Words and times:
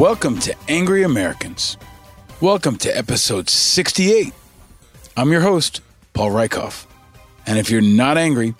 Welcome 0.00 0.38
to 0.38 0.56
Angry 0.66 1.02
Americans. 1.02 1.76
Welcome 2.40 2.76
to 2.76 2.88
episode 2.88 3.50
68. 3.50 4.32
I'm 5.14 5.30
your 5.30 5.42
host, 5.42 5.82
Paul 6.14 6.30
Rieckhoff. 6.30 6.86
And 7.46 7.58
if 7.58 7.70
you're 7.70 7.82
not 7.82 8.16
angry, 8.16 8.54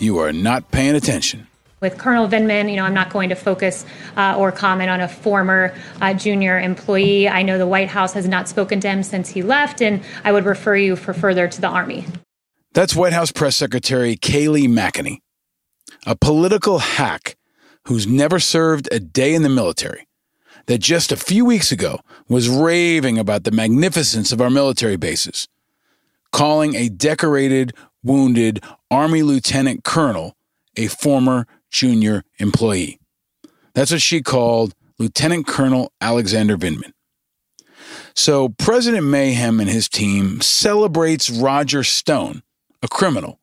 you 0.00 0.18
are 0.18 0.32
not 0.32 0.72
paying 0.72 0.96
attention. 0.96 1.46
With 1.80 1.96
Colonel 1.96 2.26
Vindman, 2.26 2.68
you 2.68 2.74
know, 2.74 2.82
I'm 2.82 2.92
not 2.92 3.10
going 3.10 3.28
to 3.28 3.36
focus 3.36 3.86
uh, 4.16 4.34
or 4.36 4.50
comment 4.50 4.90
on 4.90 5.00
a 5.00 5.06
former 5.06 5.72
uh, 6.00 6.12
junior 6.12 6.58
employee. 6.58 7.28
I 7.28 7.44
know 7.44 7.56
the 7.56 7.68
White 7.68 7.88
House 7.88 8.12
has 8.14 8.26
not 8.26 8.48
spoken 8.48 8.80
to 8.80 8.88
him 8.88 9.04
since 9.04 9.28
he 9.28 9.44
left, 9.44 9.80
and 9.80 10.02
I 10.24 10.32
would 10.32 10.44
refer 10.44 10.74
you 10.74 10.96
for 10.96 11.14
further 11.14 11.46
to 11.46 11.60
the 11.60 11.68
Army. 11.68 12.04
That's 12.72 12.96
White 12.96 13.12
House 13.12 13.30
Press 13.30 13.54
Secretary 13.54 14.16
Kayleigh 14.16 14.66
McEnany, 14.66 15.18
a 16.04 16.16
political 16.16 16.80
hack 16.80 17.36
who's 17.84 18.08
never 18.08 18.40
served 18.40 18.88
a 18.90 18.98
day 18.98 19.36
in 19.36 19.44
the 19.44 19.48
military, 19.48 20.08
that 20.66 20.78
just 20.78 21.12
a 21.12 21.16
few 21.16 21.44
weeks 21.44 21.72
ago 21.72 22.00
was 22.28 22.48
raving 22.48 23.18
about 23.18 23.44
the 23.44 23.50
magnificence 23.50 24.32
of 24.32 24.40
our 24.40 24.50
military 24.50 24.96
bases, 24.96 25.48
calling 26.32 26.74
a 26.74 26.88
decorated, 26.88 27.72
wounded 28.02 28.62
Army 28.90 29.22
lieutenant 29.22 29.84
colonel 29.84 30.36
a 30.76 30.86
former 30.86 31.46
junior 31.70 32.24
employee. 32.38 32.98
That's 33.74 33.92
what 33.92 34.02
she 34.02 34.22
called 34.22 34.74
Lieutenant 34.98 35.46
Colonel 35.46 35.92
Alexander 36.00 36.56
Vindman. 36.56 36.92
So 38.14 38.50
President 38.50 39.06
Mayhem 39.06 39.60
and 39.60 39.68
his 39.68 39.88
team 39.88 40.40
celebrates 40.40 41.30
Roger 41.30 41.84
Stone 41.84 42.42
a 42.82 42.88
criminal, 42.88 43.40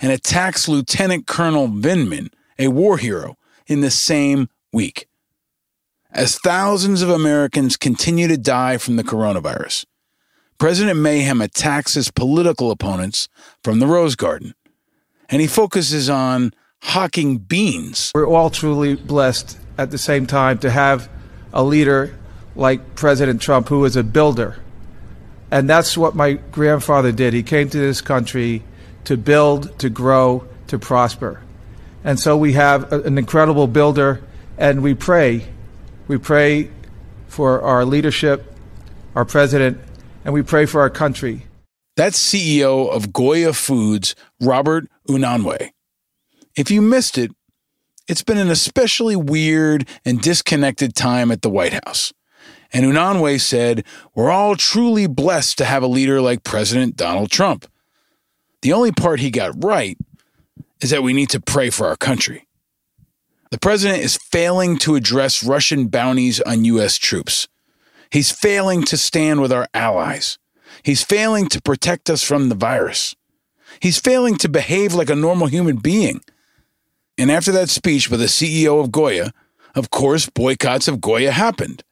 and 0.00 0.12
attacks 0.12 0.68
Lieutenant 0.68 1.26
Colonel 1.26 1.68
Vindman, 1.68 2.28
a 2.58 2.68
war 2.68 2.98
hero, 2.98 3.36
in 3.66 3.80
the 3.80 3.90
same 3.90 4.48
week. 4.72 5.06
As 6.12 6.38
thousands 6.38 7.02
of 7.02 7.08
Americans 7.08 7.76
continue 7.76 8.26
to 8.26 8.36
die 8.36 8.78
from 8.78 8.96
the 8.96 9.04
coronavirus, 9.04 9.84
President 10.58 10.98
Mayhem 10.98 11.40
attacks 11.40 11.94
his 11.94 12.10
political 12.10 12.72
opponents 12.72 13.28
from 13.62 13.78
the 13.78 13.86
Rose 13.86 14.16
Garden, 14.16 14.54
and 15.28 15.40
he 15.40 15.46
focuses 15.46 16.10
on 16.10 16.52
hawking 16.82 17.38
beans. 17.38 18.10
We're 18.12 18.26
all 18.26 18.50
truly 18.50 18.96
blessed 18.96 19.56
at 19.78 19.92
the 19.92 19.98
same 19.98 20.26
time 20.26 20.58
to 20.58 20.70
have 20.70 21.08
a 21.52 21.62
leader 21.62 22.18
like 22.56 22.96
President 22.96 23.40
Trump 23.40 23.68
who 23.68 23.84
is 23.84 23.94
a 23.94 24.02
builder. 24.02 24.56
And 25.52 25.70
that's 25.70 25.96
what 25.96 26.16
my 26.16 26.32
grandfather 26.32 27.12
did. 27.12 27.34
He 27.34 27.44
came 27.44 27.70
to 27.70 27.78
this 27.78 28.00
country 28.00 28.64
to 29.04 29.16
build, 29.16 29.78
to 29.78 29.88
grow, 29.88 30.44
to 30.66 30.78
prosper. 30.78 31.40
And 32.02 32.18
so 32.18 32.36
we 32.36 32.54
have 32.54 32.92
an 32.92 33.16
incredible 33.16 33.68
builder, 33.68 34.22
and 34.58 34.82
we 34.82 34.94
pray. 34.94 35.46
We 36.10 36.18
pray 36.18 36.70
for 37.28 37.62
our 37.62 37.84
leadership, 37.84 38.52
our 39.14 39.24
president, 39.24 39.78
and 40.24 40.34
we 40.34 40.42
pray 40.42 40.66
for 40.66 40.80
our 40.80 40.90
country. 40.90 41.46
That's 41.94 42.18
CEO 42.18 42.90
of 42.90 43.12
Goya 43.12 43.52
Foods, 43.52 44.16
Robert 44.40 44.88
Unanue. 45.08 45.70
If 46.56 46.68
you 46.68 46.82
missed 46.82 47.16
it, 47.16 47.30
it's 48.08 48.24
been 48.24 48.38
an 48.38 48.50
especially 48.50 49.14
weird 49.14 49.88
and 50.04 50.20
disconnected 50.20 50.96
time 50.96 51.30
at 51.30 51.42
the 51.42 51.48
White 51.48 51.80
House. 51.84 52.12
And 52.72 52.84
Unanue 52.84 53.40
said, 53.40 53.84
We're 54.12 54.32
all 54.32 54.56
truly 54.56 55.06
blessed 55.06 55.58
to 55.58 55.64
have 55.64 55.84
a 55.84 55.86
leader 55.86 56.20
like 56.20 56.42
President 56.42 56.96
Donald 56.96 57.30
Trump. 57.30 57.70
The 58.62 58.72
only 58.72 58.90
part 58.90 59.20
he 59.20 59.30
got 59.30 59.62
right 59.62 59.96
is 60.80 60.90
that 60.90 61.04
we 61.04 61.12
need 61.12 61.30
to 61.30 61.40
pray 61.40 61.70
for 61.70 61.86
our 61.86 61.96
country. 61.96 62.48
The 63.50 63.58
president 63.58 64.02
is 64.02 64.16
failing 64.16 64.78
to 64.78 64.94
address 64.94 65.42
Russian 65.42 65.88
bounties 65.88 66.40
on 66.40 66.64
U.S. 66.66 66.96
troops. 66.96 67.48
He's 68.10 68.30
failing 68.30 68.84
to 68.84 68.96
stand 68.96 69.40
with 69.40 69.52
our 69.52 69.66
allies. 69.74 70.38
He's 70.84 71.02
failing 71.02 71.48
to 71.48 71.60
protect 71.60 72.08
us 72.08 72.22
from 72.22 72.48
the 72.48 72.54
virus. 72.54 73.14
He's 73.80 73.98
failing 73.98 74.36
to 74.36 74.48
behave 74.48 74.94
like 74.94 75.10
a 75.10 75.16
normal 75.16 75.48
human 75.48 75.76
being. 75.76 76.20
And 77.18 77.30
after 77.30 77.50
that 77.52 77.68
speech 77.68 78.08
by 78.08 78.16
the 78.16 78.26
CEO 78.26 78.80
of 78.80 78.92
Goya, 78.92 79.32
of 79.74 79.90
course, 79.90 80.28
boycotts 80.28 80.86
of 80.86 81.00
Goya 81.00 81.32
happened. 81.32 81.82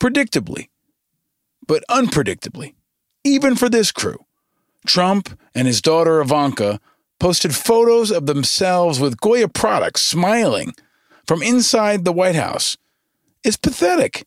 Predictably, 0.00 0.68
but 1.66 1.84
unpredictably, 1.88 2.74
even 3.24 3.54
for 3.54 3.68
this 3.68 3.92
crew. 3.92 4.18
Trump 4.86 5.38
and 5.54 5.66
his 5.66 5.80
daughter 5.80 6.20
Ivanka 6.20 6.80
posted 7.18 7.54
photos 7.54 8.10
of 8.10 8.26
themselves 8.26 9.00
with 9.00 9.20
Goya 9.20 9.48
products 9.48 10.02
smiling 10.02 10.72
from 11.26 11.42
inside 11.42 12.04
the 12.04 12.12
White 12.12 12.34
House. 12.36 12.76
It's 13.44 13.56
pathetic. 13.56 14.26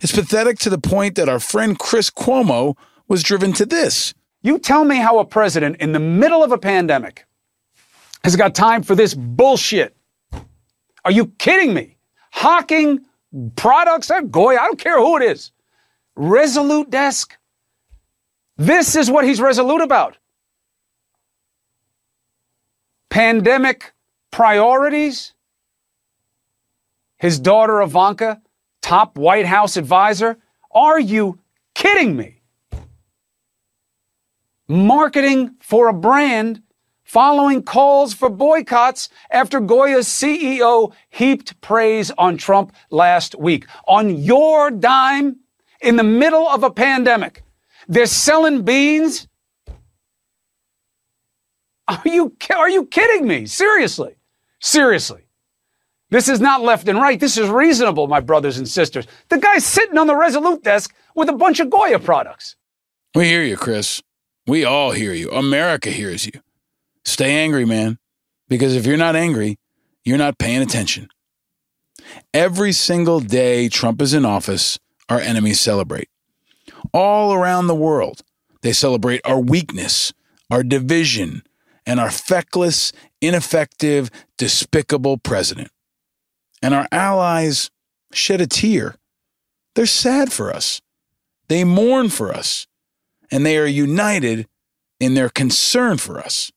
It's 0.00 0.12
pathetic 0.12 0.58
to 0.60 0.70
the 0.70 0.78
point 0.78 1.14
that 1.14 1.28
our 1.28 1.40
friend 1.40 1.78
Chris 1.78 2.10
Cuomo 2.10 2.76
was 3.08 3.22
driven 3.22 3.52
to 3.54 3.66
this. 3.66 4.14
You 4.42 4.58
tell 4.58 4.84
me 4.84 4.96
how 4.96 5.18
a 5.18 5.24
president 5.24 5.76
in 5.76 5.92
the 5.92 6.00
middle 6.00 6.42
of 6.42 6.50
a 6.50 6.58
pandemic 6.58 7.24
has 8.24 8.36
got 8.36 8.54
time 8.54 8.82
for 8.82 8.94
this 8.94 9.14
bullshit. 9.14 9.96
Are 11.04 11.10
you 11.10 11.26
kidding 11.38 11.74
me? 11.74 11.96
Hawking 12.32 13.00
products 13.56 14.10
eh, 14.10 14.18
at 14.18 14.30
Goya, 14.30 14.58
I 14.58 14.66
don't 14.66 14.78
care 14.78 14.98
who 14.98 15.16
it 15.16 15.22
is. 15.22 15.52
Resolute 16.14 16.90
desk. 16.90 17.36
This 18.56 18.96
is 18.96 19.10
what 19.10 19.24
he's 19.24 19.40
resolute 19.40 19.80
about. 19.80 20.16
Pandemic 23.10 23.92
priorities. 24.30 25.32
His 27.22 27.38
daughter 27.38 27.80
Ivanka, 27.80 28.42
top 28.80 29.16
White 29.16 29.46
House 29.46 29.76
advisor. 29.76 30.38
Are 30.72 30.98
you 30.98 31.38
kidding 31.72 32.16
me? 32.16 32.40
Marketing 34.66 35.54
for 35.60 35.86
a 35.86 35.92
brand 35.92 36.62
following 37.04 37.62
calls 37.62 38.12
for 38.12 38.28
boycotts 38.28 39.08
after 39.30 39.60
Goya's 39.60 40.08
CEO 40.08 40.92
heaped 41.10 41.60
praise 41.60 42.10
on 42.18 42.38
Trump 42.38 42.74
last 42.90 43.38
week. 43.38 43.66
On 43.86 44.16
your 44.16 44.72
dime, 44.72 45.36
in 45.80 45.94
the 45.94 46.02
middle 46.02 46.48
of 46.48 46.64
a 46.64 46.72
pandemic. 46.72 47.44
They're 47.86 48.06
selling 48.06 48.64
beans. 48.64 49.28
Are 51.86 52.02
you, 52.04 52.36
are 52.50 52.70
you 52.70 52.86
kidding 52.86 53.28
me? 53.28 53.46
Seriously. 53.46 54.16
Seriously. 54.60 55.21
This 56.12 56.28
is 56.28 56.40
not 56.40 56.60
left 56.60 56.88
and 56.88 57.00
right. 57.00 57.18
This 57.18 57.38
is 57.38 57.48
reasonable, 57.48 58.06
my 58.06 58.20
brothers 58.20 58.58
and 58.58 58.68
sisters. 58.68 59.06
The 59.30 59.38
guy's 59.38 59.64
sitting 59.64 59.96
on 59.96 60.06
the 60.06 60.14
Resolute 60.14 60.62
desk 60.62 60.94
with 61.14 61.30
a 61.30 61.32
bunch 61.32 61.58
of 61.58 61.70
Goya 61.70 61.98
products. 61.98 62.54
We 63.14 63.24
hear 63.24 63.42
you, 63.42 63.56
Chris. 63.56 64.02
We 64.46 64.62
all 64.62 64.90
hear 64.90 65.14
you. 65.14 65.30
America 65.30 65.90
hears 65.90 66.26
you. 66.26 66.32
Stay 67.06 67.32
angry, 67.42 67.64
man. 67.64 67.98
Because 68.46 68.76
if 68.76 68.84
you're 68.84 68.98
not 68.98 69.16
angry, 69.16 69.58
you're 70.04 70.18
not 70.18 70.36
paying 70.36 70.60
attention. 70.60 71.08
Every 72.34 72.72
single 72.72 73.20
day 73.20 73.70
Trump 73.70 74.02
is 74.02 74.12
in 74.12 74.26
office, 74.26 74.78
our 75.08 75.18
enemies 75.18 75.62
celebrate 75.62 76.08
all 76.92 77.32
around 77.32 77.68
the 77.68 77.74
world. 77.74 78.20
They 78.60 78.74
celebrate 78.74 79.22
our 79.24 79.40
weakness, 79.40 80.12
our 80.50 80.62
division, 80.62 81.42
and 81.86 81.98
our 81.98 82.10
feckless, 82.10 82.92
ineffective, 83.22 84.10
despicable 84.36 85.16
president. 85.16 85.70
And 86.62 86.74
our 86.74 86.86
allies 86.92 87.70
shed 88.12 88.40
a 88.40 88.46
tear. 88.46 88.94
They're 89.74 89.86
sad 89.86 90.32
for 90.32 90.54
us. 90.54 90.80
They 91.48 91.64
mourn 91.64 92.08
for 92.08 92.32
us. 92.32 92.66
And 93.30 93.44
they 93.44 93.58
are 93.58 93.66
united 93.66 94.46
in 95.00 95.14
their 95.14 95.28
concern 95.28 95.98
for 95.98 96.20
us. 96.20 96.52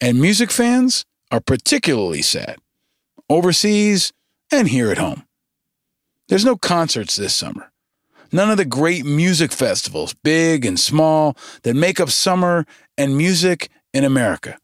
And 0.00 0.20
music 0.20 0.50
fans 0.50 1.04
are 1.30 1.40
particularly 1.40 2.22
sad, 2.22 2.58
overseas 3.28 4.12
and 4.50 4.68
here 4.68 4.90
at 4.90 4.98
home. 4.98 5.24
There's 6.28 6.44
no 6.44 6.56
concerts 6.56 7.16
this 7.16 7.34
summer. 7.34 7.70
None 8.32 8.50
of 8.50 8.56
the 8.56 8.64
great 8.64 9.04
music 9.04 9.52
festivals, 9.52 10.14
big 10.14 10.64
and 10.64 10.78
small, 10.78 11.36
that 11.62 11.74
make 11.74 11.98
up 11.98 12.10
summer 12.10 12.64
and 12.96 13.16
music 13.16 13.70
in 13.92 14.04
America. 14.04 14.58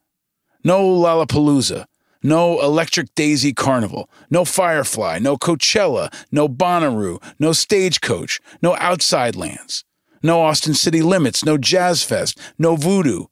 No 0.62 0.81
Lollapalooza, 0.81 1.87
no 2.23 2.61
Electric 2.61 3.15
Daisy 3.15 3.53
Carnival, 3.53 4.11
no 4.31 4.45
Firefly, 4.45 5.19
no 5.19 5.37
Coachella, 5.37 6.13
no 6.31 6.49
Bonnaroo, 6.49 7.23
no 7.39 7.53
Stagecoach, 7.53 8.41
no 8.63 8.77
Outside 8.77 9.37
Lands, 9.37 9.85
no 10.23 10.43
Austin 10.43 10.75
City 10.75 11.03
Limits, 11.03 11.45
no 11.45 11.57
Jazz 11.57 12.03
Fest, 12.03 12.39
no 12.59 12.77
Voodoo. 12.77 13.27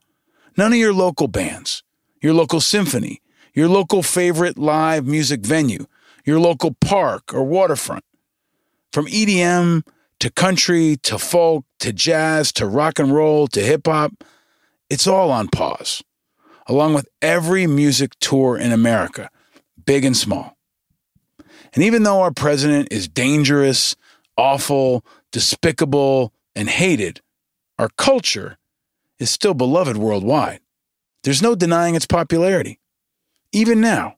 None 0.56 0.72
of 0.72 0.78
your 0.78 0.92
local 0.92 1.26
bands, 1.26 1.82
your 2.22 2.32
local 2.32 2.60
symphony, 2.60 3.20
your 3.54 3.68
local 3.68 4.02
favorite 4.02 4.56
live 4.56 5.04
music 5.06 5.44
venue, 5.44 5.86
your 6.24 6.38
local 6.38 6.74
park 6.80 7.34
or 7.34 7.42
waterfront. 7.44 8.04
From 8.92 9.06
EDM 9.06 9.82
to 10.20 10.30
country 10.30 10.96
to 11.02 11.18
folk 11.18 11.64
to 11.80 11.92
jazz 11.92 12.52
to 12.52 12.66
rock 12.66 12.98
and 12.98 13.12
roll 13.12 13.48
to 13.48 13.60
hip 13.60 13.86
hop, 13.86 14.12
it's 14.88 15.06
all 15.06 15.30
on 15.30 15.48
pause, 15.48 16.02
along 16.66 16.94
with 16.94 17.08
every 17.22 17.66
music 17.66 18.12
tour 18.20 18.56
in 18.56 18.72
America, 18.72 19.30
big 19.84 20.04
and 20.04 20.16
small. 20.16 20.56
And 21.74 21.82
even 21.82 22.04
though 22.04 22.20
our 22.20 22.30
president 22.32 22.88
is 22.90 23.08
dangerous, 23.08 23.96
awful, 24.36 25.04
despicable, 25.32 26.32
and 26.54 26.68
hated, 26.68 27.20
our 27.78 27.88
culture 27.96 28.58
is 29.18 29.30
still 29.30 29.54
beloved 29.54 29.96
worldwide. 29.96 30.60
There's 31.24 31.42
no 31.42 31.54
denying 31.54 31.94
its 31.94 32.06
popularity. 32.06 32.78
Even 33.52 33.80
now, 33.80 34.16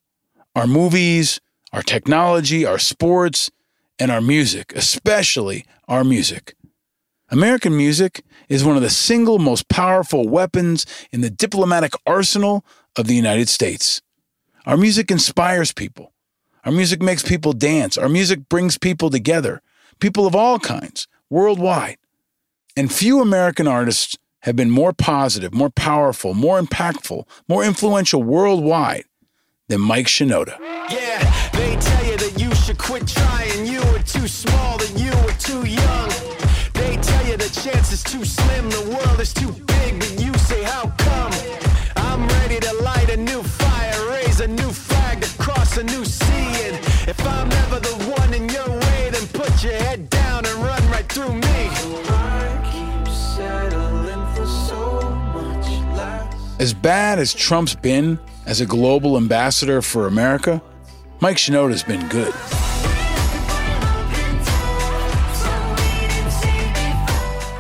our 0.55 0.67
movies, 0.67 1.41
our 1.73 1.83
technology, 1.83 2.65
our 2.65 2.79
sports, 2.79 3.51
and 3.99 4.11
our 4.11 4.21
music, 4.21 4.73
especially 4.75 5.65
our 5.89 6.05
music. 6.05 6.56
American 7.31 7.77
music 7.77 8.23
is 8.49 8.65
one 8.65 8.77
of 8.77 8.83
the 8.83 8.91
single 8.91 9.39
most 9.39 9.69
powerful 9.69 10.29
weapons 10.29 10.87
in 11.11 11.23
the 11.23 11.31
diplomatic 11.31 11.93
arsenal 12.07 12.65
of 12.95 13.09
the 13.09 13.15
United 13.15 13.49
States. 13.49 14.01
Our 14.65 14.77
music 14.77 15.11
inspires 15.11 15.73
people. 15.73 16.13
Our 16.65 16.71
music 16.71 17.03
makes 17.03 17.23
people 17.25 17.53
dance. 17.53 17.99
Our 17.99 18.09
music 18.09 18.49
brings 18.49 18.79
people 18.79 19.11
together, 19.11 19.61
people 19.99 20.27
of 20.27 20.37
all 20.37 20.59
kinds, 20.61 21.09
worldwide. 21.29 21.99
And 22.77 22.93
few 22.93 23.21
American 23.21 23.67
artists 23.67 24.17
have 24.41 24.55
been 24.55 24.71
more 24.71 24.93
positive, 24.93 25.53
more 25.53 25.71
powerful, 25.71 26.33
more 26.33 26.61
impactful, 26.61 27.25
more 27.49 27.65
influential 27.65 28.23
worldwide 28.23 29.05
than 29.69 29.81
Mike 29.81 30.07
Shinoda. 30.07 30.59
Yeah, 30.91 31.51
they 31.53 31.75
tell 31.77 32.07
you 32.07 32.17
that 32.19 32.41
you 32.41 32.55
should 32.55 32.79
quit 32.79 33.09
trying. 33.09 33.67
You 33.67 33.81
were 33.87 33.99
too 34.01 34.29
small, 34.29 34.79
that 34.79 34.93
you 34.97 35.11
were 35.25 35.33
too 35.39 35.69
young. 35.69 35.96
Chance 37.63 37.93
is 37.93 38.03
too 38.03 38.25
slim, 38.25 38.71
the 38.71 38.85
world 38.91 39.21
is 39.21 39.33
too 39.33 39.53
big, 39.53 40.01
but 40.01 40.21
you 40.21 40.33
say, 40.35 40.63
How 40.63 40.89
come? 40.99 41.33
I'm 41.97 42.27
ready 42.41 42.61
to 42.61 42.73
light 42.83 43.11
a 43.11 43.17
new 43.17 43.43
fire, 43.43 44.11
raise 44.11 44.41
a 44.41 44.49
new 44.49 44.71
flag 44.71 44.97
a 45.79 45.83
new 45.85 46.05
sea. 46.05 46.25
And 46.33 46.77
if 47.07 47.21
I'm 47.27 47.53
ever 47.53 47.81
the 47.81 47.95
one 48.19 48.33
in 48.33 48.49
your 48.49 48.69
way, 48.69 49.11
then 49.11 49.27
put 49.29 49.63
your 49.63 49.75
head 49.75 50.09
down 50.09 50.47
and 50.47 50.55
run 50.57 50.91
right 50.91 51.07
through 51.11 51.35
me. 51.35 51.43
As 56.59 56.73
bad 56.73 57.19
as 57.19 57.35
Trump's 57.35 57.75
been 57.75 58.19
as 58.47 58.63
a 58.63 58.67
global 58.67 59.19
ambassador 59.19 59.83
for 59.83 60.07
America, 60.07 60.63
Mike 61.21 61.37
Shinoda's 61.37 61.83
been 61.83 62.09
good. 62.09 62.33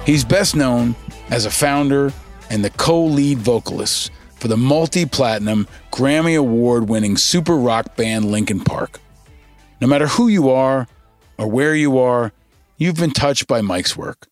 He's 0.07 0.25
best 0.25 0.55
known 0.55 0.95
as 1.31 1.47
a 1.47 1.51
founder 1.51 2.13
and 2.49 2.65
the 2.65 2.71
co 2.71 3.05
lead 3.05 3.39
vocalist 3.39 4.13
for 4.37 4.47
the 4.47 4.57
multi 4.57 5.05
platinum, 5.05 5.67
Grammy 5.91 6.39
Award 6.39 6.89
winning 6.89 7.17
super 7.17 7.57
rock 7.57 7.97
band 7.97 8.31
Linkin 8.31 8.61
Park. 8.61 9.01
No 9.81 9.89
matter 9.89 10.07
who 10.07 10.29
you 10.29 10.49
are 10.49 10.87
or 11.39 11.49
where 11.49 11.75
you 11.75 11.99
are, 11.99 12.33
you've 12.77 12.95
been 12.95 13.11
touched 13.11 13.49
by 13.49 13.63
Mike's 13.63 13.97
work. 13.97 14.29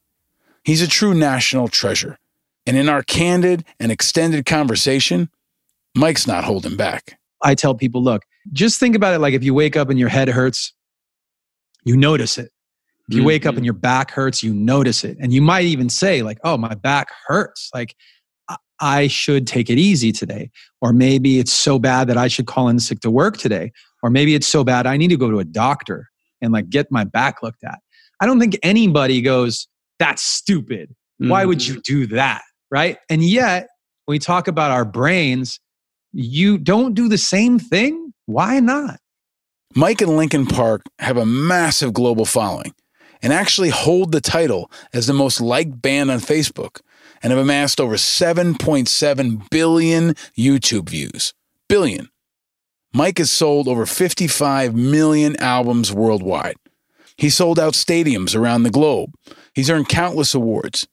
He's 0.63 0.81
a 0.81 0.87
true 0.87 1.13
national 1.13 1.67
treasure. 1.67 2.19
And 2.67 2.77
in 2.77 2.89
our 2.89 3.03
candid 3.03 3.65
and 3.81 3.91
extended 3.91 4.47
conversation, 4.47 5.29
Mike's 5.97 6.29
not 6.29 6.45
holding 6.45 6.77
back. 6.77 7.19
I 7.43 7.57
tell 7.57 7.75
people, 7.75 8.01
look, 8.01 8.23
just 8.53 8.79
think 8.79 8.95
about 8.95 9.15
it 9.15 9.19
like 9.19 9.35
if 9.35 9.43
you 9.43 9.53
wake 9.55 9.77
up 9.77 9.91
and 9.91 9.99
your 9.99 10.09
head 10.09 10.29
hurts, 10.29 10.73
you 11.83 11.97
notice 11.97 12.39
it. 12.39 12.53
If 13.09 13.15
you 13.15 13.21
mm-hmm. 13.21 13.27
wake 13.27 13.47
up 13.47 13.57
and 13.57 13.65
your 13.65 13.75
back 13.75 14.11
hurts, 14.11 14.43
you 14.43 14.55
notice 14.55 15.05
it. 15.05 15.19
And 15.21 15.33
you 15.33 15.43
might 15.43 15.65
even 15.65 15.91
say, 15.91 16.23
like, 16.23 16.39
oh, 16.43 16.57
my 16.57 16.75
back 16.75 17.09
hurts. 17.27 17.71
Like, 17.75 17.95
I 18.81 19.07
should 19.07 19.47
take 19.47 19.71
it 19.71 19.79
easy 19.79 20.13
today. 20.13 20.51
Or 20.81 20.93
maybe 20.93 21.39
it's 21.39 21.53
so 21.53 21.79
bad 21.79 22.09
that 22.09 22.17
I 22.17 22.29
should 22.29 22.47
call 22.47 22.69
in 22.69 22.81
sick 22.81 23.01
to 23.01 23.11
work 23.11 23.37
today. 23.37 23.73
Or 24.03 24.11
maybe 24.11 24.35
it's 24.35 24.47
so 24.47 24.65
bad 24.65 24.87
I 24.87 24.97
need 24.97 25.09
to 25.09 25.17
go 25.17 25.31
to 25.31 25.39
a 25.39 25.45
doctor 25.45 26.09
and 26.41 26.53
like 26.53 26.69
get 26.69 26.91
my 26.91 27.05
back 27.05 27.43
looked 27.43 27.65
at. 27.65 27.79
I 28.21 28.27
don't 28.27 28.41
think 28.41 28.59
anybody 28.63 29.21
goes, 29.21 29.69
that's 29.99 30.23
stupid. 30.23 30.91
Mm-hmm. 31.21 31.31
Why 31.31 31.45
would 31.45 31.67
you 31.67 31.75
mm-hmm. 31.75 31.81
do 31.85 32.07
that? 32.09 32.43
Right. 32.71 32.99
And 33.09 33.23
yet, 33.23 33.69
when 34.05 34.15
we 34.15 34.19
talk 34.19 34.49
about 34.49 34.71
our 34.71 34.85
brains, 34.85 35.61
you 36.13 36.59
don't 36.59 36.95
do 36.95 37.09
the 37.09 37.19
same 37.19 37.59
thing. 37.59 38.13
Why 38.27 38.61
not? 38.61 38.99
Mike 39.75 40.01
and 40.01 40.17
Linkin 40.17 40.47
Park 40.47 40.83
have 40.99 41.17
a 41.17 41.27
massive 41.27 41.93
global 41.93 42.25
following 42.25 42.75
and 43.25 43.33
actually 43.33 43.71
hold 43.71 44.13
the 44.13 44.21
title 44.21 44.71
as 44.93 45.07
the 45.07 45.15
most 45.15 45.41
liked 45.41 45.81
band 45.81 46.11
on 46.11 46.19
Facebook 46.19 46.83
and 47.23 47.33
have 47.33 47.41
amassed 47.41 47.81
over 47.81 47.95
7.7 47.95 49.51
billion 49.51 50.15
YouTube 50.37 50.91
views. 50.91 51.33
Billion. 51.67 52.11
Mike 52.93 53.17
has 53.17 53.31
sold 53.31 53.67
over 53.67 53.87
55 53.87 54.75
million 54.75 55.37
albums 55.41 55.91
worldwide. 55.91 56.57
He 57.17 57.31
sold 57.31 57.59
out 57.59 57.73
stadiums 57.73 58.37
around 58.37 58.63
the 58.63 58.71
globe. 58.71 59.15
He's 59.55 59.71
earned 59.71 59.89
countless 59.89 60.35
awards 60.35 60.87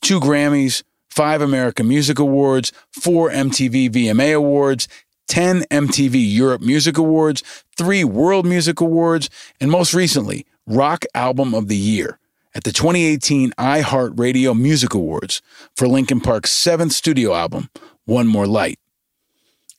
two 0.00 0.20
Grammys, 0.20 0.82
five 1.10 1.40
American 1.40 1.86
Music 1.86 2.18
Awards, 2.18 2.72
four 2.92 3.30
MTV 3.30 3.90
VMA 3.90 4.34
Awards, 4.36 4.88
10 5.28 5.62
MTV 5.70 6.14
Europe 6.14 6.60
Music 6.60 6.98
Awards, 6.98 7.42
three 7.76 8.02
World 8.02 8.46
Music 8.46 8.80
Awards, 8.80 9.30
and 9.60 9.70
most 9.70 9.94
recently, 9.94 10.46
Rock 10.70 11.06
Album 11.14 11.54
of 11.54 11.68
the 11.68 11.76
Year 11.76 12.18
at 12.54 12.64
the 12.64 12.72
2018 12.72 13.52
iHeartRadio 13.52 14.54
Music 14.54 14.92
Awards 14.92 15.40
for 15.74 15.88
Linkin 15.88 16.20
Park's 16.20 16.50
seventh 16.50 16.92
studio 16.92 17.34
album, 17.34 17.70
One 18.04 18.26
More 18.26 18.46
Light. 18.46 18.78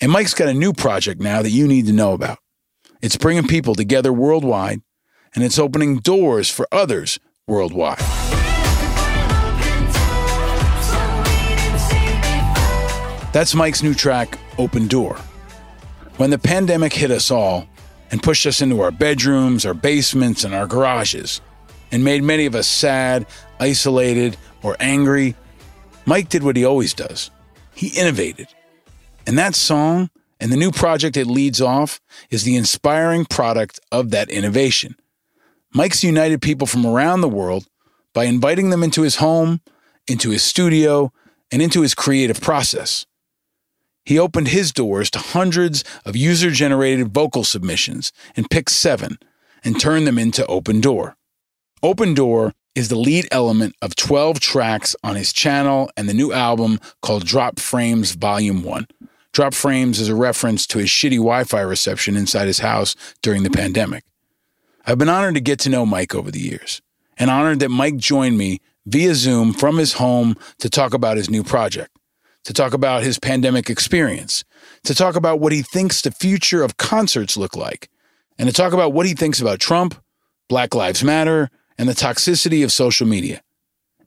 And 0.02 0.12
Mike's 0.12 0.34
got 0.34 0.48
a 0.48 0.54
new 0.54 0.74
project 0.74 1.22
now 1.22 1.44
that 1.44 1.52
you 1.52 1.68
need 1.68 1.86
to 1.86 1.94
know 1.94 2.14
about. 2.14 2.40
It's 3.04 3.18
bringing 3.18 3.46
people 3.48 3.76
together 3.76 4.12
worldwide, 4.12 4.82
and 5.36 5.44
it's 5.44 5.60
opening 5.60 5.98
doors 5.98 6.50
for 6.50 6.68
others 6.72 7.20
worldwide. 7.46 8.00
That's 13.32 13.54
Mike's 13.54 13.84
new 13.84 13.94
track, 13.94 14.40
Open 14.58 14.88
Door. 14.88 15.18
When 16.18 16.32
the 16.32 16.40
pandemic 16.40 16.94
hit 16.94 17.12
us 17.12 17.30
all, 17.30 17.68
and 18.12 18.24
pushed 18.24 18.46
us 18.46 18.62
into 18.62 18.82
our 18.82 18.92
bedrooms, 18.92 19.66
our 19.66 19.74
basements, 19.74 20.44
and 20.44 20.54
our 20.54 20.68
garages, 20.68 21.42
and 21.92 22.04
made 22.04 22.24
many 22.24 22.46
of 22.46 22.56
us 22.56 22.68
sad, 22.68 23.26
isolated, 23.60 24.38
or 24.64 24.76
angry, 24.80 25.36
Mike 26.06 26.30
did 26.30 26.44
what 26.44 26.56
he 26.56 26.66
always 26.66 26.94
does 26.94 27.32
he 27.80 27.98
innovated. 27.98 28.48
And 29.26 29.38
that 29.38 29.56
song 29.56 30.10
and 30.40 30.52
the 30.52 30.58
new 30.58 30.70
project 30.70 31.16
it 31.16 31.28
leads 31.28 31.62
off 31.62 32.02
is 32.30 32.44
the 32.44 32.58
inspiring 32.58 33.24
product 33.24 33.80
of 33.90 34.12
that 34.12 34.30
innovation. 34.30 34.98
Mike's 35.74 36.04
united 36.04 36.42
people 36.42 36.68
from 36.68 36.86
around 36.86 37.22
the 37.22 37.30
world 37.30 37.68
by 38.14 38.26
inviting 38.26 38.70
them 38.70 38.84
into 38.84 39.04
his 39.04 39.18
home, 39.18 39.62
into 40.08 40.32
his 40.32 40.44
studio, 40.44 41.14
and 41.52 41.62
into 41.62 41.82
his 41.82 41.96
creative 41.96 42.42
process. 42.42 43.06
He 44.10 44.18
opened 44.18 44.48
his 44.48 44.72
doors 44.72 45.12
to 45.12 45.20
hundreds 45.20 45.84
of 46.04 46.16
user 46.16 46.50
generated 46.50 47.14
vocal 47.14 47.44
submissions 47.44 48.12
and 48.36 48.50
picked 48.50 48.72
seven 48.72 49.20
and 49.64 49.80
turned 49.80 50.08
them 50.08 50.18
into 50.18 50.44
Open 50.48 50.82
Door. 50.82 51.16
Open 51.84 52.16
Door 52.16 52.54
is 52.74 52.90
the 52.90 52.96
lead 52.96 53.28
element 53.32 53.76
of 53.84 53.96
12 53.96 54.40
tracks 54.40 54.96
on 55.04 55.16
his 55.16 55.32
channel 55.32 55.92
and 55.96 56.10
the 56.10 56.16
new 56.16 56.34
album 56.34 56.80
called 57.04 57.24
Drop 57.24 57.60
Frames 57.60 58.14
Volume 58.14 58.64
1. 58.64 58.88
Drop 59.32 59.54
Frames 59.54 60.00
is 60.00 60.10
a 60.10 60.16
reference 60.16 60.66
to 60.66 60.80
his 60.80 60.90
shitty 60.90 61.18
Wi 61.18 61.44
Fi 61.44 61.62
reception 61.62 62.18
inside 62.18 62.48
his 62.48 62.62
house 62.62 62.96
during 63.22 63.44
the 63.44 63.52
pandemic. 63.52 64.06
I've 64.88 64.98
been 64.98 65.08
honored 65.08 65.36
to 65.36 65.40
get 65.40 65.60
to 65.60 65.70
know 65.70 65.86
Mike 65.86 66.16
over 66.16 66.32
the 66.32 66.42
years 66.42 66.82
and 67.20 67.30
honored 67.30 67.60
that 67.60 67.70
Mike 67.70 67.98
joined 67.98 68.40
me 68.40 68.60
via 68.88 69.14
Zoom 69.14 69.54
from 69.54 69.78
his 69.78 69.94
home 69.94 70.36
to 70.58 70.68
talk 70.68 70.96
about 70.96 71.18
his 71.18 71.30
new 71.30 71.44
project 71.44 71.92
to 72.46 72.54
talk 72.54 72.74
about 72.74 73.04
his 73.04 73.20
pandemic 73.20 73.70
experience, 73.70 74.44
to 74.84 74.96
talk 74.96 75.16
about 75.16 75.40
what 75.40 75.52
he 75.52 75.62
thinks 75.62 76.02
the 76.02 76.12
future 76.12 76.64
of 76.64 76.78
concerts 76.78 77.38
look 77.38 77.56
like, 77.56 77.90
and 78.38 78.48
to 78.48 78.54
talk 78.54 78.74
about 78.74 78.94
what 78.94 79.06
he 79.06 79.14
thinks 79.14 79.42
about 79.42 79.60
Trump, 79.60 80.02
Black 80.48 80.74
Lives 80.74 81.04
Matter, 81.04 81.50
and 81.78 81.88
the 81.88 81.94
toxicity 81.94 82.64
of 82.64 82.72
social 82.72 83.08
media. 83.08 83.42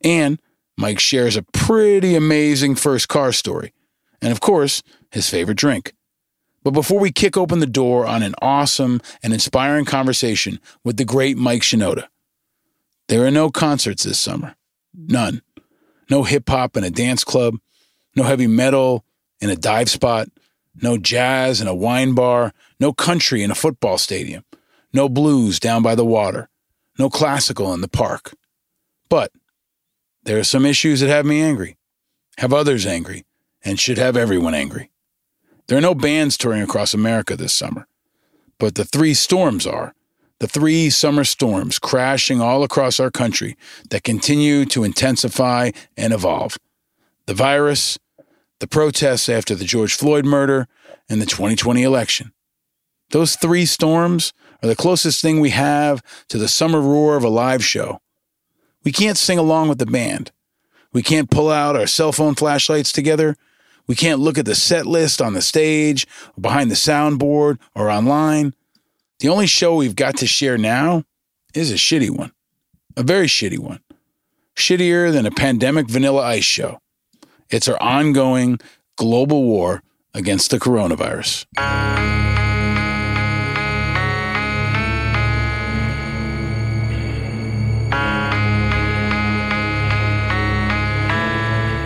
And 0.02 0.40
Mike 0.76 0.98
shares 0.98 1.36
a 1.36 1.42
pretty 1.42 2.14
amazing 2.14 2.74
first 2.74 3.08
car 3.08 3.32
story, 3.32 3.72
and 4.20 4.32
of 4.32 4.40
course, 4.40 4.82
his 5.10 5.28
favorite 5.28 5.58
drink. 5.58 5.94
But 6.64 6.72
before 6.72 7.00
we 7.00 7.10
kick 7.10 7.36
open 7.36 7.58
the 7.58 7.66
door 7.66 8.06
on 8.06 8.22
an 8.22 8.34
awesome 8.40 9.00
and 9.22 9.32
inspiring 9.32 9.84
conversation 9.84 10.60
with 10.84 10.96
the 10.96 11.04
great 11.04 11.36
Mike 11.36 11.62
Shinoda, 11.62 12.06
there 13.08 13.26
are 13.26 13.30
no 13.30 13.50
concerts 13.50 14.04
this 14.04 14.18
summer. 14.18 14.54
None. 14.94 15.42
No 16.08 16.22
hip 16.22 16.48
hop 16.48 16.76
in 16.76 16.84
a 16.84 16.90
dance 16.90 17.24
club, 17.24 17.56
no 18.14 18.24
heavy 18.24 18.46
metal 18.46 19.04
in 19.40 19.50
a 19.50 19.56
dive 19.56 19.90
spot, 19.90 20.28
no 20.80 20.96
jazz 20.96 21.60
in 21.60 21.66
a 21.66 21.74
wine 21.74 22.14
bar, 22.14 22.52
no 22.80 22.92
country 22.92 23.42
in 23.42 23.50
a 23.50 23.54
football 23.54 23.98
stadium, 23.98 24.44
no 24.92 25.08
blues 25.08 25.58
down 25.58 25.82
by 25.82 25.94
the 25.94 26.04
water, 26.04 26.48
no 26.98 27.10
classical 27.10 27.72
in 27.74 27.80
the 27.80 27.88
park. 27.88 28.34
But 29.08 29.32
there 30.24 30.38
are 30.38 30.44
some 30.44 30.64
issues 30.64 31.00
that 31.00 31.08
have 31.08 31.26
me 31.26 31.42
angry, 31.42 31.76
have 32.38 32.52
others 32.52 32.86
angry, 32.86 33.24
and 33.64 33.78
should 33.78 33.98
have 33.98 34.16
everyone 34.16 34.54
angry. 34.54 34.90
There 35.66 35.78
are 35.78 35.82
no 35.82 35.94
bands 35.94 36.36
touring 36.36 36.62
across 36.62 36.94
America 36.94 37.36
this 37.36 37.52
summer, 37.52 37.86
but 38.58 38.74
the 38.74 38.84
three 38.84 39.14
storms 39.14 39.66
are 39.66 39.94
the 40.38 40.48
three 40.48 40.90
summer 40.90 41.22
storms 41.22 41.78
crashing 41.78 42.40
all 42.40 42.64
across 42.64 42.98
our 42.98 43.12
country 43.12 43.56
that 43.90 44.02
continue 44.02 44.64
to 44.66 44.82
intensify 44.82 45.70
and 45.96 46.12
evolve 46.12 46.58
the 47.32 47.36
virus, 47.42 47.98
the 48.60 48.66
protests 48.66 49.26
after 49.26 49.54
the 49.54 49.64
George 49.64 49.94
Floyd 49.94 50.26
murder, 50.26 50.68
and 51.08 51.18
the 51.18 51.24
2020 51.24 51.82
election. 51.82 52.30
Those 53.08 53.36
three 53.36 53.64
storms 53.64 54.34
are 54.62 54.68
the 54.68 54.76
closest 54.76 55.22
thing 55.22 55.40
we 55.40 55.48
have 55.48 56.02
to 56.28 56.36
the 56.36 56.46
summer 56.46 56.78
roar 56.78 57.16
of 57.16 57.24
a 57.24 57.30
live 57.30 57.64
show. 57.64 58.00
We 58.84 58.92
can't 58.92 59.16
sing 59.16 59.38
along 59.38 59.70
with 59.70 59.78
the 59.78 59.86
band. 59.86 60.30
We 60.92 61.02
can't 61.02 61.30
pull 61.30 61.50
out 61.50 61.74
our 61.74 61.86
cell 61.86 62.12
phone 62.12 62.34
flashlights 62.34 62.92
together. 62.92 63.38
We 63.86 63.94
can't 63.94 64.20
look 64.20 64.36
at 64.36 64.44
the 64.44 64.54
set 64.54 64.84
list 64.84 65.22
on 65.22 65.32
the 65.32 65.40
stage, 65.40 66.06
or 66.36 66.42
behind 66.42 66.70
the 66.70 66.74
soundboard, 66.74 67.58
or 67.74 67.88
online. 67.88 68.52
The 69.20 69.30
only 69.30 69.46
show 69.46 69.74
we've 69.74 69.96
got 69.96 70.18
to 70.18 70.26
share 70.26 70.58
now 70.58 71.04
is 71.54 71.70
a 71.70 71.76
shitty 71.76 72.10
one, 72.10 72.32
a 72.94 73.02
very 73.02 73.26
shitty 73.26 73.58
one, 73.58 73.80
shittier 74.54 75.10
than 75.10 75.24
a 75.24 75.30
pandemic 75.30 75.88
vanilla 75.88 76.20
ice 76.20 76.44
show. 76.44 76.81
It's 77.52 77.68
our 77.68 77.80
ongoing 77.82 78.58
global 78.96 79.44
war 79.44 79.82
against 80.14 80.50
the 80.50 80.58
coronavirus. 80.58 81.44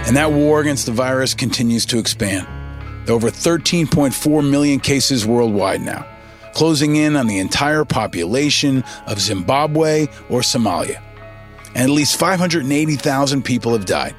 And 0.06 0.16
that 0.16 0.30
war 0.30 0.60
against 0.60 0.86
the 0.86 0.92
virus 0.92 1.34
continues 1.34 1.84
to 1.86 1.98
expand. 1.98 2.46
There 3.04 3.12
are 3.12 3.16
over 3.16 3.28
13.4 3.28 4.48
million 4.48 4.78
cases 4.78 5.26
worldwide 5.26 5.80
now, 5.80 6.06
closing 6.54 6.94
in 6.94 7.16
on 7.16 7.26
the 7.26 7.40
entire 7.40 7.84
population 7.84 8.84
of 9.08 9.20
Zimbabwe 9.20 10.06
or 10.28 10.42
Somalia. 10.42 11.02
And 11.74 11.82
at 11.82 11.90
least 11.90 12.18
580,000 12.20 13.44
people 13.44 13.72
have 13.72 13.84
died, 13.84 14.14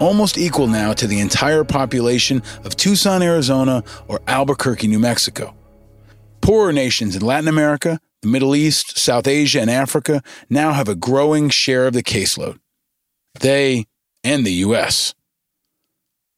almost 0.00 0.38
equal 0.38 0.66
now 0.66 0.92
to 0.94 1.06
the 1.06 1.20
entire 1.20 1.64
population 1.64 2.42
of 2.64 2.76
Tucson, 2.76 3.22
Arizona 3.22 3.82
or 4.08 4.20
Albuquerque, 4.26 4.88
New 4.88 4.98
Mexico. 4.98 5.54
Poorer 6.40 6.72
nations 6.72 7.16
in 7.16 7.22
Latin 7.22 7.48
America, 7.48 8.00
the 8.22 8.28
Middle 8.28 8.54
East, 8.54 8.98
South 8.98 9.26
Asia, 9.26 9.60
and 9.60 9.70
Africa 9.70 10.22
now 10.48 10.72
have 10.72 10.88
a 10.88 10.94
growing 10.94 11.48
share 11.50 11.86
of 11.86 11.92
the 11.92 12.02
caseload. 12.02 12.58
They 13.40 13.86
and 14.22 14.46
the 14.46 14.52
U.S. 14.52 15.14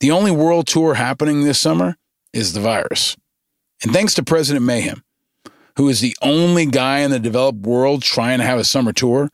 The 0.01 0.11
only 0.11 0.31
world 0.31 0.67
tour 0.67 0.95
happening 0.95 1.45
this 1.45 1.61
summer 1.61 1.97
is 2.33 2.53
the 2.53 2.61
virus. 2.61 3.17
And 3.83 3.93
thanks 3.93 4.15
to 4.15 4.23
President 4.23 4.65
Mayhem, 4.65 5.03
who 5.77 5.89
is 5.89 6.01
the 6.01 6.17
only 6.23 6.67
guy 6.67 6.99
in 6.99 7.11
the 7.11 7.19
developed 7.19 7.61
world 7.61 8.03
trying 8.03 8.39
to 8.39 8.45
have 8.45 8.59
a 8.59 8.65
summer 8.65 8.93
tour, 8.93 9.31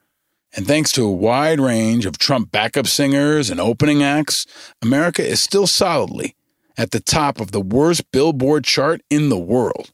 and 0.54 0.66
thanks 0.66 0.92
to 0.92 1.04
a 1.04 1.10
wide 1.10 1.60
range 1.60 2.04
of 2.04 2.18
Trump 2.18 2.50
backup 2.50 2.86
singers 2.86 3.48
and 3.48 3.58
opening 3.58 4.02
acts, 4.02 4.46
America 4.82 5.26
is 5.26 5.42
still 5.42 5.66
solidly 5.66 6.36
at 6.76 6.90
the 6.90 7.00
top 7.00 7.40
of 7.40 7.52
the 7.52 7.60
worst 7.60 8.10
billboard 8.12 8.64
chart 8.64 9.00
in 9.08 9.28
the 9.28 9.38
world. 9.38 9.90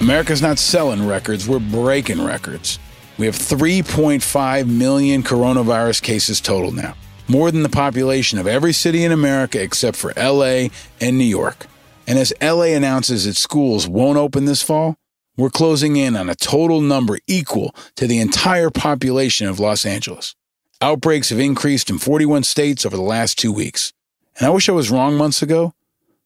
America's 0.00 0.42
not 0.42 0.58
selling 0.58 1.06
records, 1.06 1.48
we're 1.48 1.60
breaking 1.60 2.24
records. 2.24 2.80
We 3.18 3.26
have 3.26 3.36
3.5 3.36 4.66
million 4.66 5.22
coronavirus 5.22 6.02
cases 6.02 6.40
total 6.40 6.72
now, 6.72 6.96
more 7.28 7.52
than 7.52 7.62
the 7.62 7.68
population 7.68 8.40
of 8.40 8.48
every 8.48 8.72
city 8.72 9.04
in 9.04 9.12
America 9.12 9.62
except 9.62 9.96
for 9.96 10.12
LA 10.16 10.68
and 11.00 11.16
New 11.18 11.24
York. 11.24 11.66
And 12.06 12.18
as 12.18 12.32
LA 12.40 12.74
announces 12.74 13.26
its 13.26 13.38
schools 13.38 13.88
won't 13.88 14.18
open 14.18 14.44
this 14.44 14.62
fall, 14.62 14.96
we're 15.36 15.50
closing 15.50 15.96
in 15.96 16.16
on 16.16 16.28
a 16.28 16.34
total 16.34 16.80
number 16.80 17.18
equal 17.26 17.74
to 17.96 18.06
the 18.06 18.18
entire 18.18 18.70
population 18.70 19.46
of 19.46 19.58
Los 19.58 19.86
Angeles. 19.86 20.34
Outbreaks 20.80 21.30
have 21.30 21.38
increased 21.38 21.88
in 21.90 21.98
41 21.98 22.42
states 22.42 22.84
over 22.84 22.96
the 22.96 23.02
last 23.02 23.38
two 23.38 23.52
weeks. 23.52 23.92
And 24.36 24.46
I 24.46 24.50
wish 24.50 24.68
I 24.68 24.72
was 24.72 24.90
wrong 24.90 25.16
months 25.16 25.40
ago, 25.40 25.74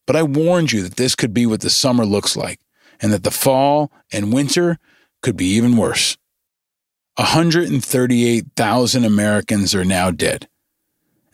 but 0.05 0.15
I 0.15 0.23
warned 0.23 0.71
you 0.71 0.81
that 0.83 0.95
this 0.95 1.15
could 1.15 1.33
be 1.33 1.45
what 1.45 1.61
the 1.61 1.69
summer 1.69 2.05
looks 2.05 2.35
like 2.35 2.59
and 2.99 3.13
that 3.13 3.23
the 3.23 3.31
fall 3.31 3.91
and 4.11 4.33
winter 4.33 4.79
could 5.21 5.37
be 5.37 5.45
even 5.45 5.77
worse. 5.77 6.17
138,000 7.15 9.05
Americans 9.05 9.73
are 9.73 9.85
now 9.85 10.11
dead. 10.11 10.47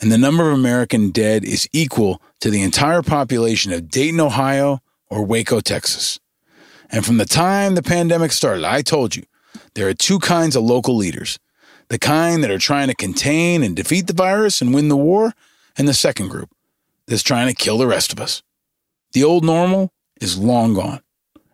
And 0.01 0.11
the 0.11 0.17
number 0.17 0.49
of 0.49 0.57
American 0.57 1.11
dead 1.11 1.43
is 1.45 1.67
equal 1.71 2.21
to 2.41 2.49
the 2.49 2.61
entire 2.61 3.01
population 3.01 3.71
of 3.71 3.89
Dayton, 3.89 4.19
Ohio, 4.19 4.81
or 5.09 5.23
Waco, 5.23 5.59
Texas. 5.59 6.19
And 6.89 7.05
from 7.05 7.17
the 7.17 7.25
time 7.25 7.75
the 7.75 7.83
pandemic 7.83 8.31
started, 8.31 8.65
I 8.65 8.81
told 8.81 9.15
you 9.15 9.23
there 9.75 9.87
are 9.87 9.93
two 9.93 10.19
kinds 10.19 10.55
of 10.55 10.63
local 10.63 10.95
leaders 10.95 11.39
the 11.89 11.99
kind 11.99 12.43
that 12.43 12.49
are 12.49 12.57
trying 12.57 12.87
to 12.87 12.95
contain 12.95 13.61
and 13.61 13.75
defeat 13.75 14.07
the 14.07 14.13
virus 14.13 14.61
and 14.61 14.73
win 14.73 14.87
the 14.87 14.97
war, 14.97 15.33
and 15.77 15.87
the 15.87 15.93
second 15.93 16.29
group 16.29 16.49
that's 17.07 17.23
trying 17.23 17.47
to 17.47 17.53
kill 17.53 17.77
the 17.77 17.87
rest 17.87 18.11
of 18.11 18.19
us. 18.19 18.41
The 19.11 19.23
old 19.23 19.43
normal 19.43 19.91
is 20.19 20.37
long 20.37 20.73
gone. 20.73 21.01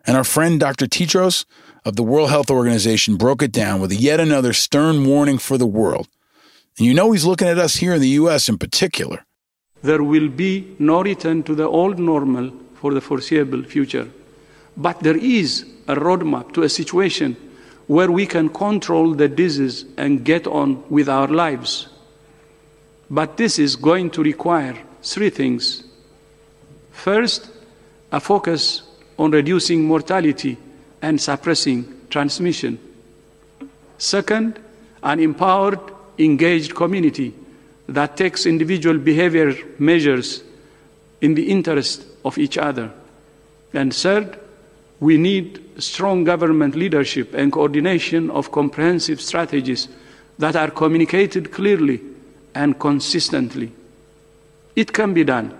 And 0.06 0.16
our 0.16 0.24
friend 0.24 0.58
Dr. 0.58 0.86
Tedros 0.86 1.44
of 1.84 1.96
the 1.96 2.02
World 2.02 2.30
Health 2.30 2.50
Organization 2.50 3.16
broke 3.16 3.42
it 3.42 3.52
down 3.52 3.80
with 3.80 3.92
yet 3.92 4.20
another 4.20 4.52
stern 4.52 5.04
warning 5.04 5.38
for 5.38 5.58
the 5.58 5.66
world. 5.66 6.08
And 6.80 6.86
you 6.86 6.94
know 6.94 7.12
he's 7.12 7.26
looking 7.26 7.46
at 7.46 7.58
us 7.58 7.76
here 7.76 7.92
in 7.92 8.00
the 8.00 8.08
U.S. 8.20 8.48
in 8.48 8.56
particular. 8.56 9.22
There 9.82 10.02
will 10.02 10.30
be 10.30 10.74
no 10.78 11.02
return 11.02 11.42
to 11.42 11.54
the 11.54 11.68
old 11.68 11.98
normal 11.98 12.50
for 12.72 12.94
the 12.94 13.02
foreseeable 13.02 13.64
future. 13.64 14.08
But 14.78 15.00
there 15.00 15.18
is 15.18 15.66
a 15.88 15.94
roadmap 15.94 16.54
to 16.54 16.62
a 16.62 16.70
situation 16.70 17.36
where 17.86 18.10
we 18.10 18.24
can 18.24 18.48
control 18.48 19.12
the 19.12 19.28
disease 19.28 19.84
and 19.98 20.24
get 20.24 20.46
on 20.46 20.82
with 20.88 21.06
our 21.10 21.28
lives. 21.28 21.88
But 23.10 23.36
this 23.36 23.58
is 23.58 23.76
going 23.76 24.08
to 24.12 24.22
require 24.22 24.78
three 25.02 25.28
things. 25.28 25.84
First, 26.92 27.50
a 28.10 28.20
focus 28.20 28.84
on 29.18 29.32
reducing 29.32 29.84
mortality 29.84 30.56
and 31.02 31.20
suppressing 31.20 32.06
transmission. 32.08 32.78
Second, 33.98 34.58
an 35.02 35.20
empowered, 35.20 35.89
engaged 36.24 36.74
community 36.74 37.34
that 37.88 38.16
takes 38.16 38.46
individual 38.46 38.98
behavior 38.98 39.54
measures 39.78 40.42
in 41.20 41.34
the 41.34 41.50
interest 41.50 42.04
of 42.24 42.38
each 42.38 42.56
other. 42.56 42.90
And 43.72 43.94
third, 43.94 44.38
we 45.00 45.16
need 45.16 45.64
strong 45.78 46.24
government 46.24 46.76
leadership 46.76 47.34
and 47.34 47.52
coordination 47.52 48.30
of 48.30 48.52
comprehensive 48.52 49.20
strategies 49.20 49.88
that 50.38 50.56
are 50.56 50.70
communicated 50.70 51.52
clearly 51.52 52.00
and 52.54 52.78
consistently. 52.78 53.72
It 54.76 54.92
can 54.92 55.14
be 55.14 55.24
done. 55.24 55.56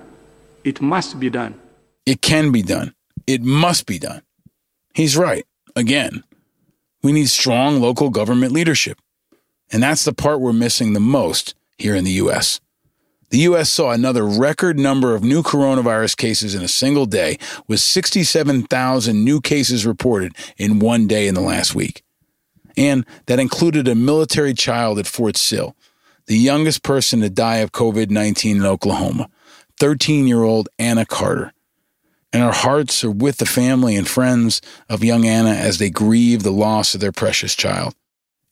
It 0.65 0.81
must 0.81 1.19
be 1.19 1.31
done. 1.31 1.59
It 2.07 2.23
can 2.23 2.53
be 2.53 2.63
done. 2.63 2.95
It 3.27 3.43
must 3.43 3.87
be 3.87 3.99
done. 3.99 4.23
He's 4.95 5.17
right. 5.17 5.45
Again, 5.77 6.25
we 7.03 7.13
need 7.13 7.29
strong 7.29 7.81
local 7.81 8.11
government 8.11 8.53
leadership. 8.53 8.99
And 9.73 9.83
that's 9.83 10.05
the 10.05 10.13
part 10.13 10.41
we're 10.41 10.53
missing 10.53 10.93
the 10.93 11.01
most 11.01 11.55
here 11.79 11.95
in 11.95 12.05
the 12.05 12.11
U.S. 12.13 12.61
The 13.31 13.39
U.S. 13.39 13.71
saw 13.71 13.93
another 13.93 14.27
record 14.27 14.77
number 14.77 15.15
of 15.15 15.23
new 15.23 15.43
coronavirus 15.43 16.17
cases 16.17 16.55
in 16.55 16.63
a 16.63 16.69
single 16.69 17.07
day, 17.07 17.39
with 17.69 17.79
67,000 17.79 19.25
new 19.25 19.41
cases 19.41 19.87
reported 19.87 20.35
in 20.59 20.81
one 20.81 21.07
day 21.07 21.29
in 21.29 21.35
the 21.35 21.41
last 21.41 21.75
week. 21.75 22.03
And 22.77 23.07
that 23.27 23.39
included 23.39 23.87
a 23.87 23.95
military 23.95 24.53
child 24.53 24.99
at 24.99 25.07
Fort 25.07 25.37
Sill, 25.37 25.77
the 26.27 26.37
youngest 26.37 26.83
person 26.83 27.21
to 27.21 27.31
die 27.31 27.59
of 27.59 27.71
COVID 27.71 28.11
19 28.11 28.57
in 28.57 28.67
Oklahoma, 28.67 29.29
13 29.79 30.27
year 30.27 30.43
old 30.43 30.69
Anna 30.79 31.07
Carter. 31.07 31.53
And 32.33 32.43
our 32.43 32.53
hearts 32.53 33.03
are 33.03 33.11
with 33.11 33.39
the 33.39 33.47
family 33.47 33.97
and 33.97 34.07
friends 34.07 34.61
of 34.89 35.03
young 35.05 35.27
Anna 35.27 35.51
as 35.51 35.79
they 35.79 35.91
grieve 35.91 36.43
the 36.43 36.53
loss 36.53 36.95
of 36.95 37.01
their 37.01 37.13
precious 37.13 37.57
child. 37.57 37.95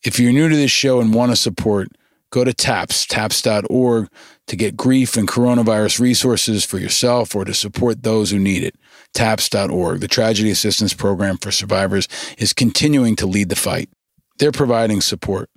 If 0.04 0.20
you're 0.20 0.32
new 0.32 0.48
to 0.48 0.56
this 0.56 0.70
show 0.70 1.00
and 1.00 1.12
want 1.12 1.32
to 1.32 1.36
support, 1.36 1.88
go 2.30 2.44
to 2.44 2.52
TAPS, 2.52 3.06
taps.org, 3.06 4.08
to 4.46 4.56
get 4.56 4.76
grief 4.76 5.16
and 5.16 5.28
coronavirus 5.28 6.00
resources 6.00 6.64
for 6.64 6.78
yourself 6.78 7.34
or 7.34 7.44
to 7.44 7.54
support 7.54 8.02
those 8.02 8.30
who 8.30 8.38
need 8.38 8.62
it. 8.62 8.76
TAPS.org, 9.14 10.00
the 10.00 10.08
Tragedy 10.08 10.50
Assistance 10.50 10.94
Program 10.94 11.36
for 11.36 11.50
Survivors, 11.50 12.08
is 12.38 12.52
continuing 12.52 13.16
to 13.16 13.26
lead 13.26 13.48
the 13.48 13.56
fight. 13.56 13.90
They're 14.38 14.52
providing 14.52 15.00
support 15.00 15.50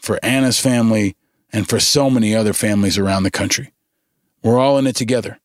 for 0.00 0.18
Anna's 0.22 0.60
family 0.60 1.16
and 1.52 1.68
for 1.68 1.80
so 1.80 2.10
many 2.10 2.34
other 2.34 2.52
families 2.52 2.98
around 2.98 3.22
the 3.22 3.30
country. 3.30 3.72
We're 4.42 4.58
all 4.58 4.78
in 4.78 4.86
it 4.86 4.96
together. 4.96 5.38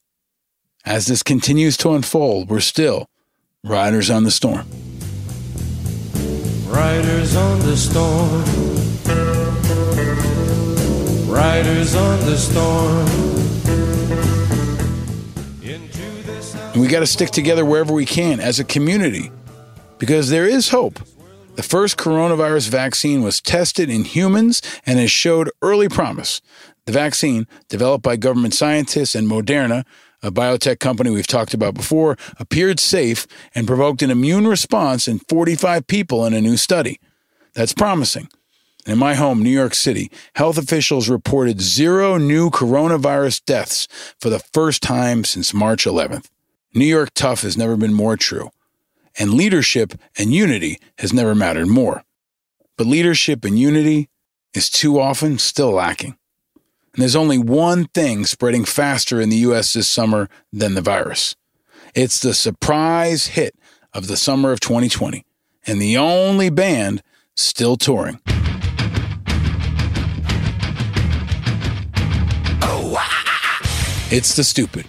As 0.86 1.08
this 1.08 1.24
continues 1.24 1.78
to 1.78 1.94
unfold, 1.94 2.50
we're 2.50 2.60
still 2.60 3.10
riders 3.64 4.10
on 4.10 4.24
the 4.24 4.32
storm. 4.32 4.68
Riders 6.74 7.36
on 7.36 7.60
the 7.60 7.78
storm. 7.78 8.44
Riders 11.30 11.94
on 11.96 12.20
the 12.22 12.36
storm. 12.36 13.06
We 16.76 16.88
got 16.88 17.02
to 17.02 17.08
stick 17.08 17.30
together 17.30 17.64
wherever 17.64 17.94
we 17.94 18.08
can 18.08 18.40
as 18.40 18.60
a 18.60 18.64
community 18.64 19.32
because 20.00 20.32
there 20.32 20.48
is 20.48 20.70
hope. 20.70 21.00
The 21.58 21.62
first 21.62 21.98
coronavirus 21.98 22.70
vaccine 22.70 23.22
was 23.22 23.40
tested 23.40 23.92
in 23.92 24.04
humans 24.06 24.64
and 24.84 24.98
has 24.98 25.12
showed 25.12 25.52
early 25.62 25.90
promise. 25.90 26.42
The 26.88 26.92
vaccine, 26.92 27.46
developed 27.70 28.04
by 28.04 28.16
government 28.16 28.56
scientists 28.56 29.14
and 29.14 29.30
Moderna, 29.30 29.86
a 30.24 30.32
biotech 30.32 30.80
company 30.80 31.12
we've 31.12 31.28
talked 31.28 31.54
about 31.54 31.76
before, 31.76 32.18
appeared 32.40 32.80
safe 32.80 33.28
and 33.54 33.68
provoked 33.68 34.02
an 34.02 34.10
immune 34.10 34.48
response 34.48 35.08
in 35.08 35.20
45 35.20 35.86
people 35.86 36.26
in 36.26 36.34
a 36.34 36.42
new 36.42 36.58
study. 36.58 37.00
That's 37.54 37.74
promising. 37.74 38.30
In 38.86 38.98
my 38.98 39.14
home, 39.14 39.44
New 39.44 39.50
York 39.50 39.76
City, 39.76 40.12
health 40.36 40.58
officials 40.58 41.08
reported 41.08 41.62
zero 41.62 42.18
new 42.18 42.50
coronavirus 42.50 43.46
deaths 43.46 43.88
for 44.20 44.30
the 44.30 44.40
first 44.40 44.82
time 44.82 45.24
since 45.24 45.54
March 45.54 45.86
11th. 45.86 46.30
New 46.74 46.86
York 46.86 47.12
tough 47.14 47.44
has 47.44 47.56
never 47.56 47.78
been 47.78 47.94
more 47.94 48.18
true, 48.18 48.50
and 49.18 49.34
leadership 49.34 49.94
and 50.18 50.34
unity 50.34 50.80
has 50.98 51.14
never 51.14 51.36
mattered 51.36 51.68
more. 51.68 52.04
But 52.78 52.88
leadership 52.88 53.46
and 53.46 53.60
unity 53.60 54.10
is 54.54 54.70
too 54.70 55.00
often 55.00 55.38
still 55.38 55.72
lacking. 55.72 56.18
And 56.94 57.02
there's 57.02 57.16
only 57.16 57.40
one 57.40 57.86
thing 57.86 58.26
spreading 58.26 58.66
faster 58.66 59.20
in 59.20 59.30
the 59.30 59.38
US 59.38 59.74
this 59.74 59.88
summer 59.88 60.30
than 60.52 60.76
the 60.76 60.82
virus. 60.82 61.36
It's 61.96 62.20
the 62.20 62.34
surprise 62.34 63.28
hit 63.28 63.56
of 63.94 64.08
the 64.08 64.18
summer 64.18 64.52
of 64.52 64.60
2020, 64.60 65.26
and 65.66 65.82
the 65.82 65.98
only 65.98 66.50
band 66.50 67.02
still 67.36 67.78
touring. 67.78 68.20
It's 74.16 74.36
The 74.36 74.44
Stupid, 74.44 74.86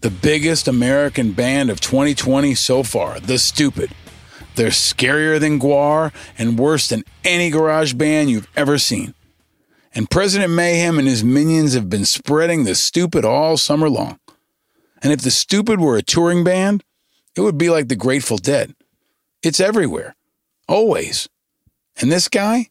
the 0.00 0.08
biggest 0.08 0.66
American 0.66 1.32
band 1.32 1.68
of 1.68 1.78
2020 1.78 2.54
so 2.54 2.82
far. 2.82 3.20
The 3.20 3.38
Stupid. 3.38 3.90
They're 4.54 4.70
scarier 4.70 5.38
than 5.38 5.60
Gwar 5.60 6.14
and 6.38 6.58
worse 6.58 6.88
than 6.88 7.04
any 7.22 7.50
garage 7.50 7.92
band 7.92 8.30
you've 8.30 8.48
ever 8.56 8.78
seen. 8.78 9.12
And 9.96 10.10
President 10.10 10.52
Mayhem 10.52 10.98
and 10.98 11.08
his 11.08 11.24
minions 11.24 11.72
have 11.72 11.88
been 11.88 12.04
spreading 12.04 12.64
the 12.64 12.74
stupid 12.74 13.24
all 13.24 13.56
summer 13.56 13.88
long. 13.88 14.20
And 15.02 15.10
if 15.10 15.22
the 15.22 15.30
stupid 15.30 15.80
were 15.80 15.96
a 15.96 16.02
touring 16.02 16.44
band, 16.44 16.84
it 17.34 17.40
would 17.40 17.56
be 17.56 17.70
like 17.70 17.88
the 17.88 17.96
Grateful 17.96 18.36
Dead. 18.36 18.74
It's 19.42 19.58
everywhere, 19.58 20.14
always. 20.68 21.30
And 21.98 22.12
this 22.12 22.28
guy, 22.28 22.68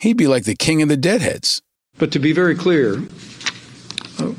he'd 0.00 0.18
be 0.18 0.26
like 0.26 0.44
the 0.44 0.54
king 0.54 0.82
of 0.82 0.90
the 0.90 0.98
deadheads. 0.98 1.62
But 1.96 2.12
to 2.12 2.18
be 2.18 2.32
very 2.32 2.54
clear, 2.54 3.02
uh, 4.18 4.32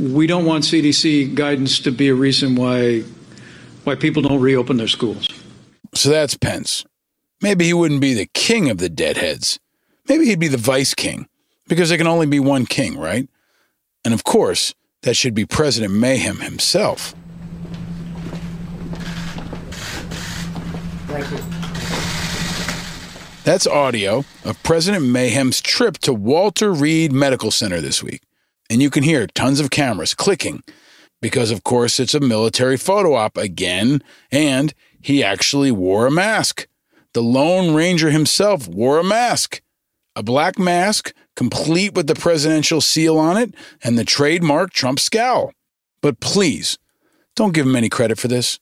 we 0.00 0.26
don't 0.26 0.44
want 0.44 0.64
CDC 0.64 1.36
guidance 1.36 1.78
to 1.80 1.92
be 1.92 2.08
a 2.08 2.14
reason 2.14 2.56
why 2.56 3.04
why 3.84 3.94
people 3.94 4.22
don't 4.22 4.40
reopen 4.40 4.78
their 4.78 4.88
schools. 4.88 5.28
So 5.94 6.08
that's 6.08 6.36
Pence. 6.36 6.84
Maybe 7.40 7.66
he 7.66 7.74
wouldn't 7.74 8.00
be 8.00 8.14
the 8.14 8.30
king 8.32 8.68
of 8.68 8.78
the 8.78 8.88
deadheads. 8.88 9.60
Maybe 10.08 10.24
he'd 10.24 10.40
be 10.40 10.48
the 10.48 10.56
vice 10.56 10.94
king, 10.94 11.28
because 11.68 11.88
there 11.88 11.98
can 11.98 12.06
only 12.06 12.26
be 12.26 12.40
one 12.40 12.66
king, 12.66 12.98
right? 12.98 13.28
And 14.04 14.12
of 14.12 14.24
course, 14.24 14.74
that 15.02 15.16
should 15.16 15.34
be 15.34 15.46
President 15.46 15.92
Mayhem 15.92 16.40
himself. 16.40 17.14
Thank 21.06 21.30
you. 21.30 21.38
That's 23.44 23.66
audio 23.66 24.24
of 24.44 24.62
President 24.62 25.04
Mayhem's 25.04 25.60
trip 25.60 25.98
to 25.98 26.14
Walter 26.14 26.72
Reed 26.72 27.12
Medical 27.12 27.50
Center 27.50 27.82
this 27.82 28.02
week. 28.02 28.22
And 28.70 28.80
you 28.80 28.88
can 28.88 29.02
hear 29.02 29.26
tons 29.26 29.60
of 29.60 29.70
cameras 29.70 30.14
clicking 30.14 30.62
because, 31.20 31.50
of 31.50 31.62
course, 31.62 32.00
it's 32.00 32.14
a 32.14 32.20
military 32.20 32.78
photo 32.78 33.14
op 33.14 33.36
again, 33.36 34.02
and 34.32 34.72
he 34.98 35.22
actually 35.22 35.70
wore 35.70 36.06
a 36.06 36.10
mask. 36.10 36.66
The 37.12 37.22
Lone 37.22 37.74
Ranger 37.74 38.10
himself 38.10 38.66
wore 38.66 38.98
a 38.98 39.04
mask. 39.04 39.60
A 40.16 40.22
black 40.22 40.58
mask, 40.58 41.12
complete 41.36 41.94
with 41.94 42.06
the 42.06 42.14
presidential 42.14 42.80
seal 42.80 43.18
on 43.18 43.36
it 43.36 43.54
and 43.82 43.98
the 43.98 44.04
trademark 44.04 44.72
Trump 44.72 45.00
scowl. 45.00 45.52
But 46.00 46.20
please, 46.20 46.78
don't 47.34 47.54
give 47.54 47.66
him 47.66 47.76
any 47.76 47.88
credit 47.88 48.18
for 48.18 48.28
this. 48.28 48.58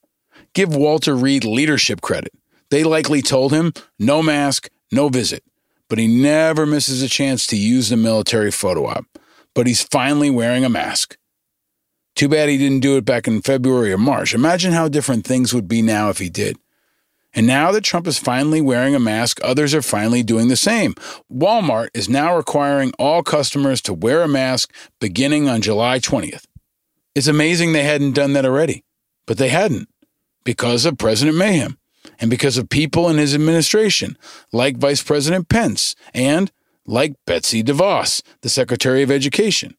Give 0.55 0.75
Walter 0.75 1.15
Reed 1.15 1.45
leadership 1.45 2.01
credit. 2.01 2.33
They 2.71 2.85
likely 2.85 3.21
told 3.21 3.53
him 3.53 3.73
no 3.99 4.23
mask, 4.23 4.69
no 4.91 5.09
visit, 5.09 5.45
but 5.89 5.99
he 5.99 6.07
never 6.07 6.65
misses 6.65 7.03
a 7.03 7.09
chance 7.09 7.47
to 7.49 7.57
use 7.57 7.89
the 7.89 7.97
military 7.97 8.51
photo 8.51 8.87
op. 8.87 9.05
But 9.55 9.67
he's 9.67 9.83
finally 9.83 10.31
wearing 10.31 10.65
a 10.65 10.71
mask. 10.71 11.19
Too 12.15 12.29
bad 12.29 12.49
he 12.49 12.59
didn't 12.59 12.81
do 12.81 12.97
it 12.97 13.05
back 13.05 13.27
in 13.27 13.43
February 13.43 13.93
or 13.93 13.99
March. 13.99 14.35
Imagine 14.35 14.73
how 14.73 14.89
different 14.89 15.27
things 15.27 15.53
would 15.53 15.69
be 15.69 15.83
now 15.83 16.09
if 16.11 16.19
he 16.19 16.29
did. 16.29 16.57
And 17.35 17.47
now 17.47 17.73
that 17.73 17.85
Trump 17.85 18.07
is 18.07 18.18
finally 18.18 18.61
wearing 18.61 18.95
a 18.95 19.01
mask, 19.01 19.40
others 19.42 19.75
are 19.75 19.83
finally 19.83 20.23
doing 20.23 20.49
the 20.49 20.57
same. 20.57 20.95
Walmart 21.33 21.88
is 21.95 22.09
now 22.09 22.37
requiring 22.37 22.92
all 22.99 23.23
customers 23.23 23.81
to 23.83 23.95
wear 23.95 24.23
a 24.23 24.29
mask 24.29 24.73
beginning 25.01 25.49
on 25.49 25.62
July 25.62 25.99
20th. 25.99 26.45
It's 27.14 27.27
amazing 27.27 27.73
they 27.73 27.85
hadn't 27.85 28.12
done 28.12 28.35
that 28.35 28.45
already, 28.45 28.85
but 29.27 29.38
they 29.38 29.49
hadn't 29.49 29.88
because 30.45 30.85
of 30.85 30.99
President 30.99 31.37
Mayhem 31.37 31.79
and 32.18 32.31
because 32.31 32.59
of 32.59 32.68
people 32.68 33.09
in 33.09 33.16
his 33.16 33.35
administration, 33.35 34.16
like 34.53 34.77
Vice 34.77 35.03
President 35.03 35.49
Pence 35.49 35.95
and 36.12 36.51
like 36.87 37.14
Betsy 37.27 37.62
DeVos, 37.62 38.23
the 38.42 38.49
Secretary 38.49 39.03
of 39.03 39.11
Education. 39.11 39.77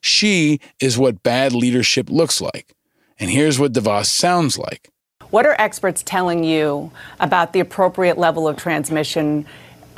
She 0.00 0.60
is 0.80 0.98
what 0.98 1.22
bad 1.22 1.52
leadership 1.52 2.08
looks 2.10 2.40
like. 2.40 2.74
And 3.18 3.30
here's 3.30 3.58
what 3.58 3.72
DeVos 3.72 4.06
sounds 4.06 4.56
like. 4.56 4.90
What 5.30 5.44
are 5.44 5.54
experts 5.58 6.02
telling 6.02 6.42
you 6.42 6.90
about 7.20 7.52
the 7.52 7.60
appropriate 7.60 8.16
level 8.16 8.48
of 8.48 8.56
transmission 8.56 9.46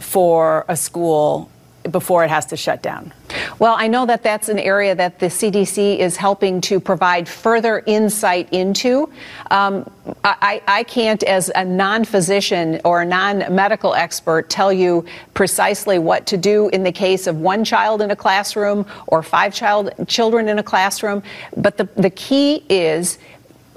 for 0.00 0.64
a 0.68 0.76
school 0.76 1.50
before 1.88 2.24
it 2.24 2.30
has 2.30 2.46
to 2.46 2.56
shut 2.56 2.82
down? 2.82 3.12
Well, 3.58 3.74
I 3.78 3.86
know 3.86 4.06
that 4.06 4.22
that's 4.22 4.48
an 4.48 4.58
area 4.58 4.94
that 4.94 5.18
the 5.18 5.26
CDC 5.26 5.98
is 5.98 6.16
helping 6.16 6.60
to 6.62 6.80
provide 6.80 7.28
further 7.28 7.82
insight 7.86 8.52
into. 8.52 9.10
Um, 9.50 9.88
I, 10.24 10.60
I, 10.66 10.82
can't, 10.82 11.22
as 11.22 11.50
a 11.54 11.64
non 11.64 12.04
physician 12.04 12.80
or 12.84 13.02
a 13.02 13.06
non 13.06 13.54
medical 13.54 13.94
expert, 13.94 14.50
tell 14.50 14.72
you 14.72 15.06
precisely 15.34 15.98
what 15.98 16.26
to 16.26 16.36
do 16.36 16.68
in 16.70 16.82
the 16.82 16.92
case 16.92 17.26
of 17.26 17.36
one 17.36 17.64
child 17.64 18.02
in 18.02 18.10
a 18.10 18.16
classroom 18.16 18.84
or 19.06 19.22
five 19.22 19.54
child, 19.54 19.90
children 20.08 20.48
in 20.48 20.58
a 20.58 20.64
classroom. 20.64 21.22
But 21.56 21.76
the, 21.76 21.88
the 21.96 22.10
key 22.10 22.64
is 22.68 23.18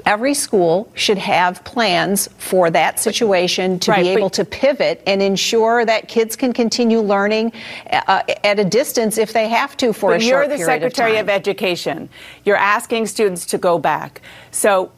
every 0.06 0.34
school 0.34 0.90
should 0.96 1.18
have 1.18 1.64
plans 1.64 2.28
for 2.38 2.70
that 2.70 3.00
situation 3.00 3.80
to 3.80 3.92
right, 3.92 4.04
be 4.04 4.10
able 4.10 4.30
to 4.30 4.46
pivot 4.46 5.02
and 5.08 5.22
ensure 5.22 5.86
that 5.86 6.08
kids 6.08 6.36
can 6.36 6.54
continue 6.54 7.00
learning 7.00 7.52
uh, 7.92 8.22
at 8.44 8.60
a 8.60 8.66
distance 8.66 9.18
if 9.18 9.34
they 9.34 9.48
have 9.48 9.78
to 9.78 9.94
for 9.94 10.14
a 10.14 10.20
short 10.20 10.48
period 10.48 10.50
You're 10.50 10.58
the 10.58 10.64
Secretary 10.66 11.18
of, 11.18 11.26
of 11.26 11.30
Education. 11.30 12.10
You're 12.46 12.58
asking 12.58 13.08
students 13.08 13.46
to 13.48 13.58
go 13.58 13.80
back. 13.80 14.22
So 14.52 14.92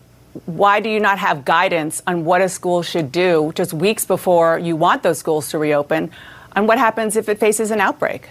why 0.45 0.79
do 0.79 0.89
you 0.89 0.99
not 0.99 1.19
have 1.19 1.45
guidance 1.45 2.01
on 2.05 2.25
what 2.25 2.41
a 2.41 2.49
school 2.49 2.83
should 2.83 3.11
do 3.11 3.51
just 3.55 3.73
weeks 3.73 4.05
before 4.05 4.59
you 4.59 4.75
want 4.75 5.03
those 5.03 5.17
schools 5.17 5.49
to 5.51 5.57
reopen 5.57 6.11
on 6.55 6.67
what 6.67 6.77
happens 6.77 7.15
if 7.15 7.29
it 7.29 7.39
faces 7.39 7.71
an 7.71 7.79
outbreak? 7.79 8.29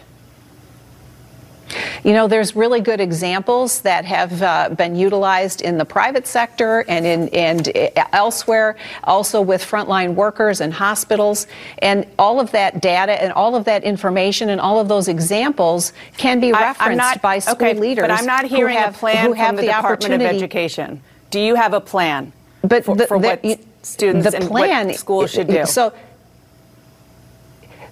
You 2.05 2.13
know, 2.13 2.29
there's 2.29 2.55
really 2.55 2.81
good 2.81 3.01
examples 3.01 3.81
that 3.83 4.05
have 4.05 4.43
uh, 4.43 4.69
been 4.71 4.97
utilized 4.97 5.63
in 5.63 5.79
the 5.79 5.85
private 5.85 6.27
sector 6.27 6.85
and 6.89 7.07
in 7.07 7.29
and 7.31 7.69
uh, 7.77 8.05
elsewhere, 8.13 8.77
also 9.05 9.41
with 9.41 9.63
frontline 9.63 10.15
workers 10.15 10.61
and 10.61 10.73
hospitals, 10.73 11.47
and 11.79 12.07
all 12.19 12.41
of 12.41 12.51
that 12.53 12.81
data 12.81 13.21
and 13.23 13.33
all 13.33 13.55
of 13.55 13.65
that 13.65 13.85
information 13.85 14.51
and 14.51 14.61
all 14.61 14.81
of 14.81 14.89
those 14.89 15.09
examples 15.09 15.93
can 16.17 16.41
be 16.41 16.53
referenced 16.53 16.97
not, 16.97 17.23
by 17.23 17.39
school 17.39 17.55
okay, 17.55 17.75
leaders. 17.75 18.03
But 18.03 18.11
I'm 18.11 18.27
not 18.27 18.45
hearing 18.45 18.77
have, 18.77 18.95
a 18.95 18.99
plan 18.99 19.27
who 19.27 19.33
have 19.33 19.47
from 19.49 19.57
the, 19.57 19.63
the 19.63 19.69
Department 19.69 20.15
of 20.15 20.21
Education. 20.23 21.03
Do 21.31 21.41
you 21.41 21.55
have 21.55 21.73
a 21.73 21.81
plan? 21.81 22.33
But 22.63 22.85
for, 22.85 22.97
the, 22.97 23.07
for 23.07 23.19
what 23.19 23.43
the, 23.43 23.59
students 23.83 24.31
the 24.31 24.37
and 24.37 24.49
plan, 24.49 24.87
what 24.87 24.97
schools 24.97 25.31
should 25.31 25.49
do? 25.49 25.67
So 25.67 25.93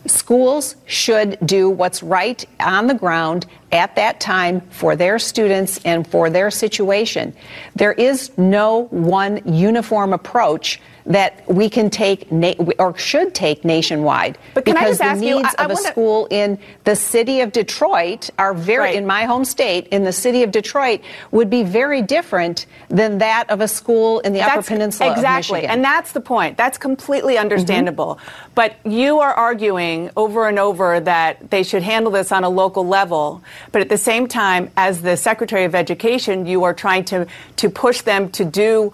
schools 0.07 0.77
should 0.87 1.39
do 1.45 1.71
what's 1.71 2.03
right 2.03 2.45
on 2.61 2.87
the 2.87 2.95
ground 2.95 3.47
at 3.71 3.97
that 3.97 4.21
time 4.21 4.61
for 4.71 4.97
their 4.97 5.19
students 5.19 5.81
and 5.85 6.07
for 6.07 6.29
their 6.31 6.51
situation. 6.51 7.35
There 7.77 7.93
is 7.93 8.37
no 8.37 8.85
one 8.91 9.41
uniform 9.45 10.13
approach 10.13 10.81
that 11.07 11.43
we 11.49 11.69
can 11.69 11.91
take 11.91 12.31
na- 12.31 12.55
or 12.79 12.97
should 12.97 13.35
take 13.35 13.65
nationwide. 13.65 14.39
But 14.55 14.65
can 14.65 14.75
because 14.75 14.87
I 14.87 14.89
just 14.91 15.01
the 15.01 15.05
ask 15.07 15.21
needs 15.21 15.39
you, 15.39 15.45
I, 15.45 15.55
I 15.59 15.65
of 15.65 15.71
a 15.73 15.77
school 15.77 16.27
in 16.31 16.59
the 16.85 16.97
city 16.97 17.41
of 17.41 17.53
Detroit 17.53 18.31
are 18.39 18.55
very, 18.55 18.85
right. 18.85 18.95
in 18.95 19.07
my 19.07 19.25
home 19.25 19.45
state, 19.45 19.89
in 19.89 20.05
the 20.05 20.13
city 20.13 20.43
of 20.43 20.51
Detroit, 20.51 21.01
would 21.31 21.51
be 21.51 21.63
very 21.63 22.03
different 22.03 22.67
than 22.89 23.19
that 23.19 23.51
of 23.51 23.61
a 23.61 23.69
school 23.69 24.21
in 24.21 24.33
the 24.33 24.41
that's, 24.41 24.53
Upper 24.53 24.67
Peninsula 24.69 25.13
exactly, 25.13 25.65
and 25.67 25.85
that's 25.85 26.13
the 26.13 26.21
point. 26.21 26.57
That's 26.57 26.79
completely 26.79 27.39
understandable. 27.39 28.17
Mm-hmm. 28.17 28.51
But 28.55 28.77
you 28.85 29.21
are 29.21 29.33
arguing 29.33 30.11
over 30.17 30.49
and 30.49 30.59
over 30.59 31.01
that 31.01 31.51
they 31.51 31.63
should 31.63 31.83
handle 31.83 32.13
this 32.13 32.33
on 32.33 32.45
a 32.45 32.51
local 32.51 32.87
level. 32.87 33.43
But 33.73 33.83
at 33.83 33.89
the 33.89 33.99
same 33.99 34.29
time, 34.29 34.71
as 34.77 35.03
the 35.03 35.17
Secretary 35.17 35.65
of 35.65 35.75
Education, 35.75 36.47
you 36.47 36.65
are 36.65 36.75
trying 36.75 37.05
to 37.07 37.27
to 37.57 37.71
push 37.71 38.03
them 38.03 38.31
to 38.33 38.45
do 38.45 38.93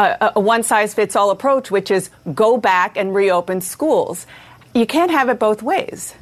a, 0.00 0.32
a 0.36 0.40
one 0.40 0.62
size 0.62 0.94
fits 0.94 1.16
all 1.16 1.30
approach, 1.30 1.70
which 1.70 1.90
is 1.90 2.10
go 2.34 2.56
back 2.56 2.96
and 2.96 3.14
reopen 3.14 3.60
schools. 3.60 4.26
You 4.74 4.86
can't 4.86 5.10
have 5.10 5.28
it 5.28 5.38
both 5.38 5.62
ways. 5.62 6.14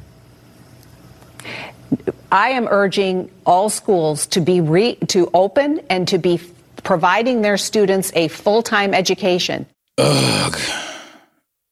I 2.31 2.49
am 2.49 2.67
urging 2.67 3.31
all 3.45 3.69
schools 3.69 4.27
to 4.27 4.41
be 4.41 4.61
re- 4.61 4.95
to 5.07 5.29
open 5.33 5.81
and 5.89 6.07
to 6.09 6.17
be 6.17 6.39
providing 6.83 7.41
their 7.41 7.57
students 7.57 8.11
a 8.15 8.27
full-time 8.27 8.93
education. 8.93 9.65
Ugh. 9.97 10.57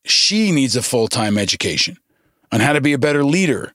She 0.06 0.52
needs 0.52 0.76
a 0.76 0.82
full 0.82 1.08
time 1.08 1.38
education 1.38 1.98
on 2.52 2.62
how 2.62 2.74
to 2.74 2.82
be 2.82 2.94
a 2.94 2.98
better 2.98 3.24
leader. 3.24 3.74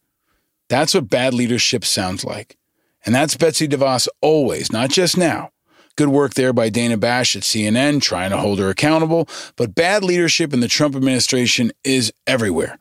That's 0.68 0.94
what 0.94 1.08
bad 1.08 1.34
leadership 1.34 1.84
sounds 1.84 2.24
like. 2.24 2.56
And 3.04 3.14
that's 3.14 3.36
Betsy 3.36 3.68
DeVos 3.68 4.08
always, 4.20 4.72
not 4.72 4.90
just 4.90 5.16
now. 5.16 5.50
Good 5.96 6.08
work 6.08 6.34
there 6.34 6.52
by 6.52 6.70
Dana 6.70 6.96
Bash 6.96 7.36
at 7.36 7.42
CNN 7.42 8.00
trying 8.00 8.30
to 8.30 8.38
hold 8.38 8.58
her 8.58 8.70
accountable. 8.70 9.28
But 9.56 9.74
bad 9.74 10.02
leadership 10.02 10.54
in 10.54 10.60
the 10.60 10.68
Trump 10.68 10.96
administration 10.96 11.72
is 11.84 12.12
everywhere 12.26 12.78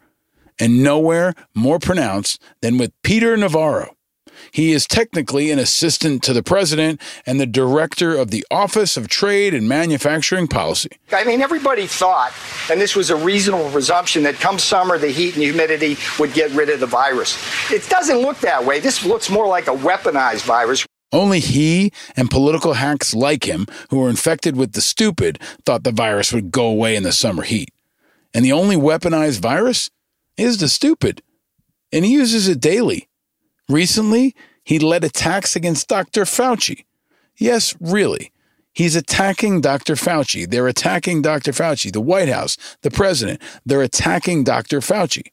and 0.60 0.84
nowhere 0.84 1.34
more 1.54 1.80
pronounced 1.80 2.42
than 2.62 2.78
with 2.78 2.94
Peter 3.04 3.36
Navarro. 3.36 3.96
He 4.52 4.72
is 4.72 4.88
technically 4.88 5.52
an 5.52 5.60
assistant 5.60 6.24
to 6.24 6.34
the 6.34 6.44
president 6.44 7.02
and 7.26 7.40
the 7.40 7.46
director 7.46 8.16
of 8.16 8.32
the 8.32 8.46
Office 8.50 8.98
of 8.98 9.08
Trade 9.08 9.54
and 9.54 9.68
Manufacturing 9.68 10.48
Policy. 10.48 10.90
I 11.12 11.24
mean, 11.24 11.42
everybody 11.42 11.88
thought, 11.88 12.34
and 12.70 12.80
this 12.82 12.96
was 12.96 13.10
a 13.10 13.16
reasonable 13.16 13.70
presumption, 13.70 14.24
that 14.24 14.36
come 14.36 14.58
summer, 14.58 14.98
the 14.98 15.10
heat 15.10 15.36
and 15.36 15.44
humidity 15.44 15.98
would 16.20 16.34
get 16.34 16.52
rid 16.52 16.70
of 16.70 16.80
the 16.80 16.88
virus. 16.88 17.38
It 17.72 17.88
doesn't 17.90 18.20
look 18.20 18.40
that 18.40 18.66
way. 18.66 18.80
This 18.80 19.06
looks 19.06 19.30
more 19.30 19.48
like 19.48 19.68
a 19.68 19.76
weaponized 19.76 20.44
virus. 20.44 20.86
Only 21.12 21.40
he 21.40 21.92
and 22.16 22.30
political 22.30 22.74
hacks 22.74 23.14
like 23.14 23.44
him 23.44 23.68
who 23.90 24.00
were 24.00 24.10
infected 24.10 24.56
with 24.56 24.74
the 24.74 24.82
stupid 24.82 25.40
thought 25.66 25.84
the 25.84 25.92
virus 25.92 26.32
would 26.32 26.52
go 26.52 26.66
away 26.68 26.96
in 26.96 27.04
the 27.04 27.12
summer 27.12 27.44
heat. 27.44 27.70
And 28.34 28.46
the 28.46 28.54
only 28.54 28.78
weaponized 28.78 29.40
virus 29.40 29.90
is 30.38 30.60
the 30.60 30.70
stupid. 30.70 31.22
And 31.92 32.06
he 32.06 32.14
uses 32.14 32.48
it 32.48 32.62
daily. 32.62 33.10
Recently, 33.68 34.36
he 34.64 34.80
led 34.80 35.04
attacks 35.04 35.56
against 35.56 35.90
Dr. 35.90 36.24
Fauci. 36.24 36.86
Yes, 37.38 37.76
really. 37.82 38.32
He's 38.74 38.96
attacking 38.96 39.62
Dr. 39.62 39.96
Fauci. 39.96 40.50
They're 40.50 40.68
attacking 40.68 41.22
Dr. 41.22 41.52
Fauci. 41.52 41.92
The 41.92 42.00
White 42.00 42.30
House, 42.30 42.58
the 42.84 42.92
president, 42.92 43.42
they're 43.66 43.82
attacking 43.82 44.46
Dr. 44.46 44.80
Fauci. 44.80 45.28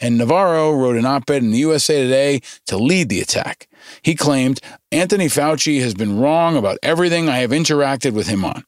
And 0.00 0.18
Navarro 0.18 0.72
wrote 0.72 0.96
an 0.96 1.06
op 1.06 1.28
ed 1.30 1.42
in 1.42 1.50
the 1.50 1.58
USA 1.58 2.02
Today 2.02 2.40
to 2.66 2.76
lead 2.76 3.08
the 3.08 3.20
attack. 3.20 3.68
He 4.02 4.14
claimed 4.14 4.60
Anthony 4.92 5.26
Fauci 5.26 5.80
has 5.80 5.94
been 5.94 6.18
wrong 6.18 6.56
about 6.56 6.78
everything 6.82 7.28
I 7.28 7.38
have 7.38 7.50
interacted 7.50 8.12
with 8.12 8.26
him 8.26 8.44
on. 8.44 8.64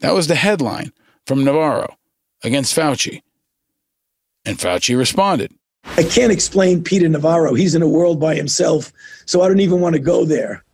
That 0.00 0.14
was 0.14 0.26
the 0.26 0.34
headline 0.34 0.92
from 1.26 1.44
Navarro 1.44 1.96
against 2.42 2.76
Fauci. 2.76 3.22
And 4.44 4.58
Fauci 4.58 4.96
responded. 4.96 5.52
I 5.84 6.04
can't 6.04 6.32
explain 6.32 6.82
Peter 6.82 7.08
Navarro. 7.08 7.54
He's 7.54 7.74
in 7.74 7.82
a 7.82 7.88
world 7.88 8.20
by 8.20 8.34
himself, 8.34 8.92
so 9.26 9.42
I 9.42 9.48
don't 9.48 9.60
even 9.60 9.80
want 9.80 9.94
to 9.94 10.00
go 10.00 10.24
there. 10.24 10.64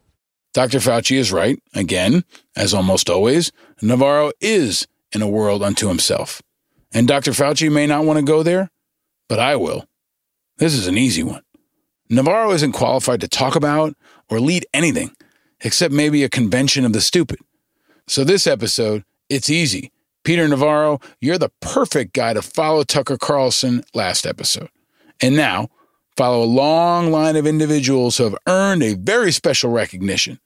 Dr. 0.55 0.79
Fauci 0.79 1.17
is 1.17 1.33
right. 1.33 1.61
Again, 1.75 2.25
as 2.57 2.75
almost 2.75 3.11
always, 3.11 3.53
Navarro 3.83 4.33
is 4.41 4.87
in 5.13 5.23
a 5.23 5.29
world 5.29 5.63
unto 5.63 5.89
himself. 5.89 6.43
And 6.93 7.07
Dr. 7.07 7.33
Fauci 7.33 7.71
may 7.71 7.87
not 7.87 8.05
want 8.05 8.19
to 8.19 8.25
go 8.25 8.43
there, 8.43 8.71
but 9.29 9.39
I 9.39 9.57
will. 9.57 9.87
This 10.57 10.75
is 10.75 10.87
an 10.87 10.99
easy 10.99 11.23
one. 11.23 11.43
Navarro 12.11 12.53
isn't 12.53 12.73
qualified 12.73 13.21
to 13.21 13.29
talk 13.29 13.55
about 13.55 13.95
or 14.31 14.41
lead 14.41 14.67
anything 14.73 15.11
except 15.61 15.93
maybe 15.93 16.25
a 16.25 16.29
convention 16.29 16.85
of 16.85 16.93
the 16.93 17.01
stupid. 17.01 17.39
So, 18.07 18.25
this 18.25 18.47
episode, 18.47 19.05
it's 19.29 19.51
easy. 19.51 19.93
Peter 20.25 20.47
Navarro, 20.49 21.01
you're 21.21 21.39
the 21.39 21.53
perfect 21.61 22.15
guy 22.15 22.33
to 22.33 22.43
follow 22.43 22.83
Tucker 22.83 23.19
Carlson 23.19 23.85
last 23.95 24.27
episode. 24.27 24.69
And 25.21 25.37
now, 25.37 25.69
follow 26.17 26.43
a 26.43 26.47
long 26.47 27.11
line 27.11 27.37
of 27.37 27.47
individuals 27.47 28.17
who 28.17 28.25
have 28.25 28.37
earned 28.47 28.83
a 28.83 28.95
very 28.95 29.33
special 29.33 29.71
recognition. 29.71 30.39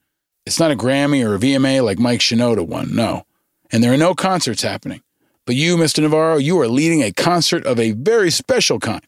It's 0.44 0.58
not 0.58 0.70
a 0.70 0.76
Grammy 0.76 1.24
or 1.24 1.34
a 1.34 1.38
VMA 1.38 1.84
like 1.84 1.98
Mike 1.98 2.20
Shinoda 2.20 2.66
won, 2.66 2.94
no. 2.94 3.24
And 3.70 3.82
there 3.82 3.92
are 3.92 3.98
no 3.98 4.14
concerts 4.14 4.62
happening. 4.62 5.02
But 5.46 5.56
you, 5.56 5.76
Mr. 5.76 6.02
Navarro, 6.02 6.36
you 6.36 6.60
are 6.60 6.68
leading 6.68 7.02
a 7.02 7.12
concert 7.12 7.64
of 7.66 7.78
a 7.78 7.92
very 7.92 8.30
special 8.30 8.78
kind, 8.78 9.06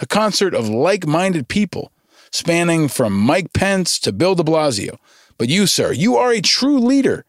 a 0.00 0.06
concert 0.06 0.54
of 0.54 0.68
like 0.68 1.06
minded 1.06 1.48
people, 1.48 1.92
spanning 2.30 2.88
from 2.88 3.12
Mike 3.12 3.52
Pence 3.52 3.98
to 4.00 4.12
Bill 4.12 4.34
de 4.34 4.42
Blasio. 4.42 4.98
But 5.38 5.48
you, 5.48 5.66
sir, 5.66 5.92
you 5.92 6.16
are 6.16 6.32
a 6.32 6.40
true 6.40 6.78
leader. 6.78 7.24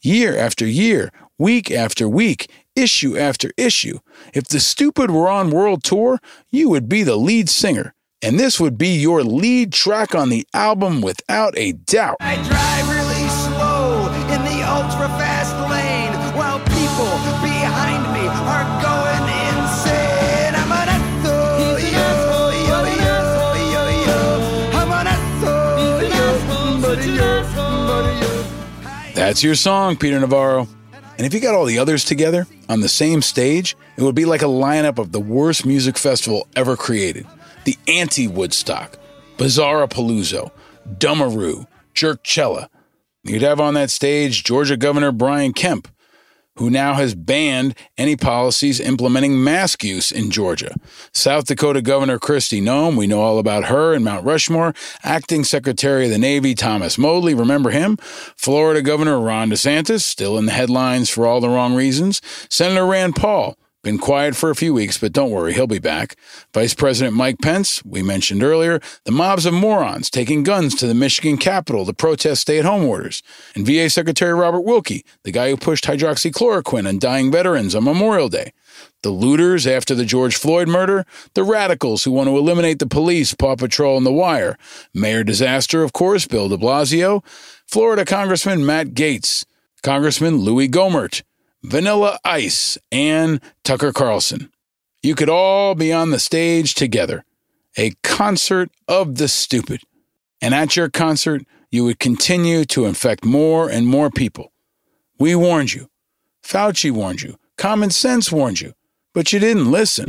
Year 0.00 0.36
after 0.36 0.66
year, 0.66 1.10
week 1.38 1.70
after 1.70 2.08
week, 2.08 2.50
issue 2.76 3.16
after 3.16 3.50
issue. 3.56 3.98
If 4.32 4.48
the 4.48 4.60
stupid 4.60 5.10
were 5.10 5.28
on 5.28 5.50
world 5.50 5.82
tour, 5.82 6.18
you 6.50 6.68
would 6.70 6.88
be 6.88 7.02
the 7.02 7.16
lead 7.16 7.48
singer. 7.48 7.94
And 8.22 8.38
this 8.38 8.60
would 8.60 8.78
be 8.78 8.88
your 8.88 9.24
lead 9.24 9.72
track 9.72 10.14
on 10.14 10.28
the 10.28 10.46
album 10.54 11.00
without 11.02 11.54
a 11.56 11.72
doubt. 11.72 12.16
That's 29.32 29.42
your 29.42 29.54
song, 29.54 29.96
Peter 29.96 30.20
Navarro. 30.20 30.68
And 31.16 31.26
if 31.26 31.32
you 31.32 31.40
got 31.40 31.54
all 31.54 31.64
the 31.64 31.78
others 31.78 32.04
together 32.04 32.46
on 32.68 32.82
the 32.82 32.88
same 32.88 33.22
stage, 33.22 33.74
it 33.96 34.02
would 34.02 34.14
be 34.14 34.26
like 34.26 34.42
a 34.42 34.44
lineup 34.44 34.98
of 34.98 35.10
the 35.10 35.20
worst 35.20 35.64
music 35.64 35.96
festival 35.96 36.46
ever 36.54 36.76
created 36.76 37.26
the 37.64 37.78
anti 37.88 38.28
Woodstock, 38.28 38.98
Bizarra 39.38 39.88
Paloozo, 39.88 40.50
Dummaroo, 40.98 41.66
Jerkchella. 41.94 42.68
You'd 43.24 43.40
have 43.40 43.58
on 43.58 43.72
that 43.72 43.88
stage 43.90 44.44
Georgia 44.44 44.76
Governor 44.76 45.12
Brian 45.12 45.54
Kemp, 45.54 45.88
who 46.56 46.70
now 46.70 46.94
has 46.94 47.14
banned 47.14 47.74
any 47.96 48.16
policies 48.16 48.80
implementing 48.80 49.42
mask 49.42 49.82
use 49.82 50.10
in 50.10 50.30
Georgia. 50.30 50.74
South 51.12 51.46
Dakota 51.46 51.80
Governor 51.80 52.18
Kristi 52.18 52.62
Noem, 52.62 52.96
we 52.96 53.06
know 53.06 53.20
all 53.20 53.38
about 53.38 53.64
her 53.64 53.94
and 53.94 54.04
Mount 54.04 54.24
Rushmore. 54.24 54.74
Acting 55.02 55.44
Secretary 55.44 56.04
of 56.04 56.10
the 56.10 56.18
Navy 56.18 56.54
Thomas 56.54 56.98
Modly, 56.98 57.34
remember 57.34 57.70
him? 57.70 57.96
Florida 58.36 58.82
Governor 58.82 59.20
Ron 59.20 59.50
DeSantis, 59.50 60.02
still 60.02 60.38
in 60.38 60.46
the 60.46 60.52
headlines 60.52 61.08
for 61.08 61.26
all 61.26 61.40
the 61.40 61.48
wrong 61.48 61.74
reasons. 61.74 62.20
Senator 62.50 62.86
Rand 62.86 63.16
Paul, 63.16 63.56
been 63.82 63.98
quiet 63.98 64.36
for 64.36 64.50
a 64.50 64.54
few 64.54 64.72
weeks, 64.72 64.98
but 64.98 65.12
don't 65.12 65.30
worry, 65.30 65.52
he'll 65.52 65.66
be 65.66 65.78
back. 65.78 66.16
Vice 66.54 66.74
President 66.74 67.16
Mike 67.16 67.38
Pence, 67.40 67.84
we 67.84 68.02
mentioned 68.02 68.42
earlier, 68.42 68.80
the 69.04 69.12
mobs 69.12 69.44
of 69.44 69.52
morons 69.52 70.08
taking 70.08 70.42
guns 70.42 70.74
to 70.76 70.86
the 70.86 70.94
Michigan 70.94 71.36
Capitol 71.36 71.84
to 71.86 71.92
protest 71.92 72.42
stay 72.42 72.58
at 72.58 72.64
home 72.64 72.84
orders, 72.84 73.22
and 73.54 73.66
VA 73.66 73.90
Secretary 73.90 74.32
Robert 74.32 74.60
Wilkie, 74.60 75.04
the 75.24 75.32
guy 75.32 75.50
who 75.50 75.56
pushed 75.56 75.84
hydroxychloroquine 75.84 76.88
on 76.88 76.98
dying 76.98 77.30
veterans 77.30 77.74
on 77.74 77.84
Memorial 77.84 78.28
Day. 78.28 78.52
The 79.02 79.10
looters 79.10 79.66
after 79.66 79.94
the 79.94 80.04
George 80.04 80.36
Floyd 80.36 80.68
murder, 80.68 81.04
the 81.34 81.42
radicals 81.42 82.04
who 82.04 82.12
want 82.12 82.28
to 82.28 82.38
eliminate 82.38 82.78
the 82.78 82.86
police, 82.86 83.34
Paw 83.34 83.56
Patrol, 83.56 83.96
and 83.96 84.06
The 84.06 84.12
Wire, 84.12 84.56
Mayor 84.94 85.24
Disaster, 85.24 85.82
of 85.82 85.92
course, 85.92 86.26
Bill 86.26 86.48
de 86.48 86.56
Blasio, 86.56 87.24
Florida 87.66 88.04
Congressman 88.04 88.64
Matt 88.64 88.88
Gaetz, 88.88 89.44
Congressman 89.82 90.36
Louis 90.36 90.68
Gohmert, 90.68 91.22
Vanilla 91.62 92.18
Ice, 92.24 92.76
and 92.90 93.40
Tucker 93.62 93.92
Carlson. 93.92 94.50
You 95.02 95.14
could 95.14 95.28
all 95.28 95.74
be 95.74 95.92
on 95.92 96.10
the 96.10 96.18
stage 96.18 96.74
together. 96.74 97.24
A 97.76 97.92
concert 98.02 98.70
of 98.88 99.16
the 99.16 99.28
stupid. 99.28 99.80
And 100.40 100.54
at 100.54 100.76
your 100.76 100.90
concert, 100.90 101.42
you 101.70 101.84
would 101.84 102.00
continue 102.00 102.64
to 102.66 102.84
infect 102.84 103.24
more 103.24 103.70
and 103.70 103.86
more 103.86 104.10
people. 104.10 104.52
We 105.18 105.34
warned 105.36 105.72
you. 105.72 105.88
Fauci 106.44 106.90
warned 106.90 107.22
you. 107.22 107.36
Common 107.56 107.90
sense 107.90 108.32
warned 108.32 108.60
you. 108.60 108.72
But 109.14 109.32
you 109.32 109.38
didn't 109.38 109.70
listen. 109.70 110.06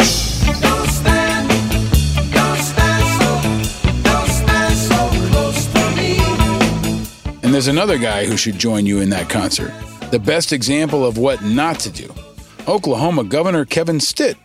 And 7.43 7.53
there's 7.53 7.67
another 7.67 7.99
guy 7.99 8.25
who 8.25 8.37
should 8.37 8.57
join 8.57 8.87
you 8.87 9.01
in 9.01 9.11
that 9.11 9.29
concert. 9.29 9.71
The 10.13 10.19
best 10.19 10.53
example 10.53 11.03
of 11.03 11.17
what 11.17 11.41
not 11.43 11.79
to 11.79 11.89
do 11.89 12.13
Oklahoma 12.67 13.23
Governor 13.23 13.65
Kevin 13.65 13.99
Stitt, 13.99 14.37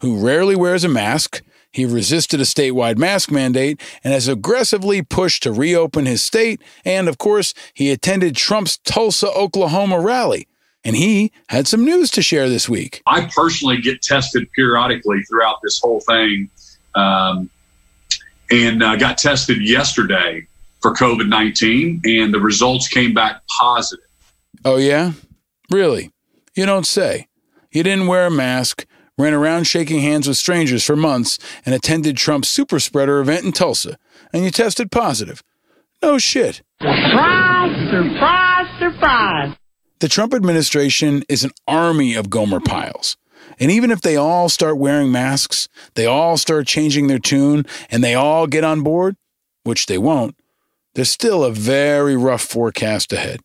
who 0.00 0.18
rarely 0.18 0.56
wears 0.56 0.82
a 0.82 0.88
mask. 0.88 1.42
He 1.70 1.84
resisted 1.84 2.40
a 2.40 2.42
statewide 2.42 2.98
mask 2.98 3.30
mandate 3.30 3.80
and 4.02 4.12
has 4.12 4.26
aggressively 4.26 5.00
pushed 5.00 5.44
to 5.44 5.52
reopen 5.52 6.06
his 6.06 6.22
state. 6.22 6.60
And 6.84 7.08
of 7.08 7.18
course, 7.18 7.54
he 7.72 7.92
attended 7.92 8.34
Trump's 8.34 8.78
Tulsa, 8.78 9.30
Oklahoma 9.30 10.00
rally. 10.00 10.48
And 10.84 10.96
he 10.96 11.30
had 11.48 11.68
some 11.68 11.84
news 11.84 12.10
to 12.10 12.20
share 12.20 12.48
this 12.48 12.68
week. 12.68 13.00
I 13.06 13.30
personally 13.32 13.80
get 13.80 14.02
tested 14.02 14.50
periodically 14.56 15.22
throughout 15.22 15.60
this 15.62 15.78
whole 15.78 16.00
thing, 16.00 16.50
um, 16.96 17.48
and 18.50 18.82
uh, 18.82 18.96
got 18.96 19.18
tested 19.18 19.62
yesterday 19.62 20.48
for 20.80 20.92
COVID 20.92 21.28
nineteen, 21.28 22.02
and 22.04 22.34
the 22.34 22.40
results 22.40 22.88
came 22.88 23.14
back 23.14 23.40
positive. 23.60 24.04
Oh, 24.64 24.76
yeah? 24.76 25.12
Really? 25.70 26.10
You 26.54 26.66
don't 26.66 26.86
say. 26.86 27.26
You 27.72 27.82
didn't 27.82 28.06
wear 28.06 28.26
a 28.26 28.30
mask, 28.30 28.86
ran 29.18 29.34
around 29.34 29.64
shaking 29.64 30.00
hands 30.00 30.28
with 30.28 30.36
strangers 30.36 30.84
for 30.84 30.94
months, 30.94 31.38
and 31.66 31.74
attended 31.74 32.16
Trump's 32.16 32.48
super 32.48 32.78
spreader 32.78 33.20
event 33.20 33.44
in 33.44 33.52
Tulsa, 33.52 33.98
and 34.32 34.44
you 34.44 34.50
tested 34.50 34.92
positive. 34.92 35.42
No 36.02 36.18
shit. 36.18 36.62
Surprise, 36.80 37.90
surprise, 37.90 38.78
surprise. 38.78 39.56
The 40.00 40.08
Trump 40.08 40.34
administration 40.34 41.22
is 41.28 41.44
an 41.44 41.52
army 41.66 42.14
of 42.14 42.30
Gomer 42.30 42.60
Pyles. 42.60 43.16
And 43.58 43.70
even 43.70 43.90
if 43.90 44.00
they 44.00 44.16
all 44.16 44.48
start 44.48 44.78
wearing 44.78 45.10
masks, 45.12 45.68
they 45.94 46.06
all 46.06 46.36
start 46.36 46.66
changing 46.66 47.06
their 47.06 47.18
tune, 47.18 47.66
and 47.90 48.02
they 48.02 48.14
all 48.14 48.46
get 48.46 48.64
on 48.64 48.82
board, 48.82 49.16
which 49.64 49.86
they 49.86 49.98
won't, 49.98 50.36
there's 50.94 51.10
still 51.10 51.42
a 51.44 51.50
very 51.52 52.16
rough 52.16 52.42
forecast 52.42 53.12
ahead. 53.12 53.40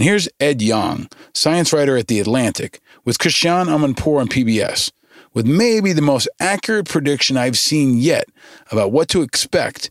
And 0.00 0.08
here's 0.08 0.30
Ed 0.40 0.62
Yong, 0.62 1.10
science 1.34 1.74
writer 1.74 1.94
at 1.98 2.06
The 2.06 2.20
Atlantic, 2.20 2.80
with 3.04 3.18
Christiane 3.18 3.66
Amanpour 3.66 4.18
on 4.18 4.28
PBS, 4.28 4.90
with 5.34 5.44
maybe 5.44 5.92
the 5.92 6.00
most 6.00 6.26
accurate 6.40 6.88
prediction 6.88 7.36
I've 7.36 7.58
seen 7.58 7.98
yet 7.98 8.24
about 8.70 8.92
what 8.92 9.10
to 9.10 9.20
expect, 9.20 9.90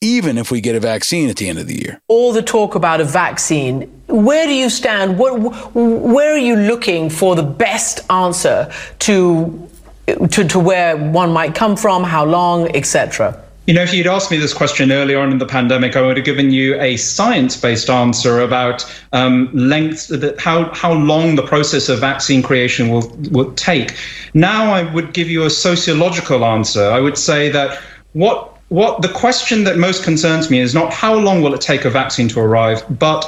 even 0.00 0.38
if 0.38 0.50
we 0.50 0.62
get 0.62 0.76
a 0.76 0.80
vaccine 0.80 1.28
at 1.28 1.36
the 1.36 1.46
end 1.46 1.58
of 1.58 1.66
the 1.66 1.78
year. 1.78 2.00
All 2.08 2.32
the 2.32 2.40
talk 2.40 2.74
about 2.74 3.02
a 3.02 3.04
vaccine, 3.04 3.82
where 4.06 4.46
do 4.46 4.54
you 4.54 4.70
stand? 4.70 5.18
What, 5.18 5.38
where 5.74 6.32
are 6.32 6.38
you 6.38 6.56
looking 6.56 7.10
for 7.10 7.36
the 7.36 7.42
best 7.42 8.10
answer 8.10 8.72
to, 9.00 9.68
to, 10.06 10.48
to 10.48 10.58
where 10.58 10.96
one 10.96 11.34
might 11.34 11.54
come 11.54 11.76
from, 11.76 12.02
how 12.02 12.24
long, 12.24 12.74
etc.? 12.74 13.44
You 13.70 13.74
know, 13.74 13.82
if 13.82 13.94
you'd 13.94 14.08
asked 14.08 14.32
me 14.32 14.36
this 14.36 14.52
question 14.52 14.90
earlier 14.90 15.20
on 15.20 15.30
in 15.30 15.38
the 15.38 15.46
pandemic, 15.46 15.94
I 15.94 16.02
would 16.02 16.16
have 16.16 16.26
given 16.26 16.50
you 16.50 16.74
a 16.80 16.96
science-based 16.96 17.88
answer 17.88 18.40
about 18.40 18.84
um, 19.12 19.48
length, 19.54 20.10
how 20.40 20.74
how 20.74 20.92
long 20.92 21.36
the 21.36 21.44
process 21.44 21.88
of 21.88 22.00
vaccine 22.00 22.42
creation 22.42 22.88
will 22.88 23.08
will 23.30 23.52
take. 23.52 23.94
Now, 24.34 24.72
I 24.72 24.92
would 24.92 25.12
give 25.12 25.30
you 25.30 25.44
a 25.44 25.50
sociological 25.50 26.44
answer. 26.44 26.90
I 26.90 26.98
would 26.98 27.16
say 27.16 27.48
that 27.50 27.80
what 28.12 28.58
what 28.70 29.02
the 29.02 29.08
question 29.08 29.62
that 29.62 29.78
most 29.78 30.02
concerns 30.02 30.50
me 30.50 30.58
is 30.58 30.74
not 30.74 30.92
how 30.92 31.14
long 31.14 31.40
will 31.40 31.54
it 31.54 31.60
take 31.60 31.84
a 31.84 31.90
vaccine 31.90 32.26
to 32.30 32.40
arrive, 32.40 32.82
but 32.98 33.24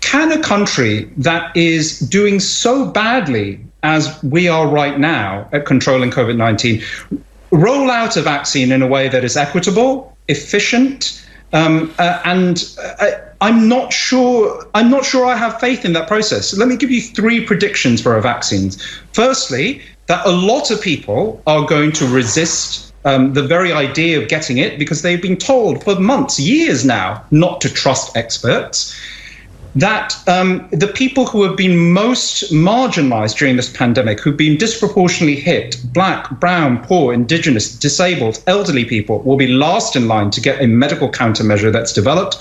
can 0.00 0.32
a 0.32 0.42
country 0.42 1.08
that 1.18 1.56
is 1.56 2.00
doing 2.00 2.40
so 2.40 2.84
badly 2.84 3.64
as 3.84 4.20
we 4.24 4.48
are 4.48 4.66
right 4.66 4.98
now 4.98 5.48
at 5.52 5.66
controlling 5.66 6.10
COVID 6.10 6.36
19 6.36 6.82
roll 7.54 7.90
out 7.90 8.16
a 8.16 8.22
vaccine 8.22 8.72
in 8.72 8.82
a 8.82 8.86
way 8.86 9.08
that 9.08 9.24
is 9.24 9.36
equitable, 9.36 10.16
efficient, 10.28 11.24
um, 11.52 11.94
uh, 11.98 12.20
and 12.24 12.64
uh, 13.00 13.12
I'm 13.40 13.68
not 13.68 13.92
sure. 13.92 14.66
I'm 14.74 14.90
not 14.90 15.04
sure 15.04 15.24
I 15.24 15.36
have 15.36 15.60
faith 15.60 15.84
in 15.84 15.92
that 15.92 16.08
process. 16.08 16.56
Let 16.56 16.68
me 16.68 16.76
give 16.76 16.90
you 16.90 17.00
three 17.00 17.44
predictions 17.44 18.02
for 18.02 18.14
our 18.14 18.20
vaccines. 18.20 18.82
Firstly, 19.12 19.80
that 20.06 20.26
a 20.26 20.30
lot 20.30 20.70
of 20.70 20.80
people 20.80 21.40
are 21.46 21.64
going 21.64 21.92
to 21.92 22.06
resist 22.06 22.92
um, 23.04 23.34
the 23.34 23.42
very 23.42 23.72
idea 23.72 24.20
of 24.20 24.28
getting 24.28 24.58
it 24.58 24.78
because 24.78 25.02
they've 25.02 25.22
been 25.22 25.36
told 25.36 25.84
for 25.84 25.98
months, 26.00 26.40
years 26.40 26.84
now, 26.84 27.24
not 27.30 27.60
to 27.60 27.72
trust 27.72 28.16
experts 28.16 28.98
that 29.74 30.16
um, 30.28 30.68
the 30.70 30.86
people 30.86 31.26
who 31.26 31.42
have 31.42 31.56
been 31.56 31.92
most 31.92 32.52
marginalized 32.52 33.36
during 33.36 33.56
this 33.56 33.74
pandemic, 33.74 34.20
who've 34.20 34.36
been 34.36 34.56
disproportionately 34.56 35.36
hit, 35.36 35.76
black, 35.92 36.30
brown, 36.38 36.82
poor, 36.84 37.12
indigenous, 37.12 37.76
disabled, 37.76 38.42
elderly 38.46 38.84
people, 38.84 39.20
will 39.22 39.36
be 39.36 39.48
last 39.48 39.96
in 39.96 40.06
line 40.06 40.30
to 40.30 40.40
get 40.40 40.62
a 40.62 40.66
medical 40.66 41.10
countermeasure 41.10 41.72
that's 41.72 41.92
developed, 41.92 42.38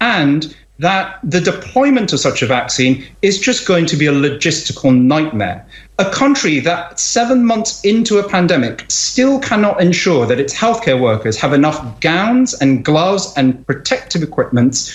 and 0.00 0.54
that 0.78 1.18
the 1.24 1.40
deployment 1.40 2.12
of 2.12 2.20
such 2.20 2.42
a 2.42 2.46
vaccine 2.46 3.04
is 3.22 3.40
just 3.40 3.66
going 3.66 3.86
to 3.86 3.96
be 3.96 4.06
a 4.06 4.12
logistical 4.12 4.94
nightmare. 4.94 5.66
A 5.98 6.10
country 6.10 6.60
that 6.60 7.00
seven 7.00 7.46
months 7.46 7.82
into 7.82 8.18
a 8.18 8.28
pandemic 8.28 8.84
still 8.88 9.40
cannot 9.40 9.80
ensure 9.80 10.26
that 10.26 10.38
its 10.38 10.54
healthcare 10.54 11.00
workers 11.00 11.38
have 11.38 11.54
enough 11.54 12.00
gowns 12.00 12.52
and 12.54 12.84
gloves 12.84 13.32
and 13.38 13.66
protective 13.66 14.22
equipment 14.22 14.92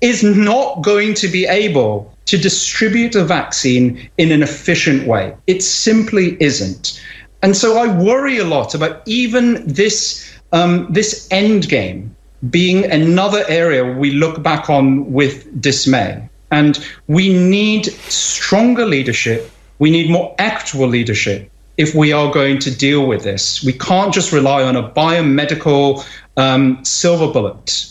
is 0.00 0.22
not 0.22 0.82
going 0.82 1.14
to 1.14 1.28
be 1.28 1.46
able 1.46 2.12
to 2.26 2.38
distribute 2.38 3.14
a 3.14 3.24
vaccine 3.24 4.08
in 4.18 4.32
an 4.32 4.42
efficient 4.42 5.06
way. 5.06 5.34
It 5.46 5.62
simply 5.62 6.36
isn't. 6.40 7.00
And 7.42 7.56
so 7.56 7.78
I 7.78 7.86
worry 7.96 8.38
a 8.38 8.44
lot 8.44 8.74
about 8.74 9.02
even 9.06 9.66
this 9.66 10.26
um, 10.52 10.86
this 10.90 11.28
end 11.30 11.68
game 11.68 12.14
being 12.48 12.90
another 12.90 13.44
area 13.48 13.84
we 13.84 14.12
look 14.12 14.42
back 14.42 14.70
on 14.70 15.12
with 15.12 15.60
dismay. 15.60 16.28
And 16.50 16.84
we 17.06 17.32
need 17.32 17.86
stronger 17.86 18.86
leadership. 18.86 19.50
We 19.78 19.90
need 19.90 20.10
more 20.10 20.34
equitable 20.38 20.88
leadership 20.88 21.50
if 21.76 21.94
we 21.94 22.12
are 22.12 22.32
going 22.32 22.58
to 22.60 22.76
deal 22.76 23.06
with 23.06 23.22
this. 23.22 23.62
We 23.62 23.72
can't 23.72 24.12
just 24.12 24.32
rely 24.32 24.62
on 24.62 24.76
a 24.76 24.90
biomedical 24.90 26.04
um, 26.36 26.84
silver 26.84 27.32
bullet. 27.32 27.86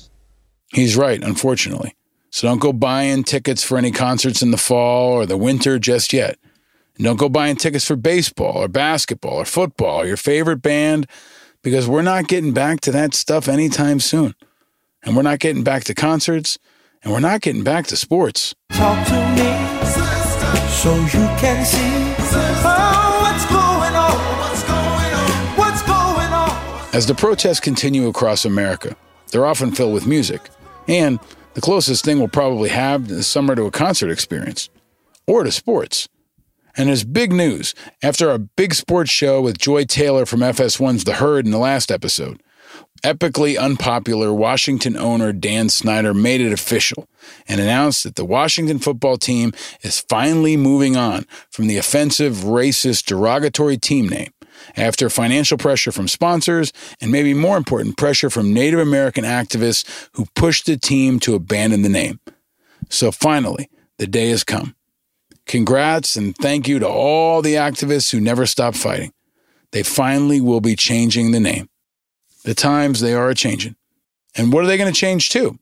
He's 0.73 0.97
right, 0.97 1.23
unfortunately. 1.23 1.95
So 2.31 2.47
don't 2.47 2.59
go 2.59 2.73
buying 2.73 3.23
tickets 3.23 3.63
for 3.63 3.77
any 3.77 3.91
concerts 3.91 4.41
in 4.41 4.51
the 4.51 4.57
fall 4.57 5.13
or 5.13 5.25
the 5.25 5.37
winter 5.37 5.79
just 5.79 6.13
yet. 6.13 6.37
And 6.95 7.05
don't 7.05 7.17
go 7.17 7.29
buying 7.29 7.55
tickets 7.55 7.85
for 7.85 7.95
baseball 7.95 8.57
or 8.57 8.67
basketball 8.67 9.35
or 9.35 9.45
football 9.45 10.01
or 10.01 10.05
your 10.05 10.17
favorite 10.17 10.61
band 10.61 11.07
because 11.63 11.87
we're 11.87 12.01
not 12.01 12.27
getting 12.27 12.53
back 12.53 12.81
to 12.81 12.91
that 12.91 13.13
stuff 13.13 13.47
anytime 13.47 13.99
soon. 13.99 14.35
And 15.03 15.15
we're 15.15 15.23
not 15.23 15.39
getting 15.39 15.63
back 15.63 15.85
to 15.85 15.95
concerts 15.95 16.57
and 17.03 17.13
we're 17.13 17.19
not 17.19 17.41
getting 17.41 17.63
back 17.63 17.87
to 17.87 17.95
sports. 17.95 18.53
Talk 18.71 19.07
to 19.07 19.13
me 19.13 19.69
so 20.69 20.95
you 20.95 21.27
can 21.39 21.65
see 21.65 21.79
oh, 21.81 23.19
what's 23.21 23.45
going 23.47 23.95
on. 23.95 24.39
What's 24.39 24.63
going 24.63 25.13
on? 25.13 25.57
What's 25.57 25.81
going 25.81 26.33
on? 26.33 26.95
As 26.95 27.05
the 27.05 27.15
protests 27.15 27.59
continue 27.59 28.07
across 28.07 28.45
America, 28.45 28.95
they're 29.31 29.45
often 29.45 29.71
filled 29.71 29.93
with 29.93 30.05
music 30.05 30.49
and 30.87 31.19
the 31.53 31.61
closest 31.61 32.05
thing 32.05 32.19
we'll 32.19 32.27
probably 32.27 32.69
have 32.69 33.07
this 33.07 33.27
summer 33.27 33.55
to 33.55 33.63
a 33.63 33.71
concert 33.71 34.09
experience 34.09 34.69
or 35.27 35.43
to 35.43 35.51
sports. 35.51 36.07
And 36.77 36.87
there's 36.87 37.03
big 37.03 37.31
news 37.31 37.75
after 38.01 38.29
our 38.29 38.37
big 38.37 38.73
sports 38.73 39.11
show 39.11 39.41
with 39.41 39.57
Joy 39.57 39.85
Taylor 39.85 40.25
from 40.25 40.39
FS1's 40.41 41.03
The 41.03 41.15
Herd 41.15 41.45
in 41.45 41.51
the 41.51 41.57
last 41.57 41.91
episode. 41.91 42.41
Epically 43.03 43.57
unpopular 43.57 44.33
Washington 44.33 44.95
owner 44.97 45.31
Dan 45.31 45.69
Snyder 45.69 46.13
made 46.13 46.41
it 46.41 46.51
official 46.51 47.07
and 47.47 47.59
announced 47.59 48.03
that 48.03 48.15
the 48.15 48.25
Washington 48.25 48.77
football 48.77 49.17
team 49.17 49.53
is 49.81 49.99
finally 49.99 50.57
moving 50.57 50.95
on 50.97 51.25
from 51.49 51.67
the 51.67 51.77
offensive, 51.77 52.35
racist, 52.37 53.05
derogatory 53.05 53.77
team 53.77 54.07
name 54.07 54.31
after 54.75 55.09
financial 55.09 55.57
pressure 55.57 55.91
from 55.91 56.07
sponsors 56.07 56.71
and 57.01 57.11
maybe 57.11 57.33
more 57.33 57.57
important, 57.57 57.97
pressure 57.97 58.29
from 58.29 58.53
Native 58.53 58.79
American 58.79 59.23
activists 59.23 60.09
who 60.13 60.25
pushed 60.35 60.65
the 60.65 60.77
team 60.77 61.19
to 61.21 61.35
abandon 61.35 61.81
the 61.81 61.89
name. 61.89 62.19
So 62.89 63.11
finally, 63.11 63.69
the 63.97 64.07
day 64.07 64.29
has 64.29 64.43
come. 64.43 64.75
Congrats 65.45 66.15
and 66.15 66.35
thank 66.37 66.67
you 66.67 66.79
to 66.79 66.87
all 66.87 67.41
the 67.41 67.55
activists 67.55 68.11
who 68.11 68.19
never 68.19 68.45
stopped 68.45 68.77
fighting. 68.77 69.11
They 69.71 69.83
finally 69.83 70.41
will 70.41 70.61
be 70.61 70.75
changing 70.75 71.31
the 71.31 71.39
name. 71.39 71.69
The 72.43 72.55
times 72.55 72.99
they 72.99 73.13
are 73.13 73.33
changing. 73.33 73.75
And 74.35 74.53
what 74.53 74.63
are 74.63 74.67
they 74.67 74.77
going 74.77 74.91
to 74.91 74.99
change 74.99 75.29
to? 75.29 75.57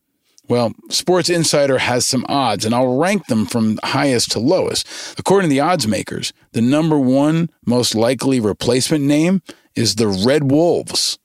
Well, 0.49 0.73
Sports 0.89 1.29
Insider 1.29 1.77
has 1.77 2.05
some 2.05 2.25
odds, 2.29 2.63
and 2.63 2.73
I'll 2.73 2.97
rank 2.97 3.27
them 3.27 3.45
from 3.45 3.79
highest 3.83 4.31
to 4.31 4.39
lowest. 4.39 4.87
According 5.19 5.49
to 5.49 5.53
the 5.53 5.59
odds 5.59 5.87
makers, 5.87 6.31
the 6.53 6.61
number 6.61 6.97
one 6.97 7.49
most 7.65 7.95
likely 7.95 8.39
replacement 8.39 9.03
name 9.03 9.41
is 9.75 9.95
the 9.95 10.07
Red 10.07 10.49
Wolves, 10.49 11.19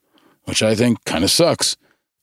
which 0.44 0.62
I 0.62 0.74
think 0.74 1.04
kind 1.04 1.22
of 1.22 1.30
sucks. 1.30 1.76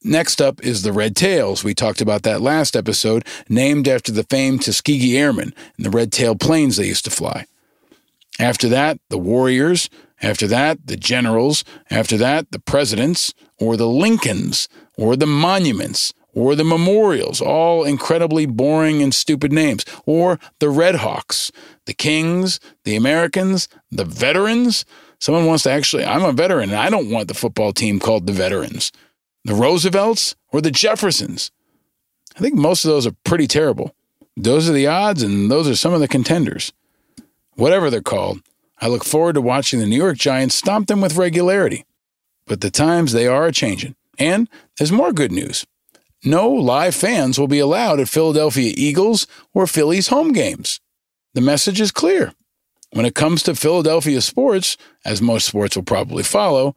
Next 0.04 0.42
up 0.42 0.64
is 0.64 0.84
the 0.84 0.94
Red 0.94 1.16
Tails. 1.16 1.64
We 1.64 1.74
talked 1.74 2.02
about 2.02 2.24
that 2.24 2.42
last 2.42 2.76
episode, 2.76 3.26
named 3.48 3.88
after 3.88 4.12
the 4.12 4.24
famed 4.24 4.64
Tuskegee 4.64 5.18
Airmen 5.18 5.54
and 5.78 5.86
the 5.86 5.90
red 5.90 6.12
tail 6.12 6.36
planes 6.36 6.78
they 6.78 6.88
used 6.88 7.06
to 7.06 7.12
fly. 7.12 7.46
After 8.40 8.70
that, 8.70 9.00
the 9.10 9.18
Warriors. 9.18 9.90
After 10.22 10.48
that, 10.48 10.88
the 10.88 10.96
Generals. 10.98 11.64
After 11.90 12.18
that, 12.18 12.52
the 12.52 12.60
Presidents, 12.60 13.34
or 13.58 13.76
the 13.76 13.88
Lincolns, 13.88 14.70
or 14.98 15.16
the 15.16 15.26
Monuments 15.26 16.14
or 16.40 16.56
the 16.56 16.64
Memorials, 16.64 17.42
all 17.42 17.84
incredibly 17.84 18.46
boring 18.46 19.04
and 19.04 19.14
stupid 19.14 19.52
names, 19.52 19.84
or 20.06 20.40
the 20.60 20.70
Red 20.70 20.96
Hawks, 20.96 21.52
the 21.86 21.94
Kings, 21.94 22.62
the 22.86 22.96
Americans, 22.96 23.68
the 23.92 24.06
Veterans. 24.06 24.86
Someone 25.20 25.48
wants 25.48 25.64
to 25.64 25.72
actually, 25.72 26.06
I'm 26.06 26.24
a 26.24 26.32
veteran 26.32 26.70
and 26.70 26.80
I 26.80 26.90
don't 26.90 27.12
want 27.12 27.28
the 27.28 27.34
football 27.34 27.74
team 27.74 28.00
called 28.00 28.26
the 28.26 28.32
Veterans. 28.32 28.94
The 29.44 29.54
Roosevelts 29.54 30.38
or 30.54 30.62
the 30.62 30.72
Jeffersons. 30.72 31.52
I 32.38 32.40
think 32.40 32.56
most 32.56 32.86
of 32.86 32.90
those 32.90 33.06
are 33.06 33.16
pretty 33.26 33.48
terrible. 33.48 33.94
Those 34.38 34.70
are 34.70 34.74
the 34.74 34.88
odds, 34.88 35.22
and 35.22 35.52
those 35.52 35.68
are 35.68 35.76
some 35.76 35.94
of 35.94 36.00
the 36.00 36.08
contenders. 36.08 36.72
Whatever 37.56 37.90
they're 37.90 38.02
called, 38.02 38.40
I 38.80 38.88
look 38.88 39.04
forward 39.04 39.34
to 39.34 39.42
watching 39.42 39.82
the 39.82 39.86
New 39.86 39.98
York 39.98 40.18
Giants 40.18 40.56
stomp 40.56 40.88
them 40.88 41.02
with 41.02 41.18
regularity. 41.18 41.84
But 42.46 42.62
the 42.62 42.72
times 42.72 43.12
they 43.12 43.28
are 43.28 43.48
a 43.48 43.52
changing. 43.52 43.96
And 44.18 44.50
there's 44.78 44.92
more 44.92 45.12
good 45.12 45.34
news 45.34 45.66
no 46.24 46.50
live 46.50 46.96
fans 46.96 47.40
will 47.40 47.48
be 47.48 47.60
allowed 47.60 48.00
at 48.00 48.10
Philadelphia 48.10 48.74
Eagles 48.76 49.28
or 49.54 49.68
Phillies 49.68 50.08
home 50.10 50.34
games. 50.34 50.80
The 51.34 51.42
message 51.42 51.80
is 51.80 51.92
clear. 51.92 52.34
when 52.92 53.06
it 53.06 53.14
comes 53.14 53.44
to 53.44 53.54
Philadelphia 53.54 54.20
sports, 54.20 54.76
as 55.06 55.22
most 55.22 55.46
sports 55.48 55.76
will 55.76 55.84
probably 55.84 56.24
follow, 56.24 56.76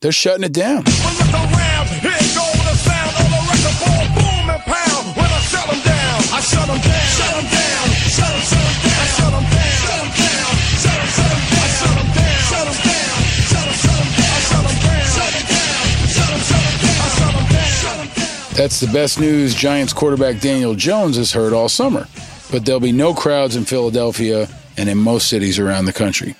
they're 0.00 0.12
shutting 0.12 0.44
it 0.44 0.52
down. 0.52 0.84
That's 18.54 18.80
the 18.80 18.92
best 18.92 19.18
news 19.18 19.54
Giants 19.54 19.94
quarterback 19.94 20.40
Daniel 20.40 20.74
Jones 20.74 21.16
has 21.16 21.32
heard 21.32 21.54
all 21.54 21.70
summer. 21.70 22.06
But 22.50 22.66
there'll 22.66 22.80
be 22.80 22.92
no 22.92 23.14
crowds 23.14 23.56
in 23.56 23.64
Philadelphia 23.64 24.46
and 24.76 24.90
in 24.90 24.98
most 24.98 25.28
cities 25.28 25.58
around 25.58 25.86
the 25.86 25.92
country. 25.92 26.36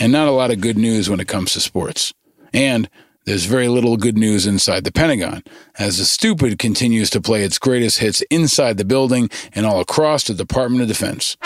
And 0.00 0.10
not 0.10 0.26
a 0.26 0.32
lot 0.32 0.50
of 0.50 0.60
good 0.60 0.76
news 0.76 1.08
when 1.08 1.20
it 1.20 1.28
comes 1.28 1.52
to 1.52 1.60
sports. 1.60 2.12
And 2.52 2.90
there's 3.26 3.44
very 3.44 3.68
little 3.68 3.96
good 3.96 4.18
news 4.18 4.44
inside 4.44 4.82
the 4.82 4.90
Pentagon, 4.90 5.44
as 5.78 5.98
the 5.98 6.04
stupid 6.04 6.58
continues 6.58 7.10
to 7.10 7.20
play 7.20 7.44
its 7.44 7.58
greatest 7.58 8.00
hits 8.00 8.22
inside 8.22 8.76
the 8.76 8.84
building 8.84 9.30
and 9.54 9.64
all 9.64 9.80
across 9.80 10.24
the 10.24 10.34
Department 10.34 10.82
of 10.82 10.88
Defense. 10.88 11.36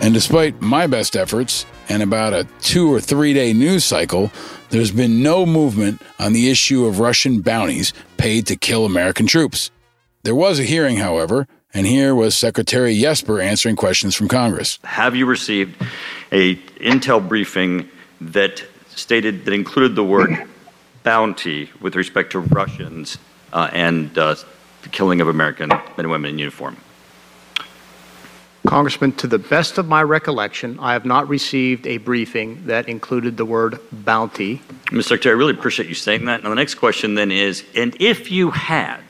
And 0.00 0.14
despite 0.14 0.62
my 0.62 0.86
best 0.86 1.14
efforts 1.14 1.66
and 1.90 2.02
about 2.02 2.32
a 2.32 2.46
two 2.62 2.92
or 2.92 3.00
three 3.00 3.34
day 3.34 3.52
news 3.52 3.84
cycle, 3.84 4.32
there's 4.70 4.90
been 4.90 5.22
no 5.22 5.44
movement 5.44 6.00
on 6.18 6.32
the 6.32 6.50
issue 6.50 6.86
of 6.86 7.00
Russian 7.00 7.40
bounties 7.42 7.92
paid 8.16 8.46
to 8.46 8.56
kill 8.56 8.86
American 8.86 9.26
troops. 9.26 9.70
There 10.22 10.34
was 10.34 10.58
a 10.58 10.62
hearing, 10.62 10.96
however, 10.96 11.46
and 11.74 11.86
here 11.86 12.14
was 12.14 12.34
Secretary 12.34 12.98
Jesper 12.98 13.40
answering 13.40 13.76
questions 13.76 14.14
from 14.14 14.28
Congress. 14.28 14.78
Have 14.84 15.14
you 15.14 15.26
received 15.26 15.76
a 16.32 16.56
intel 16.80 17.26
briefing 17.26 17.88
that 18.22 18.64
stated 18.94 19.44
that 19.44 19.52
included 19.52 19.96
the 19.96 20.04
word 20.04 20.46
bounty 21.02 21.70
with 21.80 21.94
respect 21.94 22.32
to 22.32 22.40
Russians 22.40 23.18
uh, 23.52 23.68
and 23.72 24.16
uh, 24.16 24.34
the 24.82 24.88
killing 24.88 25.20
of 25.20 25.28
American 25.28 25.68
men 25.68 25.82
and 25.98 26.10
women 26.10 26.30
in 26.30 26.38
uniform? 26.38 26.76
Congressman, 28.66 29.12
to 29.12 29.26
the 29.26 29.38
best 29.38 29.78
of 29.78 29.88
my 29.88 30.02
recollection, 30.02 30.78
I 30.80 30.92
have 30.92 31.06
not 31.06 31.28
received 31.28 31.86
a 31.86 31.96
briefing 31.96 32.66
that 32.66 32.88
included 32.88 33.36
the 33.36 33.44
word 33.44 33.80
bounty. 33.90 34.60
Mr. 34.86 35.04
Secretary, 35.04 35.34
I 35.34 35.38
really 35.38 35.54
appreciate 35.54 35.88
you 35.88 35.94
saying 35.94 36.26
that. 36.26 36.42
Now, 36.42 36.50
the 36.50 36.56
next 36.56 36.74
question 36.74 37.14
then 37.14 37.30
is 37.30 37.64
and 37.74 37.96
if 38.00 38.30
you 38.30 38.50
had, 38.50 39.00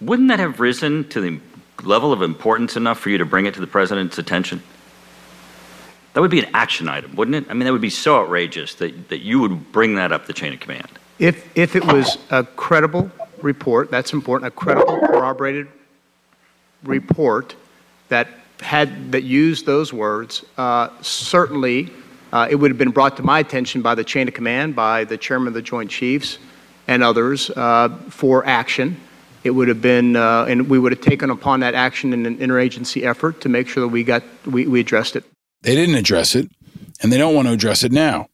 wouldn't 0.00 0.28
that 0.28 0.38
have 0.38 0.60
risen 0.60 1.08
to 1.10 1.20
the 1.20 1.40
level 1.82 2.12
of 2.12 2.22
importance 2.22 2.76
enough 2.76 2.98
for 2.98 3.10
you 3.10 3.18
to 3.18 3.26
bring 3.26 3.44
it 3.44 3.54
to 3.54 3.60
the 3.60 3.66
President's 3.66 4.18
attention? 4.18 4.62
That 6.14 6.22
would 6.22 6.30
be 6.30 6.40
an 6.40 6.50
action 6.54 6.88
item, 6.88 7.14
wouldn't 7.14 7.34
it? 7.34 7.50
I 7.50 7.52
mean, 7.52 7.64
that 7.66 7.72
would 7.72 7.82
be 7.82 7.90
so 7.90 8.22
outrageous 8.22 8.74
that, 8.76 9.10
that 9.10 9.18
you 9.18 9.40
would 9.40 9.72
bring 9.72 9.96
that 9.96 10.12
up 10.12 10.26
the 10.26 10.32
chain 10.32 10.54
of 10.54 10.60
command. 10.60 10.88
If, 11.18 11.54
if 11.56 11.76
it 11.76 11.84
was 11.84 12.16
a 12.30 12.44
credible 12.44 13.10
report, 13.42 13.90
that's 13.90 14.14
important, 14.14 14.48
a 14.48 14.50
credible, 14.50 14.98
corroborated 15.00 15.68
report 16.82 17.54
that 18.08 18.28
had 18.60 19.12
that 19.12 19.22
used 19.22 19.66
those 19.66 19.92
words, 19.92 20.44
uh, 20.56 20.88
certainly 21.02 21.92
uh, 22.32 22.48
it 22.50 22.56
would 22.56 22.70
have 22.70 22.78
been 22.78 22.90
brought 22.90 23.16
to 23.16 23.22
my 23.22 23.38
attention 23.38 23.82
by 23.82 23.94
the 23.94 24.04
chain 24.04 24.28
of 24.28 24.34
command, 24.34 24.74
by 24.74 25.04
the 25.04 25.16
chairman 25.16 25.48
of 25.48 25.54
the 25.54 25.62
Joint 25.62 25.90
Chiefs, 25.90 26.38
and 26.88 27.02
others 27.02 27.50
uh, 27.50 27.88
for 28.10 28.46
action. 28.46 29.00
It 29.44 29.50
would 29.50 29.68
have 29.68 29.80
been, 29.80 30.16
uh, 30.16 30.46
and 30.48 30.68
we 30.68 30.78
would 30.78 30.92
have 30.92 31.00
taken 31.00 31.30
upon 31.30 31.60
that 31.60 31.74
action 31.74 32.12
in 32.12 32.26
an 32.26 32.38
interagency 32.38 33.04
effort 33.04 33.40
to 33.42 33.48
make 33.48 33.68
sure 33.68 33.82
that 33.82 33.88
we 33.88 34.02
got 34.02 34.22
we, 34.44 34.66
we 34.66 34.80
addressed 34.80 35.14
it. 35.14 35.24
They 35.62 35.74
didn't 35.74 35.94
address 35.94 36.34
it, 36.34 36.50
and 37.00 37.12
they 37.12 37.18
don't 37.18 37.34
want 37.34 37.46
to 37.48 37.54
address 37.54 37.84
it 37.84 37.92
now. 37.92 38.28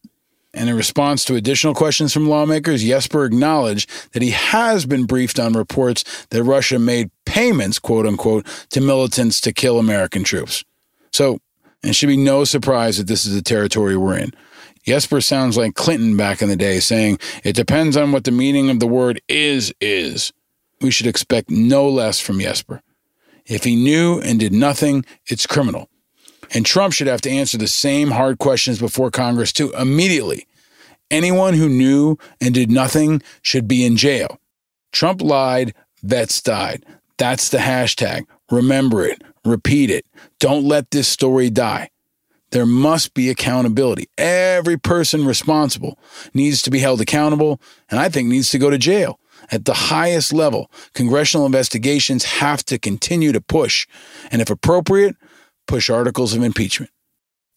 And 0.55 0.69
in 0.69 0.77
response 0.77 1.25
to 1.27 1.35
additional 1.35 1.75
questions 1.75 2.13
from 2.13 2.29
lawmakers, 2.29 2.83
Jesper 2.83 3.25
acknowledged 3.25 3.91
that 4.13 4.21
he 4.23 4.31
has 4.31 4.85
been 4.85 5.07
briefed 5.07 5.39
on 5.39 5.55
reports 5.55 6.27
that 6.29 6.43
Russia 6.43 6.79
made 6.79 7.11
payments, 7.33 7.79
quote 7.79 8.07
unquote, 8.07 8.47
to 8.69 8.81
militants 8.83 9.41
to 9.41 9.55
kill 9.55 9.79
American 9.79 10.23
troops. 10.23 10.65
So, 11.13 11.39
it 11.83 11.95
should 11.95 12.09
be 12.09 12.17
no 12.19 12.45
surprise 12.45 12.99
that 12.99 13.07
this 13.07 13.25
is 13.25 13.35
the 13.35 13.41
territory 13.41 13.97
we're 13.97 14.19
in. 14.19 14.33
Jesper 14.85 15.23
sounds 15.23 15.57
like 15.57 15.75
Clinton 15.75 16.15
back 16.15 16.43
in 16.43 16.51
the 16.51 16.57
day 16.57 16.79
saying, 16.79 17.19
it 17.43 17.57
depends 17.57 17.97
on 17.97 18.13
what 18.13 18.25
the 18.25 18.31
meaning 18.31 18.69
of 18.69 18.81
the 18.81 18.87
word 18.87 19.21
is, 19.29 19.73
is. 19.81 20.31
We 20.83 20.91
should 20.91 21.07
expect 21.07 21.51
no 21.51 21.89
less 21.89 22.21
from 22.21 22.39
Jesper. 22.39 22.83
If 23.47 23.65
he 23.65 23.77
knew 23.77 24.21
and 24.21 24.39
did 24.39 24.53
nothing, 24.53 25.05
it's 25.27 25.47
criminal. 25.47 25.89
And 26.55 26.67
Trump 26.67 26.93
should 26.93 27.07
have 27.07 27.23
to 27.23 27.31
answer 27.31 27.57
the 27.57 27.67
same 27.67 28.11
hard 28.11 28.39
questions 28.39 28.79
before 28.79 29.11
Congress, 29.11 29.53
too, 29.53 29.73
immediately. 29.73 30.47
Anyone 31.11 31.55
who 31.55 31.69
knew 31.69 32.19
and 32.43 32.53
did 32.53 32.71
nothing 32.71 33.23
should 33.41 33.67
be 33.67 33.87
in 33.87 33.97
jail. 33.97 34.39
Trump 34.93 35.23
lied, 35.23 35.75
vets 36.03 36.43
died. 36.43 36.85
That's 37.19 37.49
the 37.49 37.59
hashtag. 37.59 38.25
Remember 38.51 39.05
it, 39.05 39.23
repeat 39.45 39.91
it. 39.91 40.07
Don't 40.39 40.65
let 40.65 40.91
this 40.91 41.09
story 41.09 41.51
die. 41.51 41.91
There 42.51 42.67
must 42.67 43.15
be 43.15 43.31
accountability. 43.31 44.09
Every 44.19 44.77
person 44.77 45.25
responsible 45.25 45.99
needs 46.35 46.61
to 46.63 46.71
be 46.71 46.81
held 46.81 47.01
accountable, 47.01 47.61
and 47.91 47.99
I 47.99 48.11
think 48.11 48.29
needs 48.29 48.51
to 48.51 48.59
go 48.59 48.69
to 48.69 48.77
jail. 48.77 49.19
At 49.51 49.65
the 49.65 49.75
highest 49.75 50.33
level, 50.33 50.71
congressional 50.93 51.47
investigations 51.47 52.25
have 52.25 52.63
to 52.67 52.79
continue 52.79 53.33
to 53.33 53.41
push, 53.41 53.87
and 54.31 54.43
if 54.43 54.51
appropriate, 54.51 55.17
push 55.67 55.89
articles 55.89 56.35
of 56.35 56.43
impeachment. 56.43 56.93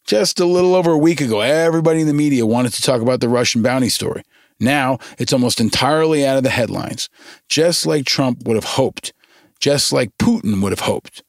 Just 0.06 0.40
a 0.40 0.46
little 0.46 0.74
over 0.74 0.92
a 0.92 0.98
week 0.98 1.20
ago, 1.20 1.40
everybody 1.40 2.00
in 2.00 2.06
the 2.06 2.14
media 2.14 2.46
wanted 2.46 2.72
to 2.72 2.82
talk 2.82 3.02
about 3.02 3.20
the 3.20 3.28
Russian 3.28 3.60
bounty 3.60 3.88
story. 3.88 4.22
Now 4.58 4.98
it's 5.18 5.32
almost 5.32 5.60
entirely 5.60 6.24
out 6.24 6.38
of 6.38 6.42
the 6.42 6.50
headlines, 6.50 7.10
just 7.48 7.86
like 7.86 8.06
Trump 8.06 8.44
would 8.44 8.54
have 8.54 8.64
hoped, 8.64 9.12
just 9.60 9.92
like 9.92 10.16
Putin 10.18 10.62
would 10.62 10.72
have 10.72 10.80
hoped. 10.80 11.22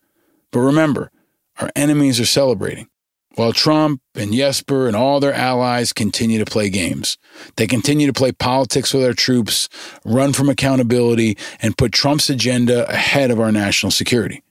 But 0.52 0.60
remember, 0.60 1.12
our 1.60 1.70
enemies 1.76 2.20
are 2.20 2.26
celebrating. 2.26 2.88
While 3.36 3.54
Trump 3.54 4.02
and 4.16 4.34
Jesper 4.34 4.88
and 4.88 4.96
all 4.96 5.20
their 5.20 5.34
allies 5.34 5.94
continue 5.94 6.40
to 6.40 6.52
play 6.52 6.72
games, 6.72 7.20
they 7.56 7.68
continue 7.68 8.08
to 8.08 8.14
play 8.14 8.32
politics 8.32 8.96
with 8.96 9.06
our 9.06 9.14
troops, 9.14 9.70
run 10.04 10.34
from 10.34 10.50
accountability, 10.50 11.38
and 11.62 11.78
put 11.78 11.92
Trump's 11.92 12.32
agenda 12.32 12.90
ahead 12.90 13.30
of 13.30 13.40
our 13.40 13.52
national 13.52 13.92
security. 13.92 14.42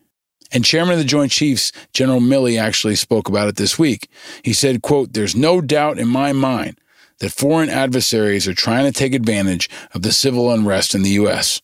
And 0.53 0.65
Chairman 0.65 0.93
of 0.93 0.99
the 0.99 1.05
Joint 1.05 1.33
Chiefs, 1.33 1.73
General 1.93 2.21
Milley, 2.21 2.61
actually 2.61 2.95
spoke 2.95 3.29
about 3.29 3.49
it 3.49 3.57
this 3.57 3.77
week. 3.77 4.09
He 4.45 4.53
said, 4.53 4.83
quote, 4.83 5.13
There's 5.13 5.35
no 5.35 5.61
doubt 5.61 5.99
in 5.99 6.07
my 6.07 6.33
mind 6.33 6.79
that 7.19 7.33
foreign 7.33 7.71
adversaries 7.71 8.47
are 8.47 8.55
trying 8.55 8.85
to 8.85 8.93
take 8.93 9.15
advantage 9.15 9.69
of 9.95 10.03
the 10.03 10.13
civil 10.13 10.53
unrest 10.53 10.95
in 10.95 11.03
the 11.03 11.11
U.S. 11.11 11.61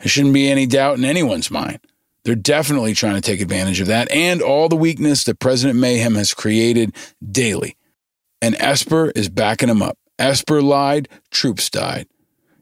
There 0.00 0.08
shouldn't 0.08 0.34
be 0.34 0.50
any 0.50 0.66
doubt 0.66 0.98
in 0.98 1.04
anyone's 1.04 1.50
mind. 1.50 1.80
They're 2.24 2.34
definitely 2.34 2.94
trying 2.94 3.14
to 3.14 3.20
take 3.20 3.40
advantage 3.40 3.80
of 3.80 3.86
that 3.86 4.10
and 4.10 4.42
all 4.42 4.68
the 4.68 4.76
weakness 4.76 5.24
that 5.24 5.38
President 5.38 5.78
Mayhem 5.78 6.14
has 6.16 6.34
created 6.34 6.94
daily. 7.30 7.76
And 8.42 8.56
Esper 8.58 9.10
is 9.10 9.28
backing 9.28 9.68
him 9.68 9.82
up. 9.82 9.98
Esper 10.18 10.60
lied, 10.60 11.08
troops 11.30 11.70
died. 11.70 12.06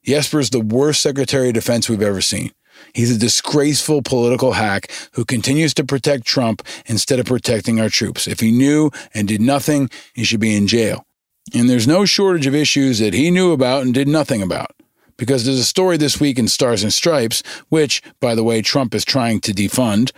Jesper 0.05 0.41
is 0.41 0.51
the 0.51 0.61
worst 0.61 1.03
Secretary 1.03 1.49
of 1.49 1.55
Defense 1.55 1.89
we've 1.89 2.03
ever 2.03 2.21
seen. 2.21 2.53
He's 2.95 3.15
a 3.15 3.19
disgraceful 3.19 4.03
political 4.03 4.53
hack 4.53 4.91
who 5.13 5.25
continues 5.25 5.75
to 5.75 5.85
protect 5.85 6.25
Trump 6.25 6.63
instead 6.87 7.19
of 7.19 7.27
protecting 7.27 7.81
our 7.81 7.89
troops. 7.89 8.27
If 8.27 8.41
he 8.41 8.53
knew 8.53 8.91
and 9.13 9.29
did 9.29 9.41
nothing, 9.41 9.91
he 10.15 10.25
should 10.25 10.41
be 10.41 10.57
in 10.57 10.67
jail. 10.67 11.05
And 11.55 11.69
there's 11.69 11.89
no 11.89 12.05
shortage 12.05 12.47
of 12.47 12.55
issues 12.55 13.01
that 13.01 13.15
he 13.15 13.31
knew 13.31 13.53
about 13.53 13.83
and 13.83 13.93
did 13.93 14.09
nothing 14.09 14.41
about. 14.43 14.75
Because 15.19 15.45
there's 15.45 15.59
a 15.59 15.65
story 15.65 15.99
this 15.99 16.19
week 16.19 16.39
in 16.39 16.49
Stars 16.49 16.83
and 16.83 16.93
Stripes, 16.93 17.43
which, 17.69 18.03
by 18.21 18.35
the 18.35 18.45
way, 18.45 18.63
Trump 18.63 18.95
is 18.95 19.05
trying 19.05 19.41
to 19.41 19.53
defund, 19.53 20.13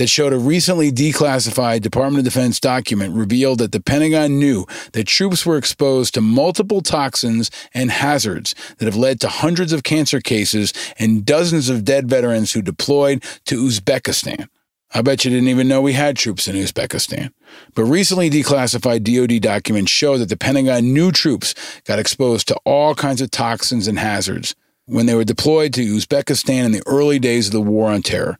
that 0.00 0.08
showed 0.08 0.32
a 0.32 0.38
recently 0.38 0.90
declassified 0.90 1.82
Department 1.82 2.20
of 2.20 2.32
Defense 2.32 2.58
document 2.58 3.14
revealed 3.14 3.58
that 3.58 3.72
the 3.72 3.82
Pentagon 3.82 4.38
knew 4.38 4.64
that 4.92 5.06
troops 5.06 5.44
were 5.44 5.58
exposed 5.58 6.14
to 6.14 6.22
multiple 6.22 6.80
toxins 6.80 7.50
and 7.74 7.90
hazards 7.90 8.54
that 8.78 8.86
have 8.86 8.96
led 8.96 9.20
to 9.20 9.28
hundreds 9.28 9.74
of 9.74 9.82
cancer 9.82 10.20
cases 10.20 10.72
and 10.98 11.26
dozens 11.26 11.68
of 11.68 11.84
dead 11.84 12.08
veterans 12.08 12.52
who 12.52 12.62
deployed 12.62 13.22
to 13.44 13.62
Uzbekistan. 13.62 14.48
I 14.92 15.02
bet 15.02 15.24
you 15.24 15.30
didn't 15.30 15.48
even 15.48 15.68
know 15.68 15.80
we 15.80 15.92
had 15.92 16.16
troops 16.16 16.48
in 16.48 16.56
Uzbekistan. 16.56 17.32
But 17.74 17.84
recently 17.84 18.28
declassified 18.28 19.04
DoD 19.04 19.40
documents 19.40 19.92
show 19.92 20.18
that 20.18 20.28
the 20.28 20.36
Pentagon 20.36 20.92
knew 20.92 21.12
troops 21.12 21.54
got 21.84 22.00
exposed 22.00 22.48
to 22.48 22.56
all 22.64 22.94
kinds 22.94 23.20
of 23.20 23.30
toxins 23.30 23.86
and 23.86 23.98
hazards 23.98 24.54
when 24.86 25.06
they 25.06 25.14
were 25.14 25.24
deployed 25.24 25.72
to 25.74 25.80
Uzbekistan 25.82 26.64
in 26.64 26.72
the 26.72 26.82
early 26.86 27.20
days 27.20 27.46
of 27.46 27.52
the 27.52 27.60
War 27.60 27.90
on 27.90 28.02
Terror. 28.02 28.36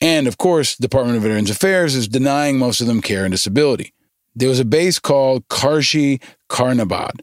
And 0.00 0.26
of 0.26 0.38
course, 0.38 0.76
Department 0.76 1.18
of 1.18 1.22
Veterans 1.22 1.50
Affairs 1.50 1.94
is 1.94 2.08
denying 2.08 2.58
most 2.58 2.80
of 2.80 2.86
them 2.86 3.02
care 3.02 3.24
and 3.24 3.32
disability. 3.32 3.92
There 4.34 4.48
was 4.48 4.60
a 4.60 4.64
base 4.64 4.98
called 4.98 5.46
Karshi 5.48 6.22
Khanabad 6.48 7.20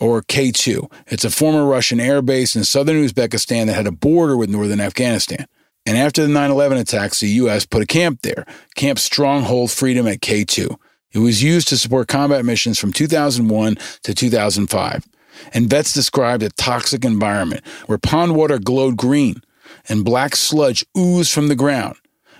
or 0.00 0.22
K2. 0.22 0.92
It's 1.08 1.24
a 1.24 1.30
former 1.30 1.66
Russian 1.66 1.98
air 1.98 2.22
base 2.22 2.54
in 2.54 2.62
southern 2.62 3.04
Uzbekistan 3.04 3.66
that 3.66 3.74
had 3.74 3.86
a 3.88 3.92
border 3.92 4.36
with 4.36 4.50
northern 4.50 4.80
Afghanistan. 4.80 5.46
And 5.84 5.96
after 5.96 6.22
the 6.22 6.28
9 6.28 6.50
11 6.50 6.78
attacks, 6.78 7.20
the 7.20 7.28
U.S. 7.28 7.66
put 7.66 7.82
a 7.82 7.86
camp 7.86 8.22
there, 8.22 8.46
Camp 8.74 8.98
Stronghold 8.98 9.70
Freedom 9.70 10.06
at 10.06 10.20
K2. 10.20 10.76
It 11.12 11.18
was 11.18 11.42
used 11.42 11.68
to 11.68 11.78
support 11.78 12.08
combat 12.08 12.44
missions 12.44 12.78
from 12.78 12.92
2001 12.92 13.76
to 14.04 14.14
2005. 14.14 15.08
And 15.52 15.68
vets 15.68 15.92
described 15.92 16.42
a 16.42 16.50
toxic 16.50 17.04
environment 17.04 17.66
where 17.86 17.98
pond 17.98 18.36
water 18.36 18.58
glowed 18.58 18.96
green 18.96 19.42
and 19.88 20.04
black 20.04 20.36
sludge 20.36 20.84
oozed 20.96 21.32
from 21.32 21.48
the 21.48 21.56
ground. 21.56 21.96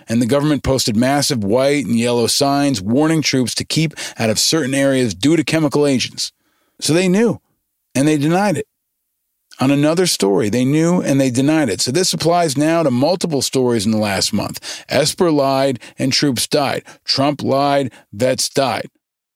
And 0.07 0.21
the 0.21 0.25
government 0.25 0.63
posted 0.63 0.95
massive 0.95 1.43
white 1.43 1.85
and 1.85 1.97
yellow 1.97 2.27
signs 2.27 2.81
warning 2.81 3.21
troops 3.21 3.55
to 3.55 3.65
keep 3.65 3.93
out 4.17 4.29
of 4.29 4.39
certain 4.39 4.73
areas 4.73 5.13
due 5.13 5.35
to 5.35 5.43
chemical 5.43 5.85
agents. 5.85 6.31
So 6.79 6.93
they 6.93 7.07
knew, 7.07 7.39
and 7.95 8.07
they 8.07 8.17
denied 8.17 8.57
it. 8.57 8.67
On 9.59 9.69
another 9.71 10.07
story, 10.07 10.49
they 10.49 10.65
knew 10.65 11.01
and 11.01 11.21
they 11.21 11.29
denied 11.29 11.69
it. 11.69 11.79
So 11.81 11.91
this 11.91 12.13
applies 12.13 12.57
now 12.57 12.83
to 12.83 12.91
multiple 12.91 13.41
stories 13.41 13.85
in 13.85 13.91
the 13.91 13.97
last 13.97 14.33
month. 14.33 14.83
Esper 14.89 15.31
lied 15.31 15.79
and 15.97 16.11
troops 16.11 16.47
died. 16.47 16.83
Trump 17.05 17.43
lied, 17.43 17.91
vets 18.11 18.49
died. 18.49 18.89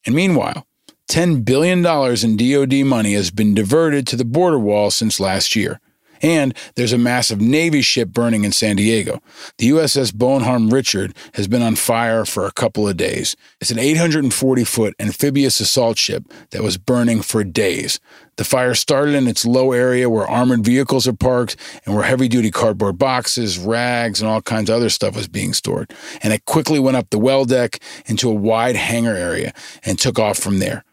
And 0.06 0.16
meanwhile, 0.16 0.66
$10 1.10 1.46
billion 1.46 1.86
in 1.86 2.38
DoD 2.38 2.86
money 2.86 3.14
has 3.14 3.32
been 3.32 3.54
diverted 3.54 4.08
to 4.08 4.16
the 4.16 4.26
border 4.26 4.60
wall 4.60 4.92
since 4.92 5.20
last 5.20 5.56
year. 5.56 5.80
And 6.22 6.54
there's 6.76 6.94
a 6.94 6.98
massive 6.98 7.42
Navy 7.42 7.82
ship 7.82 8.10
burning 8.10 8.44
in 8.44 8.52
San 8.52 8.76
Diego. 8.76 9.22
The 9.58 9.70
USS 9.70 10.14
Bonhomme 10.14 10.70
Richard 10.70 11.16
has 11.34 11.48
been 11.48 11.62
on 11.62 11.76
fire 11.76 12.26
for 12.26 12.46
a 12.46 12.52
couple 12.52 12.88
of 12.88 12.98
days. 12.98 13.36
It's 13.62 13.72
an 13.72 13.80
840 13.80 14.64
foot 14.64 14.96
amphibious 15.00 15.60
assault 15.60 15.98
ship 15.98 16.24
that 16.52 16.64
was 16.64 16.78
burning 16.78 17.22
for 17.22 17.44
days. 17.44 18.00
The 18.38 18.44
fire 18.44 18.76
started 18.76 19.16
in 19.16 19.28
its 19.28 19.46
low 19.46 19.72
area 19.72 20.10
where 20.10 20.28
armored 20.28 20.64
vehicles 20.64 21.08
are 21.08 21.14
parked 21.14 21.56
and 21.86 21.96
where 21.96 22.04
heavy 22.04 22.28
duty 22.28 22.52
cardboard 22.52 22.98
boxes, 22.98 23.58
rags, 23.58 24.22
and 24.22 24.30
all 24.30 24.42
kinds 24.42 24.70
of 24.70 24.76
other 24.76 24.90
stuff 24.90 25.16
was 25.16 25.28
being 25.28 25.54
stored. 25.54 25.92
And 26.22 26.34
it 26.34 26.46
quickly 26.46 26.80
went 26.80 26.98
up 26.98 27.10
the 27.10 27.18
well 27.18 27.46
deck 27.46 27.80
into 28.06 28.30
a 28.30 28.34
wide 28.34 28.76
hangar 28.76 29.16
area 29.16 29.54
and 29.84 29.98
took 29.98 30.20
off 30.20 30.38
from 30.38 30.60
there. 30.60 30.84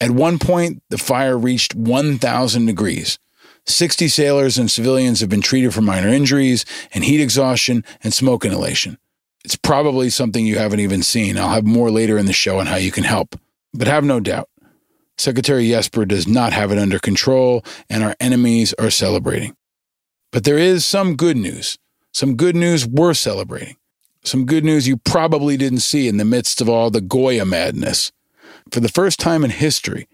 At 0.00 0.10
one 0.10 0.38
point, 0.38 0.82
the 0.90 0.98
fire 0.98 1.38
reached 1.38 1.74
1,000 1.74 2.66
degrees. 2.66 3.18
60 3.66 4.08
sailors 4.08 4.58
and 4.58 4.70
civilians 4.70 5.20
have 5.20 5.28
been 5.28 5.40
treated 5.40 5.74
for 5.74 5.82
minor 5.82 6.08
injuries 6.08 6.64
and 6.92 7.04
heat 7.04 7.20
exhaustion 7.20 7.84
and 8.02 8.14
smoke 8.14 8.44
inhalation. 8.44 8.98
It's 9.44 9.56
probably 9.56 10.10
something 10.10 10.46
you 10.46 10.58
haven't 10.58 10.80
even 10.80 11.02
seen. 11.02 11.38
I'll 11.38 11.50
have 11.50 11.66
more 11.66 11.90
later 11.90 12.18
in 12.18 12.26
the 12.26 12.32
show 12.32 12.58
on 12.58 12.66
how 12.66 12.76
you 12.76 12.90
can 12.90 13.04
help. 13.04 13.38
But 13.72 13.88
have 13.88 14.04
no 14.04 14.20
doubt, 14.20 14.48
Secretary 15.18 15.68
Jesper 15.68 16.04
does 16.04 16.26
not 16.26 16.52
have 16.52 16.72
it 16.72 16.78
under 16.78 16.98
control, 16.98 17.64
and 17.88 18.02
our 18.02 18.16
enemies 18.20 18.74
are 18.74 18.90
celebrating. 18.90 19.56
But 20.32 20.44
there 20.44 20.58
is 20.58 20.84
some 20.84 21.16
good 21.16 21.36
news, 21.36 21.78
some 22.12 22.36
good 22.36 22.56
news 22.56 22.86
worth 22.86 23.16
celebrating, 23.18 23.76
some 24.22 24.44
good 24.44 24.64
news 24.64 24.88
you 24.88 24.96
probably 24.96 25.56
didn't 25.56 25.80
see 25.80 26.08
in 26.08 26.16
the 26.16 26.24
midst 26.24 26.60
of 26.60 26.68
all 26.68 26.90
the 26.90 27.00
Goya 27.00 27.44
madness. 27.44 28.12
For 28.70 28.80
the 28.80 28.88
first 28.88 29.20
time 29.20 29.44
in 29.44 29.50
history, 29.50 30.08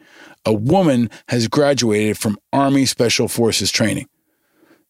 a 0.44 0.52
woman 0.52 1.10
has 1.28 1.48
graduated 1.48 2.18
from 2.18 2.38
Army 2.52 2.86
Special 2.86 3.28
Forces 3.28 3.70
training. 3.70 4.08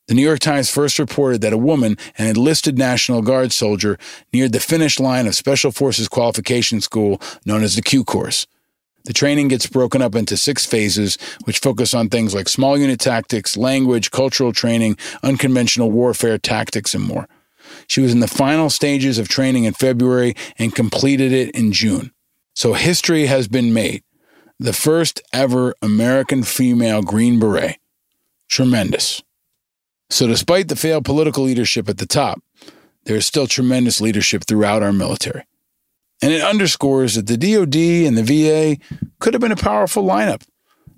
The 0.08 0.14
New 0.14 0.22
York 0.22 0.40
Times 0.40 0.68
first 0.68 0.98
reported 0.98 1.42
that 1.42 1.52
a 1.52 1.58
woman, 1.58 1.96
an 2.18 2.26
enlisted 2.26 2.76
National 2.76 3.22
Guard 3.22 3.52
soldier, 3.52 3.98
neared 4.32 4.52
the 4.52 4.60
finish 4.60 4.98
line 4.98 5.26
of 5.26 5.34
Special 5.34 5.70
Forces 5.70 6.08
Qualification 6.08 6.80
School 6.80 7.20
known 7.46 7.62
as 7.62 7.76
the 7.76 7.82
Q 7.82 8.04
Course. 8.04 8.46
The 9.04 9.12
training 9.12 9.48
gets 9.48 9.66
broken 9.66 10.00
up 10.02 10.14
into 10.14 10.36
six 10.36 10.64
phases, 10.64 11.18
which 11.44 11.58
focus 11.58 11.92
on 11.92 12.08
things 12.08 12.34
like 12.34 12.48
small 12.48 12.78
unit 12.78 13.00
tactics, 13.00 13.56
language, 13.56 14.10
cultural 14.10 14.52
training, 14.52 14.96
unconventional 15.22 15.90
warfare 15.90 16.38
tactics, 16.38 16.94
and 16.94 17.04
more. 17.04 17.28
She 17.86 18.00
was 18.00 18.12
in 18.12 18.20
the 18.20 18.28
final 18.28 18.70
stages 18.70 19.18
of 19.18 19.28
training 19.28 19.64
in 19.64 19.72
February 19.72 20.34
and 20.58 20.74
completed 20.74 21.32
it 21.32 21.50
in 21.50 21.72
June. 21.72 22.12
So 22.54 22.74
history 22.74 23.26
has 23.26 23.48
been 23.48 23.72
made 23.72 24.02
the 24.62 24.72
first 24.72 25.20
ever 25.32 25.74
American 25.82 26.42
female 26.42 27.02
Green 27.02 27.38
Beret. 27.38 27.78
Tremendous. 28.48 29.22
So, 30.08 30.26
despite 30.26 30.68
the 30.68 30.76
failed 30.76 31.04
political 31.04 31.44
leadership 31.44 31.88
at 31.88 31.98
the 31.98 32.06
top, 32.06 32.40
there 33.04 33.16
is 33.16 33.26
still 33.26 33.46
tremendous 33.46 34.00
leadership 34.00 34.44
throughout 34.44 34.82
our 34.82 34.92
military. 34.92 35.44
And 36.22 36.32
it 36.32 36.42
underscores 36.42 37.16
that 37.16 37.26
the 37.26 37.36
DoD 37.36 38.06
and 38.06 38.16
the 38.16 38.22
VA 38.22 38.76
could 39.18 39.34
have 39.34 39.40
been 39.40 39.52
a 39.52 39.56
powerful 39.56 40.04
lineup. 40.04 40.42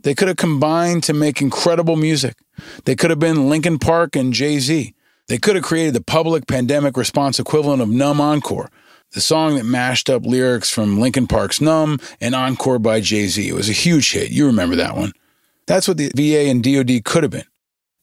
They 0.02 0.14
could 0.14 0.28
have 0.28 0.36
combined 0.36 1.02
to 1.04 1.14
make 1.14 1.40
incredible 1.40 1.96
music. 1.96 2.36
They 2.84 2.94
could 2.94 3.08
have 3.08 3.18
been 3.18 3.48
Linkin 3.48 3.78
Park 3.78 4.16
and 4.16 4.34
Jay 4.34 4.58
Z. 4.58 4.94
They 5.28 5.38
could 5.38 5.56
have 5.56 5.64
created 5.64 5.94
the 5.94 6.02
public 6.02 6.46
pandemic 6.46 6.98
response 6.98 7.38
equivalent 7.38 7.80
of 7.80 7.88
Numb 7.88 8.20
Encore, 8.20 8.70
the 9.14 9.20
song 9.20 9.54
that 9.54 9.64
mashed 9.64 10.10
up 10.10 10.26
lyrics 10.26 10.70
from 10.70 10.98
Linkin 10.98 11.28
Park's 11.28 11.60
Numb 11.60 12.00
and 12.20 12.34
Encore 12.34 12.80
by 12.80 13.00
Jay 13.00 13.28
Z. 13.28 13.48
It 13.48 13.54
was 13.54 13.68
a 13.68 13.72
huge 13.72 14.10
hit. 14.10 14.30
You 14.30 14.46
remember 14.46 14.74
that 14.76 14.96
one. 14.96 15.12
That's 15.66 15.86
what 15.86 15.96
the 15.96 16.10
VA 16.14 16.50
and 16.50 16.62
DoD 16.62 17.04
could 17.04 17.22
have 17.22 17.30
been. 17.30 17.46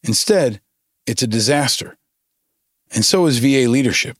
Instead, 0.03 0.61
it's 1.05 1.21
a 1.21 1.27
disaster. 1.27 1.97
And 2.93 3.03
so 3.03 3.25
is 3.25 3.39
VA 3.39 3.69
leadership. 3.69 4.17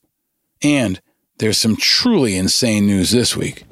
And 0.62 1.02
there's 1.38 1.58
some 1.58 1.78
truly 1.78 2.36
insane 2.36 2.86
news 2.86 3.12
this 3.12 3.38
week. 3.38 3.64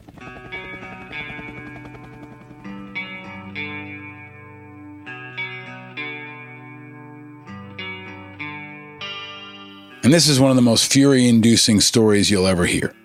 And 10.01 10.13
this 10.13 10.29
is 10.29 10.39
one 10.39 10.49
of 10.49 10.55
the 10.55 10.61
most 10.61 10.91
fury 10.91 11.27
inducing 11.27 11.81
stories 11.81 12.31
you'll 12.31 12.47
ever 12.47 12.65
hear. 12.65 12.95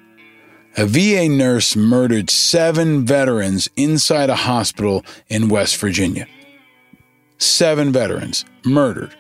A 0.77 0.87
VA 0.87 1.29
nurse 1.29 1.77
murdered 1.77 2.31
seven 2.31 3.07
veterans 3.07 3.69
inside 3.77 4.29
a 4.29 4.35
hospital 4.35 5.05
in 5.29 5.49
West 5.49 5.77
Virginia. 5.77 6.27
Seven 7.39 7.93
veterans 7.93 8.45
murdered. 8.65 9.15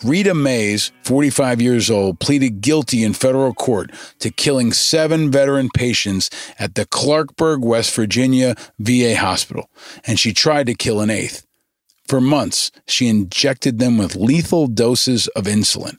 Reta 0.00 0.36
Mays, 0.36 0.90
45 1.04 1.60
years 1.60 1.90
old, 1.90 2.18
pleaded 2.18 2.60
guilty 2.60 3.04
in 3.04 3.12
federal 3.12 3.54
court 3.54 3.92
to 4.18 4.30
killing 4.30 4.72
seven 4.72 5.30
veteran 5.30 5.68
patients 5.72 6.28
at 6.58 6.74
the 6.74 6.86
Clarksburg, 6.86 7.60
West 7.60 7.94
Virginia 7.94 8.56
VA 8.80 9.14
hospital, 9.14 9.70
and 10.04 10.18
she 10.18 10.32
tried 10.32 10.66
to 10.66 10.74
kill 10.74 11.00
an 11.00 11.10
eighth. 11.10 11.46
For 12.08 12.20
months, 12.20 12.72
she 12.88 13.06
injected 13.06 13.78
them 13.78 13.96
with 13.96 14.16
lethal 14.16 14.66
doses 14.66 15.28
of 15.28 15.44
insulin. 15.44 15.98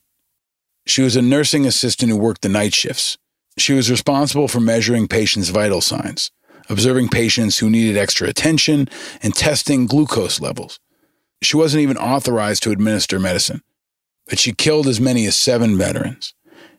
She 0.86 1.02
was 1.02 1.16
a 1.16 1.22
nursing 1.22 1.66
assistant 1.66 2.12
who 2.12 2.18
worked 2.18 2.42
the 2.42 2.50
night 2.50 2.74
shifts. 2.74 3.18
She 3.58 3.74
was 3.74 3.92
responsible 3.92 4.48
for 4.48 4.60
measuring 4.60 5.08
patients' 5.08 5.50
vital 5.50 5.82
signs, 5.82 6.32
observing 6.70 7.10
patients 7.10 7.58
who 7.58 7.70
needed 7.70 7.98
extra 7.98 8.28
attention, 8.28 8.88
and 9.22 9.36
testing 9.36 9.86
glucose 9.86 10.40
levels. 10.40 10.80
She 11.42 11.58
wasn't 11.58 11.82
even 11.82 11.98
authorized 11.98 12.64
to 12.64 12.72
administer 12.72 13.20
medicine, 13.20 13.62
but 14.28 14.40
she 14.40 14.54
killed 14.54 14.88
as 14.88 15.02
many 15.02 15.26
as 15.26 15.36
seven 15.36 15.78
veterans. 15.78 16.34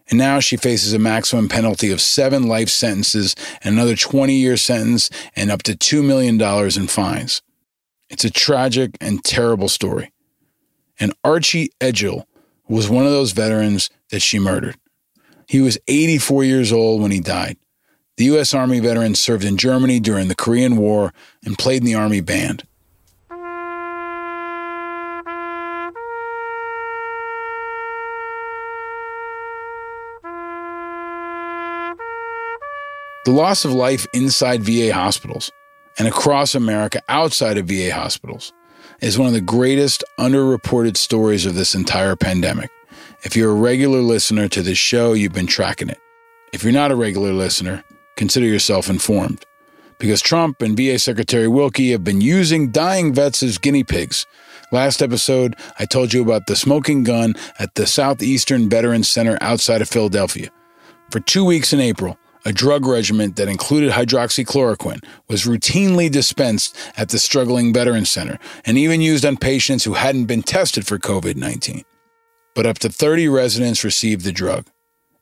And 0.09 0.19
now 0.19 0.41
she 0.41 0.57
faces 0.57 0.93
a 0.93 0.99
maximum 0.99 1.49
penalty 1.49 1.91
of 1.91 2.01
seven 2.01 2.47
life 2.47 2.69
sentences 2.69 3.35
and 3.63 3.75
another 3.75 3.97
20 3.97 4.35
year 4.35 4.57
sentence 4.57 5.11
and 5.37 5.51
up 5.51 5.63
to 5.65 5.73
$2 5.73 6.05
million 6.05 6.41
in 6.41 6.89
fines. 6.89 7.43
It's 8.11 8.25
a 8.25 8.31
tragic 8.31 8.97
and 9.01 9.25
terrible 9.25 9.69
story. 9.69 10.13
And 11.01 11.15
Archie 11.25 11.71
Edgell 11.81 12.25
was 12.69 12.89
one 12.89 13.07
of 13.07 13.13
those 13.13 13.33
veterans 13.33 13.91
that 14.11 14.21
she 14.21 14.39
murdered. 14.39 14.77
He 15.53 15.61
was 15.61 15.77
84 15.87 16.45
years 16.45 16.73
old 16.73 17.03
when 17.03 17.11
he 17.11 17.21
died. 17.21 17.59
The 18.17 18.25
U.S. 18.25 18.55
Army 18.55 18.81
veteran 18.81 19.15
served 19.15 19.45
in 19.45 19.59
Germany 19.59 20.01
during 20.01 20.29
the 20.29 20.35
Korean 20.35 20.79
War 20.79 21.13
and 21.45 21.59
played 21.59 21.83
in 21.83 21.85
the 21.85 21.95
Army 21.95 22.23
band. 22.23 22.67
The 33.27 33.31
loss 33.31 33.67
of 33.67 33.73
life 33.73 34.07
inside 34.15 34.63
VA 34.63 34.95
hospitals 34.95 35.53
and 35.99 36.09
across 36.09 36.55
America 36.55 37.03
outside 37.11 37.59
of 37.59 37.67
VA 37.67 37.93
hospitals 37.93 38.55
is 39.03 39.19
one 39.19 39.29
of 39.29 39.35
the 39.35 39.43
greatest 39.43 40.03
underreported 40.19 40.97
stories 40.97 41.45
of 41.45 41.55
this 41.55 41.75
entire 41.75 42.17
pandemic. 42.17 42.71
If 43.25 43.37
you're 43.37 43.53
a 43.53 43.55
regular 43.55 44.01
listener 44.01 44.49
to 44.49 44.63
this 44.63 44.79
show, 44.79 45.13
you've 45.13 45.33
been 45.33 45.47
tracking 45.47 45.89
it. 45.89 46.01
If 46.53 46.65
you're 46.65 46.73
not 46.73 46.91
a 46.91 46.97
regular 46.97 47.33
listener, 47.33 47.85
consider 48.17 48.47
yourself 48.47 48.91
informed. 48.91 49.47
Because 50.01 50.21
Trump 50.21 50.61
and 50.61 50.77
VA 50.77 50.99
Secretary 50.99 51.47
Wilkie 51.47 51.93
have 51.93 52.03
been 52.03 52.21
using 52.21 52.73
dying 52.73 53.15
vets 53.15 53.41
as 53.45 53.59
guinea 53.59 53.85
pigs. 53.85 54.27
Last 54.73 55.01
episode, 55.03 55.55
I 55.79 55.87
told 55.87 56.13
you 56.13 56.21
about 56.21 56.49
the 56.49 56.57
smoking 56.57 57.05
gun 57.05 57.35
at 57.61 57.77
the 57.77 57.87
Southeastern 57.87 58.69
Veterans 58.69 59.09
Center 59.09 59.39
outside 59.41 59.83
of 59.83 59.89
Philadelphia. 59.89 60.51
For 61.13 61.21
two 61.21 61.45
weeks 61.45 61.73
in 61.73 61.79
April, 61.79 62.19
a 62.45 62.53
drug 62.53 62.87
regimen 62.87 63.35
that 63.35 63.49
included 63.49 63.93
hydroxychloroquine, 63.93 65.05
was 65.29 65.45
routinely 65.45 66.11
dispensed 66.11 66.77
at 66.97 67.11
the 67.11 67.21
struggling 67.21 67.73
Veterans 67.73 68.11
Center 68.11 68.41
and 68.65 68.77
even 68.77 69.01
used 69.01 69.25
on 69.25 69.37
patients 69.37 69.85
who 69.85 69.93
hadn't 69.93 70.25
been 70.25 70.43
tested 70.43 70.85
for 70.85 70.99
COVID 70.99 71.37
19. 71.37 71.85
But 72.55 72.67
up 72.67 72.79
to 72.81 72.89
30 72.89 73.29
residents 73.29 73.85
received 73.85 74.25
the 74.25 74.33
drug. 74.33 74.67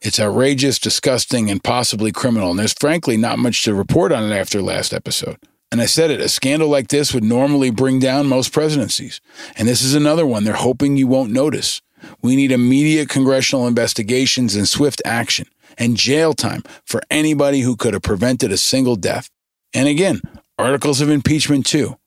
It's 0.01 0.19
outrageous, 0.19 0.79
disgusting, 0.79 1.51
and 1.51 1.63
possibly 1.63 2.11
criminal, 2.11 2.51
and 2.51 2.59
there's 2.59 2.73
frankly 2.73 3.17
not 3.17 3.39
much 3.39 3.63
to 3.65 3.75
report 3.75 4.13
on 4.13 4.31
it 4.31 4.35
after 4.35 4.63
last 4.63 4.95
episode. 4.95 5.37
And 5.71 5.81
I 5.81 5.87
said 5.87 6.11
it, 6.11 6.21
a 6.21 6.29
scandal 6.29 6.69
like 6.69 6.89
this 6.89 7.15
would 7.15 7.23
normally 7.23 7.71
bring 7.71 8.01
down 8.01 8.27
most 8.27 8.53
presidencies. 8.53 9.21
And 9.57 9.69
this 9.69 9.83
is 9.83 9.95
another 9.95 10.27
one 10.27 10.43
they're 10.43 10.55
hoping 10.55 10.97
you 10.97 11.07
won't 11.07 11.31
notice. 11.31 11.81
We 12.23 12.35
need 12.35 12.51
immediate 12.51 13.09
congressional 13.09 13.67
investigations 13.67 14.57
and 14.57 14.67
swift 14.67 15.01
action 15.05 15.47
and 15.79 15.97
jail 15.97 16.33
time 16.33 16.63
for 16.85 17.03
anybody 17.11 17.61
who 17.61 17.77
could 17.77 17.93
have 17.95 18.03
prevented 18.03 18.51
a 18.51 18.57
single 18.57 18.97
death. 18.97 19.31
And 19.73 19.87
again, 19.87 20.23
articles 20.59 21.01
of 21.01 21.11
impeachment 21.11 21.67
too. 21.67 21.99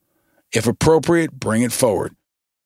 If 0.51 0.67
appropriate, 0.67 1.31
bring 1.31 1.61
it 1.61 1.71
forward. 1.71 2.15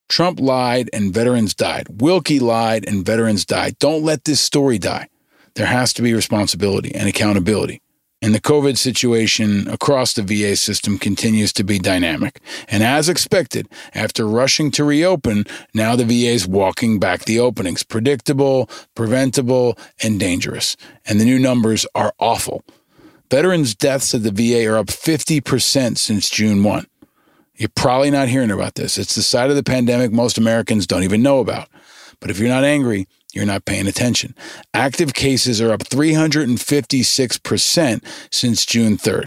Trump 0.10 0.40
lied 0.40 0.90
and 0.94 1.14
veterans 1.14 1.54
died. 1.54 1.88
Wilkie 2.02 2.40
lied 2.40 2.88
and 2.88 3.06
veterans 3.06 3.46
died. 3.46 3.78
Don't 3.80 4.04
let 4.04 4.24
this 4.24 4.42
story 4.42 4.78
die. 4.78 5.10
There 5.56 5.66
has 5.66 5.94
to 5.94 6.02
be 6.02 6.14
responsibility 6.14 6.94
and 6.94 7.10
accountability. 7.10 7.82
And 8.22 8.34
the 8.34 8.42
COVID 8.42 8.78
situation 8.78 9.68
across 9.68 10.14
the 10.14 10.24
VA 10.24 10.56
system 10.56 10.98
continues 10.98 11.54
to 11.54 11.64
be 11.64 11.78
dynamic. 11.78 12.40
And 12.68 12.82
as 12.82 13.10
expected, 13.10 13.68
after 13.94 14.28
rushing 14.28 14.72
to 14.72 14.84
reopen, 14.84 15.46
now 15.76 15.96
the 15.96 16.04
VA 16.04 16.32
is 16.32 16.48
walking 16.48 17.00
back 17.00 17.26
the 17.26 17.40
openings. 17.40 17.84
Predictable, 17.84 18.70
preventable, 18.96 19.78
and 20.02 20.20
dangerous. 20.20 20.76
And 21.06 21.20
the 21.20 21.26
new 21.26 21.38
numbers 21.38 21.86
are 21.94 22.14
awful. 22.18 22.64
Veterans' 23.30 23.76
deaths 23.76 24.16
at 24.16 24.24
the 24.24 24.32
VA 24.32 24.68
are 24.68 24.78
up 24.78 24.88
50% 24.88 25.98
since 25.98 26.30
June 26.30 26.64
1. 26.64 26.88
You're 27.58 27.70
probably 27.76 28.12
not 28.12 28.30
hearing 28.30 28.52
about 28.52 28.76
this. 28.76 29.00
It's 29.00 29.16
the 29.16 29.24
side 29.24 29.50
of 29.50 29.56
the 29.56 29.64
pandemic 29.64 30.12
most 30.12 30.38
Americans 30.38 30.86
don't 30.86 31.04
even 31.04 31.24
know 31.24 31.40
about. 31.40 31.70
But 32.20 32.30
if 32.30 32.40
you're 32.40 32.50
not 32.50 32.64
angry, 32.64 33.08
you're 33.34 33.46
not 33.46 33.66
paying 33.66 33.88
attention. 33.88 34.36
Active 34.74 35.14
cases 35.14 35.62
are 35.62 35.72
up 35.72 35.82
356% 35.82 38.02
since 38.32 38.66
June 38.66 38.98
3rd, 38.98 39.26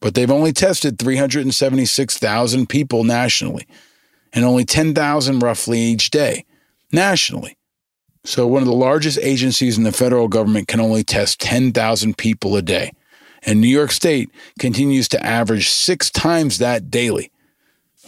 but 0.00 0.14
they've 0.14 0.30
only 0.30 0.52
tested 0.52 0.98
376,000 0.98 2.68
people 2.68 3.04
nationally 3.04 3.66
and 4.32 4.42
only 4.44 4.64
10,000 4.64 5.40
roughly 5.40 5.80
each 5.80 6.10
day 6.10 6.44
nationally. 6.92 7.56
So, 8.26 8.46
one 8.46 8.62
of 8.62 8.68
the 8.68 8.72
largest 8.72 9.18
agencies 9.18 9.76
in 9.76 9.84
the 9.84 9.92
federal 9.92 10.28
government 10.28 10.66
can 10.66 10.80
only 10.80 11.04
test 11.04 11.40
10,000 11.40 12.16
people 12.16 12.56
a 12.56 12.62
day. 12.62 12.90
And 13.42 13.60
New 13.60 13.68
York 13.68 13.92
State 13.92 14.30
continues 14.58 15.08
to 15.08 15.22
average 15.22 15.68
six 15.68 16.10
times 16.10 16.56
that 16.58 16.90
daily. 16.90 17.30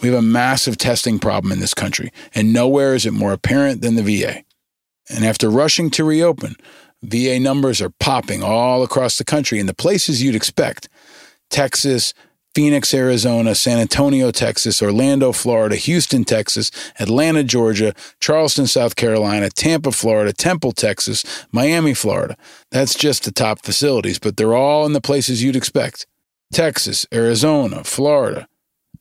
We 0.01 0.09
have 0.09 0.17
a 0.17 0.21
massive 0.21 0.77
testing 0.77 1.19
problem 1.19 1.51
in 1.51 1.59
this 1.59 1.73
country, 1.73 2.11
and 2.35 2.53
nowhere 2.53 2.93
is 2.93 3.05
it 3.05 3.13
more 3.13 3.33
apparent 3.33 3.81
than 3.81 3.95
the 3.95 4.03
VA. 4.03 4.43
And 5.09 5.25
after 5.25 5.49
rushing 5.49 5.89
to 5.91 6.03
reopen, 6.03 6.55
VA 7.01 7.39
numbers 7.39 7.81
are 7.81 7.91
popping 7.99 8.43
all 8.43 8.83
across 8.83 9.17
the 9.17 9.23
country 9.23 9.59
in 9.59 9.65
the 9.65 9.73
places 9.73 10.21
you'd 10.21 10.35
expect 10.35 10.89
Texas, 11.49 12.13
Phoenix, 12.53 12.91
Arizona, 12.93 13.53
San 13.53 13.77
Antonio, 13.77 14.31
Texas, 14.31 14.81
Orlando, 14.81 15.31
Florida, 15.31 15.75
Houston, 15.75 16.23
Texas, 16.23 16.71
Atlanta, 16.99 17.43
Georgia, 17.43 17.93
Charleston, 18.19 18.65
South 18.65 18.95
Carolina, 18.95 19.49
Tampa, 19.49 19.91
Florida, 19.91 20.33
Temple, 20.33 20.71
Texas, 20.71 21.45
Miami, 21.51 21.93
Florida. 21.93 22.35
That's 22.71 22.95
just 22.95 23.25
the 23.25 23.31
top 23.31 23.63
facilities, 23.63 24.17
but 24.17 24.37
they're 24.37 24.55
all 24.55 24.85
in 24.87 24.93
the 24.93 25.01
places 25.01 25.43
you'd 25.43 25.55
expect 25.55 26.07
Texas, 26.51 27.05
Arizona, 27.13 27.83
Florida. 27.83 28.47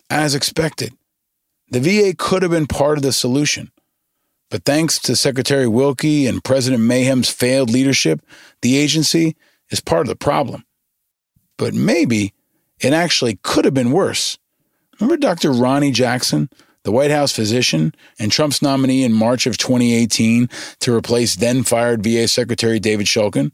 As 0.08 0.34
expected. 0.34 0.92
The 1.68 1.80
VA 1.80 2.14
could 2.16 2.42
have 2.42 2.52
been 2.52 2.66
part 2.66 2.96
of 2.96 3.02
the 3.02 3.12
solution. 3.12 3.72
But 4.50 4.64
thanks 4.64 5.00
to 5.00 5.16
Secretary 5.16 5.66
Wilkie 5.66 6.26
and 6.26 6.44
President 6.44 6.82
Mayhem's 6.82 7.28
failed 7.28 7.70
leadership, 7.70 8.20
the 8.62 8.76
agency 8.76 9.36
is 9.70 9.80
part 9.80 10.02
of 10.02 10.08
the 10.08 10.16
problem. 10.16 10.64
But 11.58 11.74
maybe 11.74 12.32
it 12.80 12.92
actually 12.92 13.40
could 13.42 13.64
have 13.64 13.74
been 13.74 13.90
worse. 13.90 14.38
Remember 15.00 15.16
Dr. 15.16 15.50
Ronny 15.50 15.90
Jackson, 15.90 16.48
the 16.84 16.92
White 16.92 17.10
House 17.10 17.32
physician 17.32 17.92
and 18.18 18.30
Trump's 18.30 18.62
nominee 18.62 19.02
in 19.02 19.12
March 19.12 19.46
of 19.46 19.58
2018 19.58 20.48
to 20.80 20.94
replace 20.94 21.34
then 21.34 21.64
fired 21.64 22.04
VA 22.04 22.28
Secretary 22.28 22.78
David 22.78 23.06
Shulkin? 23.06 23.50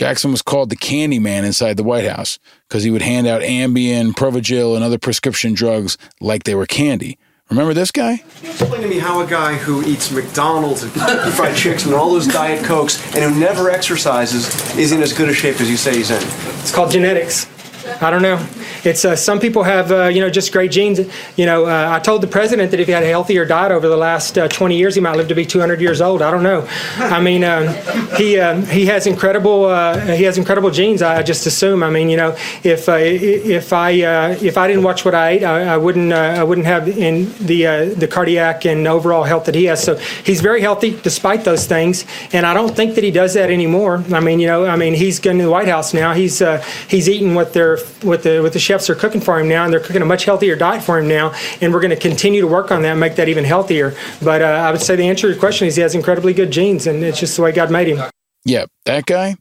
Jackson 0.00 0.30
was 0.30 0.40
called 0.40 0.70
the 0.70 0.76
candy 0.76 1.18
man 1.18 1.44
inside 1.44 1.76
the 1.76 1.82
White 1.82 2.08
House 2.08 2.38
because 2.66 2.82
he 2.82 2.90
would 2.90 3.02
hand 3.02 3.26
out 3.26 3.42
Ambien, 3.42 4.12
Provigil, 4.12 4.74
and 4.74 4.82
other 4.82 4.96
prescription 4.96 5.52
drugs 5.52 5.98
like 6.22 6.44
they 6.44 6.54
were 6.54 6.64
candy. 6.64 7.18
Remember 7.50 7.74
this 7.74 7.90
guy? 7.90 8.24
Explain 8.42 8.80
to 8.80 8.88
me 8.88 8.98
how 8.98 9.20
a 9.20 9.26
guy 9.26 9.56
who 9.56 9.84
eats 9.84 10.10
McDonald's 10.10 10.84
and 10.84 10.92
Fried 11.34 11.54
Chicks 11.54 11.84
and 11.84 11.92
all 11.92 12.12
those 12.12 12.26
Diet 12.26 12.64
Cokes 12.64 13.14
and 13.14 13.22
who 13.22 13.38
never 13.38 13.68
exercises 13.68 14.74
is 14.78 14.92
in 14.92 15.02
as 15.02 15.12
good 15.12 15.28
a 15.28 15.34
shape 15.34 15.60
as 15.60 15.68
you 15.68 15.76
say 15.76 15.94
he's 15.96 16.10
in. 16.10 16.22
It's 16.60 16.74
called 16.74 16.92
genetics. 16.92 17.44
I 17.86 18.10
don't 18.10 18.22
know. 18.22 18.44
It's 18.84 19.04
uh, 19.04 19.16
some 19.16 19.40
people 19.40 19.62
have 19.62 19.92
uh, 19.92 20.04
you 20.06 20.20
know 20.20 20.30
just 20.30 20.52
great 20.52 20.70
genes. 20.70 21.00
You 21.36 21.46
know, 21.46 21.66
uh, 21.66 21.90
I 21.90 21.98
told 22.00 22.22
the 22.22 22.26
president 22.26 22.70
that 22.70 22.80
if 22.80 22.86
he 22.86 22.92
had 22.92 23.02
a 23.02 23.08
healthier 23.08 23.44
diet 23.44 23.72
over 23.72 23.88
the 23.88 23.96
last 23.96 24.38
uh, 24.38 24.48
20 24.48 24.76
years, 24.76 24.94
he 24.94 25.00
might 25.00 25.16
live 25.16 25.28
to 25.28 25.34
be 25.34 25.46
200 25.46 25.80
years 25.80 26.00
old. 26.00 26.22
I 26.22 26.30
don't 26.30 26.42
know. 26.42 26.66
I 26.96 27.20
mean, 27.20 27.44
uh, 27.44 27.72
he 28.16 28.38
uh, 28.38 28.60
he 28.62 28.86
has 28.86 29.06
incredible 29.06 29.68
he 30.14 30.24
has 30.24 30.38
incredible 30.38 30.70
genes. 30.70 31.02
I 31.02 31.22
just 31.22 31.46
assume. 31.46 31.82
I 31.82 31.90
mean, 31.90 32.08
you 32.08 32.16
know, 32.16 32.36
if 32.62 32.88
if 32.88 33.72
I 33.72 33.90
if 33.90 34.58
I 34.58 34.68
didn't 34.68 34.82
watch 34.82 35.04
what 35.04 35.14
I 35.14 35.30
ate, 35.30 35.44
I, 35.44 35.74
I 35.74 35.76
wouldn't 35.76 36.12
I 36.12 36.42
wouldn't 36.42 36.66
have 36.66 36.88
in 36.88 37.32
the 37.38 37.94
the 37.96 38.08
cardiac 38.08 38.64
and 38.66 38.86
overall 38.86 39.24
health 39.24 39.44
that 39.46 39.54
he 39.54 39.64
has. 39.64 39.82
So 39.82 39.96
he's 39.96 40.40
very 40.40 40.60
healthy 40.60 40.98
despite 41.02 41.44
those 41.44 41.66
things, 41.66 42.04
and 42.32 42.46
I 42.46 42.54
don't 42.54 42.74
think 42.74 42.94
that 42.94 43.04
he 43.04 43.10
does 43.10 43.34
that 43.34 43.50
anymore. 43.50 44.04
I 44.12 44.20
mean, 44.20 44.40
you 44.40 44.46
know, 44.46 44.66
I 44.66 44.76
mean, 44.76 44.94
he's 44.94 45.18
going 45.20 45.38
to 45.38 45.44
the 45.44 45.50
White 45.50 45.68
House 45.68 45.92
now. 45.94 46.14
He's 46.14 46.42
he's 46.88 47.08
eating 47.08 47.34
what 47.34 47.52
they're 47.52 47.79
what 48.02 48.22
the 48.22 48.40
what 48.40 48.52
the 48.52 48.58
chefs 48.58 48.88
are 48.90 48.94
cooking 48.94 49.20
for 49.20 49.38
him 49.38 49.48
now, 49.48 49.64
and 49.64 49.72
they're 49.72 49.80
cooking 49.80 50.02
a 50.02 50.06
much 50.06 50.24
healthier 50.24 50.56
diet 50.56 50.82
for 50.82 50.98
him 50.98 51.08
now. 51.08 51.34
And 51.60 51.72
we're 51.72 51.80
going 51.80 51.90
to 51.90 51.96
continue 51.96 52.40
to 52.40 52.46
work 52.46 52.70
on 52.70 52.82
that 52.82 52.92
and 52.92 53.00
make 53.00 53.16
that 53.16 53.28
even 53.28 53.44
healthier. 53.44 53.94
But 54.22 54.42
uh, 54.42 54.46
I 54.46 54.70
would 54.70 54.80
say 54.80 54.96
the 54.96 55.08
answer 55.08 55.26
to 55.26 55.32
your 55.32 55.38
question 55.38 55.66
is 55.68 55.76
he 55.76 55.82
has 55.82 55.94
incredibly 55.94 56.32
good 56.32 56.50
genes, 56.50 56.86
and 56.86 57.02
it's 57.02 57.20
just 57.20 57.36
the 57.36 57.42
way 57.42 57.52
God 57.52 57.70
made 57.70 57.88
him. 57.88 58.10
Yeah, 58.44 58.66
that 58.84 59.06
guy, 59.06 59.36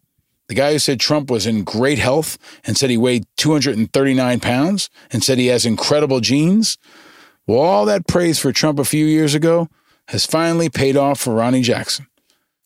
the 0.48 0.56
guy 0.56 0.74
who 0.74 0.80
said 0.80 1.00
Trump 1.00 1.30
was 1.30 1.46
in 1.46 1.64
great 1.64 2.00
health 2.00 2.38
and 2.66 2.78
said 2.78 2.90
he 2.90 2.98
weighed 2.98 3.26
239 3.38 4.40
pounds 4.40 4.90
and 5.12 5.24
said 5.24 5.38
he 5.38 5.48
has 5.48 5.66
incredible 5.66 6.20
genes. 6.20 6.78
Well, 7.48 7.60
all 7.60 7.86
that 7.86 8.08
praise 8.08 8.40
for 8.40 8.52
Trump 8.52 8.80
a 8.80 8.86
few 8.86 9.06
years 9.06 9.34
ago 9.34 9.70
has 10.10 10.26
finally 10.26 10.70
paid 10.70 10.98
off 10.98 11.20
for 11.20 11.34
Ronny 11.34 11.62
Jackson. 11.62 12.08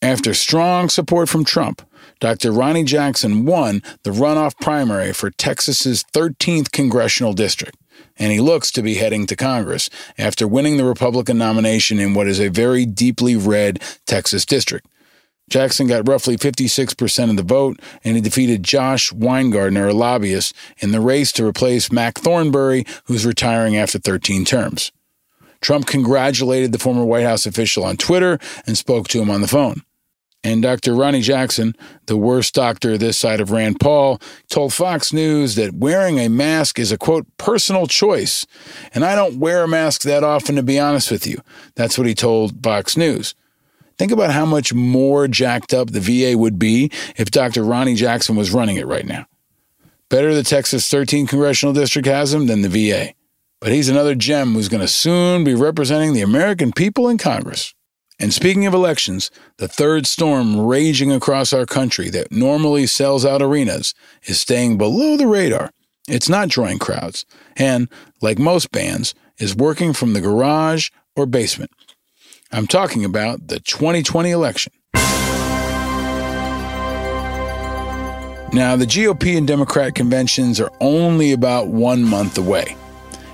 After 0.01 0.33
strong 0.33 0.89
support 0.89 1.29
from 1.29 1.45
Trump, 1.45 1.81
Dr. 2.23 2.53
Ronny 2.53 2.85
Jackson 2.85 3.43
won 3.43 3.83
the 4.03 4.11
runoff 4.11 4.57
primary 4.61 5.11
for 5.11 5.29
Texas's 5.29 6.05
13th 6.13 6.71
congressional 6.71 7.33
district, 7.33 7.75
and 8.15 8.31
he 8.31 8.39
looks 8.39 8.71
to 8.71 8.81
be 8.81 8.93
heading 8.93 9.27
to 9.27 9.35
Congress 9.35 9.89
after 10.17 10.47
winning 10.47 10.77
the 10.77 10.85
Republican 10.85 11.37
nomination 11.37 11.99
in 11.99 12.13
what 12.13 12.29
is 12.29 12.39
a 12.39 12.47
very 12.47 12.85
deeply 12.85 13.35
red 13.35 13.83
Texas 14.05 14.45
district. 14.45 14.87
Jackson 15.49 15.85
got 15.85 16.07
roughly 16.07 16.37
56% 16.37 17.29
of 17.29 17.35
the 17.35 17.43
vote, 17.43 17.81
and 18.05 18.15
he 18.15 18.21
defeated 18.21 18.63
Josh 18.63 19.11
Winegarner, 19.11 19.89
a 19.89 19.93
lobbyist, 19.93 20.55
in 20.77 20.93
the 20.93 21.01
race 21.01 21.33
to 21.33 21.45
replace 21.45 21.91
Mac 21.91 22.19
Thornberry, 22.19 22.85
who's 23.07 23.25
retiring 23.25 23.75
after 23.75 23.99
13 23.99 24.45
terms. 24.45 24.93
Trump 25.59 25.87
congratulated 25.87 26.71
the 26.71 26.79
former 26.79 27.03
White 27.03 27.25
House 27.25 27.45
official 27.45 27.83
on 27.83 27.97
Twitter 27.97 28.39
and 28.65 28.77
spoke 28.77 29.09
to 29.09 29.21
him 29.21 29.29
on 29.29 29.41
the 29.41 29.47
phone. 29.49 29.81
And 30.43 30.61
Dr. 30.61 30.93
Ronny 30.93 31.21
Jackson, 31.21 31.73
the 32.07 32.17
worst 32.17 32.53
doctor 32.53 32.97
this 32.97 33.17
side 33.17 33.39
of 33.39 33.51
Rand 33.51 33.79
Paul, 33.79 34.19
told 34.49 34.73
Fox 34.73 35.13
News 35.13 35.55
that 35.55 35.73
wearing 35.73 36.19
a 36.19 36.27
mask 36.27 36.79
is 36.79 36.91
a 36.91 36.97
quote, 36.97 37.25
personal 37.37 37.87
choice. 37.87 38.45
And 38.93 39.05
I 39.05 39.15
don't 39.15 39.39
wear 39.39 39.63
a 39.63 39.67
mask 39.67 40.01
that 40.01 40.23
often, 40.23 40.55
to 40.55 40.63
be 40.63 40.79
honest 40.79 41.09
with 41.11 41.25
you. 41.25 41.41
That's 41.75 41.97
what 41.97 42.07
he 42.07 42.13
told 42.13 42.61
Fox 42.61 42.97
News. 42.97 43.35
Think 43.97 44.11
about 44.11 44.31
how 44.31 44.45
much 44.45 44.73
more 44.73 45.27
jacked 45.27 45.73
up 45.73 45.91
the 45.91 46.01
VA 46.01 46.37
would 46.37 46.59
be 46.59 46.91
if 47.15 47.31
Dr. 47.31 47.63
Ronny 47.63 47.95
Jackson 47.95 48.35
was 48.35 48.51
running 48.51 48.75
it 48.75 48.87
right 48.87 49.05
now. 49.05 49.25
Better 50.09 50.33
the 50.33 50.43
Texas 50.43 50.91
13th 50.91 51.29
congressional 51.29 51.73
district 51.73 52.07
has 52.07 52.33
him 52.33 52.47
than 52.47 52.61
the 52.61 52.69
VA. 52.69 53.13
But 53.61 53.71
he's 53.71 53.87
another 53.87 54.13
gem 54.13 54.53
who's 54.53 54.67
going 54.67 54.81
to 54.81 54.89
soon 54.89 55.45
be 55.45 55.55
representing 55.55 56.13
the 56.13 56.21
American 56.21 56.73
people 56.73 57.07
in 57.07 57.17
Congress. 57.17 57.73
And 58.23 58.33
speaking 58.33 58.65
of 58.65 58.73
elections, 58.73 59.29
the 59.57 59.67
third 59.67 60.07
storm 60.07 60.57
raging 60.57 61.11
across 61.11 61.51
our 61.51 61.65
country 61.65 62.09
that 62.11 62.31
normally 62.31 62.87
sells 62.87 63.25
out 63.25 63.41
arenas 63.41 63.93
is 64.23 64.39
staying 64.39 64.77
below 64.77 65.17
the 65.17 65.27
radar. 65.27 65.71
It's 66.07 66.29
not 66.29 66.47
drawing 66.47 66.79
crowds, 66.79 67.25
and, 67.57 67.89
like 68.21 68.39
most 68.39 68.71
bands, 68.71 69.13
is 69.39 69.53
working 69.53 69.91
from 69.91 70.13
the 70.13 70.21
garage 70.21 70.89
or 71.17 71.25
basement. 71.25 71.71
I'm 72.49 72.65
talking 72.65 73.03
about 73.03 73.49
the 73.49 73.59
2020 73.59 74.31
election. 74.31 74.71
Now, 78.53 78.77
the 78.77 78.87
GOP 78.87 79.37
and 79.37 79.45
Democrat 79.45 79.95
conventions 79.95 80.61
are 80.61 80.71
only 80.79 81.33
about 81.33 81.67
one 81.67 82.05
month 82.05 82.37
away, 82.37 82.77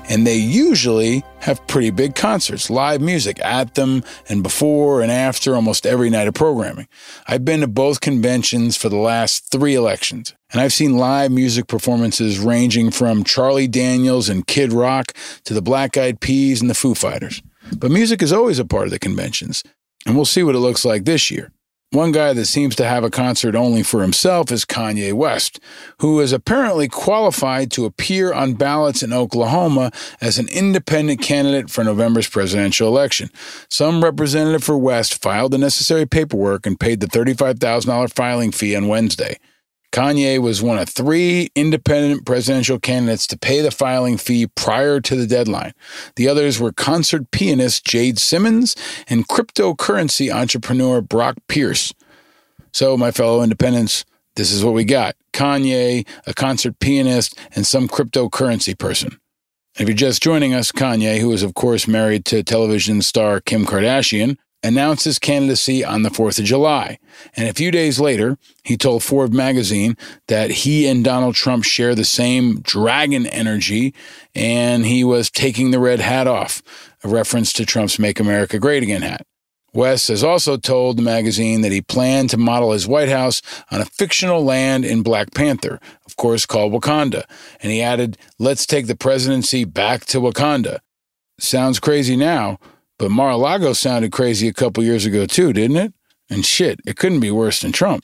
and 0.09 0.25
they 0.25 0.35
usually 0.35 1.23
have 1.39 1.65
pretty 1.67 1.91
big 1.91 2.15
concerts, 2.15 2.69
live 2.69 2.99
music 2.99 3.39
at 3.45 3.75
them, 3.75 4.03
and 4.27 4.43
before 4.43 5.01
and 5.01 5.11
after 5.11 5.55
almost 5.55 5.85
every 5.85 6.09
night 6.09 6.27
of 6.27 6.33
programming. 6.33 6.87
I've 7.27 7.45
been 7.45 7.61
to 7.61 7.67
both 7.67 8.01
conventions 8.01 8.75
for 8.75 8.89
the 8.89 8.97
last 8.97 9.51
three 9.51 9.75
elections, 9.75 10.33
and 10.51 10.59
I've 10.59 10.73
seen 10.73 10.97
live 10.97 11.31
music 11.31 11.67
performances 11.67 12.39
ranging 12.39 12.91
from 12.91 13.23
Charlie 13.23 13.67
Daniels 13.67 14.27
and 14.27 14.45
Kid 14.45 14.73
Rock 14.73 15.13
to 15.45 15.53
the 15.53 15.61
Black 15.61 15.95
Eyed 15.95 16.19
Peas 16.19 16.59
and 16.59 16.69
the 16.69 16.75
Foo 16.75 16.95
Fighters. 16.95 17.41
But 17.77 17.91
music 17.91 18.23
is 18.23 18.33
always 18.33 18.57
a 18.57 18.65
part 18.65 18.85
of 18.85 18.91
the 18.91 18.99
conventions, 18.99 19.63
and 20.05 20.15
we'll 20.15 20.25
see 20.25 20.43
what 20.43 20.55
it 20.55 20.59
looks 20.59 20.83
like 20.83 21.05
this 21.05 21.29
year. 21.29 21.51
One 21.91 22.11
guy 22.11 22.33
that 22.33 22.45
seems 22.45 22.75
to 22.75 22.85
have 22.85 23.03
a 23.03 23.09
concert 23.09 23.55
only 23.55 23.81
for 23.81 24.03
himself 24.03 24.51
is 24.51 24.63
Kanye 24.63 25.11
West, 25.11 25.59
who 25.97 26.19
is 26.19 26.31
apparently 26.31 26.87
qualified 26.87 27.71
to 27.71 27.85
appear 27.85 28.31
on 28.31 28.53
ballots 28.53 29.01
in 29.01 29.11
Oklahoma 29.11 29.91
as 30.21 30.37
an 30.37 30.49
independent 30.49 31.19
candidate 31.19 31.71
for 31.71 31.83
November's 31.83 32.29
presidential 32.29 32.87
election. 32.87 33.31
Some 33.69 34.03
representative 34.03 34.63
for 34.63 34.77
West 34.77 35.19
filed 35.19 35.51
the 35.51 35.57
necessary 35.57 36.05
paperwork 36.05 36.67
and 36.67 36.79
paid 36.79 36.99
the 36.99 37.07
$35,000 37.07 38.13
filing 38.13 38.51
fee 38.51 38.75
on 38.75 38.87
Wednesday. 38.87 39.39
Kanye 39.91 40.39
was 40.39 40.61
one 40.61 40.77
of 40.77 40.87
three 40.87 41.49
independent 41.55 42.25
presidential 42.25 42.79
candidates 42.79 43.25
to 43.27 43.37
pay 43.37 43.61
the 43.61 43.71
filing 43.71 44.17
fee 44.17 44.47
prior 44.47 44.99
to 45.01 45.15
the 45.15 45.25
deadline. 45.25 45.73
The 46.15 46.27
others 46.27 46.59
were 46.59 46.71
concert 46.71 47.31
pianist 47.31 47.85
Jade 47.85 48.19
Simmons 48.19 48.75
and 49.07 49.27
cryptocurrency 49.27 50.31
entrepreneur 50.33 51.01
Brock 51.01 51.37
Pierce. 51.47 51.93
So, 52.71 52.95
my 52.97 53.09
fellow 53.11 53.41
independents, 53.41 54.05
this 54.35 54.51
is 54.51 54.63
what 54.63 54.75
we 54.75 54.83
got 54.83 55.15
Kanye, 55.33 56.07
a 56.27 56.33
concert 56.33 56.79
pianist, 56.79 57.37
and 57.55 57.65
some 57.65 57.87
cryptocurrency 57.87 58.77
person. 58.77 59.19
If 59.79 59.87
you're 59.87 59.95
just 59.95 60.21
joining 60.21 60.53
us, 60.53 60.71
Kanye, 60.71 61.19
who 61.19 61.31
is, 61.31 61.41
of 61.41 61.53
course, 61.55 61.87
married 61.87 62.25
to 62.25 62.43
television 62.43 63.01
star 63.01 63.39
Kim 63.39 63.65
Kardashian, 63.65 64.37
announced 64.63 65.05
his 65.05 65.19
candidacy 65.19 65.83
on 65.83 66.03
the 66.03 66.09
4th 66.09 66.39
of 66.39 66.45
July. 66.45 66.99
And 67.35 67.47
a 67.47 67.53
few 67.53 67.71
days 67.71 67.99
later, 67.99 68.37
he 68.63 68.77
told 68.77 69.03
Forbes 69.03 69.33
magazine 69.33 69.95
that 70.27 70.51
he 70.51 70.87
and 70.87 71.03
Donald 71.03 71.35
Trump 71.35 71.63
share 71.63 71.95
the 71.95 72.05
same 72.05 72.59
dragon 72.61 73.25
energy 73.27 73.93
and 74.35 74.85
he 74.85 75.03
was 75.03 75.29
taking 75.29 75.71
the 75.71 75.79
red 75.79 75.99
hat 75.99 76.27
off, 76.27 76.61
a 77.03 77.07
reference 77.07 77.53
to 77.53 77.65
Trump's 77.65 77.99
Make 77.99 78.19
America 78.19 78.59
Great 78.59 78.83
Again 78.83 79.01
hat. 79.01 79.25
West 79.73 80.07
has 80.07 80.23
also 80.23 80.57
told 80.57 80.97
the 80.97 81.03
magazine 81.03 81.61
that 81.61 81.71
he 81.71 81.81
planned 81.81 82.29
to 82.31 82.37
model 82.37 82.71
his 82.71 82.87
White 82.87 83.09
House 83.09 83.41
on 83.69 83.81
a 83.81 83.85
fictional 83.85 84.43
land 84.43 84.83
in 84.83 85.03
Black 85.03 85.33
Panther, 85.33 85.79
of 86.05 86.15
course 86.15 86.45
called 86.45 86.73
Wakanda. 86.73 87.23
And 87.61 87.71
he 87.71 87.81
added, 87.81 88.17
let's 88.39 88.65
take 88.65 88.87
the 88.87 88.95
presidency 88.95 89.65
back 89.65 90.05
to 90.07 90.19
Wakanda. 90.19 90.79
Sounds 91.39 91.79
crazy 91.79 92.15
now, 92.15 92.57
but 92.99 93.09
Mar-a-Lago 93.09 93.73
sounded 93.73 94.11
crazy 94.11 94.47
a 94.47 94.53
couple 94.53 94.83
years 94.83 95.05
ago 95.05 95.25
too, 95.25 95.53
didn't 95.53 95.77
it? 95.77 95.93
And 96.29 96.45
shit, 96.45 96.79
it 96.85 96.97
couldn't 96.97 97.21
be 97.21 97.31
worse 97.31 97.61
than 97.61 97.71
Trump. 97.71 98.03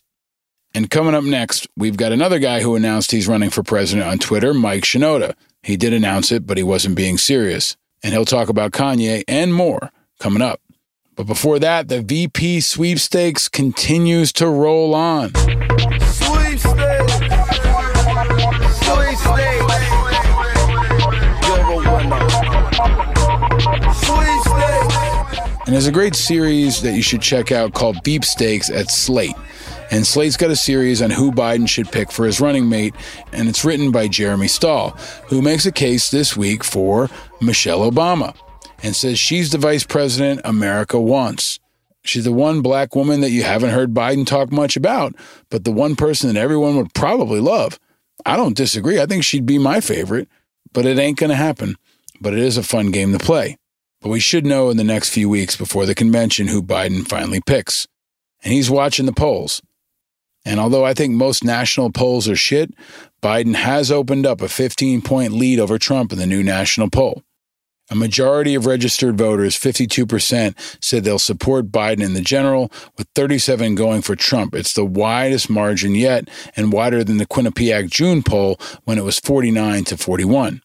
And 0.74 0.90
coming 0.90 1.14
up 1.14 1.24
next, 1.24 1.68
we've 1.78 1.98
got 1.98 2.12
another 2.12 2.40
guy 2.40 2.62
who 2.62 2.76
announced 2.76 3.12
he's 3.12 3.28
running 3.28 3.50
for 3.50 3.62
president 3.62 4.08
on 4.08 4.18
Twitter, 4.18 4.54
Mike 4.54 4.84
Shinoda. 4.84 5.36
He 5.62 5.78
did 5.78 5.94
announce 5.94 6.32
it, 6.32 6.48
but 6.48 6.58
he 6.58 6.64
wasn't 6.64 6.96
being 6.96 7.18
serious. 7.18 7.78
And 8.04 8.14
he'll 8.14 8.26
talk 8.26 8.50
about 8.50 8.72
Kanye 8.72 9.24
and 9.28 9.54
more 9.54 9.92
coming 10.20 10.42
up. 10.42 10.62
But 11.16 11.28
before 11.28 11.60
that, 11.60 11.88
the 11.88 12.02
VP 12.02 12.62
sweepstakes 12.62 13.48
continues 13.48 14.34
to 14.34 14.50
roll 14.50 14.96
on. 14.96 15.32
And 25.66 25.74
there's 25.74 25.88
a 25.88 25.92
great 25.92 26.16
series 26.16 26.84
that 26.84 26.94
you 26.94 27.02
should 27.02 27.24
check 27.24 27.52
out 27.52 27.74
called 27.74 28.04
Veep 28.04 28.24
Stakes 28.24 28.70
at 28.70 28.92
Slate. 28.92 29.36
And 29.90 30.06
Slate's 30.06 30.38
got 30.38 30.52
a 30.52 30.56
series 30.56 31.02
on 31.02 31.10
who 31.10 31.32
Biden 31.32 31.68
should 31.68 31.92
pick 31.92 32.12
for 32.12 32.26
his 32.26 32.40
running 32.40 32.70
mate, 32.70 32.94
and 33.32 33.50
it's 33.50 33.66
written 33.66 33.92
by 33.92 34.08
Jeremy 34.08 34.48
Stahl, 34.48 34.92
who 35.28 35.42
makes 35.42 35.66
a 35.66 35.72
case 35.72 36.12
this 36.12 36.38
week 36.38 36.64
for 36.64 37.10
Michelle 37.42 37.90
Obama 37.90 38.36
and 38.84 38.96
says 38.96 39.18
she's 39.18 39.52
the 39.52 39.58
vice 39.58 39.84
president 39.84 40.42
America 40.44 41.00
wants. 41.00 41.60
She's 42.04 42.26
the 42.26 42.32
one 42.32 42.62
black 42.62 42.96
woman 42.96 43.22
that 43.22 43.32
you 43.32 43.42
haven't 43.42 43.72
heard 43.72 43.94
Biden 43.94 44.28
talk 44.28 44.52
much 44.52 44.78
about, 44.78 45.16
but 45.50 45.64
the 45.64 45.72
one 45.72 45.96
person 45.96 46.32
that 46.32 46.40
everyone 46.40 46.76
would 46.76 46.94
probably 46.94 47.40
love. 47.40 47.80
I 48.24 48.36
don't 48.36 48.56
disagree. 48.56 49.02
I 49.02 49.08
think 49.08 49.24
she'd 49.24 49.48
be 49.48 49.58
my 49.58 49.82
favorite, 49.82 50.30
but 50.74 50.86
it 50.86 51.00
ain't 51.00 51.18
going 51.18 51.32
to 51.32 51.36
happen. 51.36 51.76
But 52.22 52.34
it 52.34 52.40
is 52.40 52.58
a 52.58 52.64
fun 52.64 52.92
game 52.92 53.12
to 53.14 53.20
play. 53.20 53.58
But 54.02 54.10
we 54.10 54.20
should 54.20 54.46
know 54.46 54.70
in 54.70 54.78
the 54.78 54.84
next 54.84 55.10
few 55.10 55.30
weeks 55.30 55.56
before 55.56 55.86
the 55.86 55.96
convention 55.96 56.48
who 56.48 56.62
Biden 56.62 57.08
finally 57.08 57.42
picks. 57.46 57.88
And 58.44 58.54
he's 58.54 58.70
watching 58.70 59.06
the 59.06 59.14
polls. 59.14 59.62
And 60.46 60.60
although 60.60 60.86
I 60.86 60.94
think 60.94 61.16
most 61.16 61.44
national 61.44 61.92
polls 61.92 62.30
are 62.30 62.36
shit, 62.36 62.72
Biden 63.22 63.56
has 63.56 63.92
opened 63.92 64.28
up 64.28 64.42
a 64.42 64.48
15 64.48 65.02
point 65.02 65.34
lead 65.34 65.60
over 65.60 65.80
Trump 65.80 66.12
in 66.12 66.20
the 66.20 66.28
new 66.28 66.44
national 66.44 66.90
poll. 66.92 67.24
A 67.92 67.96
majority 67.96 68.56
of 68.56 68.66
registered 68.66 69.16
voters, 69.16 69.56
52%, 69.56 70.84
said 70.84 71.04
they'll 71.04 71.20
support 71.20 71.72
Biden 71.72 72.02
in 72.02 72.14
the 72.14 72.22
general, 72.22 72.72
with 72.98 73.08
37 73.14 73.76
going 73.76 74.02
for 74.02 74.16
Trump. 74.16 74.56
It's 74.56 74.74
the 74.74 74.86
widest 74.86 75.52
margin 75.52 75.94
yet 75.94 76.28
and 76.56 76.74
wider 76.74 77.04
than 77.04 77.18
the 77.18 77.28
Quinnipiac 77.28 77.92
June 77.92 78.24
poll 78.24 78.60
when 78.86 78.98
it 78.98 79.04
was 79.04 79.20
49 79.20 79.84
to 79.86 79.98
41. 79.98 80.62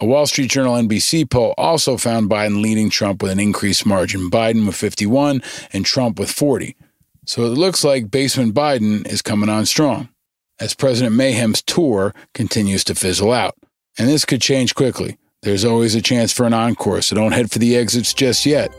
A 0.00 0.06
Wall 0.06 0.26
Street 0.26 0.50
Journal 0.50 0.74
NBC 0.74 1.30
poll 1.30 1.54
also 1.56 1.96
found 1.96 2.28
Biden 2.28 2.60
leading 2.60 2.90
Trump 2.90 3.22
with 3.22 3.30
an 3.30 3.38
increased 3.38 3.86
margin, 3.86 4.28
Biden 4.28 4.66
with 4.66 4.74
51 4.74 5.40
and 5.72 5.86
Trump 5.86 6.18
with 6.18 6.30
40. 6.30 6.76
So 7.26 7.44
it 7.44 7.50
looks 7.50 7.84
like 7.84 8.10
Basement 8.10 8.54
Biden 8.54 9.06
is 9.06 9.22
coming 9.22 9.48
on 9.48 9.66
strong 9.66 10.08
as 10.58 10.74
President 10.74 11.14
Mayhem's 11.14 11.62
tour 11.62 12.14
continues 12.32 12.84
to 12.84 12.94
fizzle 12.94 13.32
out. 13.32 13.54
And 13.96 14.08
this 14.08 14.24
could 14.24 14.40
change 14.40 14.74
quickly. 14.74 15.16
There's 15.42 15.64
always 15.64 15.94
a 15.94 16.02
chance 16.02 16.32
for 16.32 16.44
an 16.44 16.54
encore, 16.54 17.00
so 17.02 17.14
don't 17.14 17.32
head 17.32 17.50
for 17.50 17.58
the 17.58 17.76
exits 17.76 18.12
just 18.12 18.44
yet. 18.44 18.74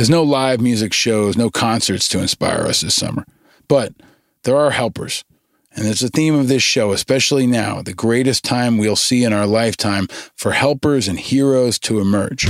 There's 0.00 0.08
no 0.08 0.22
live 0.22 0.62
music 0.62 0.94
shows, 0.94 1.36
no 1.36 1.50
concerts 1.50 2.08
to 2.08 2.20
inspire 2.20 2.62
us 2.62 2.80
this 2.80 2.94
summer. 2.94 3.26
But 3.68 3.92
there 4.44 4.56
are 4.56 4.70
helpers. 4.70 5.26
And 5.76 5.86
it's 5.86 6.00
the 6.00 6.08
theme 6.08 6.34
of 6.34 6.48
this 6.48 6.62
show, 6.62 6.92
especially 6.92 7.46
now, 7.46 7.82
the 7.82 7.92
greatest 7.92 8.42
time 8.42 8.78
we'll 8.78 8.96
see 8.96 9.24
in 9.24 9.34
our 9.34 9.46
lifetime 9.46 10.06
for 10.34 10.52
helpers 10.52 11.06
and 11.06 11.20
heroes 11.20 11.78
to 11.80 12.00
emerge. 12.00 12.46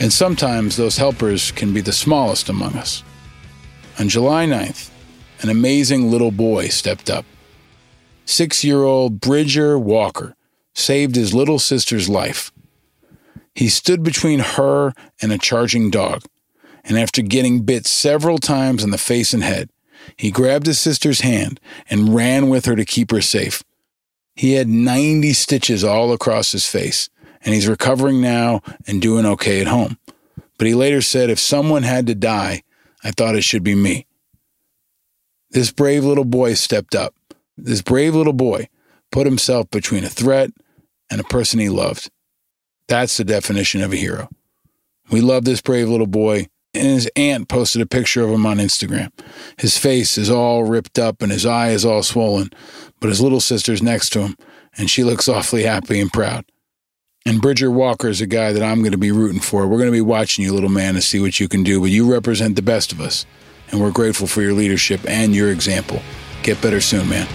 And 0.00 0.10
sometimes 0.10 0.78
those 0.78 0.96
helpers 0.96 1.52
can 1.52 1.74
be 1.74 1.82
the 1.82 1.92
smallest 1.92 2.48
among 2.48 2.76
us. 2.76 3.02
On 3.98 4.08
July 4.08 4.46
9th, 4.46 4.88
an 5.42 5.50
amazing 5.50 6.10
little 6.10 6.32
boy 6.32 6.68
stepped 6.68 7.10
up. 7.10 7.26
Six 8.24 8.64
year 8.64 8.84
old 8.84 9.20
Bridger 9.20 9.78
Walker 9.78 10.34
saved 10.72 11.14
his 11.14 11.34
little 11.34 11.58
sister's 11.58 12.08
life. 12.08 12.50
He 13.60 13.68
stood 13.68 14.02
between 14.02 14.38
her 14.38 14.94
and 15.20 15.30
a 15.30 15.36
charging 15.36 15.90
dog, 15.90 16.24
and 16.82 16.98
after 16.98 17.20
getting 17.20 17.60
bit 17.60 17.84
several 17.84 18.38
times 18.38 18.82
in 18.82 18.88
the 18.88 18.96
face 18.96 19.34
and 19.34 19.42
head, 19.42 19.68
he 20.16 20.30
grabbed 20.30 20.64
his 20.64 20.78
sister's 20.78 21.20
hand 21.20 21.60
and 21.90 22.14
ran 22.14 22.48
with 22.48 22.64
her 22.64 22.74
to 22.74 22.86
keep 22.86 23.10
her 23.10 23.20
safe. 23.20 23.62
He 24.34 24.54
had 24.54 24.66
90 24.66 25.34
stitches 25.34 25.84
all 25.84 26.10
across 26.14 26.52
his 26.52 26.66
face, 26.66 27.10
and 27.42 27.52
he's 27.52 27.68
recovering 27.68 28.22
now 28.22 28.62
and 28.86 29.02
doing 29.02 29.26
okay 29.26 29.60
at 29.60 29.66
home. 29.66 29.98
But 30.56 30.66
he 30.66 30.72
later 30.72 31.02
said, 31.02 31.28
If 31.28 31.38
someone 31.38 31.82
had 31.82 32.06
to 32.06 32.14
die, 32.14 32.62
I 33.04 33.10
thought 33.10 33.36
it 33.36 33.44
should 33.44 33.62
be 33.62 33.74
me. 33.74 34.06
This 35.50 35.70
brave 35.70 36.02
little 36.02 36.24
boy 36.24 36.54
stepped 36.54 36.94
up. 36.94 37.14
This 37.58 37.82
brave 37.82 38.14
little 38.14 38.32
boy 38.32 38.70
put 39.12 39.26
himself 39.26 39.70
between 39.70 40.04
a 40.04 40.08
threat 40.08 40.48
and 41.10 41.20
a 41.20 41.24
person 41.24 41.60
he 41.60 41.68
loved. 41.68 42.10
That's 42.90 43.16
the 43.16 43.24
definition 43.24 43.82
of 43.82 43.92
a 43.92 43.96
hero. 43.96 44.28
We 45.12 45.20
love 45.20 45.44
this 45.44 45.60
brave 45.60 45.88
little 45.88 46.08
boy, 46.08 46.48
and 46.74 46.86
his 46.86 47.08
aunt 47.14 47.48
posted 47.48 47.80
a 47.80 47.86
picture 47.86 48.24
of 48.24 48.30
him 48.30 48.44
on 48.44 48.56
Instagram. 48.56 49.12
His 49.58 49.78
face 49.78 50.18
is 50.18 50.28
all 50.28 50.64
ripped 50.64 50.98
up 50.98 51.22
and 51.22 51.30
his 51.30 51.46
eye 51.46 51.68
is 51.70 51.84
all 51.84 52.02
swollen, 52.02 52.50
but 52.98 53.06
his 53.06 53.20
little 53.20 53.38
sister's 53.38 53.80
next 53.80 54.10
to 54.10 54.22
him, 54.22 54.36
and 54.76 54.90
she 54.90 55.04
looks 55.04 55.28
awfully 55.28 55.62
happy 55.62 56.00
and 56.00 56.12
proud. 56.12 56.44
And 57.24 57.40
Bridger 57.40 57.70
Walker 57.70 58.08
is 58.08 58.20
a 58.20 58.26
guy 58.26 58.52
that 58.52 58.62
I'm 58.62 58.80
going 58.80 58.90
to 58.90 58.98
be 58.98 59.12
rooting 59.12 59.40
for. 59.40 59.68
We're 59.68 59.78
going 59.78 59.86
to 59.86 59.92
be 59.92 60.00
watching 60.00 60.44
you, 60.44 60.52
little 60.52 60.68
man, 60.68 60.94
to 60.94 61.00
see 61.00 61.20
what 61.20 61.38
you 61.38 61.46
can 61.46 61.62
do, 61.62 61.78
but 61.78 61.90
you 61.90 62.10
represent 62.10 62.56
the 62.56 62.62
best 62.62 62.90
of 62.90 63.00
us, 63.00 63.24
and 63.70 63.80
we're 63.80 63.92
grateful 63.92 64.26
for 64.26 64.42
your 64.42 64.52
leadership 64.52 65.00
and 65.06 65.32
your 65.32 65.52
example. 65.52 66.02
Get 66.42 66.60
better 66.60 66.80
soon, 66.80 67.08
man. 67.08 67.28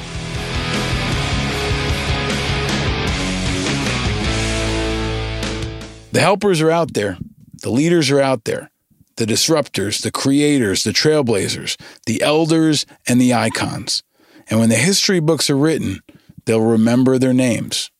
The 6.15 6.21
helpers 6.21 6.61
are 6.61 6.71
out 6.71 6.93
there, 6.93 7.17
the 7.61 7.69
leaders 7.69 8.09
are 8.09 8.21
out 8.21 8.45
there, 8.45 8.71
the 9.17 9.25
disruptors, 9.25 10.01
the 10.01 10.11
creators, 10.11 10.85
the 10.85 10.93
trailblazers, 10.93 11.75
the 12.05 12.21
elders, 12.21 12.85
and 13.05 13.19
the 13.19 13.33
icons. 13.33 14.01
And 14.49 14.57
when 14.57 14.69
the 14.69 14.75
history 14.75 15.19
books 15.19 15.49
are 15.49 15.57
written, 15.57 15.99
they'll 16.45 16.61
remember 16.61 17.17
their 17.17 17.33
names. 17.33 17.91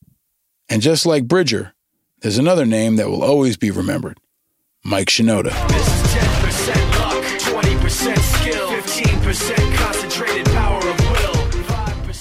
And 0.70 0.82
just 0.82 1.06
like 1.06 1.28
Bridger, 1.28 1.74
there's 2.22 2.38
another 2.38 2.66
name 2.66 2.96
that 2.96 3.10
will 3.10 3.22
always 3.22 3.58
be 3.58 3.70
remembered 3.70 4.18
Mike 4.82 5.10
Shinoda. 5.10 5.50
10% 5.50 7.00
luck, 7.00 7.26
20% 7.26 8.18
skill, 8.18 8.70
15% 8.70 9.76
concentrated 9.76 10.46
power 10.54 10.80
of 10.80 11.00
will. 11.02 11.36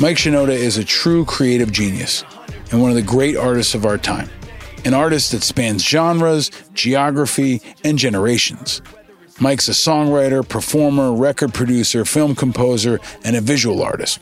Mike 0.01 0.17
Shinoda 0.17 0.55
is 0.55 0.77
a 0.77 0.83
true 0.83 1.25
creative 1.25 1.71
genius 1.71 2.25
and 2.73 2.83
one 2.83 2.91
of 2.91 2.97
the 2.97 3.03
great 3.03 3.37
artists 3.37 3.77
of 3.77 3.87
our 3.87 3.97
time. 3.97 4.29
An 4.85 4.95
artist 4.95 5.33
that 5.33 5.43
spans 5.43 5.83
genres, 5.83 6.51
geography, 6.75 7.63
and 7.85 7.99
generations. 7.99 8.83
Mike's 9.41 9.69
a 9.69 9.73
songwriter, 9.73 10.47
performer, 10.47 11.13
record 11.13 11.55
producer, 11.55 12.05
film 12.05 12.35
composer, 12.35 13.01
and 13.25 13.35
a 13.35 13.41
visual 13.41 13.83
artist. 13.83 14.21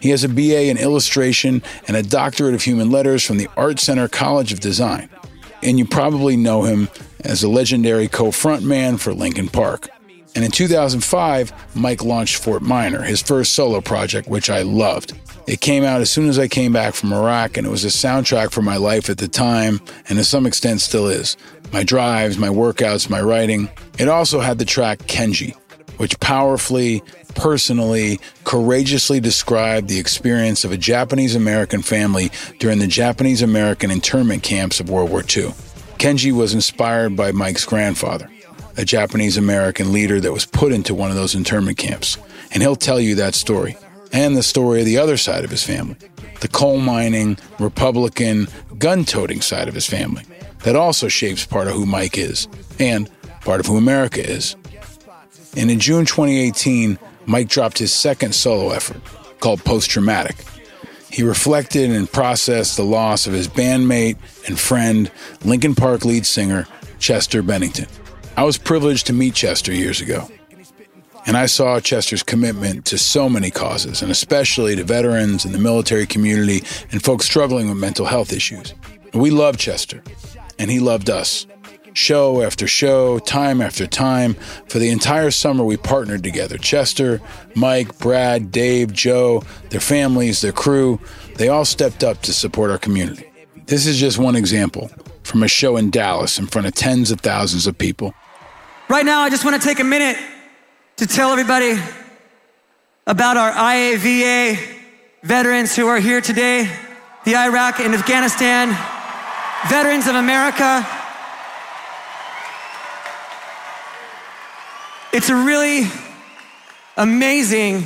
He 0.00 0.10
has 0.10 0.22
a 0.22 0.28
BA 0.28 0.68
in 0.68 0.76
illustration 0.76 1.62
and 1.88 1.96
a 1.96 2.02
doctorate 2.02 2.54
of 2.54 2.62
human 2.62 2.90
letters 2.90 3.24
from 3.24 3.38
the 3.38 3.48
Art 3.56 3.80
Center 3.80 4.08
College 4.08 4.52
of 4.52 4.60
Design. 4.60 5.08
And 5.62 5.78
you 5.78 5.86
probably 5.86 6.36
know 6.36 6.64
him 6.64 6.88
as 7.24 7.42
a 7.42 7.48
legendary 7.48 8.08
co 8.08 8.24
frontman 8.26 8.98
for 8.98 9.14
Linkin 9.14 9.48
Park. 9.48 9.88
And 10.34 10.44
in 10.44 10.50
2005, 10.50 11.52
Mike 11.76 12.04
launched 12.04 12.36
Fort 12.36 12.62
Minor, 12.62 13.02
his 13.02 13.22
first 13.22 13.52
solo 13.52 13.80
project, 13.80 14.28
which 14.28 14.50
I 14.50 14.62
loved. 14.62 15.14
It 15.46 15.60
came 15.60 15.82
out 15.82 16.00
as 16.00 16.10
soon 16.10 16.28
as 16.28 16.38
I 16.38 16.46
came 16.46 16.72
back 16.72 16.94
from 16.94 17.12
Iraq, 17.12 17.56
and 17.56 17.66
it 17.66 17.70
was 17.70 17.84
a 17.84 17.88
soundtrack 17.88 18.52
for 18.52 18.62
my 18.62 18.76
life 18.76 19.10
at 19.10 19.18
the 19.18 19.26
time, 19.26 19.80
and 20.08 20.18
to 20.18 20.24
some 20.24 20.46
extent 20.46 20.80
still 20.80 21.08
is. 21.08 21.36
My 21.72 21.82
drives, 21.82 22.38
my 22.38 22.48
workouts, 22.48 23.10
my 23.10 23.20
writing. 23.20 23.68
It 23.98 24.08
also 24.08 24.38
had 24.38 24.58
the 24.58 24.64
track 24.64 25.00
Kenji, 25.00 25.56
which 25.96 26.18
powerfully, 26.20 27.02
personally, 27.34 28.20
courageously 28.44 29.18
described 29.18 29.88
the 29.88 29.98
experience 29.98 30.64
of 30.64 30.70
a 30.70 30.76
Japanese 30.76 31.34
American 31.34 31.82
family 31.82 32.30
during 32.60 32.78
the 32.78 32.86
Japanese 32.86 33.42
American 33.42 33.90
internment 33.90 34.44
camps 34.44 34.78
of 34.78 34.90
World 34.90 35.10
War 35.10 35.22
II. 35.22 35.54
Kenji 35.98 36.32
was 36.32 36.54
inspired 36.54 37.16
by 37.16 37.32
Mike's 37.32 37.64
grandfather, 37.64 38.30
a 38.76 38.84
Japanese 38.84 39.36
American 39.36 39.92
leader 39.92 40.20
that 40.20 40.32
was 40.32 40.46
put 40.46 40.72
into 40.72 40.94
one 40.94 41.10
of 41.10 41.16
those 41.16 41.34
internment 41.34 41.78
camps. 41.78 42.16
And 42.52 42.62
he'll 42.62 42.76
tell 42.76 43.00
you 43.00 43.16
that 43.16 43.34
story 43.34 43.76
and 44.12 44.36
the 44.36 44.42
story 44.42 44.80
of 44.80 44.86
the 44.86 44.98
other 44.98 45.16
side 45.16 45.44
of 45.44 45.50
his 45.50 45.64
family, 45.64 45.96
the 46.40 46.48
coal 46.48 46.78
mining, 46.78 47.38
Republican, 47.58 48.46
gun 48.78 49.04
toting 49.04 49.40
side 49.40 49.68
of 49.68 49.74
his 49.74 49.86
family, 49.86 50.24
that 50.64 50.76
also 50.76 51.08
shapes 51.08 51.44
part 51.44 51.66
of 51.66 51.74
who 51.74 51.86
Mike 51.86 52.18
is 52.18 52.48
and 52.78 53.10
part 53.40 53.60
of 53.60 53.66
who 53.66 53.76
America 53.76 54.22
is. 54.22 54.56
And 55.56 55.70
in 55.70 55.80
June 55.80 56.04
2018, 56.04 56.98
Mike 57.26 57.48
dropped 57.48 57.78
his 57.78 57.92
second 57.92 58.34
solo 58.34 58.70
effort 58.70 59.00
called 59.40 59.64
Post 59.64 59.90
Traumatic. 59.90 60.36
He 61.10 61.22
reflected 61.22 61.90
and 61.90 62.10
processed 62.10 62.76
the 62.76 62.84
loss 62.84 63.26
of 63.26 63.34
his 63.34 63.46
bandmate 63.46 64.16
and 64.46 64.58
friend, 64.58 65.10
Linkin 65.44 65.74
Park 65.74 66.04
lead 66.04 66.24
singer 66.24 66.66
Chester 66.98 67.42
Bennington. 67.42 67.86
I 68.36 68.44
was 68.44 68.56
privileged 68.56 69.08
to 69.08 69.12
meet 69.12 69.34
Chester 69.34 69.72
years 69.72 70.00
ago, 70.00 70.28
and 71.26 71.36
I 71.36 71.46
saw 71.46 71.80
Chester's 71.80 72.22
commitment 72.22 72.84
to 72.86 72.98
so 72.98 73.28
many 73.28 73.50
causes, 73.50 74.02
and 74.02 74.10
especially 74.10 74.76
to 74.76 74.84
veterans 74.84 75.44
and 75.44 75.54
the 75.54 75.58
military 75.58 76.06
community 76.06 76.64
and 76.90 77.02
folks 77.02 77.26
struggling 77.26 77.68
with 77.68 77.78
mental 77.78 78.06
health 78.06 78.32
issues. 78.32 78.74
We 79.14 79.30
loved 79.30 79.60
Chester, 79.60 80.02
and 80.58 80.70
he 80.70 80.80
loved 80.80 81.10
us. 81.10 81.46
Show 81.94 82.40
after 82.42 82.66
show, 82.66 83.18
time 83.18 83.60
after 83.60 83.86
time. 83.86 84.34
For 84.66 84.78
the 84.78 84.88
entire 84.88 85.30
summer, 85.30 85.62
we 85.62 85.76
partnered 85.76 86.22
together. 86.22 86.56
Chester, 86.56 87.20
Mike, 87.54 87.98
Brad, 87.98 88.50
Dave, 88.50 88.92
Joe, 88.92 89.42
their 89.68 89.80
families, 89.80 90.40
their 90.40 90.52
crew, 90.52 90.98
they 91.36 91.48
all 91.48 91.66
stepped 91.66 92.02
up 92.02 92.22
to 92.22 92.32
support 92.32 92.70
our 92.70 92.78
community. 92.78 93.30
This 93.66 93.86
is 93.86 94.00
just 94.00 94.18
one 94.18 94.36
example 94.36 94.90
from 95.22 95.42
a 95.42 95.48
show 95.48 95.76
in 95.76 95.90
Dallas 95.90 96.38
in 96.38 96.46
front 96.46 96.66
of 96.66 96.74
tens 96.74 97.10
of 97.10 97.20
thousands 97.20 97.66
of 97.66 97.76
people. 97.76 98.14
Right 98.88 99.04
now, 99.04 99.20
I 99.20 99.30
just 99.30 99.44
want 99.44 99.60
to 99.60 99.66
take 99.66 99.78
a 99.78 99.84
minute 99.84 100.16
to 101.02 101.08
tell 101.08 101.32
everybody 101.32 101.76
about 103.08 103.36
our 103.36 103.50
IAVA 103.50 104.56
veterans 105.24 105.74
who 105.74 105.88
are 105.88 105.98
here 105.98 106.20
today, 106.20 106.70
the 107.24 107.34
Iraq 107.34 107.80
and 107.80 107.92
Afghanistan 107.92 108.68
veterans 109.68 110.06
of 110.06 110.14
America. 110.14 110.86
It's 115.12 115.28
a 115.28 115.34
really 115.34 115.88
amazing 116.96 117.84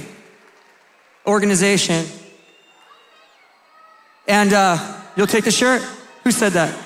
organization. 1.27 2.05
And 4.29 4.53
uh, 4.53 4.77
you'll 5.17 5.27
take 5.27 5.45
the 5.45 5.51
shirt? 5.51 5.81
Who 6.25 6.31
said 6.31 6.53
that? 6.53 6.86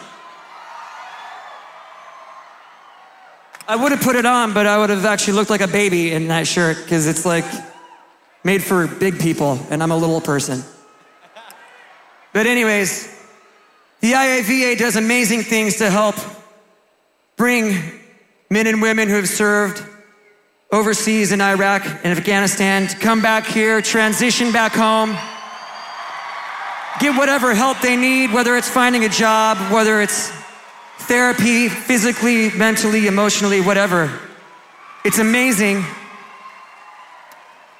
I 3.70 3.76
would 3.76 3.92
have 3.92 4.00
put 4.00 4.16
it 4.16 4.26
on, 4.26 4.52
but 4.52 4.66
I 4.66 4.76
would 4.78 4.90
have 4.90 5.04
actually 5.04 5.34
looked 5.34 5.48
like 5.48 5.60
a 5.60 5.68
baby 5.68 6.10
in 6.10 6.26
that 6.26 6.48
shirt 6.48 6.76
because 6.82 7.06
it's 7.06 7.24
like 7.24 7.44
made 8.42 8.64
for 8.64 8.88
big 8.88 9.20
people, 9.20 9.60
and 9.70 9.80
I'm 9.80 9.92
a 9.92 9.96
little 9.96 10.20
person. 10.20 10.64
But, 12.32 12.48
anyways, 12.48 13.06
the 14.00 14.10
IAVA 14.10 14.76
does 14.76 14.96
amazing 14.96 15.42
things 15.42 15.76
to 15.76 15.88
help 15.88 16.16
bring 17.36 17.80
men 18.50 18.66
and 18.66 18.82
women 18.82 19.08
who 19.08 19.14
have 19.14 19.28
served 19.28 19.86
overseas 20.72 21.30
in 21.30 21.40
Iraq 21.40 21.84
and 21.86 22.06
Afghanistan 22.06 22.88
to 22.88 22.96
come 22.96 23.22
back 23.22 23.46
here, 23.46 23.80
transition 23.80 24.50
back 24.50 24.72
home, 24.72 25.16
get 26.98 27.16
whatever 27.16 27.54
help 27.54 27.78
they 27.82 27.94
need, 27.94 28.32
whether 28.32 28.56
it's 28.56 28.68
finding 28.68 29.04
a 29.04 29.08
job, 29.08 29.58
whether 29.72 30.00
it's 30.00 30.39
therapy, 31.08 31.68
physically, 31.68 32.50
mentally, 32.50 33.06
emotionally, 33.06 33.60
whatever. 33.60 34.10
It's 35.04 35.18
amazing. 35.18 35.84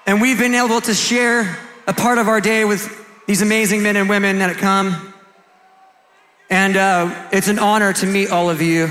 And 0.06 0.20
we've 0.20 0.38
been 0.38 0.54
able 0.54 0.80
to 0.80 0.94
share 0.94 1.58
a 1.86 1.92
part 1.92 2.18
of 2.18 2.28
our 2.28 2.40
day 2.40 2.64
with 2.64 2.96
these 3.26 3.42
amazing 3.42 3.82
men 3.82 3.96
and 3.96 4.08
women 4.08 4.38
that 4.38 4.48
have 4.48 4.58
come. 4.58 5.14
And 6.48 6.76
uh, 6.76 7.28
it's 7.32 7.48
an 7.48 7.58
honor 7.58 7.92
to 7.92 8.06
meet 8.06 8.30
all 8.30 8.50
of 8.50 8.60
you. 8.60 8.88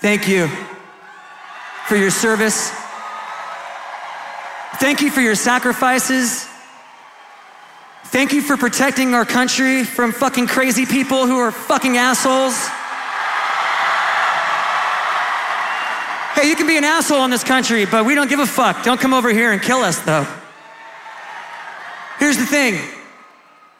Thank 0.00 0.28
you 0.28 0.48
for 1.86 1.96
your 1.96 2.10
service. 2.10 2.70
Thank 4.74 5.00
you 5.00 5.10
for 5.10 5.20
your 5.20 5.36
sacrifices. 5.36 6.48
Thank 8.06 8.32
you 8.32 8.42
for 8.42 8.56
protecting 8.58 9.14
our 9.14 9.24
country 9.24 9.84
from 9.84 10.12
fucking 10.12 10.48
crazy 10.48 10.84
people 10.84 11.26
who 11.26 11.38
are 11.38 11.52
fucking 11.52 11.96
assholes. 11.96 12.68
Hey, 16.42 16.48
you 16.48 16.56
can 16.56 16.66
be 16.66 16.76
an 16.76 16.82
asshole 16.82 17.24
in 17.24 17.30
this 17.30 17.44
country, 17.44 17.84
but 17.84 18.04
we 18.04 18.16
don't 18.16 18.28
give 18.28 18.40
a 18.40 18.46
fuck. 18.46 18.82
Don't 18.82 19.00
come 19.00 19.14
over 19.14 19.30
here 19.30 19.52
and 19.52 19.62
kill 19.62 19.78
us, 19.78 20.00
though. 20.00 20.26
Here's 22.18 22.36
the 22.36 22.46
thing 22.46 22.80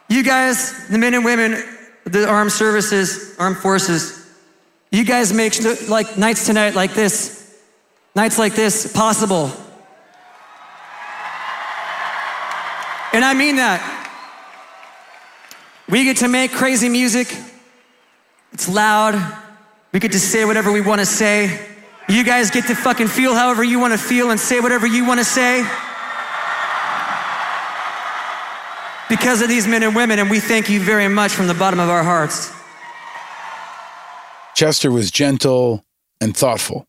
you 0.08 0.22
guys, 0.22 0.86
the 0.86 0.96
men 0.96 1.12
and 1.14 1.24
women, 1.24 1.60
the 2.04 2.28
armed 2.28 2.52
services, 2.52 3.34
armed 3.36 3.56
forces, 3.56 4.32
you 4.92 5.04
guys 5.04 5.32
make 5.32 5.54
like 5.88 6.16
nights 6.16 6.46
tonight 6.46 6.76
like 6.76 6.94
this, 6.94 7.60
nights 8.14 8.38
like 8.38 8.54
this 8.54 8.92
possible. 8.92 9.50
And 13.12 13.24
I 13.24 13.34
mean 13.34 13.56
that. 13.56 13.82
We 15.88 16.04
get 16.04 16.18
to 16.18 16.28
make 16.28 16.52
crazy 16.52 16.88
music. 16.88 17.36
It's 18.52 18.68
loud. 18.68 19.20
We 19.90 19.98
get 19.98 20.12
to 20.12 20.20
say 20.20 20.44
whatever 20.44 20.70
we 20.70 20.80
want 20.80 21.00
to 21.00 21.06
say. 21.06 21.70
You 22.08 22.24
guys 22.24 22.50
get 22.50 22.66
to 22.66 22.74
fucking 22.74 23.08
feel 23.08 23.34
however 23.34 23.62
you 23.62 23.78
want 23.78 23.92
to 23.92 23.98
feel 23.98 24.30
and 24.30 24.38
say 24.38 24.60
whatever 24.60 24.86
you 24.86 25.06
want 25.06 25.20
to 25.20 25.24
say. 25.24 25.62
Because 29.08 29.42
of 29.42 29.48
these 29.48 29.66
men 29.66 29.82
and 29.82 29.94
women, 29.94 30.18
and 30.18 30.30
we 30.30 30.40
thank 30.40 30.68
you 30.68 30.80
very 30.80 31.08
much 31.08 31.32
from 31.32 31.46
the 31.46 31.54
bottom 31.54 31.78
of 31.78 31.88
our 31.88 32.02
hearts. 32.02 32.52
Chester 34.54 34.90
was 34.90 35.10
gentle 35.10 35.84
and 36.20 36.36
thoughtful. 36.36 36.86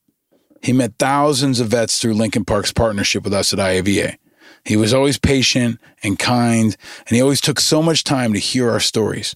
He 0.62 0.72
met 0.72 0.94
thousands 0.98 1.60
of 1.60 1.68
vets 1.68 2.00
through 2.00 2.14
Linkin 2.14 2.46
Park's 2.46 2.72
partnership 2.72 3.24
with 3.24 3.34
us 3.34 3.52
at 3.52 3.60
IAVA. 3.60 4.18
He 4.64 4.78
was 4.78 4.94
always 4.94 5.20
patient 5.20 5.80
and 6.02 6.18
kind, 6.18 6.78
and 7.00 7.16
he 7.16 7.22
always 7.22 7.42
took 7.42 7.60
so 7.60 7.82
much 7.82 8.04
time 8.04 8.32
to 8.34 8.40
hear 8.40 8.72
our 8.72 8.80
stories. 8.80 9.36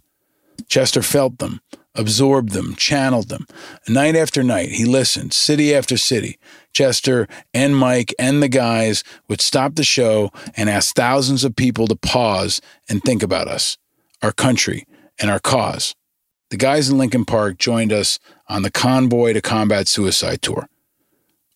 Chester 0.67 1.01
felt 1.01 1.39
them, 1.39 1.59
absorbed 1.97 2.51
them, 2.51 2.75
channeled 2.75 3.29
them. 3.29 3.45
Night 3.87 4.15
after 4.15 4.43
night, 4.43 4.69
he 4.69 4.85
listened, 4.85 5.33
city 5.33 5.75
after 5.75 5.97
city. 5.97 6.37
Chester 6.73 7.27
and 7.53 7.75
Mike 7.75 8.13
and 8.19 8.41
the 8.41 8.47
guys 8.47 9.03
would 9.27 9.41
stop 9.41 9.75
the 9.75 9.83
show 9.83 10.31
and 10.55 10.69
ask 10.69 10.95
thousands 10.95 11.43
of 11.43 11.55
people 11.55 11.87
to 11.87 11.95
pause 11.95 12.61
and 12.87 13.01
think 13.03 13.23
about 13.23 13.47
us, 13.47 13.77
our 14.21 14.31
country, 14.31 14.85
and 15.19 15.29
our 15.29 15.39
cause. 15.39 15.95
the 16.49 16.57
guys 16.57 16.89
in 16.89 16.97
Linkin 16.97 17.25
Park 17.25 17.57
joined 17.57 17.91
us 17.91 18.19
on 18.47 18.61
the 18.61 18.71
Convoy 18.71 19.33
to 19.33 19.41
Combat 19.41 19.87
Suicide 19.87 20.41
tour. 20.41 20.69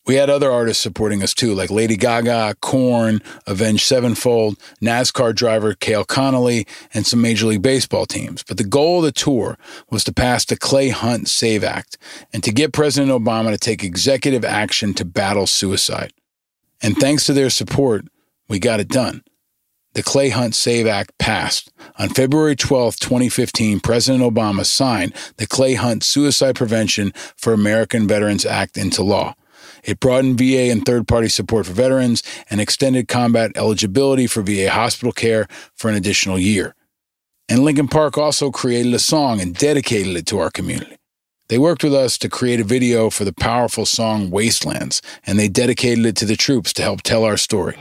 We 0.04 0.16
had 0.16 0.30
other 0.30 0.50
artists 0.50 0.82
supporting 0.82 1.22
us 1.22 1.32
too, 1.32 1.54
like 1.54 1.70
Lady 1.70 1.96
Gaga, 1.96 2.56
Korn, 2.60 3.22
Avenged 3.46 3.86
Sevenfold, 3.86 4.58
NASCAR 4.80 5.32
driver 5.32 5.74
Cale 5.74 6.04
Connolly, 6.04 6.66
and 6.92 7.06
some 7.06 7.22
Major 7.22 7.46
League 7.46 7.62
Baseball 7.62 8.06
teams. 8.06 8.42
But 8.42 8.56
the 8.56 8.64
goal 8.64 8.98
of 8.98 9.04
the 9.04 9.12
tour 9.12 9.56
was 9.90 10.02
to 10.04 10.12
pass 10.12 10.44
the 10.44 10.56
Clay 10.56 10.88
Hunt 10.88 11.28
SAVE 11.28 11.62
Act 11.62 11.98
and 12.32 12.42
to 12.42 12.52
get 12.52 12.72
President 12.72 13.12
Obama 13.12 13.52
to 13.52 13.58
take 13.58 13.84
executive 13.84 14.44
action 14.44 14.92
to 14.94 15.04
battle 15.04 15.46
suicide. 15.46 16.12
And 16.82 16.96
thanks 16.96 17.24
to 17.26 17.32
their 17.32 17.50
support, 17.50 18.04
we 18.48 18.58
got 18.58 18.80
it 18.80 18.88
done. 18.88 19.22
The 19.94 20.02
Clay 20.02 20.30
Hunt 20.30 20.56
SAVE 20.56 20.86
Act 20.88 21.16
passed. 21.18 21.70
On 21.96 22.08
February 22.08 22.56
12, 22.56 22.96
2015, 22.96 23.78
President 23.78 24.24
Obama 24.24 24.66
signed 24.66 25.14
the 25.36 25.46
Clay 25.46 25.74
Hunt 25.74 26.02
Suicide 26.02 26.56
Prevention 26.56 27.12
for 27.36 27.52
American 27.52 28.08
Veterans 28.08 28.44
Act 28.44 28.76
into 28.76 29.04
law. 29.04 29.36
It 29.82 30.00
broadened 30.00 30.38
VA 30.38 30.70
and 30.70 30.84
third 30.84 31.08
party 31.08 31.28
support 31.28 31.66
for 31.66 31.72
veterans 31.72 32.22
and 32.50 32.60
extended 32.60 33.08
combat 33.08 33.52
eligibility 33.56 34.26
for 34.26 34.42
VA 34.42 34.70
hospital 34.70 35.12
care 35.12 35.48
for 35.74 35.88
an 35.88 35.96
additional 35.96 36.38
year. 36.38 36.74
And 37.48 37.64
Linkin 37.64 37.88
Park 37.88 38.16
also 38.16 38.50
created 38.50 38.94
a 38.94 38.98
song 38.98 39.40
and 39.40 39.54
dedicated 39.54 40.16
it 40.16 40.26
to 40.26 40.38
our 40.38 40.50
community. 40.50 40.96
They 41.48 41.58
worked 41.58 41.84
with 41.84 41.94
us 41.94 42.16
to 42.18 42.30
create 42.30 42.60
a 42.60 42.64
video 42.64 43.10
for 43.10 43.24
the 43.24 43.32
powerful 43.34 43.84
song 43.84 44.30
Wastelands, 44.30 45.02
and 45.26 45.38
they 45.38 45.48
dedicated 45.48 46.06
it 46.06 46.16
to 46.16 46.24
the 46.24 46.36
troops 46.36 46.72
to 46.74 46.82
help 46.82 47.02
tell 47.02 47.24
our 47.24 47.36
story. 47.36 47.76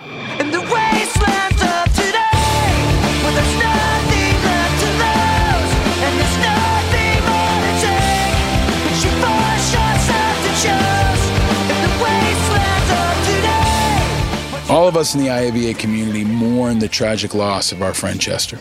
Us 15.01 15.15
in 15.15 15.21
the 15.21 15.29
IAVA 15.29 15.79
community 15.79 16.23
mourn 16.23 16.77
the 16.77 16.87
tragic 16.87 17.33
loss 17.33 17.71
of 17.71 17.81
our 17.81 17.91
friend 17.91 18.21
Chester. 18.21 18.59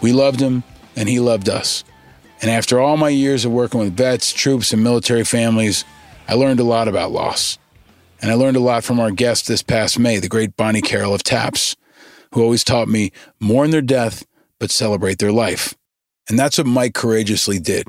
We 0.00 0.12
loved 0.12 0.40
him, 0.40 0.64
and 0.96 1.08
he 1.08 1.20
loved 1.20 1.48
us. 1.48 1.84
And 2.42 2.50
after 2.50 2.80
all 2.80 2.96
my 2.96 3.10
years 3.10 3.44
of 3.44 3.52
working 3.52 3.78
with 3.78 3.96
vets, 3.96 4.32
troops, 4.32 4.72
and 4.72 4.82
military 4.82 5.22
families, 5.22 5.84
I 6.26 6.34
learned 6.34 6.58
a 6.58 6.64
lot 6.64 6.88
about 6.88 7.12
loss. 7.12 7.56
And 8.20 8.32
I 8.32 8.34
learned 8.34 8.56
a 8.56 8.60
lot 8.60 8.82
from 8.82 8.98
our 8.98 9.12
guest 9.12 9.46
this 9.46 9.62
past 9.62 9.96
May, 9.96 10.18
the 10.18 10.28
great 10.28 10.56
Bonnie 10.56 10.82
Carroll 10.82 11.14
of 11.14 11.22
TAPS, 11.22 11.76
who 12.32 12.42
always 12.42 12.64
taught 12.64 12.88
me 12.88 13.12
mourn 13.38 13.70
their 13.70 13.80
death, 13.80 14.26
but 14.58 14.72
celebrate 14.72 15.18
their 15.18 15.30
life. 15.30 15.76
And 16.28 16.36
that's 16.36 16.58
what 16.58 16.66
Mike 16.66 16.94
courageously 16.94 17.60
did. 17.60 17.86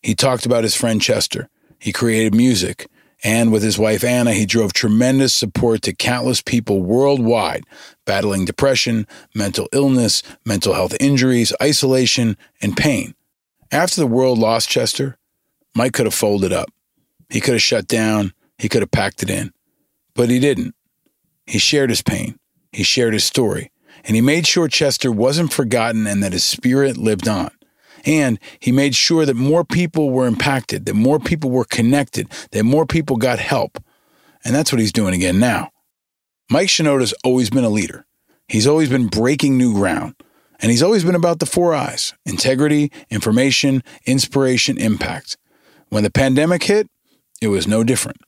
He 0.00 0.14
talked 0.14 0.46
about 0.46 0.62
his 0.62 0.76
friend 0.76 1.02
Chester. 1.02 1.48
He 1.80 1.92
created 1.92 2.36
music. 2.36 2.86
And 3.22 3.52
with 3.52 3.62
his 3.62 3.78
wife 3.78 4.02
Anna, 4.02 4.32
he 4.32 4.46
drove 4.46 4.72
tremendous 4.72 5.34
support 5.34 5.82
to 5.82 5.92
countless 5.92 6.40
people 6.40 6.82
worldwide 6.82 7.64
battling 8.06 8.44
depression, 8.44 9.06
mental 9.34 9.68
illness, 9.72 10.22
mental 10.44 10.74
health 10.74 10.96
injuries, 10.98 11.52
isolation, 11.62 12.36
and 12.60 12.76
pain. 12.76 13.14
After 13.70 14.00
the 14.00 14.06
world 14.06 14.38
lost 14.38 14.68
Chester, 14.68 15.16
Mike 15.76 15.92
could 15.92 16.06
have 16.06 16.14
folded 16.14 16.52
up. 16.52 16.70
He 17.28 17.40
could 17.40 17.54
have 17.54 17.62
shut 17.62 17.86
down. 17.86 18.32
He 18.58 18.68
could 18.68 18.82
have 18.82 18.90
packed 18.90 19.22
it 19.22 19.30
in. 19.30 19.52
But 20.14 20.28
he 20.28 20.40
didn't. 20.40 20.74
He 21.46 21.58
shared 21.58 21.90
his 21.90 22.02
pain. 22.02 22.38
He 22.72 22.82
shared 22.82 23.12
his 23.12 23.24
story. 23.24 23.70
And 24.04 24.16
he 24.16 24.22
made 24.22 24.46
sure 24.46 24.66
Chester 24.66 25.12
wasn't 25.12 25.52
forgotten 25.52 26.06
and 26.06 26.22
that 26.22 26.32
his 26.32 26.44
spirit 26.44 26.96
lived 26.96 27.28
on. 27.28 27.50
And 28.04 28.38
he 28.58 28.72
made 28.72 28.94
sure 28.94 29.26
that 29.26 29.36
more 29.36 29.64
people 29.64 30.10
were 30.10 30.26
impacted, 30.26 30.86
that 30.86 30.94
more 30.94 31.18
people 31.18 31.50
were 31.50 31.64
connected, 31.64 32.28
that 32.52 32.64
more 32.64 32.86
people 32.86 33.16
got 33.16 33.38
help. 33.38 33.82
And 34.44 34.54
that's 34.54 34.72
what 34.72 34.80
he's 34.80 34.92
doing 34.92 35.14
again 35.14 35.38
now. 35.38 35.70
Mike 36.50 36.68
Shinoda's 36.68 37.14
always 37.24 37.50
been 37.50 37.64
a 37.64 37.68
leader. 37.68 38.06
He's 38.48 38.66
always 38.66 38.88
been 38.88 39.06
breaking 39.06 39.56
new 39.56 39.74
ground. 39.74 40.14
And 40.62 40.70
he's 40.70 40.82
always 40.82 41.04
been 41.04 41.14
about 41.14 41.38
the 41.38 41.46
four 41.46 41.74
eyes 41.74 42.12
integrity, 42.26 42.90
information, 43.10 43.82
inspiration, 44.06 44.78
impact. 44.78 45.36
When 45.88 46.02
the 46.02 46.10
pandemic 46.10 46.64
hit, 46.64 46.88
it 47.40 47.48
was 47.48 47.66
no 47.66 47.84
different. 47.84 48.18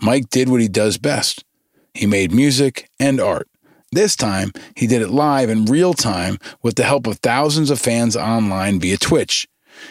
Mike 0.00 0.30
did 0.30 0.48
what 0.48 0.60
he 0.60 0.68
does 0.68 0.98
best 0.98 1.44
he 1.94 2.06
made 2.06 2.32
music 2.32 2.88
and 2.98 3.20
art. 3.20 3.48
This 3.92 4.16
time, 4.16 4.52
he 4.74 4.86
did 4.86 5.02
it 5.02 5.10
live 5.10 5.50
in 5.50 5.66
real 5.66 5.92
time 5.92 6.38
with 6.62 6.76
the 6.76 6.84
help 6.84 7.06
of 7.06 7.18
thousands 7.18 7.68
of 7.68 7.78
fans 7.78 8.16
online 8.16 8.80
via 8.80 8.96
Twitch. 8.96 9.46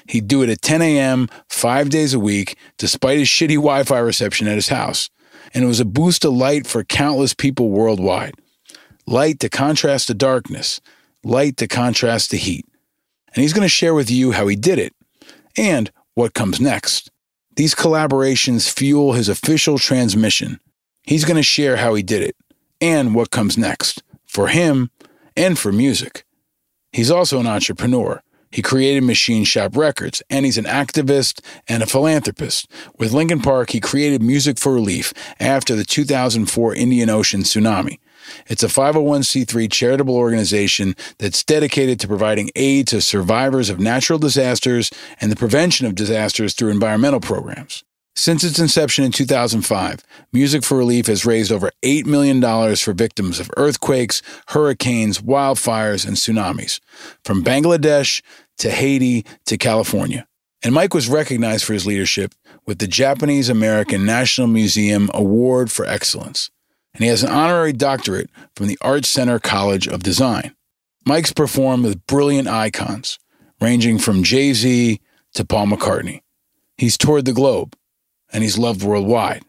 He'd 0.07 0.27
do 0.27 0.41
it 0.41 0.49
at 0.49 0.63
10 0.63 0.81
a.m., 0.81 1.27
five 1.47 1.91
days 1.91 2.15
a 2.15 2.19
week, 2.19 2.57
despite 2.79 3.19
his 3.19 3.27
shitty 3.27 3.55
Wi 3.55 3.83
Fi 3.83 3.99
reception 3.99 4.47
at 4.47 4.55
his 4.55 4.69
house. 4.69 5.11
And 5.53 5.63
it 5.63 5.67
was 5.67 5.79
a 5.79 5.85
boost 5.85 6.25
of 6.25 6.33
light 6.33 6.65
for 6.65 6.83
countless 6.83 7.35
people 7.35 7.69
worldwide. 7.69 8.33
Light 9.05 9.39
to 9.41 9.49
contrast 9.49 10.07
the 10.07 10.15
darkness, 10.15 10.81
light 11.23 11.57
to 11.57 11.67
contrast 11.67 12.31
the 12.31 12.37
heat. 12.37 12.65
And 13.35 13.43
he's 13.43 13.53
going 13.53 13.65
to 13.65 13.69
share 13.69 13.93
with 13.93 14.09
you 14.09 14.31
how 14.31 14.47
he 14.47 14.55
did 14.55 14.79
it 14.79 14.95
and 15.55 15.91
what 16.15 16.33
comes 16.33 16.59
next. 16.59 17.11
These 17.55 17.75
collaborations 17.75 18.71
fuel 18.71 19.13
his 19.13 19.29
official 19.29 19.77
transmission. 19.77 20.59
He's 21.03 21.25
going 21.25 21.37
to 21.37 21.43
share 21.43 21.77
how 21.77 21.93
he 21.93 22.01
did 22.01 22.23
it 22.23 22.35
and 22.81 23.15
what 23.15 23.31
comes 23.31 23.57
next 23.57 24.03
for 24.25 24.47
him 24.47 24.89
and 25.37 25.57
for 25.57 25.71
music. 25.71 26.25
He's 26.91 27.11
also 27.11 27.39
an 27.39 27.47
entrepreneur. 27.47 28.21
He 28.51 28.61
created 28.61 29.03
Machine 29.03 29.45
Shop 29.45 29.77
Records, 29.77 30.21
and 30.29 30.45
he's 30.45 30.57
an 30.57 30.65
activist 30.65 31.39
and 31.69 31.81
a 31.81 31.85
philanthropist. 31.85 32.69
With 32.99 33.13
Linkin 33.13 33.39
Park, 33.39 33.69
he 33.69 33.79
created 33.79 34.21
Music 34.21 34.59
for 34.59 34.73
Relief 34.73 35.13
after 35.39 35.73
the 35.73 35.85
2004 35.85 36.75
Indian 36.75 37.09
Ocean 37.09 37.43
tsunami. 37.43 37.99
It's 38.47 38.63
a 38.63 38.67
501c3 38.67 39.71
charitable 39.71 40.15
organization 40.15 40.95
that's 41.17 41.43
dedicated 41.43 41.99
to 42.01 42.07
providing 42.07 42.51
aid 42.55 42.87
to 42.87 43.01
survivors 43.01 43.69
of 43.69 43.79
natural 43.79 44.19
disasters 44.19 44.91
and 45.21 45.31
the 45.31 45.37
prevention 45.37 45.87
of 45.87 45.95
disasters 45.95 46.53
through 46.53 46.69
environmental 46.69 47.21
programs. 47.21 47.83
Since 48.15 48.43
its 48.43 48.59
inception 48.59 49.05
in 49.05 49.11
2005, 49.11 50.03
Music 50.33 50.63
for 50.63 50.77
Relief 50.77 51.07
has 51.07 51.25
raised 51.25 51.51
over 51.51 51.71
$8 51.81 52.05
million 52.05 52.41
for 52.75 52.93
victims 52.93 53.39
of 53.39 53.49
earthquakes, 53.55 54.21
hurricanes, 54.49 55.19
wildfires, 55.19 56.05
and 56.05 56.17
tsunamis, 56.17 56.81
from 57.23 57.43
Bangladesh 57.43 58.21
to 58.57 58.69
Haiti 58.69 59.25
to 59.45 59.57
California. 59.57 60.27
And 60.61 60.75
Mike 60.75 60.93
was 60.93 61.09
recognized 61.09 61.63
for 61.63 61.73
his 61.73 61.87
leadership 61.87 62.35
with 62.67 62.79
the 62.79 62.87
Japanese 62.87 63.49
American 63.49 64.05
National 64.05 64.47
Museum 64.47 65.09
Award 65.13 65.71
for 65.71 65.85
Excellence. 65.85 66.51
And 66.93 67.03
he 67.03 67.09
has 67.09 67.23
an 67.23 67.31
honorary 67.31 67.73
doctorate 67.73 68.29
from 68.55 68.67
the 68.67 68.77
Art 68.81 69.05
Center 69.05 69.39
College 69.39 69.87
of 69.87 70.03
Design. 70.03 70.53
Mike's 71.05 71.33
performed 71.33 71.85
with 71.85 72.05
brilliant 72.05 72.49
icons, 72.49 73.17
ranging 73.59 73.97
from 73.97 74.21
Jay 74.21 74.53
Z 74.53 74.99
to 75.33 75.45
Paul 75.45 75.67
McCartney. 75.67 76.21
He's 76.77 76.97
toured 76.97 77.25
the 77.25 77.33
globe 77.33 77.75
and 78.33 78.43
he's 78.43 78.57
loved 78.57 78.83
worldwide. 78.83 79.43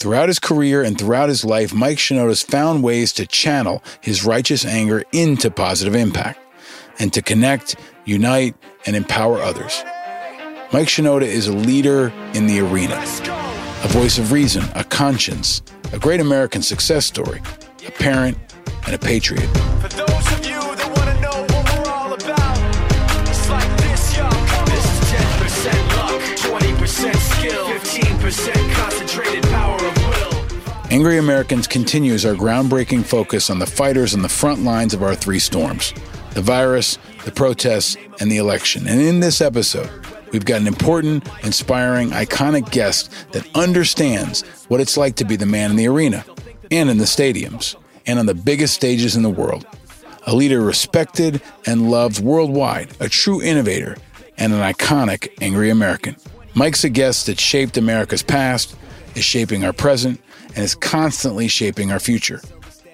Throughout 0.00 0.28
his 0.28 0.38
career 0.38 0.82
and 0.82 0.96
throughout 0.96 1.28
his 1.28 1.44
life, 1.44 1.74
Mike 1.74 1.98
Shinoda's 1.98 2.42
found 2.42 2.84
ways 2.84 3.12
to 3.14 3.26
channel 3.26 3.82
his 4.00 4.24
righteous 4.24 4.64
anger 4.64 5.02
into 5.12 5.50
positive 5.50 5.96
impact 5.96 6.38
and 7.00 7.12
to 7.12 7.22
connect, 7.22 7.76
unite, 8.04 8.54
and 8.86 8.94
empower 8.94 9.40
others. 9.40 9.82
Mike 10.72 10.88
Shinoda 10.88 11.22
is 11.22 11.48
a 11.48 11.52
leader 11.52 12.12
in 12.34 12.46
the 12.46 12.60
arena, 12.60 12.96
a 12.96 13.88
voice 13.88 14.18
of 14.18 14.32
reason, 14.32 14.64
a 14.74 14.84
conscience, 14.84 15.62
a 15.92 15.98
great 15.98 16.20
American 16.20 16.62
success 16.62 17.06
story, 17.06 17.40
a 17.86 17.90
parent, 17.90 18.38
and 18.86 18.94
a 18.94 18.98
patriot. 18.98 19.48
Angry 30.98 31.18
Americans 31.18 31.68
continues 31.68 32.26
our 32.26 32.34
groundbreaking 32.34 33.04
focus 33.04 33.50
on 33.50 33.60
the 33.60 33.66
fighters 33.66 34.14
on 34.14 34.22
the 34.22 34.28
front 34.28 34.64
lines 34.64 34.94
of 34.94 35.00
our 35.04 35.14
three 35.14 35.38
storms 35.38 35.94
the 36.32 36.42
virus, 36.42 36.98
the 37.24 37.30
protests, 37.30 37.96
and 38.18 38.32
the 38.32 38.38
election. 38.38 38.88
And 38.88 39.00
in 39.00 39.20
this 39.20 39.40
episode, 39.40 39.88
we've 40.32 40.44
got 40.44 40.60
an 40.60 40.66
important, 40.66 41.24
inspiring, 41.44 42.10
iconic 42.10 42.72
guest 42.72 43.12
that 43.30 43.48
understands 43.54 44.42
what 44.66 44.80
it's 44.80 44.96
like 44.96 45.14
to 45.14 45.24
be 45.24 45.36
the 45.36 45.46
man 45.46 45.70
in 45.70 45.76
the 45.76 45.86
arena 45.86 46.24
and 46.72 46.90
in 46.90 46.98
the 46.98 47.04
stadiums 47.04 47.76
and 48.08 48.18
on 48.18 48.26
the 48.26 48.34
biggest 48.34 48.74
stages 48.74 49.14
in 49.14 49.22
the 49.22 49.30
world. 49.30 49.68
A 50.26 50.34
leader 50.34 50.60
respected 50.60 51.40
and 51.64 51.92
loved 51.92 52.18
worldwide, 52.18 52.90
a 52.98 53.08
true 53.08 53.40
innovator, 53.40 53.96
and 54.36 54.52
an 54.52 54.58
iconic 54.58 55.32
angry 55.40 55.70
American. 55.70 56.16
Mike's 56.54 56.82
a 56.82 56.88
guest 56.88 57.26
that 57.26 57.38
shaped 57.38 57.76
America's 57.76 58.24
past, 58.24 58.74
is 59.14 59.24
shaping 59.24 59.64
our 59.64 59.72
present, 59.72 60.20
and 60.58 60.64
is 60.64 60.74
constantly 60.74 61.46
shaping 61.46 61.92
our 61.92 62.00
future. 62.00 62.40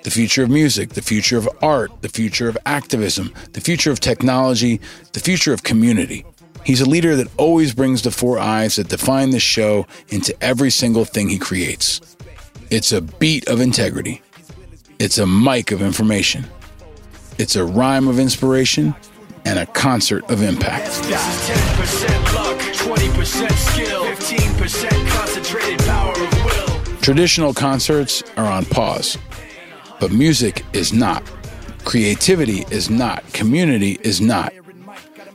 The 0.02 0.10
future 0.10 0.42
of 0.42 0.50
music, 0.50 0.90
the 0.90 1.00
future 1.00 1.38
of 1.38 1.48
art, 1.62 2.02
the 2.02 2.10
future 2.10 2.46
of 2.46 2.58
activism, 2.66 3.32
the 3.54 3.62
future 3.62 3.90
of 3.90 4.00
technology, 4.00 4.82
the 5.14 5.20
future 5.20 5.54
of 5.54 5.62
community. 5.62 6.26
He's 6.62 6.82
a 6.82 6.88
leader 6.88 7.16
that 7.16 7.28
always 7.38 7.72
brings 7.72 8.02
the 8.02 8.10
four 8.10 8.38
eyes 8.38 8.76
that 8.76 8.88
define 8.88 9.30
this 9.30 9.42
show 9.42 9.86
into 10.10 10.36
every 10.44 10.68
single 10.68 11.06
thing 11.06 11.30
he 11.30 11.38
creates. 11.38 12.02
It's 12.70 12.92
a 12.92 13.00
beat 13.00 13.48
of 13.48 13.62
integrity. 13.62 14.20
It's 14.98 15.16
a 15.16 15.26
mic 15.26 15.72
of 15.72 15.80
information. 15.80 16.44
It's 17.38 17.56
a 17.56 17.64
rhyme 17.64 18.08
of 18.08 18.18
inspiration 18.18 18.94
and 19.46 19.58
a 19.58 19.64
concert 19.64 20.30
of 20.30 20.42
impact. 20.42 20.84
This 21.04 21.48
is 21.48 21.56
10% 21.56 22.34
luck, 22.34 22.58
20% 22.58 23.50
skill, 23.72 24.04
15% 24.04 25.08
concentrated 25.08 25.78
power. 25.86 26.03
Traditional 27.04 27.52
concerts 27.52 28.22
are 28.38 28.46
on 28.46 28.64
pause, 28.64 29.18
but 30.00 30.10
music 30.10 30.64
is 30.72 30.90
not. 30.90 31.22
Creativity 31.84 32.64
is 32.70 32.88
not. 32.88 33.22
Community 33.34 33.98
is 34.00 34.22
not. 34.22 34.54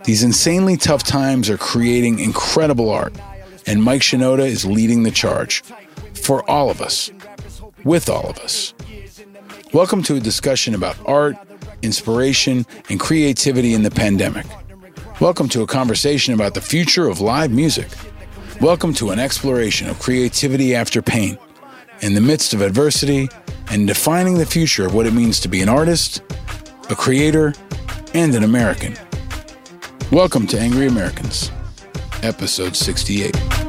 These 0.03 0.23
insanely 0.23 0.77
tough 0.77 1.03
times 1.03 1.47
are 1.47 1.59
creating 1.59 2.17
incredible 2.17 2.89
art, 2.89 3.13
and 3.67 3.83
Mike 3.83 4.01
Shinoda 4.01 4.47
is 4.47 4.65
leading 4.65 5.03
the 5.03 5.11
charge 5.11 5.61
for 6.15 6.41
all 6.49 6.71
of 6.71 6.81
us, 6.81 7.11
with 7.83 8.09
all 8.09 8.27
of 8.27 8.39
us. 8.39 8.73
Welcome 9.71 10.01
to 10.05 10.15
a 10.15 10.19
discussion 10.19 10.73
about 10.73 10.97
art, 11.05 11.37
inspiration, 11.83 12.65
and 12.89 12.99
creativity 12.99 13.75
in 13.75 13.83
the 13.83 13.91
pandemic. 13.91 14.47
Welcome 15.21 15.47
to 15.49 15.61
a 15.61 15.67
conversation 15.67 16.33
about 16.33 16.55
the 16.55 16.61
future 16.61 17.07
of 17.07 17.21
live 17.21 17.51
music. 17.51 17.89
Welcome 18.59 18.95
to 18.95 19.11
an 19.11 19.19
exploration 19.19 19.87
of 19.87 19.99
creativity 19.99 20.73
after 20.73 21.03
pain, 21.03 21.37
in 22.01 22.13
the 22.13 22.21
midst 22.21 22.53
of 22.53 22.61
adversity, 22.61 23.29
and 23.71 23.87
defining 23.87 24.35
the 24.35 24.45
future 24.45 24.85
of 24.85 24.93
what 24.93 25.05
it 25.05 25.13
means 25.13 25.39
to 25.41 25.47
be 25.47 25.61
an 25.61 25.69
artist, 25.69 26.21
a 26.89 26.95
creator, 26.95 27.53
and 28.13 28.33
an 28.35 28.43
American. 28.43 28.95
Welcome 30.11 30.47
to 30.47 30.59
Angry 30.59 30.87
Americans, 30.87 31.51
episode 32.23 32.75
68. 32.75 33.68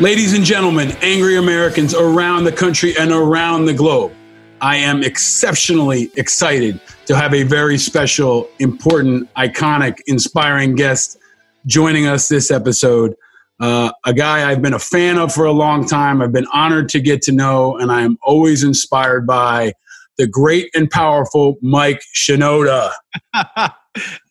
Ladies 0.00 0.32
and 0.32 0.46
gentlemen, 0.46 0.92
angry 1.02 1.36
Americans 1.36 1.94
around 1.94 2.44
the 2.44 2.52
country 2.52 2.94
and 2.98 3.12
around 3.12 3.66
the 3.66 3.74
globe, 3.74 4.14
I 4.62 4.76
am 4.76 5.02
exceptionally 5.02 6.10
excited 6.16 6.80
to 7.04 7.14
have 7.14 7.34
a 7.34 7.42
very 7.42 7.76
special, 7.76 8.48
important, 8.60 9.28
iconic, 9.34 9.98
inspiring 10.06 10.74
guest 10.74 11.18
joining 11.66 12.06
us 12.06 12.28
this 12.28 12.50
episode. 12.50 13.14
Uh, 13.60 13.92
a 14.06 14.14
guy 14.14 14.50
I've 14.50 14.62
been 14.62 14.72
a 14.72 14.78
fan 14.78 15.18
of 15.18 15.34
for 15.34 15.44
a 15.44 15.52
long 15.52 15.86
time. 15.86 16.22
I've 16.22 16.32
been 16.32 16.48
honored 16.50 16.88
to 16.90 17.00
get 17.00 17.20
to 17.24 17.32
know, 17.32 17.76
and 17.76 17.92
I 17.92 18.00
am 18.00 18.16
always 18.22 18.64
inspired 18.64 19.26
by 19.26 19.74
the 20.16 20.26
great 20.26 20.70
and 20.74 20.90
powerful 20.90 21.58
Mike 21.60 22.02
Shinoda. 22.14 22.90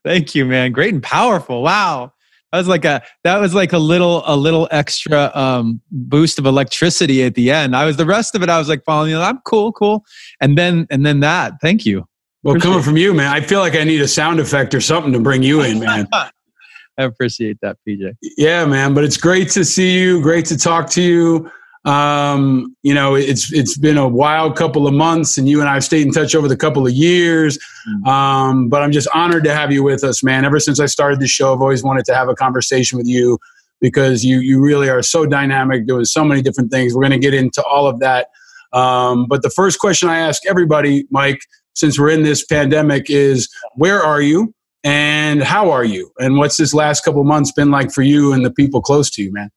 Thank 0.04 0.34
you, 0.34 0.46
man. 0.46 0.72
Great 0.72 0.96
and 0.96 1.04
powerful. 1.04 1.62
Wow. 1.62 2.14
That 2.52 2.58
was 2.58 2.68
like 2.68 2.86
a 2.86 3.04
that 3.24 3.40
was 3.40 3.54
like 3.54 3.74
a 3.74 3.78
little 3.78 4.24
a 4.26 4.36
little 4.36 4.68
extra 4.72 5.32
um, 5.36 5.82
boost 5.92 6.40
of 6.40 6.46
electricity 6.46 7.24
at 7.24 7.36
the 7.36 7.52
end. 7.52 7.76
I 7.76 7.86
was 7.86 7.98
the 7.98 8.06
rest 8.06 8.34
of 8.36 8.42
it. 8.42 8.50
I 8.50 8.58
was 8.58 8.68
like 8.68 8.84
following 8.84 9.12
you. 9.12 9.20
I'm 9.20 9.40
cool, 9.46 9.72
cool, 9.72 10.04
and 10.42 10.58
then 10.58 10.88
and 10.90 11.06
then 11.06 11.20
that. 11.20 11.54
Thank 11.62 11.86
you. 11.86 12.08
Well, 12.42 12.54
Appreciate 12.54 12.72
coming 12.72 12.84
from 12.84 12.98
you, 12.98 13.14
man, 13.14 13.34
I 13.34 13.42
feel 13.42 13.60
like 13.60 13.76
I 13.76 13.84
need 13.84 14.02
a 14.02 14.08
sound 14.08 14.40
effect 14.40 14.74
or 14.74 14.80
something 14.80 15.12
to 15.12 15.20
bring 15.20 15.44
you 15.44 15.62
in, 15.62 15.80
man. 15.80 16.08
I 16.14 17.04
appreciate 17.04 17.58
that, 17.62 17.78
PJ. 17.88 18.16
Yeah, 18.38 18.66
man. 18.66 18.94
But 18.94 19.04
it's 19.04 19.18
great 19.18 19.50
to 19.52 19.64
see 19.64 19.98
you. 19.98 20.22
Great 20.22 20.46
to 20.46 20.58
talk 20.58 20.90
to 20.92 21.02
you. 21.02 21.50
Um, 21.90 22.76
you 22.84 22.94
know, 22.94 23.16
it's 23.16 23.52
it's 23.52 23.76
been 23.76 23.98
a 23.98 24.08
wild 24.08 24.56
couple 24.56 24.86
of 24.86 24.94
months, 24.94 25.40
and 25.40 25.50
you 25.50 25.60
and 25.60 25.68
I 25.68 25.74
have 25.74 25.84
stayed 25.84 26.06
in 26.06 26.14
touch 26.14 26.36
over 26.36 26.48
the 26.48 26.56
couple 26.56 26.86
of 26.86 26.94
years. 26.94 27.58
Um, 28.06 28.70
but 28.70 28.84
I'm 28.84 28.92
just 28.92 29.08
honored 29.12 29.44
to 29.46 29.56
have 29.56 29.72
you 29.72 29.82
with 29.82 30.04
us, 30.04 30.24
man. 30.24 30.46
Ever 30.46 30.60
since 30.60 30.80
I 30.80 30.86
started 30.86 31.20
the 31.20 31.28
show, 31.28 31.52
I've 31.52 31.62
always 31.62 31.84
wanted 31.84 32.06
to 32.06 32.14
have 32.14 32.30
a 32.30 32.36
conversation 32.36 32.98
with 32.98 33.08
you 33.08 33.40
because 33.82 34.24
you 34.24 34.40
you 34.40 34.62
really 34.62 34.88
are 34.88 35.02
so 35.02 35.26
dynamic, 35.26 35.88
doing 35.88 36.06
so 36.06 36.24
many 36.24 36.44
different 36.44 36.72
things. 36.72 36.94
We're 36.94 37.02
going 37.02 37.12
to 37.12 37.18
get 37.18 37.34
into 37.34 37.64
all 37.64 37.88
of 37.88 38.00
that. 38.02 38.28
Um, 38.72 39.26
but 39.28 39.42
the 39.42 39.50
first 39.50 39.80
question 39.80 40.10
I 40.10 40.20
ask 40.20 40.46
everybody, 40.46 41.08
Mike, 41.10 41.40
since 41.74 41.98
we're 41.98 42.12
in 42.12 42.22
this 42.22 42.46
pandemic, 42.46 43.10
is 43.10 43.50
where 43.78 44.00
are 44.00 44.22
you 44.22 44.54
and 44.84 45.42
how 45.42 45.72
are 45.72 45.86
you, 45.86 46.12
and 46.20 46.38
what's 46.38 46.58
this 46.58 46.76
last 46.76 47.04
couple 47.04 47.22
of 47.22 47.28
months 47.28 47.52
been 47.52 47.72
like 47.72 47.92
for 47.92 48.04
you 48.04 48.32
and 48.32 48.46
the 48.46 48.52
people 48.52 48.80
close 48.80 49.10
to 49.12 49.24
you, 49.24 49.34
man? 49.34 49.50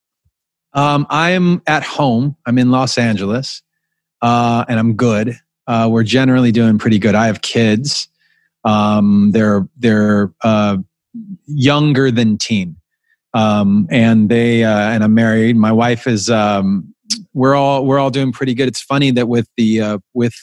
Um, 0.75 1.07
I'm 1.11 1.63
at 1.67 1.83
home. 1.83 2.37
I'm 2.47 2.59
in 2.59 2.71
Los 2.71 2.99
Angeles, 2.99 3.63
uh, 4.23 4.65
and 4.69 4.79
I'm 4.79 4.95
good. 4.95 5.39
Uh, 5.67 5.89
we're 5.91 6.03
generally 6.03 6.53
doing 6.53 6.79
pretty 6.79 6.99
good. 6.99 7.15
I 7.15 7.27
have 7.27 7.43
kids. 7.43 8.09
Um, 8.65 9.31
they're 9.33 9.69
they're 9.77 10.33
uh, 10.43 10.79
younger 11.47 12.11
than 12.11 12.39
teen, 12.39 12.77
um, 13.35 13.87
and 13.91 14.29
they 14.29 14.65
uh, 14.65 14.91
and 14.91 15.05
I'm 15.05 15.15
married. 15.15 15.57
My 15.57 15.73
wife 15.73 16.07
is. 16.07 16.31
Um, 16.31 16.95
we're 17.35 17.55
all 17.55 17.85
we're 17.85 17.99
all 17.99 18.11
doing 18.11 18.33
pretty 18.33 18.55
good. 18.55 18.69
It's 18.69 18.81
funny 18.81 19.11
that 19.13 19.29
with 19.29 19.49
the 19.57 19.81
uh, 19.81 19.99
with 20.15 20.35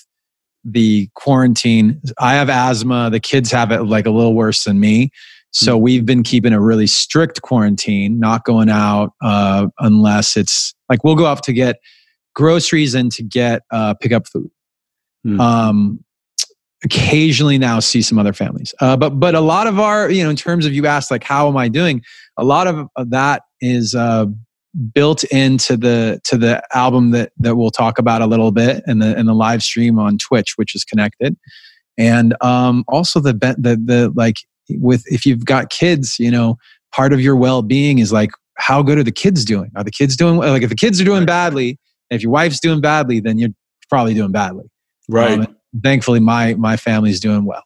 the 0.63 1.09
quarantine, 1.15 2.01
I 2.19 2.33
have 2.35 2.49
asthma. 2.49 3.09
The 3.09 3.19
kids 3.19 3.51
have 3.51 3.71
it 3.71 3.83
like 3.83 4.05
a 4.05 4.11
little 4.11 4.35
worse 4.35 4.63
than 4.63 4.79
me. 4.79 5.11
So 5.51 5.77
we've 5.77 6.05
been 6.05 6.23
keeping 6.23 6.53
a 6.53 6.61
really 6.61 6.87
strict 6.87 7.41
quarantine, 7.41 8.19
not 8.19 8.45
going 8.45 8.69
out 8.69 9.13
uh, 9.21 9.67
unless 9.79 10.37
it's 10.37 10.75
like 10.89 11.03
we'll 11.03 11.15
go 11.15 11.25
out 11.25 11.43
to 11.43 11.53
get 11.53 11.77
groceries 12.35 12.93
and 12.93 13.11
to 13.13 13.23
get 13.23 13.63
uh, 13.71 13.95
pick 13.95 14.11
up 14.11 14.27
food. 14.27 14.51
Um, 15.39 16.03
occasionally 16.83 17.57
now 17.57 17.79
see 17.79 18.01
some 18.01 18.17
other 18.17 18.31
families, 18.31 18.73
uh, 18.79 18.95
but 18.95 19.19
but 19.19 19.35
a 19.35 19.41
lot 19.41 19.67
of 19.67 19.79
our 19.79 20.09
you 20.09 20.23
know 20.23 20.29
in 20.29 20.35
terms 20.35 20.65
of 20.65 20.73
you 20.73 20.85
asked 20.87 21.11
like 21.11 21.23
how 21.23 21.47
am 21.49 21.57
I 21.57 21.67
doing? 21.67 22.01
A 22.37 22.43
lot 22.43 22.67
of, 22.67 22.87
of 22.95 23.09
that 23.09 23.43
is 23.59 23.95
uh, 23.95 24.27
built 24.93 25.23
into 25.25 25.75
the 25.75 26.21
to 26.25 26.37
the 26.37 26.63
album 26.73 27.11
that 27.11 27.31
that 27.37 27.55
we'll 27.55 27.71
talk 27.71 27.99
about 27.99 28.21
a 28.21 28.27
little 28.27 28.51
bit 28.51 28.83
and 28.85 29.01
the 29.01 29.17
in 29.17 29.25
the 29.25 29.33
live 29.33 29.61
stream 29.61 29.99
on 29.99 30.17
Twitch, 30.17 30.53
which 30.55 30.75
is 30.75 30.85
connected, 30.85 31.35
and 31.97 32.35
um, 32.41 32.85
also 32.87 33.19
the 33.19 33.33
the 33.33 33.79
the 33.83 34.13
like 34.15 34.37
with 34.71 35.03
if 35.07 35.25
you've 35.25 35.45
got 35.45 35.69
kids, 35.69 36.17
you 36.19 36.31
know, 36.31 36.57
part 36.93 37.13
of 37.13 37.21
your 37.21 37.35
well 37.35 37.61
being 37.61 37.99
is 37.99 38.11
like 38.11 38.31
how 38.57 38.81
good 38.81 38.97
are 38.97 39.03
the 39.03 39.11
kids 39.11 39.45
doing? 39.45 39.71
Are 39.75 39.83
the 39.83 39.91
kids 39.91 40.15
doing 40.15 40.37
like 40.37 40.63
if 40.63 40.69
the 40.69 40.75
kids 40.75 40.99
are 41.01 41.05
doing 41.05 41.25
badly, 41.25 41.77
and 42.09 42.17
if 42.17 42.23
your 42.23 42.31
wife's 42.31 42.59
doing 42.59 42.81
badly, 42.81 43.19
then 43.19 43.37
you're 43.37 43.49
probably 43.89 44.13
doing 44.13 44.31
badly. 44.31 44.65
Right. 45.07 45.39
Um, 45.39 45.55
thankfully, 45.81 46.19
my 46.19 46.55
my 46.55 46.77
family's 46.77 47.19
doing 47.19 47.45
well. 47.45 47.63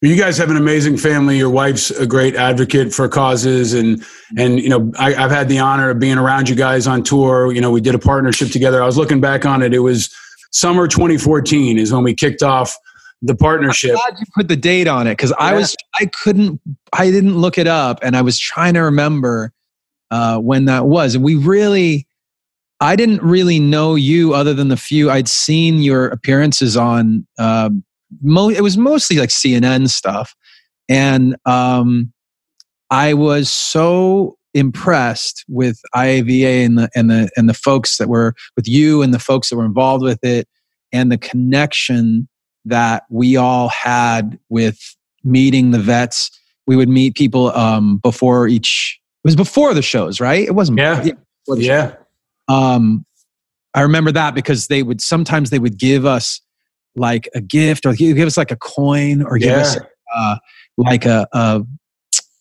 You 0.00 0.16
guys 0.16 0.36
have 0.36 0.50
an 0.50 0.58
amazing 0.58 0.98
family. 0.98 1.38
Your 1.38 1.48
wife's 1.48 1.90
a 1.90 2.06
great 2.06 2.34
advocate 2.34 2.92
for 2.92 3.08
causes, 3.08 3.72
and 3.72 4.04
and 4.36 4.60
you 4.60 4.68
know 4.68 4.92
I, 4.98 5.14
I've 5.14 5.30
had 5.30 5.48
the 5.48 5.58
honor 5.58 5.90
of 5.90 5.98
being 5.98 6.18
around 6.18 6.48
you 6.48 6.54
guys 6.54 6.86
on 6.86 7.02
tour. 7.02 7.52
You 7.52 7.60
know, 7.60 7.70
we 7.70 7.80
did 7.80 7.94
a 7.94 7.98
partnership 7.98 8.50
together. 8.50 8.82
I 8.82 8.86
was 8.86 8.98
looking 8.98 9.20
back 9.20 9.46
on 9.46 9.62
it. 9.62 9.72
It 9.72 9.78
was 9.78 10.14
summer 10.52 10.86
2014 10.86 11.78
is 11.78 11.92
when 11.92 12.04
we 12.04 12.14
kicked 12.14 12.42
off 12.42 12.76
the 13.24 13.34
partnership. 13.34 13.90
I'm 13.90 14.10
glad 14.10 14.20
you 14.20 14.26
put 14.34 14.48
the 14.48 14.56
date 14.56 14.86
on 14.86 15.06
it 15.06 15.12
because 15.12 15.32
I 15.32 15.54
was 15.54 15.74
I 15.98 16.06
couldn't 16.06 16.60
I 16.92 17.10
didn't 17.10 17.36
look 17.36 17.58
it 17.58 17.66
up 17.66 18.00
and 18.02 18.16
I 18.16 18.22
was 18.22 18.38
trying 18.38 18.74
to 18.74 18.80
remember 18.80 19.52
uh, 20.10 20.38
when 20.38 20.66
that 20.66 20.86
was 20.86 21.14
and 21.14 21.24
we 21.24 21.34
really 21.34 22.06
I 22.80 22.96
didn't 22.96 23.22
really 23.22 23.58
know 23.58 23.94
you 23.94 24.34
other 24.34 24.52
than 24.52 24.68
the 24.68 24.76
few 24.76 25.10
I'd 25.10 25.28
seen 25.28 25.78
your 25.78 26.08
appearances 26.08 26.76
on. 26.76 27.26
Uh, 27.38 27.70
mo- 28.20 28.50
it 28.50 28.60
was 28.60 28.76
mostly 28.76 29.16
like 29.16 29.30
CNN 29.30 29.88
stuff, 29.88 30.34
and 30.88 31.36
um, 31.46 32.12
I 32.90 33.14
was 33.14 33.48
so 33.48 34.36
impressed 34.52 35.44
with 35.48 35.80
IAVA 35.94 36.66
and 36.66 36.78
the 36.78 36.90
and 36.94 37.10
the 37.10 37.30
and 37.36 37.48
the 37.48 37.54
folks 37.54 37.96
that 37.96 38.08
were 38.08 38.34
with 38.54 38.68
you 38.68 39.02
and 39.02 39.14
the 39.14 39.18
folks 39.18 39.48
that 39.48 39.56
were 39.56 39.64
involved 39.64 40.04
with 40.04 40.22
it 40.22 40.46
and 40.92 41.10
the 41.10 41.18
connection 41.18 42.28
that 42.64 43.04
we 43.10 43.36
all 43.36 43.68
had 43.68 44.38
with 44.48 44.78
meeting 45.22 45.70
the 45.70 45.78
vets. 45.78 46.30
We 46.66 46.76
would 46.76 46.88
meet 46.88 47.14
people 47.14 47.50
um, 47.56 47.98
before 47.98 48.48
each. 48.48 49.00
It 49.24 49.28
was 49.28 49.36
before 49.36 49.74
the 49.74 49.82
shows, 49.82 50.20
right? 50.20 50.46
It 50.46 50.54
wasn't. 50.54 50.78
Yeah. 50.78 51.02
Yeah. 51.66 51.94
Um, 52.48 53.04
I 53.74 53.80
remember 53.82 54.12
that 54.12 54.34
because 54.34 54.68
they 54.68 54.82
would 54.82 55.00
sometimes 55.00 55.50
they 55.50 55.58
would 55.58 55.78
give 55.78 56.06
us 56.06 56.40
like 56.96 57.28
a 57.34 57.40
gift 57.40 57.86
or 57.86 57.94
give 57.94 58.26
us 58.26 58.36
like 58.36 58.50
a 58.50 58.56
coin 58.56 59.22
or 59.22 59.36
give 59.38 59.50
us 59.60 59.76
uh, 60.14 60.36
like 60.76 61.04
a, 61.06 61.26
a 61.32 61.64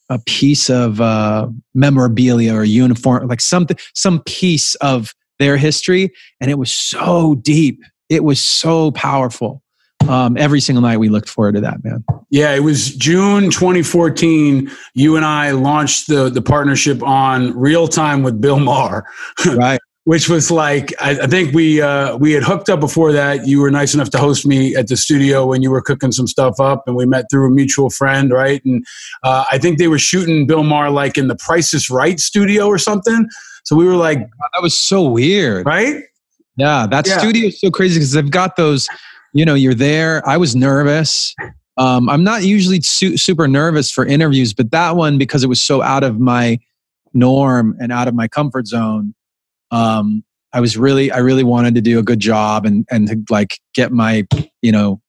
a 0.10 0.20
piece 0.20 0.70
of 0.70 1.02
uh, 1.02 1.48
memorabilia 1.74 2.54
or 2.54 2.64
uniform, 2.64 3.28
like 3.28 3.42
something, 3.42 3.78
some 3.96 4.22
piece 4.24 4.76
of 4.76 5.14
their 5.40 5.58
history, 5.58 6.12
and 6.40 6.52
it 6.52 6.60
was 6.60 6.72
so 6.72 7.36
deep. 7.36 7.80
It 8.10 8.24
was 8.24 8.40
so 8.40 8.92
powerful. 8.92 9.63
Um, 10.10 10.38
every 10.38 10.60
single 10.60 10.82
night 10.82 10.98
we 10.98 11.10
looked 11.10 11.30
forward 11.30 11.56
to 11.56 11.62
that, 11.62 11.84
man. 11.84 12.04
Yeah, 12.30 12.54
it 12.56 12.62
was 12.62 12.96
June 12.96 13.50
2014. 13.52 14.70
You 14.96 15.16
and 15.16 15.26
I 15.26 15.52
launched 15.52 16.08
the 16.08 16.30
the 16.30 16.42
partnership 16.42 17.02
on 17.04 17.56
Real 17.58 17.88
Time 17.88 18.24
with 18.24 18.42
Bill 18.42 18.60
Maher. 18.60 19.06
Right. 19.46 19.80
Which 20.06 20.28
was 20.28 20.52
like 20.52 20.94
I, 21.00 21.12
I 21.12 21.28
think 21.28 21.54
we 21.54 21.82
uh, 21.82 22.18
we 22.18 22.34
had 22.34 22.44
hooked 22.44 22.70
up 22.70 22.82
before 22.82 23.14
that. 23.14 23.48
You 23.48 23.62
were 23.62 23.72
nice 23.72 23.94
enough 23.94 24.10
to 24.10 24.18
host 24.18 24.46
me 24.46 24.76
at 24.76 24.88
the 24.90 24.98
studio 24.98 25.46
when 25.46 25.62
you 25.62 25.72
were 25.72 25.82
cooking 25.82 26.12
some 26.12 26.28
stuff 26.28 26.60
up, 26.60 26.84
and 26.88 26.98
we 26.98 27.06
met 27.06 27.28
through 27.32 27.48
a 27.48 27.50
mutual 27.50 27.90
friend, 27.90 28.30
right? 28.34 28.62
And 28.66 28.86
uh, 29.24 29.46
I 29.50 29.58
think 29.60 29.78
they 29.78 29.88
were 29.88 29.98
shooting 30.00 30.46
Bill 30.46 30.64
Maher 30.64 30.90
like 30.90 31.18
in 31.18 31.30
the 31.30 31.38
Price 31.38 31.74
is 31.74 31.90
Right 31.90 32.20
studio 32.20 32.68
or 32.68 32.78
something. 32.78 33.30
So 33.64 33.78
we 33.78 33.86
were 33.86 33.96
like, 33.96 34.20
that 34.20 34.62
was 34.62 34.78
so 34.78 35.04
weird, 35.08 35.66
right? 35.66 36.04
Yeah, 36.58 36.86
that 36.88 37.08
Yeah. 37.08 37.20
studio 37.20 37.48
is 37.48 37.62
so 37.62 37.72
crazy 37.72 37.96
because 38.00 38.12
they've 38.12 38.30
got 38.30 38.58
those. 38.58 38.90
You 39.34 39.46
know, 39.46 39.56
you're 39.56 39.74
there. 39.74 40.28
I 40.28 40.38
was 40.38 40.56
nervous. 40.56 41.36
Um, 41.78 42.08
I'm 42.08 42.24
not 42.24 42.44
usually 42.44 42.82
su- 42.82 43.18
super 43.18 43.48
nervous 43.48 43.92
for 43.92 44.06
interviews, 44.06 44.54
but 44.54 44.72
that 44.72 44.96
one 44.96 45.18
because 45.18 45.44
it 45.44 45.48
was 45.48 45.62
so 45.62 45.82
out 45.82 46.04
of 46.04 46.20
my 46.20 46.60
norm 47.14 47.76
and 47.80 47.92
out 47.92 48.08
of 48.08 48.14
my 48.14 48.28
comfort 48.28 48.68
zone. 48.68 49.16
Um, 49.72 50.24
I 50.54 50.60
was 50.60 50.78
really, 50.78 51.12
I 51.12 51.18
really 51.18 51.44
wanted 51.44 51.74
to 51.76 51.82
do 51.82 51.98
a 51.98 52.04
good 52.04 52.20
job 52.20 52.66
and 52.66 52.86
and 52.92 53.08
to 53.08 53.24
like 53.30 53.60
get 53.74 53.92
my, 53.92 54.28
you 54.62 54.72
know, 54.72 55.02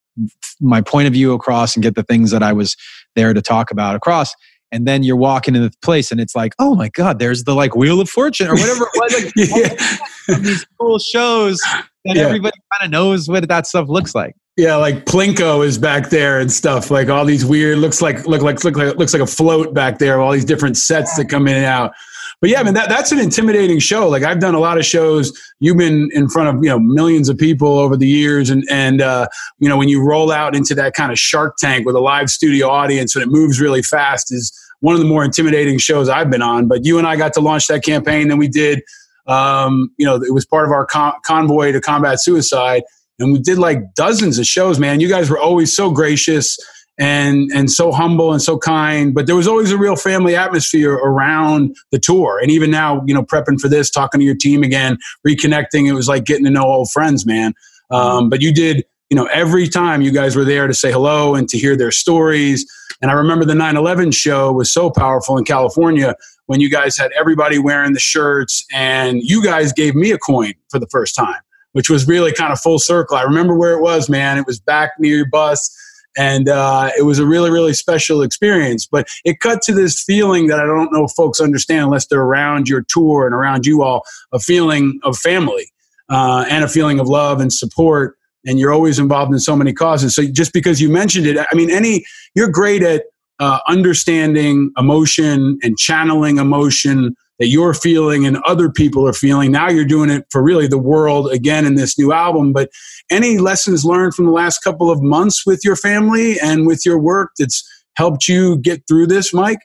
my 0.61 0.81
point 0.81 1.07
of 1.07 1.13
view 1.13 1.33
across 1.35 1.77
and 1.77 1.83
get 1.83 1.95
the 1.95 2.03
things 2.03 2.31
that 2.31 2.43
I 2.43 2.53
was 2.53 2.77
there 3.15 3.35
to 3.35 3.43
talk 3.43 3.71
about 3.71 3.95
across. 3.95 4.35
And 4.73 4.87
then 4.89 5.03
you're 5.05 5.17
walking 5.17 5.55
in 5.55 5.63
the 5.63 5.71
place 5.83 6.11
and 6.11 6.21
it's 6.21 6.35
like, 6.35 6.53
oh 6.59 6.75
my 6.75 6.89
God, 6.89 7.19
there's 7.21 7.45
the 7.45 7.55
like 7.55 7.77
Wheel 7.77 8.01
of 8.01 8.09
Fortune 8.11 8.49
or 8.49 8.55
whatever 8.55 8.85
it 8.93 9.01
was. 9.01 10.29
Like, 10.29 10.43
these 10.43 10.67
cool 10.81 10.99
shows 10.99 11.61
that 12.05 12.17
Yeah. 12.17 12.23
everybody 12.23 12.57
kind 12.73 12.87
of 12.87 12.91
knows 12.91 13.29
what 13.29 13.47
that 13.49 13.67
stuff 13.67 13.89
looks 13.89 14.15
like. 14.15 14.35
Yeah, 14.57 14.77
like 14.77 15.05
Plinko 15.05 15.65
is 15.67 15.79
back 15.79 16.11
there 16.11 16.39
and 16.39 16.51
stuff. 16.51 16.91
Like 16.91 17.09
all 17.09 17.25
these 17.25 17.45
weird 17.45 17.79
looks 17.79 18.01
like 18.01 18.25
look 18.27 18.43
like 18.43 18.63
look 18.63 18.77
like 18.77 18.97
looks 18.97 19.13
like 19.13 19.23
a 19.23 19.27
float 19.27 19.75
back 19.75 19.99
there. 19.99 20.21
All 20.21 20.31
these 20.33 20.45
different 20.45 20.77
sets 20.77 21.17
that 21.17 21.29
come 21.29 21.49
in 21.49 21.57
and 21.57 21.65
out. 21.65 21.93
But 22.41 22.51
yeah, 22.51 22.63
man, 22.63 22.75
that, 22.75 22.89
that's 22.89 23.13
an 23.13 23.19
intimidating 23.19 23.79
show. 23.79 24.09
Like 24.09 24.23
I've 24.23 24.41
done 24.41 24.55
a 24.55 24.61
lot 24.61 24.79
of 24.79 24.85
shows. 24.85 25.33
You've 25.61 25.77
been 25.77 26.11
in 26.13 26.29
front 26.29 26.49
of 26.49 26.63
you 26.63 26.69
know 26.69 26.79
millions 26.79 27.29
of 27.29 27.39
people 27.39 27.79
over 27.79 27.97
the 27.97 28.07
years, 28.07 28.51
and 28.51 28.65
and 28.71 29.01
uh, 29.01 29.29
you 29.59 29.69
know 29.69 29.77
when 29.77 29.89
you 29.89 30.03
roll 30.03 30.31
out 30.31 30.55
into 30.55 30.75
that 30.75 30.95
kind 30.95 31.13
of 31.13 31.19
Shark 31.19 31.57
Tank 31.59 31.87
with 31.87 31.97
a 31.97 32.01
live 32.01 32.31
studio 32.31 32.69
audience 32.69 33.15
and 33.17 33.23
it 33.23 33.29
moves 33.29 33.61
really 33.61 33.83
fast 33.83 34.33
is 34.33 34.53
one 34.81 34.95
of 34.95 35.01
the 35.01 35.07
more 35.07 35.25
intimidating 35.25 35.79
shows 35.79 36.09
I've 36.09 36.31
been 36.31 36.43
on. 36.43 36.69
But 36.69 36.85
you 36.85 36.99
and 36.99 37.07
I 37.07 37.17
got 37.17 37.33
to 37.35 37.41
launch 37.41 37.67
that 37.69 37.85
campaign. 37.85 38.29
Then 38.29 38.39
we 38.39 38.49
did. 38.49 38.83
Um, 39.27 39.91
you 39.97 40.05
know, 40.05 40.17
it 40.17 40.35
was 40.35 40.45
part 40.45 40.67
of 40.67 40.73
our 40.73 40.85
con- 40.85 41.15
convoy 41.25 41.73
to 41.73 41.81
combat 41.81 42.21
suicide 42.21 42.83
and 43.19 43.33
we 43.33 43.39
did 43.39 43.59
like 43.59 43.95
dozens 43.95 44.39
of 44.39 44.47
shows 44.47 44.79
man 44.79 45.01
you 45.01 45.09
guys 45.09 45.31
were 45.31 45.39
always 45.39 45.75
so 45.75 45.91
gracious 45.91 46.59
and 46.99 47.51
and 47.53 47.71
so 47.71 47.91
humble 47.91 48.33
and 48.33 48.41
so 48.41 48.57
kind 48.57 49.15
but 49.15 49.27
there 49.27 49.35
was 49.35 49.49
always 49.49 49.73
a 49.73 49.79
real 49.79 49.97
family 49.97 50.37
atmosphere 50.37 50.95
around 50.95 51.75
the 51.91 51.99
tour 51.99 52.39
and 52.41 52.51
even 52.51 52.71
now 52.71 53.03
you 53.07 53.13
know 53.13 53.23
prepping 53.23 53.61
for 53.61 53.69
this 53.69 53.91
talking 53.91 54.21
to 54.21 54.25
your 54.25 54.35
team 54.35 54.63
again 54.63 54.97
reconnecting 55.27 55.89
it 55.89 55.93
was 55.93 56.09
like 56.09 56.25
getting 56.25 56.45
to 56.45 56.51
know 56.51 56.65
old 56.65 56.91
friends 56.91 57.27
man 57.27 57.53
um, 57.91 58.29
but 58.29 58.41
you 58.41 58.55
did 58.55 58.85
you 59.11 59.17
know 59.17 59.27
every 59.27 59.67
time 59.67 60.03
you 60.03 60.13
guys 60.13 60.37
were 60.37 60.45
there 60.45 60.69
to 60.69 60.75
say 60.75 60.93
hello 60.93 61.35
and 61.35 61.49
to 61.49 61.59
hear 61.59 61.77
their 61.77 61.91
stories 61.91 62.65
and 63.03 63.11
i 63.11 63.15
remember 63.15 63.45
the 63.45 63.55
9-11 63.55 64.15
show 64.15 64.53
was 64.53 64.73
so 64.73 64.89
powerful 64.89 65.37
in 65.37 65.45
california 65.45 66.15
when 66.47 66.61
you 66.61 66.71
guys 66.71 66.97
had 66.97 67.11
everybody 67.19 67.59
wearing 67.59 67.93
the 67.93 68.01
shirts 68.01 68.65
and 68.73 69.21
you 69.23 69.43
guys 69.43 69.73
gave 69.73 69.97
me 69.97 70.13
a 70.13 70.19
coin 70.19 70.53
for 70.71 70.79
the 70.79 70.87
first 70.87 71.17
time 71.17 71.41
which 71.75 71.91
was 71.91 72.07
really 72.07 72.33
kind 72.33 72.53
of 72.53 72.61
full 72.61 72.79
circle. 72.79 73.17
I 73.17 73.23
remember 73.23 73.57
where 73.57 73.73
it 73.73 73.83
was, 73.83 74.09
man. 74.09 74.39
It 74.39 74.47
was 74.47 74.61
back 74.61 74.93
near 75.01 75.17
your 75.17 75.29
bus. 75.29 75.77
And 76.17 76.49
uh, 76.49 76.91
it 76.97 77.03
was 77.03 77.19
a 77.19 77.27
really, 77.27 77.51
really 77.51 77.73
special 77.73 78.23
experience. 78.23 78.87
But 78.87 79.09
it 79.25 79.41
cut 79.41 79.63
to 79.63 79.75
this 79.75 80.03
feeling 80.03 80.47
that 80.49 80.61
I 80.61 80.65
don't 80.65 80.93
know 80.93 81.05
if 81.05 81.13
folks 81.13 81.41
understand 81.41 81.85
unless 81.85 82.07
they're 82.07 82.21
around 82.21 82.69
your 82.69 82.83
tour 82.89 83.27
and 83.27 83.35
around 83.35 83.67
you 83.67 83.83
all 83.83 84.05
a 84.33 84.39
feeling 84.39 85.01
of 85.03 85.17
family 85.19 85.73
uh, 86.09 86.45
and 86.49 86.65
a 86.65 86.69
feeling 86.69 87.01
of 87.01 87.09
love 87.09 87.41
and 87.41 87.53
support. 87.53 88.17
And 88.47 88.59
you're 88.59 88.73
always 88.73 88.99
involved 88.99 89.33
in 89.33 89.41
so 89.41 89.57
many 89.57 89.73
causes. 89.73 90.15
So 90.15 90.27
just 90.27 90.53
because 90.53 90.81
you 90.81 90.91
mentioned 90.91 91.27
it, 91.27 91.39
I 91.39 91.55
mean, 91.55 91.71
any, 91.71 92.05
you're 92.35 92.51
great 92.51 92.83
at 92.83 93.05
uh, 93.41 93.59
understanding 93.67 94.71
emotion 94.77 95.59
and 95.63 95.77
channeling 95.79 96.39
emotion 96.39 97.17
that 97.39 97.49
you're 97.49 97.75
feeling 97.75 98.25
and 98.25 98.39
other 98.47 98.71
people 98.71 99.07
are 99.07 99.13
feeling. 99.13 99.51
Now 99.51 99.69
you're 99.69 99.85
doing 99.85 100.11
it 100.11 100.25
for 100.31 100.43
really 100.43 100.67
the 100.67 100.79
world 100.79 101.31
again 101.33 101.67
in 101.67 101.75
this 101.75 101.99
new 101.99 102.13
album. 102.13 102.53
But 102.53 102.71
any 103.11 103.39
lessons 103.39 103.85
learned 103.85 104.15
from 104.15 104.27
the 104.27 104.33
last 104.33 104.61
couple 104.61 104.91
of 104.91 105.03
months 105.03 105.45
with 105.45 105.65
your 105.65 105.77
family 105.77 106.39
and 106.41 106.67
with 106.67 106.87
your 106.87 106.99
work 106.99 107.33
that's 107.39 107.69
helped 107.97 108.29
you 108.29 108.59
get 108.59 108.83
through 108.87 109.09
this, 109.09 109.35
Mike? 109.35 109.61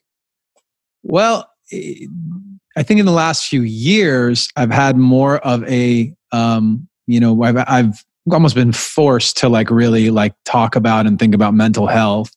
Well, 1.04 1.50
I 1.72 2.84
think 2.84 3.00
in 3.00 3.06
the 3.06 3.12
last 3.12 3.48
few 3.48 3.62
years, 3.62 4.50
I've 4.56 4.72
had 4.72 4.98
more 4.98 5.38
of 5.40 5.64
a, 5.66 6.14
um, 6.32 6.88
you 7.08 7.20
know, 7.20 7.44
I've, 7.44 7.58
I've 7.68 8.06
almost 8.32 8.56
been 8.56 8.74
forced 8.74 9.38
to 9.38 9.50
like 9.50 9.70
really 9.70 10.10
like 10.10 10.34
talk 10.46 10.76
about 10.76 11.06
and 11.06 11.18
think 11.18 11.36
about 11.36 11.54
mental 11.54 11.88
health. 11.88 12.32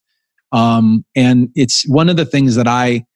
Um, 0.53 1.05
and 1.17 1.51
it's 1.55 1.89
one 1.89 2.09
of 2.09 2.17
the 2.17 2.27
things 2.27 2.57
that 2.57 2.69
I, 2.69 3.07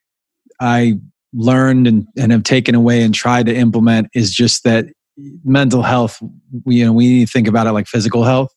I 0.60 0.94
learned 1.32 1.86
and, 1.86 2.06
and 2.18 2.32
have 2.32 2.42
taken 2.42 2.74
away 2.74 3.02
and 3.02 3.14
tried 3.14 3.46
to 3.46 3.54
implement 3.54 4.08
is 4.14 4.34
just 4.34 4.64
that 4.64 4.86
mental 5.44 5.82
health, 5.82 6.20
we, 6.64 6.76
you 6.76 6.84
know, 6.84 6.92
we 6.92 7.08
need 7.08 7.26
to 7.26 7.32
think 7.32 7.48
about 7.48 7.66
it 7.66 7.72
like 7.72 7.86
physical 7.86 8.24
health. 8.24 8.50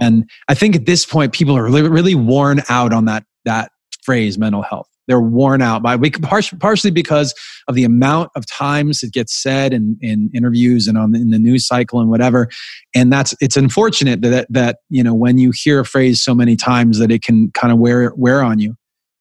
And 0.00 0.28
I 0.48 0.54
think 0.54 0.74
at 0.74 0.86
this 0.86 1.06
point, 1.06 1.32
people 1.32 1.56
are 1.56 1.64
really, 1.64 1.82
really 1.82 2.14
worn 2.14 2.62
out 2.68 2.92
on 2.92 3.04
that 3.04 3.24
that 3.44 3.70
phrase, 4.02 4.36
mental 4.38 4.62
health. 4.62 4.88
They're 5.06 5.20
worn 5.20 5.62
out 5.62 5.82
by 5.82 5.96
we 5.96 6.10
par- 6.10 6.40
partially 6.60 6.90
because 6.90 7.34
of 7.68 7.74
the 7.74 7.84
amount 7.84 8.30
of 8.34 8.46
times 8.46 9.02
it 9.02 9.12
gets 9.12 9.34
said 9.34 9.72
in, 9.72 9.98
in 10.00 10.30
interviews 10.34 10.88
and 10.88 10.96
on 10.96 11.12
the, 11.12 11.20
in 11.20 11.30
the 11.30 11.38
news 11.38 11.66
cycle 11.66 12.00
and 12.00 12.08
whatever. 12.08 12.48
And 12.94 13.12
that's 13.12 13.34
it's 13.40 13.56
unfortunate 13.56 14.22
that 14.22 14.46
that 14.50 14.78
you 14.90 15.02
know 15.02 15.14
when 15.14 15.38
you 15.38 15.52
hear 15.54 15.80
a 15.80 15.84
phrase 15.84 16.24
so 16.24 16.34
many 16.34 16.56
times 16.56 16.98
that 16.98 17.10
it 17.10 17.22
can 17.22 17.50
kind 17.52 17.72
of 17.72 17.78
wear 17.78 18.12
wear 18.16 18.42
on 18.42 18.58
you, 18.58 18.76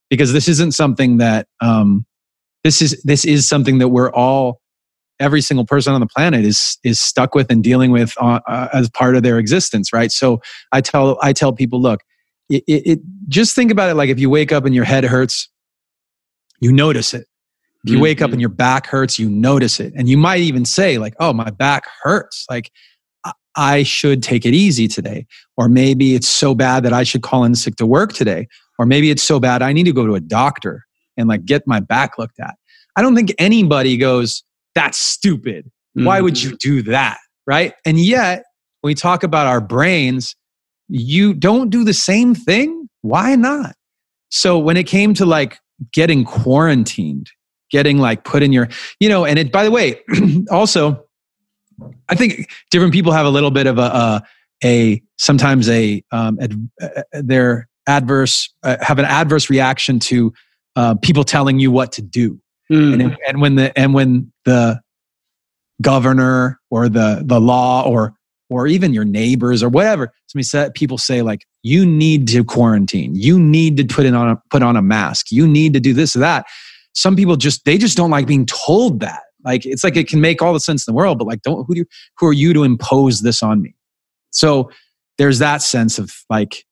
because 0.10 0.34
this 0.34 0.48
isn't 0.48 0.72
something 0.72 1.18
that 1.18 1.48
um, 1.62 2.06
this 2.64 2.82
is 2.82 3.02
this 3.04 3.26
is 3.26 3.48
something 3.48 3.78
that 3.80 3.90
we're 3.90 4.12
all 4.12 4.62
every 5.20 5.42
single 5.42 5.66
person 5.66 5.94
on 5.94 6.00
the 6.00 6.08
planet 6.08 6.44
is 6.44 6.78
is 6.84 7.00
stuck 7.00 7.36
with 7.36 7.52
and 7.52 7.64
dealing 7.64 7.92
with 7.92 8.14
uh, 8.20 8.40
uh, 8.48 8.68
as 8.74 8.90
part 8.90 9.16
of 9.16 9.24
their 9.24 9.38
existence 9.38 9.94
right? 9.94 10.12
So 10.12 10.42
i 10.72 10.82
tell 10.82 11.18
i 11.22 11.34
tell 11.34 11.54
people 11.54 11.82
look 11.82 12.02
it, 12.50 12.64
it, 12.68 12.88
it 12.88 13.00
just 13.28 13.56
think 13.56 13.72
about 13.72 13.90
it 13.90 13.96
like 13.96 14.10
if 14.10 14.20
you 14.20 14.30
wake 14.30 14.52
up 14.52 14.66
and 14.66 14.76
your 14.76 14.86
head 14.86 15.04
hurts 15.04 15.50
you 16.60 16.72
notice 16.72 17.14
it. 17.14 17.28
If 17.86 17.92
you 17.92 18.00
wake 18.00 18.22
up 18.22 18.32
and 18.32 18.40
your 18.40 18.50
back 18.50 18.88
hurts 18.88 19.20
you 19.20 19.30
notice 19.30 19.82
it. 19.82 19.92
And 19.98 20.08
you 20.08 20.16
might 20.16 20.40
even 20.40 20.64
say 20.64 20.98
like 20.98 21.16
oh 21.20 21.34
my 21.34 21.50
back 21.50 21.86
hurts. 22.02 22.46
Like 22.50 22.72
i 23.56 23.84
should 23.84 24.24
take 24.24 24.46
it 24.46 24.54
easy 24.54 24.88
today. 24.88 25.28
Or 25.58 25.70
maybe 25.70 26.16
it's 26.16 26.28
so 26.28 26.56
bad 26.56 26.84
that 26.84 26.94
i 26.94 27.04
should 27.04 27.22
call 27.22 27.44
in 27.44 27.56
sick 27.56 27.76
to 27.78 27.86
work 27.86 28.14
today. 28.14 28.48
Or 28.80 28.86
maybe 28.86 29.12
it's 29.12 29.24
so 29.24 29.40
bad 29.40 29.62
i 29.62 29.74
need 29.74 29.84
to 29.84 29.94
go 29.94 30.08
to 30.08 30.16
a 30.16 30.20
doctor 30.20 30.86
and 31.18 31.28
like 31.28 31.46
get 31.46 31.64
my 31.68 31.80
back 31.80 32.18
looked 32.18 32.40
at. 32.40 32.56
I 32.96 33.02
don't 33.02 33.16
think 33.16 33.34
anybody 33.38 33.98
goes 33.98 34.44
that's 34.76 34.98
stupid. 34.98 35.70
Why 35.94 36.22
would 36.22 36.42
you 36.42 36.58
do 36.58 36.82
that? 36.84 37.20
Right? 37.46 37.74
And 37.86 38.00
yet 38.00 38.44
when 38.82 38.90
we 38.90 38.96
talk 38.96 39.24
about 39.24 39.48
our 39.48 39.62
brains 39.62 40.36
you 40.90 41.34
don't 41.34 41.70
do 41.70 41.84
the 41.84 41.94
same 41.94 42.36
thing? 42.36 42.88
Why 43.02 43.36
not? 43.36 43.76
So 44.30 44.60
when 44.60 44.78
it 44.78 44.86
came 44.86 45.14
to 45.16 45.26
like 45.26 45.60
getting 45.92 46.24
quarantined 46.24 47.30
getting 47.72 47.98
like 47.98 48.24
put 48.24 48.44
in 48.44 48.54
your 48.54 48.70
you 49.00 49.10
know 49.10 49.26
and 49.26 49.40
it 49.40 49.52
by 49.52 49.64
the 49.64 49.72
way 49.72 50.00
also 50.52 51.04
i 52.08 52.16
think 52.16 52.48
different 52.70 52.94
people 52.94 53.12
have 53.12 53.26
a 53.26 53.30
little 53.30 53.50
bit 53.52 53.66
of 53.66 53.80
a 53.80 53.82
a, 53.82 54.22
a 54.64 55.04
sometimes 55.18 55.68
a 55.70 56.04
um 56.12 56.38
ad, 56.40 56.70
uh, 56.82 57.02
they're 57.14 57.68
adverse 57.88 58.54
uh, 58.62 58.78
have 58.80 59.00
an 59.00 59.06
adverse 59.06 59.50
reaction 59.50 60.00
to 60.00 60.32
uh, 60.76 60.96
people 60.96 61.24
telling 61.24 61.60
you 61.60 61.72
what 61.72 61.92
to 61.94 62.02
do. 62.02 62.40
And, 63.02 63.18
and 63.28 63.42
when 63.42 63.56
the 63.56 63.78
and 63.78 63.94
when 63.94 64.32
the 64.46 64.82
governor 65.82 66.60
or 66.70 66.90
the 66.90 67.24
the 67.26 67.40
law 67.40 67.88
or 67.88 68.14
or 68.50 68.68
even 68.68 68.94
your 68.94 69.06
neighbors 69.06 69.64
or 69.64 69.70
whatever 69.70 70.14
somebody 70.28 70.44
said 70.44 70.74
people 70.74 70.98
say 70.98 71.22
like 71.22 71.46
you 71.64 71.86
need 71.86 72.28
to 72.28 72.44
quarantine. 72.44 73.16
You 73.16 73.40
need 73.40 73.78
to 73.78 73.86
put 73.86 74.06
in 74.06 74.16
on 74.16 74.30
a 74.30 74.42
put 74.50 74.62
on 74.62 74.76
a 74.76 74.82
mask. 74.82 75.32
You 75.32 75.48
need 75.48 75.74
to 75.74 75.80
do 75.80 75.94
this 75.94 76.16
or 76.16 76.20
that. 76.20 76.46
Some 76.94 77.16
people 77.16 77.36
just 77.36 77.66
they 77.66 77.78
just 77.78 77.98
don't 77.98 78.12
like 78.12 78.28
being 78.28 78.46
told 78.46 79.00
that. 79.00 79.22
Like 79.46 79.66
it's 79.66 79.84
like 79.84 79.96
it 79.96 80.08
can 80.08 80.22
make 80.22 80.42
all 80.42 80.54
the 80.54 80.60
sense 80.60 80.88
in 80.88 80.94
the 80.94 80.96
world 80.96 81.18
but 81.18 81.28
like 81.28 81.42
don't 81.42 81.66
who 81.66 81.74
do 81.74 81.80
you, 81.80 81.86
who 82.18 82.28
are 82.28 82.34
you 82.34 82.54
to 82.54 82.64
impose 82.64 83.22
this 83.22 83.42
on 83.42 83.62
me? 83.62 83.76
So 84.32 84.70
there's 85.18 85.40
that 85.40 85.62
sense 85.62 86.00
of 86.00 86.12
like 86.30 86.66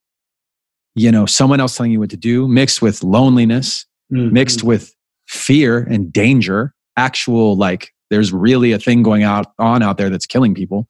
you 0.96 1.12
know 1.12 1.26
someone 1.26 1.60
else 1.60 1.76
telling 1.78 1.92
you 1.92 2.00
what 2.00 2.10
to 2.10 2.18
do 2.18 2.48
mixed 2.48 2.82
with 2.82 3.04
loneliness 3.04 3.86
Mm-hmm. 4.12 4.34
mixed 4.34 4.64
with 4.64 4.94
fear 5.28 5.80
and 5.80 6.12
danger 6.12 6.74
actual 6.98 7.56
like 7.56 7.92
there's 8.10 8.34
really 8.34 8.74
a 8.74 8.80
thing 8.80 9.04
going 9.04 9.24
out 9.24 9.48
on 9.58 9.82
out 9.82 9.98
there 9.98 10.10
that's 10.10 10.26
killing 10.26 10.54
people 10.54 10.88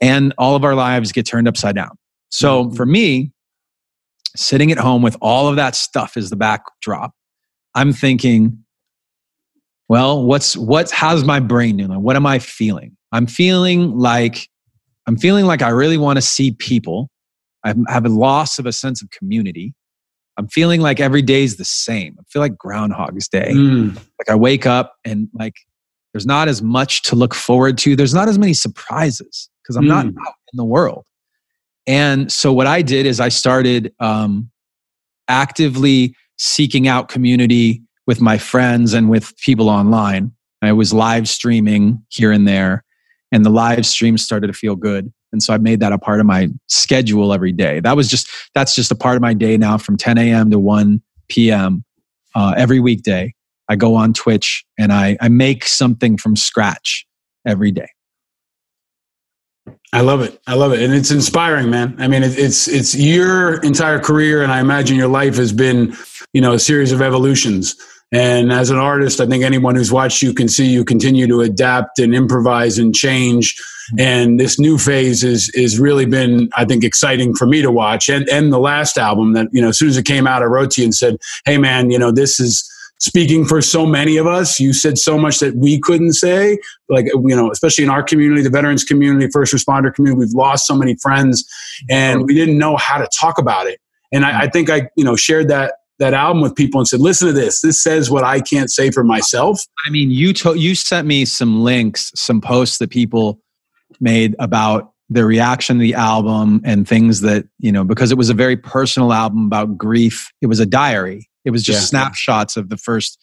and 0.00 0.32
all 0.38 0.54
of 0.54 0.64
our 0.64 0.74
lives 0.74 1.12
get 1.12 1.26
turned 1.26 1.48
upside 1.48 1.74
down 1.74 1.96
So 2.28 2.64
mm-hmm. 2.64 2.76
for 2.76 2.86
me, 2.86 3.32
sitting 4.36 4.70
at 4.70 4.78
home 4.78 5.02
with 5.02 5.16
all 5.20 5.48
of 5.48 5.56
that 5.56 5.74
stuff 5.74 6.16
as 6.16 6.30
the 6.30 6.36
backdrop, 6.36 7.12
I'm 7.74 7.92
thinking, 7.92 8.64
well, 9.88 10.22
what's 10.24 10.56
what's 10.56 10.90
how's 10.90 11.24
my 11.24 11.40
brain 11.40 11.76
doing? 11.76 12.02
What 12.02 12.16
am 12.16 12.26
I 12.26 12.38
feeling? 12.38 12.96
I'm 13.12 13.26
feeling 13.26 13.96
like 13.96 14.48
I'm 15.06 15.16
feeling 15.16 15.46
like 15.46 15.62
I 15.62 15.68
really 15.68 15.98
want 15.98 16.16
to 16.16 16.22
see 16.22 16.52
people. 16.52 17.08
I 17.64 17.74
have 17.88 18.04
a 18.04 18.08
loss 18.08 18.58
of 18.58 18.66
a 18.66 18.72
sense 18.72 19.02
of 19.02 19.10
community. 19.10 19.74
I'm 20.38 20.48
feeling 20.48 20.80
like 20.80 21.00
every 21.00 21.22
day 21.22 21.44
is 21.44 21.56
the 21.56 21.64
same. 21.64 22.16
I 22.18 22.22
feel 22.28 22.40
like 22.40 22.56
Groundhog's 22.56 23.28
Day. 23.28 23.52
Mm. 23.52 23.94
Like 23.94 24.28
I 24.28 24.34
wake 24.34 24.66
up 24.66 24.96
and 25.04 25.28
like 25.34 25.54
there's 26.12 26.26
not 26.26 26.48
as 26.48 26.62
much 26.62 27.02
to 27.02 27.16
look 27.16 27.34
forward 27.34 27.78
to. 27.78 27.96
There's 27.96 28.14
not 28.14 28.28
as 28.28 28.38
many 28.38 28.54
surprises 28.54 29.48
because 29.62 29.76
I'm 29.76 29.86
not 29.86 30.06
Mm. 30.06 30.14
out 30.26 30.34
in 30.52 30.56
the 30.56 30.64
world. 30.64 31.06
And 31.86 32.30
so 32.32 32.52
what 32.52 32.66
I 32.66 32.82
did 32.82 33.06
is 33.06 33.20
I 33.20 33.28
started 33.28 33.92
um, 34.00 34.50
actively 35.28 36.14
seeking 36.38 36.88
out 36.88 37.08
community 37.08 37.82
with 38.06 38.20
my 38.20 38.38
friends 38.38 38.92
and 38.92 39.08
with 39.08 39.36
people 39.38 39.68
online. 39.68 40.32
I 40.62 40.72
was 40.72 40.92
live 40.92 41.28
streaming 41.28 42.02
here 42.08 42.32
and 42.32 42.46
there, 42.46 42.84
and 43.30 43.44
the 43.44 43.50
live 43.50 43.86
streams 43.86 44.22
started 44.22 44.48
to 44.48 44.52
feel 44.52 44.74
good. 44.74 45.12
And 45.32 45.42
so 45.42 45.52
I 45.52 45.58
made 45.58 45.80
that 45.80 45.92
a 45.92 45.98
part 45.98 46.20
of 46.20 46.26
my 46.26 46.48
schedule 46.68 47.32
every 47.32 47.52
day. 47.52 47.80
That 47.80 47.96
was 47.96 48.08
just 48.08 48.28
that's 48.54 48.74
just 48.74 48.90
a 48.90 48.94
part 48.94 49.16
of 49.16 49.22
my 49.22 49.34
day 49.34 49.56
now 49.56 49.78
from 49.78 49.96
10 49.96 50.18
a.m. 50.18 50.50
to 50.50 50.58
1 50.58 51.02
p.m. 51.28 51.84
Uh, 52.34 52.54
every 52.56 52.80
weekday. 52.80 53.34
I 53.68 53.76
go 53.76 53.94
on 53.94 54.12
Twitch 54.12 54.64
and 54.78 54.92
I, 54.92 55.16
I 55.20 55.28
make 55.28 55.64
something 55.64 56.16
from 56.16 56.36
scratch 56.36 57.06
every 57.44 57.72
day. 57.72 57.88
I 59.92 60.00
love 60.02 60.20
it. 60.20 60.40
I 60.46 60.54
love 60.54 60.72
it, 60.72 60.82
and 60.82 60.92
it's 60.92 61.10
inspiring, 61.10 61.70
man. 61.70 61.96
I 61.98 62.06
mean, 62.06 62.22
it, 62.22 62.38
it's 62.38 62.68
it's 62.68 62.94
your 62.94 63.62
entire 63.62 63.98
career, 63.98 64.42
and 64.42 64.52
I 64.52 64.60
imagine 64.60 64.96
your 64.96 65.08
life 65.08 65.36
has 65.36 65.52
been, 65.52 65.96
you 66.32 66.40
know, 66.40 66.52
a 66.52 66.58
series 66.58 66.92
of 66.92 67.00
evolutions. 67.00 67.76
And 68.12 68.52
as 68.52 68.70
an 68.70 68.78
artist, 68.78 69.20
I 69.20 69.26
think 69.26 69.42
anyone 69.42 69.74
who's 69.74 69.92
watched 69.92 70.22
you 70.22 70.32
can 70.32 70.48
see 70.48 70.66
you 70.66 70.84
continue 70.84 71.26
to 71.26 71.40
adapt 71.40 71.98
and 71.98 72.14
improvise 72.14 72.78
and 72.78 72.94
change. 72.94 73.54
Mm-hmm. 73.54 74.00
And 74.00 74.40
this 74.40 74.58
new 74.58 74.78
phase 74.78 75.24
is 75.24 75.50
is 75.50 75.78
really 75.78 76.06
been, 76.06 76.48
I 76.56 76.64
think, 76.64 76.84
exciting 76.84 77.34
for 77.34 77.46
me 77.46 77.62
to 77.62 77.70
watch. 77.70 78.08
And 78.08 78.28
and 78.28 78.52
the 78.52 78.58
last 78.58 78.96
album 78.96 79.32
that 79.32 79.48
you 79.52 79.60
know, 79.60 79.68
as 79.68 79.78
soon 79.78 79.88
as 79.88 79.96
it 79.96 80.04
came 80.04 80.26
out, 80.26 80.42
I 80.42 80.46
wrote 80.46 80.72
to 80.72 80.82
you 80.82 80.86
and 80.86 80.94
said, 80.94 81.16
"Hey, 81.44 81.58
man, 81.58 81.90
you 81.90 81.98
know, 81.98 82.10
this 82.10 82.40
is." 82.40 82.70
speaking 82.98 83.44
for 83.44 83.60
so 83.60 83.84
many 83.84 84.16
of 84.16 84.26
us. 84.26 84.58
You 84.58 84.72
said 84.72 84.96
so 84.96 85.18
much 85.18 85.38
that 85.40 85.54
we 85.56 85.78
couldn't 85.78 86.14
say, 86.14 86.58
like, 86.88 87.04
you 87.04 87.36
know, 87.36 87.50
especially 87.50 87.84
in 87.84 87.90
our 87.90 88.02
community, 88.02 88.42
the 88.42 88.50
veterans 88.50 88.84
community, 88.84 89.28
first 89.30 89.52
responder 89.52 89.92
community, 89.94 90.18
we've 90.18 90.34
lost 90.34 90.66
so 90.66 90.74
many 90.74 90.96
friends 90.96 91.44
and 91.90 92.24
we 92.24 92.34
didn't 92.34 92.58
know 92.58 92.76
how 92.76 92.96
to 92.98 93.06
talk 93.14 93.38
about 93.38 93.66
it. 93.66 93.80
And 94.12 94.24
I, 94.24 94.30
mm-hmm. 94.30 94.40
I 94.40 94.48
think 94.48 94.70
I, 94.70 94.88
you 94.96 95.04
know, 95.04 95.14
shared 95.14 95.48
that, 95.48 95.74
that 95.98 96.12
album 96.14 96.42
with 96.42 96.54
people 96.54 96.78
and 96.80 96.86
said, 96.86 97.00
listen 97.00 97.26
to 97.28 97.32
this. 97.32 97.60
This 97.62 97.82
says 97.82 98.10
what 98.10 98.22
I 98.24 98.40
can't 98.40 98.70
say 98.70 98.90
for 98.90 99.02
myself. 99.02 99.60
I 99.86 99.90
mean, 99.90 100.10
you 100.10 100.32
to, 100.34 100.54
you 100.54 100.74
sent 100.74 101.06
me 101.06 101.24
some 101.24 101.62
links, 101.62 102.12
some 102.14 102.40
posts 102.40 102.78
that 102.78 102.90
people 102.90 103.40
made 104.00 104.36
about 104.38 104.92
their 105.08 105.26
reaction 105.26 105.76
to 105.76 105.80
the 105.80 105.94
album 105.94 106.60
and 106.64 106.86
things 106.86 107.20
that 107.20 107.46
you 107.58 107.70
know 107.70 107.84
because 107.84 108.10
it 108.10 108.18
was 108.18 108.28
a 108.28 108.34
very 108.34 108.56
personal 108.56 109.12
album 109.12 109.46
about 109.46 109.78
grief. 109.78 110.30
It 110.42 110.46
was 110.48 110.58
a 110.60 110.66
diary. 110.66 111.28
It 111.44 111.50
was 111.50 111.62
just 111.62 111.80
Yeah. 111.92 112.00
snapshots 112.00 112.56
of 112.56 112.68
the 112.70 112.76
first, 112.76 113.18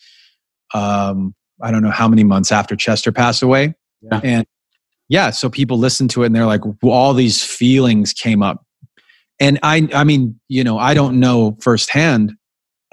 um, 0.73 1.35
I 1.61 1.71
don't 1.71 1.83
know 1.83 1.91
how 1.91 2.07
many 2.07 2.23
months 2.23 2.51
after 2.53 2.75
Chester 2.77 3.11
passed 3.11 3.43
away, 3.43 3.75
Yeah. 4.01 4.21
and 4.23 4.45
yeah, 5.09 5.29
so 5.29 5.49
people 5.49 5.77
listened 5.77 6.09
to 6.11 6.23
it 6.23 6.27
and 6.27 6.35
they're 6.35 6.45
like, 6.45 6.61
all 6.81 7.13
these 7.13 7.43
feelings 7.43 8.13
came 8.13 8.41
up, 8.41 8.65
and 9.39 9.59
I, 9.61 9.87
I 9.93 10.05
mean, 10.05 10.39
you 10.47 10.63
know, 10.63 10.77
I 10.79 10.93
don't 10.93 11.19
know 11.19 11.57
firsthand, 11.61 12.33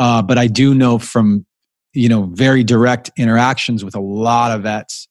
uh, 0.01 0.23
but 0.23 0.39
I 0.39 0.49
do 0.49 0.75
know 0.75 0.99
from 0.99 1.47
you 1.93 2.09
know 2.09 2.25
very 2.33 2.65
direct 2.65 3.11
interactions 3.17 3.85
with 3.85 3.95
a 3.95 4.01
lot 4.01 4.51
of 4.51 4.63
vets 4.63 5.07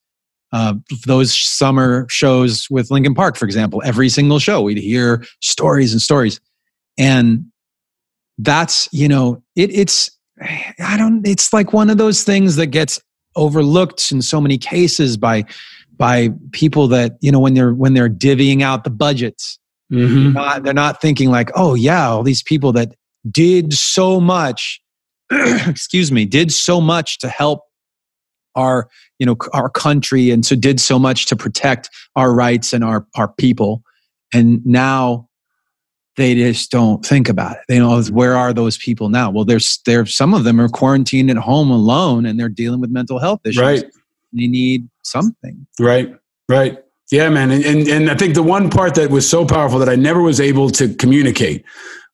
uh, 0.52 0.74
those 1.06 1.38
summer 1.38 2.08
shows 2.10 2.68
with 2.70 2.92
Linkin 2.92 3.14
Park 3.14 3.38
for 3.38 3.46
example 3.46 3.82
every 3.86 4.10
single 4.10 4.40
show 4.40 4.62
we'd 4.62 4.78
hear 4.78 5.24
stories 5.42 5.94
and 5.94 6.02
stories 6.02 6.42
and 6.98 7.46
that's 8.40 8.90
you 8.92 9.08
know 9.08 9.42
it, 9.56 9.70
it's 9.72 10.12
i 10.80 10.96
don't 10.98 11.28
it's 11.28 11.52
like 11.52 11.74
one 11.74 11.90
of 11.90 11.98
those 11.98 12.24
things 12.24 12.56
that 12.56 12.68
gets 12.68 13.00
overlooked 13.36 14.12
in 14.12 14.22
so 14.22 14.40
many 14.40 14.58
cases 14.58 15.18
by 15.18 15.44
by 15.98 16.30
people 16.52 16.88
that 16.88 17.18
you 17.20 17.32
know 17.32 17.40
when 17.40 17.54
they're 17.54 17.74
when 17.74 17.94
they're 17.94 18.10
divvying 18.10 18.62
out 18.62 18.84
the 18.84 18.90
budgets 18.90 19.58
Mm-hmm. 19.92 20.24
they're 20.24 20.32
not, 20.34 20.64
they're 20.64 20.74
not 20.74 21.02
thinking 21.02 21.32
like 21.32 21.50
oh 21.56 21.74
yeah 21.74 22.10
all 22.10 22.22
these 22.22 22.44
people 22.44 22.72
that 22.74 22.94
did 23.30 23.74
so 23.74 24.20
much 24.20 24.82
excuse 25.32 26.12
me 26.12 26.26
did 26.26 26.52
so 26.52 26.80
much 26.82 27.20
to 27.20 27.28
help 27.30 27.62
our 28.56 28.90
you 29.20 29.26
know 29.26 29.36
our 29.54 29.70
country 29.70 30.32
and 30.32 30.46
so 30.46 30.56
did 30.56 30.80
so 30.80 30.98
much 30.98 31.26
to 31.28 31.36
protect 31.36 31.90
our 32.16 32.34
rights 32.34 32.74
and 32.74 32.84
our 32.84 33.06
our 33.16 33.28
people 33.28 33.84
and 34.34 34.66
now 34.66 35.28
they 36.18 36.36
just 36.36 36.72
don't 36.72 37.06
think 37.06 37.30
about 37.30 37.54
it 37.54 37.62
they 37.68 37.78
know 37.80 38.02
where 38.12 38.36
are 38.36 38.54
those 38.54 38.78
people 38.78 39.10
now 39.10 39.30
well 39.30 39.46
there's 39.46 39.80
there 39.86 40.06
some 40.06 40.34
of 40.34 40.44
them 40.44 40.60
are 40.60 40.70
quarantined 40.70 41.30
at 41.30 41.38
home 41.38 41.70
alone 41.70 42.26
and 42.26 42.40
they're 42.40 42.50
dealing 42.50 42.80
with 42.82 42.90
mental 42.90 43.20
health 43.20 43.40
issues 43.46 43.62
Right. 43.62 43.84
they 44.34 44.48
need 44.48 44.90
something 45.04 45.66
Right, 45.80 46.14
right. 46.50 46.80
Yeah, 47.12 47.30
man. 47.30 47.50
And, 47.50 47.66
and 47.66 47.88
and 47.88 48.12
I 48.12 48.16
think 48.16 48.36
the 48.36 48.44
one 48.44 48.70
part 48.70 48.94
that 48.94 49.10
was 49.10 49.28
so 49.28 49.44
powerful 49.44 49.80
that 49.80 49.90
I 49.90 49.96
never 49.96 50.22
was 50.22 50.40
able 50.40 50.70
to 50.72 50.94
communicate 50.94 51.66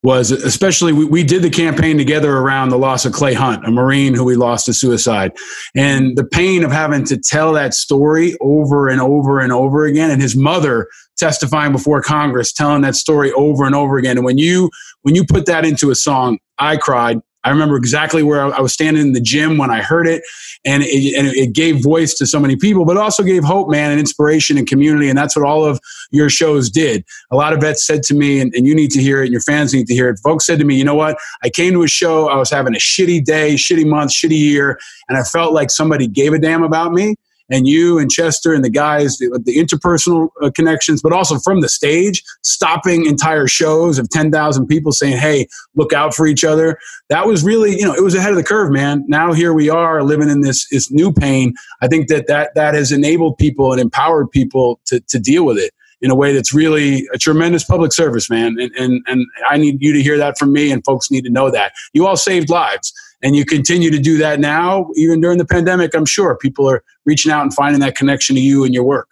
was 0.05 0.29
especially 0.29 0.93
we, 0.93 1.03
we 1.03 1.23
did 1.23 1.41
the 1.41 1.49
campaign 1.49 1.97
together 1.97 2.37
around 2.37 2.69
the 2.69 2.77
loss 2.77 3.05
of 3.05 3.11
Clay 3.11 3.33
Hunt, 3.33 3.65
a 3.65 3.71
Marine 3.71 4.13
who 4.13 4.23
we 4.23 4.35
lost 4.35 4.67
to 4.67 4.73
suicide. 4.73 5.31
And 5.75 6.15
the 6.15 6.23
pain 6.23 6.63
of 6.63 6.71
having 6.71 7.03
to 7.05 7.17
tell 7.17 7.53
that 7.53 7.73
story 7.73 8.37
over 8.39 8.87
and 8.87 9.01
over 9.01 9.39
and 9.39 9.51
over 9.51 9.85
again, 9.85 10.11
and 10.11 10.21
his 10.21 10.35
mother 10.35 10.87
testifying 11.17 11.71
before 11.71 12.03
Congress, 12.03 12.53
telling 12.53 12.83
that 12.83 12.95
story 12.95 13.31
over 13.31 13.65
and 13.65 13.73
over 13.73 13.97
again. 13.97 14.17
And 14.17 14.25
when 14.25 14.37
you 14.37 14.69
when 15.01 15.15
you 15.15 15.25
put 15.25 15.47
that 15.47 15.65
into 15.65 15.89
a 15.89 15.95
song, 15.95 16.37
I 16.59 16.77
cried. 16.77 17.19
I 17.45 17.51
remember 17.51 17.77
exactly 17.77 18.23
where 18.23 18.41
I 18.41 18.59
was 18.59 18.73
standing 18.73 19.01
in 19.01 19.13
the 19.13 19.21
gym 19.21 19.57
when 19.57 19.69
I 19.69 19.81
heard 19.81 20.07
it, 20.07 20.23
and 20.65 20.81
it, 20.83 21.15
and 21.15 21.27
it 21.27 21.53
gave 21.53 21.83
voice 21.83 22.15
to 22.15 22.25
so 22.25 22.39
many 22.39 22.55
people, 22.55 22.85
but 22.85 22.97
also 22.97 23.21
gave 23.21 23.43
hope, 23.43 23.69
man, 23.69 23.91
and 23.91 23.99
inspiration 23.99 24.57
and 24.57 24.67
community. 24.67 25.07
And 25.07 25.17
that's 25.17 25.35
what 25.35 25.45
all 25.45 25.63
of 25.63 25.79
your 26.11 26.27
shows 26.27 26.71
did. 26.71 27.05
A 27.31 27.35
lot 27.35 27.53
of 27.53 27.61
vets 27.61 27.85
said 27.85 28.01
to 28.03 28.15
me, 28.15 28.41
and, 28.41 28.53
and 28.55 28.65
you 28.65 28.73
need 28.73 28.89
to 28.91 29.01
hear 29.01 29.21
it, 29.21 29.25
and 29.25 29.31
your 29.31 29.41
fans 29.41 29.73
need 29.73 29.85
to 29.87 29.93
hear 29.93 30.09
it. 30.09 30.19
Folks 30.23 30.45
said 30.45 30.57
to 30.57 30.65
me, 30.65 30.75
you 30.75 30.83
know 30.83 30.95
what? 30.95 31.17
I 31.43 31.49
came 31.49 31.73
to 31.73 31.83
a 31.83 31.87
show, 31.87 32.27
I 32.27 32.35
was 32.35 32.49
having 32.49 32.73
a 32.73 32.79
shitty 32.79 33.23
day, 33.23 33.53
shitty 33.53 33.85
month, 33.85 34.11
shitty 34.11 34.37
year, 34.37 34.79
and 35.07 35.17
I 35.17 35.23
felt 35.23 35.53
like 35.53 35.69
somebody 35.69 36.07
gave 36.07 36.33
a 36.33 36.39
damn 36.39 36.63
about 36.63 36.93
me. 36.93 37.15
And 37.49 37.67
you 37.67 37.99
and 37.99 38.09
Chester 38.09 38.53
and 38.53 38.63
the 38.63 38.69
guys, 38.69 39.17
the, 39.17 39.39
the 39.43 39.57
interpersonal 39.57 40.29
uh, 40.41 40.49
connections, 40.51 41.01
but 41.01 41.13
also 41.13 41.37
from 41.39 41.61
the 41.61 41.69
stage, 41.69 42.23
stopping 42.41 43.05
entire 43.05 43.47
shows 43.47 43.99
of 43.99 44.09
10,000 44.09 44.67
people 44.67 44.91
saying, 44.91 45.17
hey, 45.17 45.47
look 45.75 45.93
out 45.93 46.15
for 46.15 46.25
each 46.25 46.43
other. 46.43 46.77
That 47.09 47.27
was 47.27 47.43
really, 47.43 47.77
you 47.77 47.85
know, 47.85 47.93
it 47.93 48.03
was 48.03 48.15
ahead 48.15 48.31
of 48.31 48.37
the 48.37 48.43
curve, 48.43 48.71
man. 48.71 49.03
Now 49.07 49.33
here 49.33 49.53
we 49.53 49.69
are 49.69 50.03
living 50.03 50.29
in 50.29 50.41
this, 50.41 50.67
this 50.69 50.91
new 50.91 51.13
pain. 51.13 51.53
I 51.81 51.87
think 51.87 52.07
that, 52.07 52.27
that 52.27 52.55
that 52.55 52.73
has 52.73 52.91
enabled 52.91 53.37
people 53.37 53.71
and 53.71 53.79
empowered 53.79 54.31
people 54.31 54.79
to, 54.85 54.99
to 55.01 55.19
deal 55.19 55.45
with 55.45 55.57
it 55.57 55.71
in 56.01 56.11
a 56.11 56.15
way 56.15 56.33
that's 56.33 56.53
really 56.53 57.07
a 57.13 57.17
tremendous 57.17 57.63
public 57.63 57.93
service, 57.93 58.29
man. 58.29 58.57
And, 58.59 58.71
and, 58.75 59.03
and 59.07 59.25
I 59.49 59.57
need 59.57 59.81
you 59.81 59.93
to 59.93 60.01
hear 60.01 60.17
that 60.17 60.37
from 60.37 60.51
me, 60.51 60.71
and 60.71 60.83
folks 60.83 61.09
need 61.09 61.23
to 61.23 61.29
know 61.29 61.49
that. 61.49 61.73
You 61.93 62.05
all 62.05 62.17
saved 62.17 62.49
lives, 62.49 62.93
and 63.25 63.35
you 63.35 63.43
continue 63.43 63.89
to 63.89 63.97
do 63.97 64.19
that 64.19 64.39
now, 64.39 64.91
even 64.95 65.19
during 65.19 65.39
the 65.39 65.45
pandemic. 65.45 65.95
I'm 65.95 66.05
sure 66.05 66.37
people 66.37 66.69
are 66.69 66.83
reaching 67.05 67.31
out 67.31 67.41
and 67.41 67.51
finding 67.51 67.81
that 67.81 67.95
connection 67.95 68.35
to 68.35 68.41
you 68.41 68.63
and 68.63 68.73
your 68.73 68.83
work. 68.83 69.09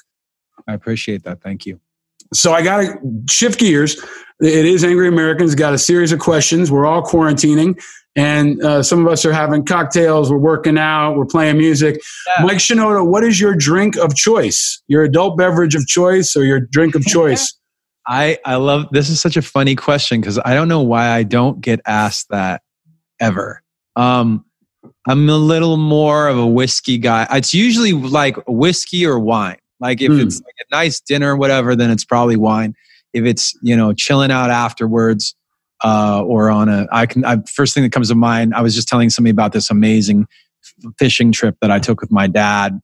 i 0.67 0.73
appreciate 0.73 1.23
that 1.23 1.41
thank 1.41 1.65
you 1.65 1.79
So 2.31 2.53
I 2.53 2.61
got 2.63 2.77
to 2.81 2.99
shift 3.29 3.59
gears. 3.59 3.95
It 4.39 4.65
is 4.65 4.83
Angry 4.83 5.07
Americans. 5.07 5.55
Got 5.55 5.73
a 5.73 5.77
series 5.79 6.11
of 6.11 6.19
questions. 6.19 6.71
We're 6.71 6.85
all 6.85 7.01
quarantining, 7.01 7.81
and 8.15 8.61
uh, 8.63 8.83
some 8.83 9.05
of 9.05 9.11
us 9.11 9.25
are 9.25 9.33
having 9.33 9.65
cocktails. 9.65 10.29
We're 10.31 10.37
working 10.37 10.77
out. 10.77 11.15
We're 11.15 11.25
playing 11.25 11.57
music. 11.57 12.01
Mike 12.41 12.57
Shinoda, 12.57 13.05
what 13.05 13.23
is 13.23 13.39
your 13.39 13.55
drink 13.55 13.95
of 13.95 14.15
choice? 14.15 14.81
Your 14.87 15.03
adult 15.03 15.37
beverage 15.37 15.75
of 15.75 15.87
choice, 15.87 16.35
or 16.35 16.43
your 16.43 16.59
drink 16.59 16.93
of 16.95 17.03
choice? 17.17 17.51
I 18.05 18.37
I 18.45 18.55
love 18.55 18.87
this 18.91 19.09
is 19.09 19.21
such 19.21 19.37
a 19.37 19.41
funny 19.41 19.75
question 19.75 20.21
because 20.21 20.37
I 20.43 20.53
don't 20.53 20.67
know 20.67 20.81
why 20.81 21.09
I 21.09 21.23
don't 21.23 21.61
get 21.61 21.79
asked 21.85 22.29
that 22.29 22.61
ever. 23.19 23.62
Um, 23.95 24.45
I'm 25.07 25.29
a 25.29 25.37
little 25.37 25.77
more 25.77 26.27
of 26.27 26.37
a 26.37 26.47
whiskey 26.47 26.97
guy. 26.97 27.27
It's 27.31 27.53
usually 27.53 27.93
like 27.93 28.35
whiskey 28.47 29.05
or 29.05 29.19
wine. 29.19 29.57
Like 29.79 30.01
if 30.01 30.11
Hmm. 30.11 30.19
it's 30.19 30.41
like 30.41 30.55
a 30.59 30.75
nice 30.75 30.99
dinner 31.01 31.33
or 31.33 31.37
whatever, 31.37 31.75
then 31.75 31.91
it's 31.91 32.05
probably 32.05 32.37
wine. 32.37 32.73
If 33.13 33.25
it's 33.25 33.53
you 33.61 33.75
know 33.75 33.93
chilling 33.93 34.31
out 34.31 34.49
afterwards, 34.49 35.35
uh, 35.83 36.23
or 36.23 36.49
on 36.49 36.69
a 36.69 36.87
I 36.91 37.05
can 37.05 37.25
I, 37.25 37.37
first 37.53 37.73
thing 37.73 37.83
that 37.83 37.91
comes 37.91 38.09
to 38.09 38.15
mind. 38.15 38.53
I 38.55 38.61
was 38.61 38.73
just 38.75 38.87
telling 38.87 39.09
somebody 39.09 39.31
about 39.31 39.51
this 39.53 39.69
amazing 39.69 40.25
fishing 40.97 41.31
trip 41.31 41.57
that 41.61 41.69
I 41.71 41.79
took 41.79 41.99
with 42.01 42.11
my 42.11 42.27
dad. 42.27 42.79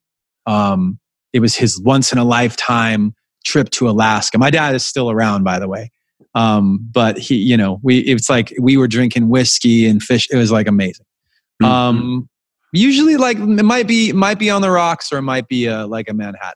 Um, 0.46 1.00
it 1.34 1.40
was 1.40 1.56
his 1.56 1.80
once 1.82 2.12
in 2.12 2.18
a 2.18 2.24
lifetime 2.26 3.14
trip 3.46 3.70
to 3.72 3.90
Alaska. 3.90 4.38
My 4.38 4.50
dad 4.50 4.76
is 4.76 4.86
still 4.86 5.10
around, 5.10 5.44
by 5.44 5.60
the 5.60 5.68
way. 5.68 5.92
Um, 6.36 6.80
but 6.92 7.18
he, 7.18 7.36
you 7.36 7.58
know, 7.58 7.80
we 7.82 8.00
it's 8.00 8.30
like 8.30 8.54
we 8.60 8.78
were 8.78 8.88
drinking 8.88 9.30
whiskey 9.30 9.88
and 9.88 10.02
fish. 10.02 10.28
It 10.32 10.38
was 10.38 10.52
like 10.52 10.68
amazing. 10.68 11.06
Mm-hmm. 11.62 11.72
Um, 11.72 12.30
usually 12.74 13.18
like 13.18 13.38
it 13.38 13.64
might 13.64 13.88
be 13.88 14.12
might 14.14 14.40
be 14.40 14.50
on 14.50 14.62
the 14.62 14.72
rocks 14.72 15.12
or 15.12 15.18
it 15.18 15.24
might 15.24 15.48
be 15.48 15.68
uh, 15.68 15.88
like 15.88 16.10
a 16.10 16.14
Manhattan. 16.14 16.54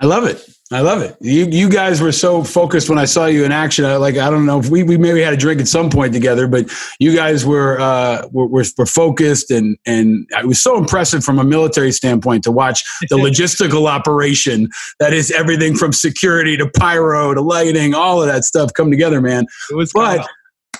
I 0.00 0.06
love 0.06 0.24
it. 0.24 0.42
I 0.72 0.82
love 0.82 1.02
it. 1.02 1.16
You 1.20 1.46
you 1.46 1.68
guys 1.68 2.00
were 2.00 2.12
so 2.12 2.44
focused 2.44 2.88
when 2.88 2.98
I 2.98 3.04
saw 3.04 3.26
you 3.26 3.44
in 3.44 3.50
action. 3.50 3.84
I, 3.84 3.96
like 3.96 4.16
I 4.16 4.30
don't 4.30 4.46
know 4.46 4.60
if 4.60 4.68
we, 4.68 4.84
we 4.84 4.96
maybe 4.96 5.20
had 5.20 5.32
a 5.32 5.36
drink 5.36 5.60
at 5.60 5.66
some 5.66 5.90
point 5.90 6.12
together, 6.12 6.46
but 6.46 6.70
you 7.00 7.12
guys 7.14 7.44
were 7.44 7.80
uh, 7.80 8.28
were, 8.30 8.46
were, 8.46 8.64
were 8.78 8.86
focused 8.86 9.50
and 9.50 9.76
and 9.84 10.28
it 10.30 10.46
was 10.46 10.62
so 10.62 10.78
impressive 10.78 11.24
from 11.24 11.40
a 11.40 11.44
military 11.44 11.90
standpoint 11.90 12.44
to 12.44 12.52
watch 12.52 12.84
the 13.08 13.16
logistical 13.16 13.88
operation 13.88 14.68
that 15.00 15.12
is 15.12 15.32
everything 15.32 15.74
from 15.74 15.92
security 15.92 16.56
to 16.56 16.68
pyro 16.68 17.34
to 17.34 17.40
lighting, 17.40 17.92
all 17.92 18.22
of 18.22 18.28
that 18.28 18.44
stuff 18.44 18.72
come 18.72 18.92
together, 18.92 19.20
man. 19.20 19.46
It 19.70 19.74
was 19.74 19.92
but 19.92 20.24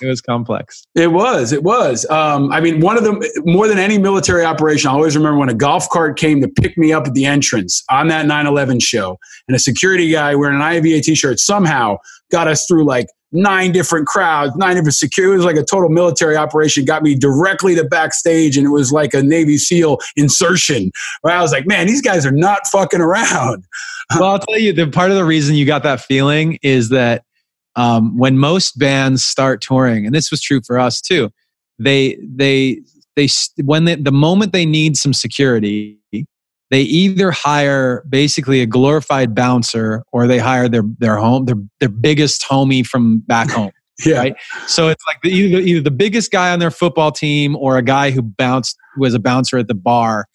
it 0.01 0.07
was 0.07 0.21
complex. 0.21 0.83
it 0.95 1.11
was. 1.11 1.51
It 1.51 1.63
was. 1.63 2.05
Um, 2.09 2.51
I 2.51 2.59
mean, 2.59 2.79
one 2.79 2.97
of 2.97 3.03
them, 3.03 3.21
more 3.45 3.67
than 3.67 3.77
any 3.77 3.97
military 3.97 4.43
operation, 4.43 4.89
I 4.89 4.93
always 4.93 5.15
remember 5.15 5.37
when 5.37 5.49
a 5.49 5.53
golf 5.53 5.89
cart 5.89 6.17
came 6.17 6.41
to 6.41 6.47
pick 6.47 6.77
me 6.77 6.91
up 6.91 7.07
at 7.07 7.13
the 7.13 7.25
entrance 7.25 7.83
on 7.89 8.07
that 8.07 8.25
9 8.25 8.47
11 8.47 8.79
show, 8.79 9.19
and 9.47 9.55
a 9.55 9.59
security 9.59 10.11
guy 10.11 10.35
wearing 10.35 10.55
an 10.55 10.61
IAVA 10.61 11.03
t 11.03 11.15
shirt 11.15 11.39
somehow 11.39 11.97
got 12.31 12.47
us 12.47 12.65
through 12.67 12.85
like 12.85 13.07
nine 13.31 13.71
different 13.71 14.07
crowds, 14.07 14.55
nine 14.55 14.75
different 14.75 14.95
security. 14.95 15.33
It 15.33 15.37
was 15.37 15.45
like 15.45 15.55
a 15.55 15.63
total 15.63 15.89
military 15.89 16.35
operation, 16.35 16.85
got 16.85 17.03
me 17.03 17.15
directly 17.15 17.75
to 17.75 17.83
backstage, 17.83 18.57
and 18.57 18.65
it 18.65 18.71
was 18.71 18.91
like 18.91 19.13
a 19.13 19.21
Navy 19.21 19.57
SEAL 19.57 19.99
insertion. 20.15 20.91
Where 21.21 21.35
I 21.35 21.41
was 21.41 21.51
like, 21.51 21.67
man, 21.67 21.87
these 21.87 22.01
guys 22.01 22.25
are 22.25 22.31
not 22.31 22.67
fucking 22.67 23.01
around. 23.01 23.65
well, 24.15 24.31
I'll 24.31 24.39
tell 24.39 24.57
you, 24.57 24.73
the 24.73 24.87
part 24.87 25.11
of 25.11 25.17
the 25.17 25.25
reason 25.25 25.55
you 25.55 25.65
got 25.65 25.83
that 25.83 26.01
feeling 26.01 26.59
is 26.61 26.89
that 26.89 27.23
um, 27.75 28.17
when 28.17 28.37
most 28.37 28.77
bands 28.77 29.23
start 29.23 29.61
touring, 29.61 30.05
and 30.05 30.13
this 30.13 30.31
was 30.31 30.41
true 30.41 30.61
for 30.65 30.79
us 30.79 31.01
too, 31.01 31.29
they 31.79 32.17
they 32.21 32.81
they 33.15 33.27
when 33.63 33.85
they, 33.85 33.95
the 33.95 34.11
moment 34.11 34.53
they 34.53 34.65
need 34.65 34.97
some 34.97 35.13
security, 35.13 35.97
they 36.69 36.81
either 36.81 37.31
hire 37.31 38.03
basically 38.09 38.61
a 38.61 38.65
glorified 38.65 39.35
bouncer 39.35 40.03
or 40.11 40.27
they 40.27 40.39
hire 40.39 40.69
their 40.69 40.83
their 40.99 41.17
home 41.17 41.45
their 41.45 41.57
their 41.79 41.89
biggest 41.89 42.43
homie 42.49 42.85
from 42.85 43.19
back 43.19 43.49
home. 43.51 43.71
Yeah. 44.05 44.17
Right. 44.17 44.35
So 44.65 44.87
it's 44.87 45.03
like 45.05 45.21
the, 45.21 45.29
either 45.29 45.59
either 45.59 45.81
the 45.81 45.91
biggest 45.91 46.31
guy 46.31 46.51
on 46.51 46.59
their 46.59 46.71
football 46.71 47.11
team 47.11 47.55
or 47.55 47.77
a 47.77 47.83
guy 47.83 48.11
who 48.11 48.21
bounced 48.21 48.75
was 48.97 49.13
a 49.13 49.19
bouncer 49.19 49.57
at 49.57 49.67
the 49.67 49.75
bar 49.75 50.27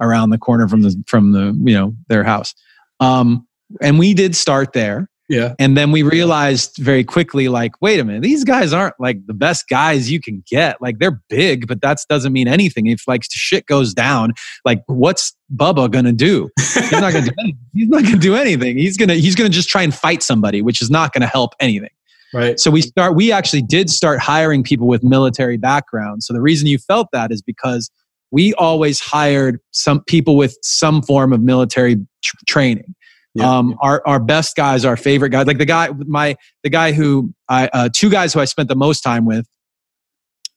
around 0.00 0.30
the 0.30 0.38
corner 0.38 0.66
from 0.66 0.82
the 0.82 1.02
from 1.06 1.32
the 1.32 1.56
you 1.64 1.74
know 1.74 1.94
their 2.08 2.24
house. 2.24 2.54
Um, 3.00 3.46
and 3.80 3.98
we 3.98 4.14
did 4.14 4.34
start 4.34 4.72
there. 4.72 5.08
Yeah. 5.32 5.54
And 5.58 5.78
then 5.78 5.92
we 5.92 6.02
realized 6.02 6.76
very 6.76 7.02
quickly, 7.04 7.48
like, 7.48 7.72
wait 7.80 7.98
a 7.98 8.04
minute, 8.04 8.20
these 8.20 8.44
guys 8.44 8.74
aren't 8.74 8.94
like 9.00 9.26
the 9.26 9.32
best 9.32 9.66
guys 9.66 10.10
you 10.10 10.20
can 10.20 10.44
get. 10.46 10.76
Like 10.82 10.98
they're 10.98 11.22
big, 11.30 11.66
but 11.66 11.80
that 11.80 11.96
doesn't 12.10 12.34
mean 12.34 12.48
anything. 12.48 12.86
If 12.86 13.08
like 13.08 13.22
shit 13.30 13.64
goes 13.64 13.94
down, 13.94 14.34
like 14.66 14.82
what's 14.88 15.34
Bubba 15.56 15.90
gonna 15.90 16.12
do? 16.12 16.50
He's 16.58 16.92
not 16.92 17.14
gonna 17.14 17.30
do 17.30 17.34
anything. 17.38 17.58
He's 17.74 17.88
not 17.88 18.02
gonna 18.02 18.18
do 18.18 18.34
anything. 18.34 18.76
He's 18.76 18.98
gonna 18.98 19.14
he's 19.14 19.34
gonna 19.34 19.48
just 19.48 19.70
try 19.70 19.80
and 19.80 19.94
fight 19.94 20.22
somebody, 20.22 20.60
which 20.60 20.82
is 20.82 20.90
not 20.90 21.14
gonna 21.14 21.26
help 21.26 21.54
anything. 21.60 21.88
Right. 22.34 22.60
So 22.60 22.70
we 22.70 22.82
start 22.82 23.16
we 23.16 23.32
actually 23.32 23.62
did 23.62 23.88
start 23.88 24.20
hiring 24.20 24.62
people 24.62 24.86
with 24.86 25.02
military 25.02 25.56
backgrounds. 25.56 26.26
So 26.26 26.34
the 26.34 26.42
reason 26.42 26.66
you 26.66 26.76
felt 26.76 27.08
that 27.14 27.32
is 27.32 27.40
because 27.40 27.90
we 28.30 28.52
always 28.54 29.00
hired 29.00 29.60
some 29.70 30.04
people 30.04 30.36
with 30.36 30.58
some 30.60 31.00
form 31.00 31.32
of 31.32 31.40
military 31.40 31.96
tr- 32.22 32.36
training. 32.46 32.94
Um, 33.40 33.76
our 33.80 34.02
our 34.06 34.20
best 34.20 34.56
guys, 34.56 34.84
our 34.84 34.96
favorite 34.96 35.30
guys, 35.30 35.46
like 35.46 35.58
the 35.58 35.64
guy, 35.64 35.88
my 36.06 36.36
the 36.62 36.70
guy 36.70 36.92
who 36.92 37.32
I 37.48 37.68
uh, 37.72 37.88
two 37.94 38.10
guys 38.10 38.34
who 38.34 38.40
I 38.40 38.44
spent 38.44 38.68
the 38.68 38.76
most 38.76 39.00
time 39.00 39.24
with. 39.24 39.46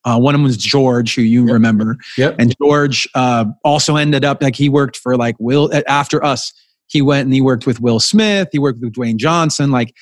Uh, 0.03 0.19
one 0.19 0.35
of 0.35 0.39
them 0.39 0.43
was 0.43 0.57
George, 0.57 1.15
who 1.15 1.23
you 1.23 1.45
remember. 1.45 1.97
Yep. 2.15 2.35
And 2.38 2.56
George 2.61 3.07
uh, 3.15 3.45
also 3.64 3.95
ended 3.95 4.23
up 4.23 4.43
like 4.43 4.56
he 4.56 4.69
worked 4.69 4.97
for 4.97 5.18
like 5.18 5.35
Will 5.39 5.72
after 5.88 6.23
us. 6.23 6.53
He 6.88 7.02
went 7.02 7.26
and 7.26 7.34
he 7.34 7.41
worked 7.41 7.65
with 7.65 7.80
Will 7.80 7.99
Smith. 7.99 8.49
He 8.52 8.60
worked 8.60 8.80
with 8.81 8.93
Dwayne 8.93 9.18
Johnson. 9.18 9.72
Like, 9.72 9.95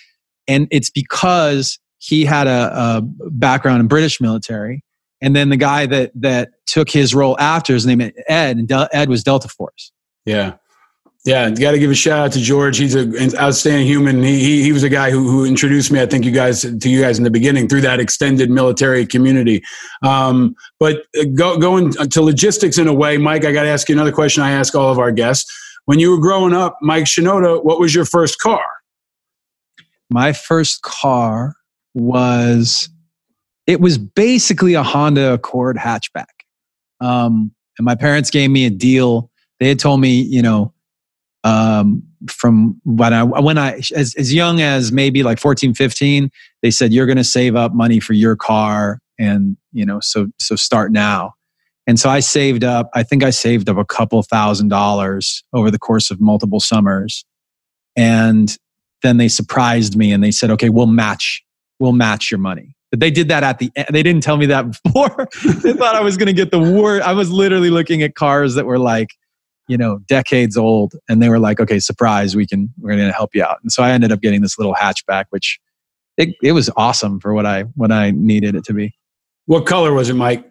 and 0.45 0.67
it's 0.71 0.89
because 0.89 1.79
he 1.99 2.25
had 2.25 2.47
a, 2.47 2.69
a 2.75 3.01
background 3.29 3.79
in 3.79 3.87
British 3.87 4.19
military. 4.19 4.83
And 5.21 5.33
then 5.33 5.47
the 5.47 5.57
guy 5.57 5.85
that 5.85 6.11
that 6.15 6.49
took 6.65 6.89
his 6.89 7.15
role 7.15 7.39
after 7.39 7.73
his 7.73 7.85
name 7.85 8.01
Ed, 8.01 8.57
and 8.57 8.69
Ed 8.91 9.07
was 9.07 9.23
Delta 9.23 9.47
Force. 9.47 9.93
Yeah. 10.25 10.55
Yeah, 11.25 11.49
got 11.51 11.71
to 11.71 11.79
give 11.79 11.89
a 11.89 11.95
shout 11.95 12.19
out 12.19 12.31
to 12.33 12.39
George. 12.39 12.77
He's 12.77 12.95
an 12.95 13.33
outstanding 13.37 13.87
human. 13.87 14.21
He, 14.21 14.39
he 14.39 14.63
he 14.63 14.71
was 14.73 14.83
a 14.83 14.89
guy 14.89 15.09
who 15.09 15.23
who 15.29 15.45
introduced 15.45 15.89
me. 15.89 16.01
I 16.01 16.05
think 16.05 16.25
you 16.25 16.31
guys 16.31 16.63
to 16.63 16.89
you 16.89 16.99
guys 16.99 17.17
in 17.17 17.23
the 17.23 17.31
beginning 17.31 17.69
through 17.69 17.81
that 17.81 18.01
extended 18.01 18.49
military 18.49 19.05
community. 19.05 19.63
Um, 20.01 20.53
but 20.79 21.03
uh, 21.17 21.23
go, 21.33 21.57
going 21.57 21.93
to 21.93 22.21
logistics 22.21 22.77
in 22.77 22.89
a 22.89 22.93
way, 22.93 23.17
Mike. 23.17 23.45
I 23.45 23.53
got 23.53 23.63
to 23.63 23.69
ask 23.69 23.87
you 23.87 23.95
another 23.95 24.11
question. 24.11 24.43
I 24.43 24.51
ask 24.51 24.75
all 24.75 24.91
of 24.91 24.99
our 24.99 25.13
guests. 25.13 25.49
When 25.85 25.97
you 25.97 26.11
were 26.11 26.19
growing 26.19 26.53
up, 26.53 26.77
Mike 26.81 27.05
Shinoda, 27.05 27.63
what 27.63 27.79
was 27.79 27.95
your 27.95 28.05
first 28.05 28.39
car? 28.39 28.63
My 30.09 30.33
first 30.33 30.81
car 30.81 31.55
was 31.93 32.89
it 33.65 33.79
was 33.79 33.97
basically 33.97 34.73
a 34.73 34.83
Honda 34.83 35.33
Accord 35.33 35.77
hatchback. 35.77 36.25
Um, 36.99 37.53
and 37.77 37.85
my 37.85 37.95
parents 37.95 38.29
gave 38.29 38.49
me 38.49 38.65
a 38.65 38.69
deal. 38.69 39.29
They 39.59 39.69
had 39.69 39.79
told 39.79 40.01
me, 40.01 40.21
you 40.21 40.41
know, 40.41 40.72
um, 41.43 42.03
from 42.27 42.79
when 42.83 43.13
I 43.13 43.23
when 43.23 43.57
I 43.57 43.81
as 43.95 44.15
as 44.17 44.33
young 44.33 44.61
as 44.61 44.91
maybe 44.91 45.23
like 45.23 45.39
14, 45.39 45.73
15, 45.73 46.29
they 46.61 46.71
said 46.71 46.93
you're 46.93 47.05
going 47.05 47.17
to 47.17 47.23
save 47.23 47.55
up 47.55 47.73
money 47.73 47.99
for 47.99 48.13
your 48.13 48.35
car, 48.35 48.99
and 49.19 49.57
you 49.71 49.85
know, 49.85 49.99
so 50.01 50.27
so 50.39 50.55
start 50.55 50.91
now. 50.91 51.33
And 51.85 51.99
so 51.99 52.09
I 52.09 52.21
saved 52.21 52.63
up. 52.63 52.89
I 52.93 53.03
think 53.03 53.23
I 53.23 53.29
saved 53.29 53.67
up 53.67 53.77
a 53.77 53.83
couple 53.83 54.21
thousand 54.23 54.69
dollars 54.69 55.43
over 55.51 55.69
the 55.69 55.79
course 55.79 56.11
of 56.11 56.21
multiple 56.21 56.61
summers, 56.61 57.25
and 57.95 58.57
then 59.01 59.17
they 59.17 59.27
surprised 59.27 59.97
me 59.97 60.13
and 60.13 60.23
they 60.23 60.31
said, 60.31 60.49
"Okay, 60.51 60.69
we'll 60.69 60.87
match. 60.87 61.43
We'll 61.79 61.91
match 61.91 62.31
your 62.31 62.39
money." 62.39 62.75
But 62.89 62.99
they 63.01 63.11
did 63.11 63.27
that 63.29 63.43
at 63.43 63.59
the 63.59 63.69
end. 63.75 63.87
They 63.91 64.03
didn't 64.03 64.23
tell 64.23 64.37
me 64.37 64.45
that 64.45 64.79
before. 64.83 65.27
they 65.61 65.73
thought 65.73 65.95
I 65.95 66.01
was 66.01 66.15
going 66.15 66.27
to 66.27 66.33
get 66.33 66.51
the 66.51 66.59
worst. 66.59 67.05
I 67.05 67.11
was 67.11 67.29
literally 67.29 67.69
looking 67.69 68.01
at 68.01 68.15
cars 68.15 68.55
that 68.55 68.65
were 68.65 68.79
like, 68.79 69.09
you 69.67 69.77
know, 69.77 69.99
decades 70.07 70.57
old, 70.57 70.93
and 71.09 71.21
they 71.21 71.29
were 71.29 71.39
like, 71.39 71.59
"Okay, 71.59 71.79
surprise, 71.79 72.35
we 72.35 72.45
can. 72.45 72.73
We're 72.79 72.95
going 72.95 73.07
to 73.07 73.13
help 73.13 73.31
you 73.33 73.43
out." 73.43 73.59
And 73.61 73.71
so 73.71 73.83
I 73.83 73.91
ended 73.91 74.11
up 74.11 74.21
getting 74.21 74.41
this 74.41 74.57
little 74.57 74.73
hatchback, 74.73 75.25
which 75.29 75.59
it, 76.17 76.35
it 76.43 76.51
was 76.51 76.69
awesome 76.75 77.19
for 77.19 77.33
what 77.33 77.45
I 77.45 77.63
what 77.75 77.91
I 77.91 78.11
needed 78.11 78.55
it 78.55 78.63
to 78.65 78.73
be. 78.73 78.95
What 79.45 79.65
color 79.65 79.93
was 79.93 80.09
it, 80.09 80.13
Mike? 80.13 80.45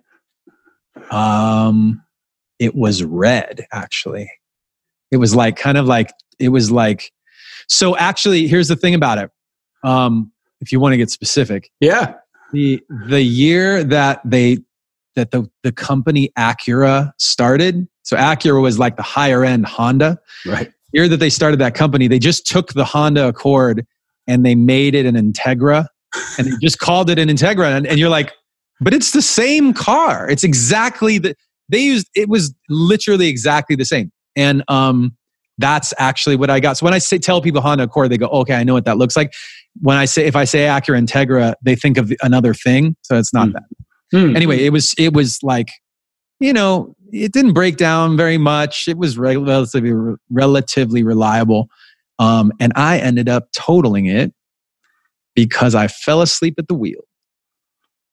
Um, 1.10 2.02
it 2.58 2.74
was 2.74 3.02
red 3.02 3.66
actually. 3.72 4.30
It 5.10 5.16
was 5.16 5.34
like 5.34 5.56
kind 5.56 5.78
of 5.78 5.86
like 5.86 6.10
it 6.38 6.48
was 6.48 6.70
like. 6.70 7.12
So 7.68 7.96
actually, 7.96 8.48
here's 8.48 8.68
the 8.68 8.76
thing 8.76 8.94
about 8.94 9.18
it. 9.18 9.30
Um, 9.84 10.32
if 10.60 10.72
you 10.72 10.80
want 10.80 10.92
to 10.92 10.96
get 10.96 11.10
specific, 11.10 11.70
yeah, 11.80 12.14
the 12.52 12.82
the 13.08 13.22
year 13.22 13.84
that 13.84 14.20
they 14.24 14.58
that 15.16 15.30
the 15.30 15.48
the 15.62 15.72
company 15.72 16.30
Acura 16.38 17.12
started. 17.18 17.88
So 18.02 18.16
Acura 18.16 18.60
was 18.60 18.78
like 18.78 18.96
the 18.96 19.02
higher 19.02 19.44
end 19.44 19.66
Honda. 19.66 20.18
Right. 20.46 20.72
Year 20.92 21.08
that 21.08 21.18
they 21.18 21.30
started 21.30 21.58
that 21.60 21.74
company, 21.74 22.06
they 22.06 22.18
just 22.18 22.46
took 22.46 22.74
the 22.74 22.84
Honda 22.84 23.28
Accord 23.28 23.86
and 24.26 24.44
they 24.44 24.54
made 24.54 24.94
it 24.94 25.06
an 25.06 25.14
Integra, 25.14 25.86
and 26.38 26.46
they 26.46 26.52
just 26.60 26.78
called 26.78 27.10
it 27.10 27.18
an 27.18 27.28
Integra. 27.28 27.76
And, 27.76 27.86
and 27.86 27.98
you're 27.98 28.10
like, 28.10 28.32
but 28.80 28.92
it's 28.92 29.12
the 29.12 29.22
same 29.22 29.72
car. 29.72 30.28
It's 30.28 30.44
exactly 30.44 31.18
the 31.18 31.34
they 31.68 31.80
used. 31.80 32.08
It 32.14 32.28
was 32.28 32.54
literally 32.68 33.28
exactly 33.28 33.74
the 33.74 33.84
same. 33.84 34.12
And 34.36 34.62
um, 34.68 35.16
that's 35.58 35.94
actually 35.98 36.36
what 36.36 36.50
I 36.50 36.60
got. 36.60 36.76
So 36.76 36.84
when 36.84 36.92
I 36.94 36.98
say 36.98 37.18
tell 37.18 37.40
people 37.40 37.62
Honda 37.62 37.84
Accord, 37.84 38.10
they 38.10 38.18
go, 38.18 38.28
okay, 38.28 38.54
I 38.54 38.64
know 38.64 38.74
what 38.74 38.84
that 38.84 38.98
looks 38.98 39.16
like. 39.16 39.32
When 39.80 39.96
I 39.96 40.04
say 40.04 40.26
if 40.26 40.36
I 40.36 40.44
say 40.44 40.66
Acura 40.66 41.02
Integra, 41.02 41.54
they 41.62 41.74
think 41.74 41.96
of 41.96 42.12
another 42.22 42.52
thing. 42.52 42.96
So 43.02 43.16
it's 43.16 43.32
not 43.32 43.48
that. 43.54 43.62
Anyway, 44.12 44.62
it 44.62 44.72
was 44.72 44.94
it 44.98 45.14
was 45.14 45.38
like, 45.42 45.70
you 46.38 46.52
know, 46.52 46.94
it 47.12 47.32
didn't 47.32 47.52
break 47.52 47.76
down 47.76 48.16
very 48.16 48.38
much. 48.38 48.88
It 48.88 48.96
was 48.96 49.18
relatively 49.18 50.16
relatively 50.30 51.02
reliable, 51.02 51.68
um, 52.18 52.52
and 52.58 52.72
I 52.74 52.98
ended 52.98 53.28
up 53.28 53.48
totaling 53.54 54.06
it 54.06 54.32
because 55.34 55.74
I 55.74 55.88
fell 55.88 56.22
asleep 56.22 56.54
at 56.58 56.68
the 56.68 56.74
wheel. 56.74 57.02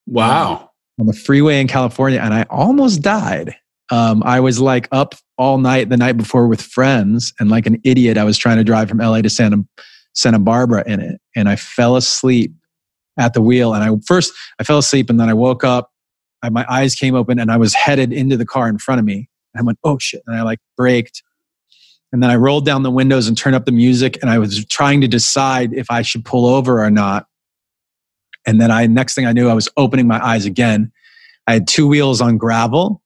Wow. 0.06 0.72
On 1.00 1.06
the 1.06 1.14
freeway 1.14 1.62
in 1.62 1.68
California, 1.68 2.20
and 2.20 2.34
I 2.34 2.44
almost 2.50 3.02
died. 3.02 3.56
Um, 3.92 4.22
I 4.26 4.40
was 4.40 4.60
like 4.60 4.88
up 4.92 5.16
all 5.38 5.58
night 5.58 5.90
the 5.90 5.98
night 5.98 6.18
before 6.18 6.48
with 6.48 6.62
friends, 6.62 7.34
and 7.40 7.50
like 7.50 7.66
an 7.66 7.80
idiot, 7.84 8.18
I 8.18 8.24
was 8.24 8.38
trying 8.38 8.58
to 8.58 8.64
drive 8.64 8.90
from 8.90 8.98
LA 8.98 9.22
to 9.22 9.30
Santa 9.30 9.64
Santa 10.14 10.40
Barbara 10.40 10.84
in 10.86 11.00
it, 11.00 11.22
and 11.36 11.48
I 11.48 11.56
fell 11.56 11.96
asleep 11.96 12.54
at 13.18 13.34
the 13.34 13.42
wheel. 13.42 13.74
And 13.74 13.84
I 13.84 13.96
first 14.06 14.34
I 14.60 14.64
fell 14.64 14.78
asleep, 14.78 15.10
and 15.10 15.20
then 15.20 15.30
I 15.30 15.34
woke 15.34 15.64
up. 15.64 15.92
I, 16.42 16.50
my 16.50 16.66
eyes 16.70 16.96
came 16.96 17.16
open, 17.16 17.40
and 17.40 17.52
I 17.52 17.58
was 17.58 17.74
headed 17.74 18.14
into 18.14 18.38
the 18.38 18.46
car 18.46 18.70
in 18.70 18.78
front 18.78 19.00
of 19.00 19.06
me. 19.06 19.30
And 19.54 19.62
I 19.62 19.64
went, 19.64 19.80
"Oh 19.84 19.98
shit!" 20.00 20.22
And 20.28 20.36
I 20.36 20.44
like 20.44 20.60
braked, 20.78 21.24
and 22.12 22.24
then 22.24 22.30
I 22.30 22.36
rolled 22.36 22.66
down 22.66 22.84
the 22.84 22.92
windows 22.92 23.28
and 23.28 23.38
turned 23.38 23.56
up 23.56 23.66
the 23.66 23.72
music, 23.72 24.18
and 24.22 24.30
I 24.30 24.40
was 24.40 24.66
trying 24.66 25.02
to 25.02 25.08
decide 25.08 25.74
if 25.74 25.92
I 25.92 26.02
should 26.02 26.26
pull 26.26 26.46
over 26.46 26.84
or 26.84 26.90
not. 26.90 27.28
And 28.46 28.60
then 28.60 28.72
I 28.72 28.88
next 28.88 29.16
thing 29.16 29.26
I 29.26 29.32
knew, 29.32 29.50
I 29.50 29.54
was 29.54 29.70
opening 29.78 30.08
my 30.08 30.24
eyes 30.26 30.46
again. 30.46 30.92
I 31.48 31.54
had 31.54 31.68
two 31.68 31.88
wheels 31.88 32.22
on 32.22 32.38
gravel. 32.38 33.02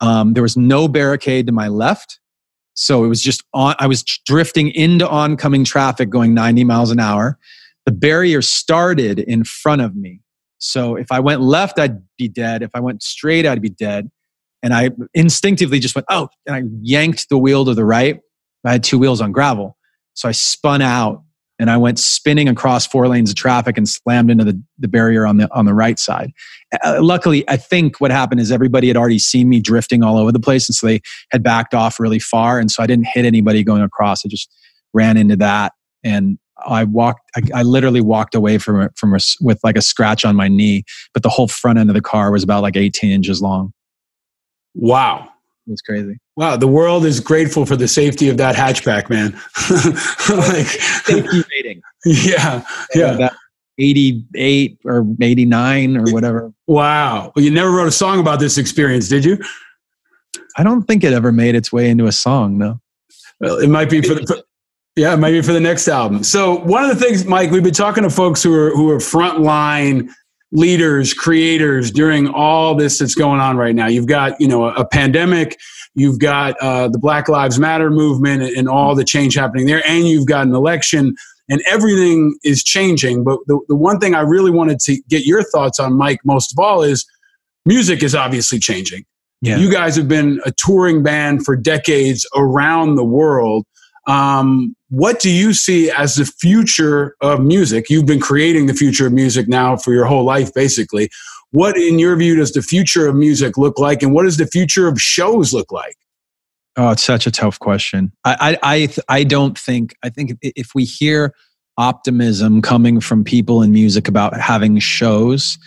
Um, 0.00 0.34
there 0.34 0.42
was 0.42 0.56
no 0.56 0.88
barricade 0.88 1.46
to 1.46 1.52
my 1.52 1.68
left. 1.68 2.18
So 2.74 3.04
it 3.04 3.08
was 3.08 3.22
just 3.22 3.44
on, 3.52 3.74
I 3.78 3.86
was 3.86 4.02
drifting 4.02 4.70
into 4.70 5.08
oncoming 5.08 5.64
traffic 5.64 6.10
going 6.10 6.34
90 6.34 6.64
miles 6.64 6.90
an 6.90 7.00
hour. 7.00 7.38
The 7.84 7.92
barrier 7.92 8.42
started 8.42 9.18
in 9.18 9.44
front 9.44 9.82
of 9.82 9.94
me. 9.94 10.20
So 10.62 10.94
if 10.94 11.10
I 11.10 11.18
went 11.18 11.40
left, 11.40 11.80
I'd 11.80 11.98
be 12.16 12.28
dead. 12.28 12.62
If 12.62 12.70
I 12.72 12.80
went 12.80 13.02
straight, 13.02 13.46
I'd 13.46 13.60
be 13.60 13.68
dead. 13.68 14.10
And 14.62 14.72
I 14.72 14.90
instinctively 15.12 15.80
just 15.80 15.96
went, 15.96 16.06
oh, 16.08 16.28
and 16.46 16.54
I 16.54 16.62
yanked 16.80 17.28
the 17.28 17.36
wheel 17.36 17.64
to 17.64 17.74
the 17.74 17.84
right. 17.84 18.20
I 18.64 18.70
had 18.70 18.84
two 18.84 18.96
wheels 18.96 19.20
on 19.20 19.32
gravel. 19.32 19.76
So 20.14 20.28
I 20.28 20.32
spun 20.32 20.80
out 20.80 21.24
and 21.58 21.68
I 21.68 21.76
went 21.78 21.98
spinning 21.98 22.48
across 22.48 22.86
four 22.86 23.08
lanes 23.08 23.30
of 23.30 23.36
traffic 23.36 23.76
and 23.76 23.88
slammed 23.88 24.30
into 24.30 24.44
the, 24.44 24.62
the 24.78 24.86
barrier 24.86 25.26
on 25.26 25.38
the 25.38 25.52
on 25.52 25.64
the 25.64 25.74
right 25.74 25.98
side. 25.98 26.30
Uh, 26.84 26.98
luckily, 27.00 27.48
I 27.48 27.56
think 27.56 28.00
what 28.00 28.12
happened 28.12 28.40
is 28.40 28.52
everybody 28.52 28.86
had 28.86 28.96
already 28.96 29.18
seen 29.18 29.48
me 29.48 29.58
drifting 29.58 30.04
all 30.04 30.16
over 30.16 30.30
the 30.30 30.40
place, 30.40 30.68
and 30.68 30.76
so 30.76 30.86
they 30.86 31.00
had 31.32 31.42
backed 31.42 31.74
off 31.74 31.98
really 31.98 32.20
far, 32.20 32.60
and 32.60 32.70
so 32.70 32.84
I 32.84 32.86
didn't 32.86 33.08
hit 33.12 33.24
anybody 33.24 33.64
going 33.64 33.82
across. 33.82 34.24
I 34.24 34.28
just 34.28 34.48
ran 34.92 35.16
into 35.16 35.36
that, 35.36 35.72
and 36.04 36.38
I 36.66 36.84
walked. 36.84 37.30
I, 37.36 37.60
I 37.60 37.62
literally 37.62 38.00
walked 38.00 38.34
away 38.34 38.58
from 38.58 38.80
it 38.80 38.92
from 38.96 39.14
a, 39.14 39.18
with 39.40 39.60
like 39.62 39.76
a 39.76 39.82
scratch 39.82 40.24
on 40.24 40.36
my 40.36 40.48
knee, 40.48 40.84
but 41.12 41.22
the 41.22 41.28
whole 41.28 41.48
front 41.48 41.78
end 41.78 41.90
of 41.90 41.94
the 41.94 42.02
car 42.02 42.30
was 42.30 42.42
about 42.42 42.62
like 42.62 42.76
18 42.76 43.10
inches 43.10 43.42
long. 43.42 43.72
Wow. 44.74 45.28
It's 45.68 45.82
crazy. 45.82 46.18
Wow, 46.36 46.56
the 46.56 46.66
world 46.66 47.04
is 47.04 47.20
grateful 47.20 47.66
for 47.66 47.76
the 47.76 47.86
safety 47.86 48.28
of 48.28 48.36
that 48.38 48.56
hatchback, 48.56 49.08
man. 49.08 49.32
like 50.48 50.66
safety 50.66 51.44
rating. 51.52 51.82
Yeah, 52.04 52.64
yeah. 52.94 53.12
That 53.12 53.34
88 53.78 54.78
or 54.84 55.06
89 55.20 55.96
or 55.96 56.04
whatever. 56.12 56.52
Wow. 56.66 57.32
Well, 57.34 57.44
you 57.44 57.50
never 57.50 57.70
wrote 57.70 57.86
a 57.86 57.92
song 57.92 58.18
about 58.18 58.40
this 58.40 58.58
experience, 58.58 59.08
did 59.08 59.24
you? 59.24 59.38
I 60.56 60.62
don't 60.62 60.82
think 60.82 61.04
it 61.04 61.12
ever 61.12 61.32
made 61.32 61.54
its 61.54 61.72
way 61.72 61.88
into 61.88 62.06
a 62.06 62.12
song, 62.12 62.58
no. 62.58 62.80
Well, 63.40 63.58
it 63.58 63.68
might 63.68 63.88
be 63.88 64.02
for 64.02 64.14
the. 64.14 64.44
Yeah, 64.96 65.16
maybe 65.16 65.40
for 65.40 65.52
the 65.52 65.60
next 65.60 65.88
album. 65.88 66.22
So 66.22 66.58
one 66.60 66.84
of 66.84 66.90
the 66.90 67.02
things, 67.02 67.24
Mike, 67.24 67.50
we've 67.50 67.62
been 67.62 67.72
talking 67.72 68.02
to 68.02 68.10
folks 68.10 68.42
who 68.42 68.54
are 68.54 68.70
who 68.70 68.90
are 68.90 68.98
frontline 68.98 70.10
leaders, 70.52 71.14
creators 71.14 71.90
during 71.90 72.28
all 72.28 72.74
this 72.74 72.98
that's 72.98 73.14
going 73.14 73.40
on 73.40 73.56
right 73.56 73.74
now. 73.74 73.86
You've 73.86 74.06
got, 74.06 74.38
you 74.38 74.46
know, 74.46 74.66
a, 74.66 74.74
a 74.74 74.86
pandemic, 74.86 75.58
you've 75.94 76.18
got 76.18 76.58
uh, 76.60 76.88
the 76.88 76.98
Black 76.98 77.28
Lives 77.28 77.58
Matter 77.58 77.90
movement 77.90 78.42
and, 78.42 78.54
and 78.54 78.68
all 78.68 78.94
the 78.94 79.04
change 79.04 79.34
happening 79.34 79.66
there, 79.66 79.82
and 79.86 80.06
you've 80.06 80.26
got 80.26 80.46
an 80.46 80.54
election, 80.54 81.14
and 81.48 81.62
everything 81.70 82.36
is 82.44 82.62
changing. 82.62 83.24
But 83.24 83.38
the, 83.46 83.58
the 83.68 83.76
one 83.76 83.98
thing 83.98 84.14
I 84.14 84.20
really 84.20 84.50
wanted 84.50 84.78
to 84.80 85.00
get 85.08 85.24
your 85.24 85.42
thoughts 85.42 85.80
on, 85.80 85.94
Mike, 85.94 86.20
most 86.26 86.52
of 86.52 86.62
all, 86.62 86.82
is 86.82 87.06
music 87.64 88.02
is 88.02 88.14
obviously 88.14 88.58
changing. 88.58 89.04
Yeah. 89.40 89.56
You 89.56 89.72
guys 89.72 89.96
have 89.96 90.06
been 90.06 90.38
a 90.44 90.52
touring 90.52 91.02
band 91.02 91.46
for 91.46 91.56
decades 91.56 92.26
around 92.36 92.96
the 92.96 93.04
world. 93.04 93.64
Um, 94.06 94.74
what 94.88 95.20
do 95.20 95.30
you 95.30 95.52
see 95.52 95.90
as 95.90 96.16
the 96.16 96.24
future 96.24 97.16
of 97.20 97.40
music? 97.40 97.88
You've 97.88 98.06
been 98.06 98.20
creating 98.20 98.66
the 98.66 98.74
future 98.74 99.06
of 99.06 99.12
music 99.12 99.48
now 99.48 99.76
for 99.76 99.92
your 99.92 100.06
whole 100.06 100.24
life, 100.24 100.52
basically. 100.52 101.08
What, 101.52 101.76
in 101.76 101.98
your 101.98 102.16
view, 102.16 102.36
does 102.36 102.52
the 102.52 102.62
future 102.62 103.06
of 103.06 103.14
music 103.14 103.56
look 103.56 103.78
like, 103.78 104.02
and 104.02 104.12
what 104.14 104.24
does 104.24 104.38
the 104.38 104.46
future 104.46 104.88
of 104.88 105.00
shows 105.00 105.52
look 105.52 105.70
like? 105.70 105.96
Oh, 106.76 106.90
it's 106.90 107.04
such 107.04 107.26
a 107.26 107.30
tough 107.30 107.58
question. 107.58 108.12
I, 108.24 108.58
I, 108.62 108.86
I, 109.08 109.18
I 109.20 109.24
don't 109.24 109.58
think. 109.58 109.94
I 110.02 110.08
think 110.08 110.32
if 110.42 110.74
we 110.74 110.84
hear 110.84 111.34
optimism 111.76 112.62
coming 112.62 113.00
from 113.00 113.24
people 113.24 113.62
in 113.62 113.72
music 113.72 114.08
about 114.08 114.38
having 114.38 114.78
shows, 114.78 115.58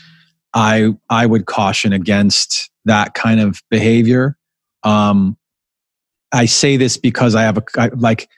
I, 0.53 0.93
I 1.09 1.25
would 1.25 1.45
caution 1.45 1.93
against 1.93 2.71
that 2.85 3.13
kind 3.13 3.39
of 3.39 3.61
behavior. 3.69 4.37
Um, 4.83 5.37
I 6.35 6.45
say 6.45 6.75
this 6.75 6.97
because 6.97 7.33
I 7.33 7.43
have 7.43 7.57
a 7.57 7.63
I, 7.77 7.87
like 7.95 8.29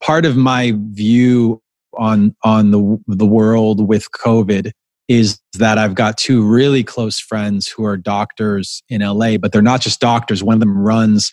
part 0.00 0.24
of 0.24 0.36
my 0.36 0.72
view 0.76 1.62
on 1.98 2.34
on 2.42 2.70
the 2.70 2.98
the 3.06 3.26
world 3.26 3.86
with 3.86 4.10
COVID 4.12 4.72
is 5.08 5.38
that 5.54 5.78
I've 5.78 5.94
got 5.94 6.16
two 6.16 6.44
really 6.44 6.82
close 6.82 7.20
friends 7.20 7.68
who 7.68 7.84
are 7.84 7.96
doctors 7.96 8.82
in 8.88 9.02
LA, 9.02 9.36
but 9.36 9.52
they're 9.52 9.62
not 9.62 9.80
just 9.80 10.00
doctors. 10.00 10.42
One 10.42 10.54
of 10.54 10.60
them 10.60 10.76
runs 10.76 11.30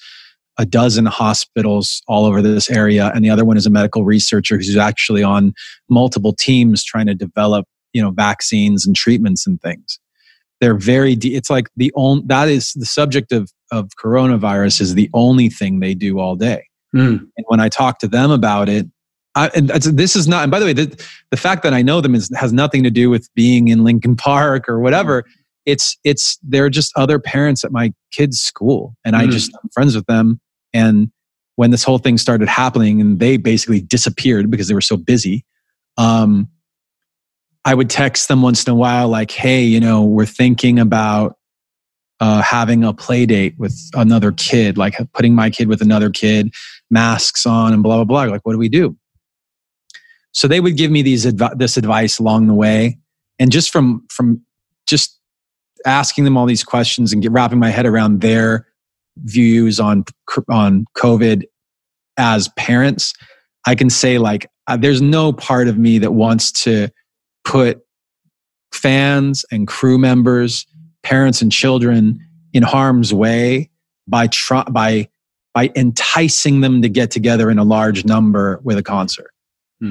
a 0.60 0.66
dozen 0.66 1.08
hospitals 1.08 2.04
all 2.08 2.26
over 2.26 2.42
this 2.42 2.70
area, 2.70 3.12
and 3.16 3.26
the 3.26 3.30
other 3.30 3.46
one 3.46 3.58
is 3.58 3.66
a 3.66 3.72
medical 3.72 4.06
researcher 4.06 4.58
who's 4.58 4.78
actually 4.78 5.24
on 5.24 5.54
multiple 5.90 6.34
teams 6.34 6.84
trying 6.84 7.08
to 7.08 7.16
develop, 7.16 7.66
you 7.94 8.02
know, 8.02 8.12
vaccines 8.12 8.86
and 8.86 8.96
treatments 8.96 9.48
and 9.48 9.62
things. 9.62 9.98
They're 10.62 10.78
very. 10.78 11.16
De- 11.16 11.36
it's 11.36 11.50
like 11.50 11.70
the 11.76 11.92
only 11.96 12.24
that 12.28 12.50
is 12.50 12.74
the 12.74 12.86
subject 12.86 13.32
of 13.32 13.50
of 13.74 13.90
coronavirus 14.02 14.80
is 14.82 14.94
the 14.94 15.10
only 15.14 15.50
thing 15.50 15.80
they 15.80 15.96
do 15.96 16.20
all 16.20 16.36
day. 16.36 16.68
Mm. 16.96 17.20
And 17.36 17.46
when 17.48 17.60
I 17.60 17.70
talk 17.70 18.00
to 18.00 18.08
them 18.08 18.30
about 18.32 18.70
it, 18.70 18.86
I, 19.36 19.50
and 19.56 19.70
this 19.70 20.16
is 20.16 20.28
not. 20.28 20.44
And 20.44 20.52
by 20.52 20.60
the 20.60 20.66
way, 20.66 20.74
the, 20.74 21.06
the 21.32 21.38
fact 21.38 21.64
that 21.64 21.74
I 21.74 21.82
know 21.82 22.02
them 22.02 22.14
is, 22.14 22.32
has 22.36 22.54
nothing 22.54 22.84
to 22.84 22.92
do 22.92 23.10
with 23.10 23.28
being 23.34 23.70
in 23.70 23.84
Linkin 23.84 24.16
Park 24.16 24.70
or 24.70 24.80
whatever. 24.80 25.26
It's 25.66 25.98
it's 26.04 26.38
they're 26.44 26.70
just 26.70 26.92
other 26.96 27.18
parents 27.20 27.64
at 27.64 27.72
my 27.72 27.94
kids' 28.12 28.40
school, 28.42 28.96
and 29.04 29.16
I 29.16 29.26
Mm. 29.26 29.32
just 29.32 29.52
I'm 29.56 29.70
friends 29.74 29.96
with 29.96 30.06
them. 30.06 30.40
And 30.74 31.10
when 31.56 31.72
this 31.72 31.84
whole 31.84 31.98
thing 31.98 32.18
started 32.20 32.48
happening, 32.48 33.02
and 33.02 33.20
they 33.20 33.38
basically 33.38 33.82
disappeared 33.82 34.52
because 34.52 34.68
they 34.68 34.76
were 34.76 34.82
so 34.82 34.98
busy, 34.98 35.46
um, 35.98 36.48
I 37.66 37.74
would 37.74 37.90
text 37.90 38.28
them 38.28 38.42
once 38.44 38.66
in 38.66 38.72
a 38.72 38.76
while, 38.76 39.08
like, 39.08 39.32
"Hey, 39.32 39.64
you 39.64 39.80
know, 39.80 40.04
we're 40.04 40.26
thinking 40.28 40.78
about 40.78 41.38
uh, 42.20 42.42
having 42.42 42.84
a 42.84 42.94
play 42.94 43.26
date 43.26 43.56
with 43.58 43.78
another 43.94 44.32
kid, 44.32 44.78
like 44.78 44.96
putting 45.14 45.36
my 45.36 45.50
kid 45.50 45.68
with 45.68 45.82
another 45.82 46.10
kid, 46.10 46.54
masks 46.90 47.46
on, 47.46 47.74
and 47.74 47.84
blah 47.84 47.98
blah 47.98 48.06
blah. 48.06 48.32
Like, 48.32 48.42
what 48.46 48.54
do 48.54 48.58
we 48.58 48.70
do? 48.70 48.96
So 50.32 50.48
they 50.48 50.60
would 50.60 50.78
give 50.78 50.92
me 50.92 51.02
these 51.02 51.26
advi- 51.26 51.58
this 51.58 51.78
advice 51.78 52.20
along 52.20 52.48
the 52.48 52.54
way, 52.54 52.98
and 53.40 53.52
just 53.52 53.72
from 53.72 54.06
from 54.10 54.42
just 54.88 55.20
asking 55.86 56.24
them 56.24 56.38
all 56.38 56.46
these 56.46 56.64
questions 56.64 57.12
and 57.12 57.22
get 57.22 57.32
wrapping 57.32 57.60
my 57.60 57.70
head 57.70 57.86
around 57.86 58.22
their 58.22 58.68
views 59.18 59.80
on 59.80 60.06
on 60.50 60.86
COVID 60.98 61.44
as 62.18 62.50
parents, 62.58 63.14
I 63.66 63.76
can 63.76 63.90
say 63.90 64.18
like, 64.18 64.50
uh, 64.68 64.78
there's 64.78 65.02
no 65.02 65.34
part 65.34 65.68
of 65.68 65.78
me 65.78 66.00
that 66.00 66.14
wants 66.14 66.52
to 66.64 66.90
put 67.44 67.82
fans 68.72 69.46
and 69.52 69.68
crew 69.68 69.98
members 69.98 70.66
parents 71.04 71.42
and 71.42 71.52
children 71.52 72.20
in 72.54 72.64
harm's 72.64 73.14
way 73.14 73.70
by 74.08 74.28
try, 74.28 74.64
by 74.64 75.10
by 75.54 75.70
enticing 75.76 76.62
them 76.62 76.82
to 76.82 76.90
get 76.90 77.12
together 77.12 77.52
in 77.52 77.60
a 77.60 77.64
large 77.64 78.06
number 78.06 78.60
with 78.64 78.78
a 78.78 78.84
concert. 78.84 79.32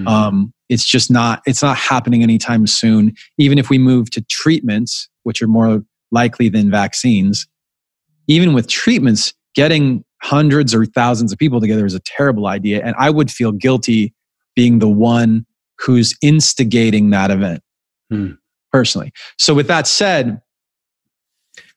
Um, 0.08 0.52
it's 0.68 0.84
just 0.84 1.10
not 1.10 1.42
it's 1.46 1.62
not 1.62 1.76
happening 1.76 2.22
anytime 2.22 2.66
soon. 2.66 3.14
Even 3.38 3.58
if 3.58 3.68
we 3.68 3.78
move 3.78 4.10
to 4.10 4.22
treatments, 4.22 5.08
which 5.22 5.42
are 5.42 5.48
more 5.48 5.84
likely 6.10 6.48
than 6.48 6.70
vaccines, 6.70 7.46
even 8.26 8.54
with 8.54 8.68
treatments, 8.68 9.34
getting 9.54 10.04
hundreds 10.22 10.74
or 10.74 10.86
thousands 10.86 11.32
of 11.32 11.38
people 11.38 11.60
together 11.60 11.84
is 11.84 11.94
a 11.94 12.00
terrible 12.00 12.46
idea. 12.46 12.82
And 12.84 12.94
I 12.98 13.10
would 13.10 13.30
feel 13.30 13.52
guilty 13.52 14.14
being 14.54 14.78
the 14.78 14.88
one 14.88 15.44
who's 15.78 16.16
instigating 16.22 17.10
that 17.10 17.30
event 17.30 17.62
personally. 18.72 19.12
So 19.38 19.52
with 19.52 19.66
that 19.66 19.86
said, 19.86 20.40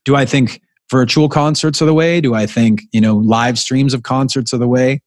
do 0.06 0.15
I 0.15 0.26
think 0.26 0.61
virtual 0.90 1.27
concerts 1.27 1.82
are 1.82 1.86
the 1.86 1.94
way? 1.94 2.22
Do 2.22 2.34
I 2.34 2.45
think, 2.45 2.84
you 2.94 3.02
know, 3.02 3.18
live 3.18 3.60
streams 3.60 3.94
of 3.94 4.03
concerts 4.03 4.53
are 4.53 4.57
the 4.57 4.68
way? 4.68 5.02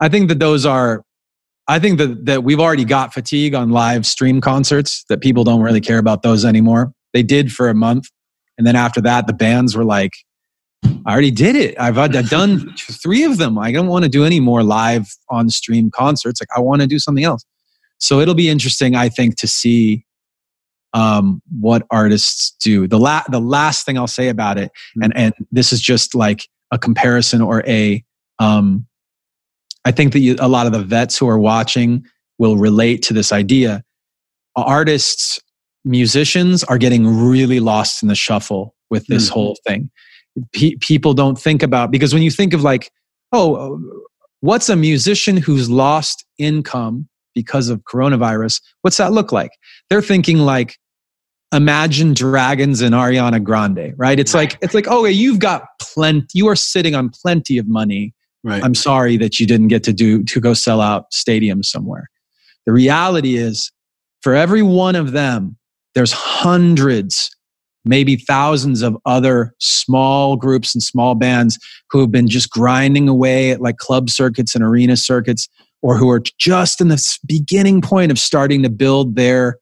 I 0.00 0.08
think 0.08 0.28
that 0.28 0.38
those 0.38 0.66
are 0.66 1.02
I 1.70 1.78
think 1.78 1.98
that 1.98 2.26
that 2.26 2.44
we've 2.44 2.60
already 2.60 2.84
got 2.84 3.14
fatigue 3.14 3.54
on 3.54 3.70
live 3.70 4.06
stream 4.06 4.40
concerts 4.40 5.04
that 5.08 5.20
people 5.20 5.44
don't 5.44 5.62
really 5.62 5.80
care 5.80 5.98
about 5.98 6.22
those 6.22 6.44
anymore. 6.44 6.92
They 7.12 7.22
did 7.22 7.52
for 7.52 7.68
a 7.68 7.74
month 7.74 8.08
and 8.58 8.66
then 8.66 8.76
after 8.76 9.00
that 9.02 9.26
the 9.26 9.32
bands 9.32 9.76
were 9.76 9.84
like 9.84 10.12
I 10.84 11.12
already 11.12 11.30
did 11.30 11.56
it. 11.56 11.74
I've, 11.78 11.98
I've 11.98 12.30
done 12.30 12.72
three 12.78 13.24
of 13.24 13.38
them. 13.38 13.58
I 13.58 13.72
don't 13.72 13.88
want 13.88 14.04
to 14.04 14.08
do 14.08 14.24
any 14.24 14.40
more 14.40 14.62
live 14.62 15.08
on 15.28 15.48
stream 15.50 15.90
concerts. 15.90 16.40
Like 16.40 16.56
I 16.56 16.60
want 16.60 16.82
to 16.82 16.86
do 16.86 16.98
something 16.98 17.24
else. 17.24 17.44
So 17.98 18.20
it'll 18.20 18.34
be 18.34 18.48
interesting, 18.48 18.94
I 18.94 19.08
think, 19.08 19.36
to 19.38 19.48
see 19.48 20.04
um, 20.98 21.40
what 21.60 21.86
artists 21.90 22.56
do. 22.62 22.88
The 22.88 22.98
la- 22.98 23.22
the 23.28 23.40
last 23.40 23.86
thing 23.86 23.96
I'll 23.96 24.06
say 24.20 24.28
about 24.28 24.58
it, 24.58 24.70
and 25.00 25.16
and 25.16 25.32
this 25.52 25.72
is 25.72 25.80
just 25.80 26.14
like 26.14 26.48
a 26.72 26.78
comparison 26.78 27.40
or 27.40 27.62
a, 27.68 28.04
um, 28.40 28.86
I 29.84 29.92
think 29.92 30.12
that 30.12 30.18
you, 30.20 30.36
a 30.40 30.48
lot 30.48 30.66
of 30.66 30.72
the 30.72 30.82
vets 30.82 31.16
who 31.16 31.28
are 31.28 31.38
watching 31.38 32.04
will 32.38 32.56
relate 32.56 33.02
to 33.02 33.14
this 33.14 33.32
idea. 33.32 33.82
Artists, 34.56 35.38
musicians 35.84 36.64
are 36.64 36.78
getting 36.78 37.06
really 37.06 37.60
lost 37.60 38.02
in 38.02 38.08
the 38.08 38.14
shuffle 38.16 38.74
with 38.90 39.06
this 39.06 39.28
Mhm. 39.28 39.32
whole 39.32 39.56
thing. 39.66 39.90
Pe- 40.52 40.74
people 40.80 41.14
don't 41.14 41.38
think 41.38 41.62
about 41.62 41.90
because 41.92 42.12
when 42.12 42.22
you 42.22 42.30
think 42.30 42.52
of 42.54 42.62
like, 42.62 42.90
oh, 43.32 43.80
what's 44.40 44.68
a 44.68 44.76
musician 44.76 45.36
who's 45.36 45.70
lost 45.70 46.24
income 46.38 47.08
because 47.38 47.68
of 47.68 47.84
coronavirus. 47.84 48.60
What's 48.82 48.96
that 48.96 49.12
look 49.12 49.30
like? 49.30 49.52
They're 49.88 50.02
thinking 50.02 50.38
like 50.38 50.76
Imagine 51.54 52.12
Dragons 52.12 52.82
and 52.82 52.94
Ariana 52.94 53.42
Grande, 53.42 53.94
right? 53.96 54.20
It's 54.20 54.34
like 54.34 54.58
it's 54.60 54.74
like, 54.74 54.86
oh, 54.88 55.06
you've 55.06 55.38
got 55.38 55.64
plenty. 55.80 56.26
You 56.34 56.48
are 56.48 56.56
sitting 56.56 56.94
on 56.94 57.08
plenty 57.08 57.56
of 57.56 57.66
money. 57.66 58.14
Right. 58.44 58.62
I'm 58.62 58.74
sorry 58.74 59.16
that 59.16 59.40
you 59.40 59.46
didn't 59.46 59.68
get 59.68 59.82
to 59.84 59.92
do 59.92 60.22
to 60.24 60.40
go 60.40 60.54
sell 60.54 60.80
out 60.80 61.10
stadiums 61.10 61.64
somewhere. 61.66 62.10
The 62.66 62.72
reality 62.72 63.36
is, 63.36 63.72
for 64.20 64.34
every 64.34 64.62
one 64.62 64.94
of 64.94 65.12
them, 65.12 65.56
there's 65.94 66.12
hundreds, 66.12 67.34
maybe 67.84 68.16
thousands 68.16 68.82
of 68.82 68.96
other 69.06 69.54
small 69.58 70.36
groups 70.36 70.74
and 70.74 70.82
small 70.82 71.14
bands 71.14 71.58
who 71.90 72.00
have 72.00 72.12
been 72.12 72.28
just 72.28 72.50
grinding 72.50 73.08
away 73.08 73.50
at 73.50 73.60
like 73.60 73.78
club 73.78 74.10
circuits 74.10 74.54
and 74.54 74.62
arena 74.62 74.96
circuits, 74.96 75.48
or 75.80 75.96
who 75.96 76.10
are 76.10 76.22
just 76.38 76.80
in 76.80 76.88
the 76.88 77.18
beginning 77.26 77.80
point 77.80 78.12
of 78.12 78.18
starting 78.18 78.62
to 78.62 78.68
build 78.68 79.16
their 79.16 79.58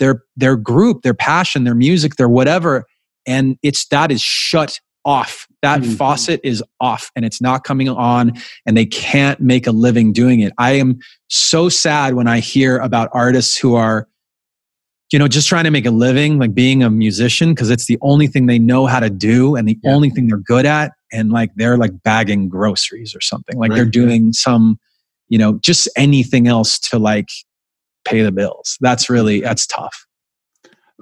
their 0.00 0.24
their 0.36 0.56
group, 0.56 1.02
their 1.02 1.14
passion, 1.14 1.62
their 1.62 1.76
music, 1.76 2.16
their 2.16 2.28
whatever, 2.28 2.86
and 3.26 3.56
it's 3.62 3.86
that 3.88 4.10
is 4.10 4.20
shut 4.20 4.80
off. 5.04 5.46
That 5.62 5.80
mm-hmm. 5.80 5.92
faucet 5.92 6.40
is 6.42 6.62
off 6.80 7.10
and 7.14 7.24
it's 7.24 7.40
not 7.40 7.64
coming 7.64 7.88
on 7.88 8.32
and 8.66 8.76
they 8.76 8.86
can't 8.86 9.40
make 9.40 9.66
a 9.66 9.72
living 9.72 10.12
doing 10.12 10.40
it. 10.40 10.52
I 10.58 10.72
am 10.72 10.98
so 11.28 11.68
sad 11.68 12.14
when 12.14 12.26
I 12.26 12.40
hear 12.40 12.78
about 12.78 13.08
artists 13.12 13.56
who 13.56 13.76
are 13.76 14.08
you 15.12 15.18
know 15.18 15.28
just 15.28 15.48
trying 15.48 15.64
to 15.64 15.70
make 15.70 15.86
a 15.86 15.90
living 15.90 16.38
like 16.38 16.54
being 16.54 16.82
a 16.82 16.90
musician 16.90 17.50
because 17.50 17.70
it's 17.70 17.86
the 17.86 17.98
only 18.00 18.26
thing 18.26 18.46
they 18.46 18.58
know 18.58 18.86
how 18.86 19.00
to 19.00 19.10
do 19.10 19.56
and 19.56 19.68
the 19.68 19.78
only 19.84 20.08
thing 20.08 20.28
they're 20.28 20.38
good 20.38 20.66
at 20.66 20.92
and 21.12 21.32
like 21.32 21.50
they're 21.56 21.76
like 21.76 21.90
bagging 22.04 22.48
groceries 22.48 23.14
or 23.14 23.20
something 23.20 23.58
like 23.58 23.72
they're 23.72 23.84
doing 23.84 24.32
some 24.32 24.78
you 25.28 25.36
know 25.36 25.58
just 25.62 25.88
anything 25.96 26.46
else 26.46 26.78
to 26.78 26.98
like 26.98 27.28
pay 28.04 28.22
the 28.22 28.32
bills 28.32 28.76
that's 28.80 29.08
really 29.10 29.40
that's 29.40 29.66
tough 29.66 30.06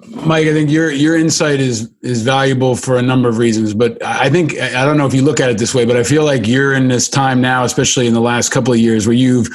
Mike, 0.06 0.46
I 0.46 0.52
think 0.52 0.70
your 0.70 0.92
your 0.92 1.16
insight 1.16 1.58
is 1.58 1.90
is 2.02 2.22
valuable 2.22 2.76
for 2.76 2.98
a 2.98 3.02
number 3.02 3.28
of 3.28 3.38
reasons, 3.38 3.74
but 3.74 4.00
I 4.04 4.30
think 4.30 4.56
I 4.56 4.84
don't 4.84 4.96
know 4.96 5.06
if 5.06 5.14
you 5.14 5.22
look 5.22 5.40
at 5.40 5.50
it 5.50 5.58
this 5.58 5.74
way, 5.74 5.84
but 5.84 5.96
I 5.96 6.04
feel 6.04 6.24
like 6.24 6.46
you're 6.46 6.72
in 6.72 6.86
this 6.86 7.08
time 7.08 7.40
now, 7.40 7.64
especially 7.64 8.06
in 8.06 8.14
the 8.14 8.20
last 8.20 8.50
couple 8.50 8.72
of 8.72 8.78
years, 8.78 9.08
where 9.08 9.16
you've 9.16 9.48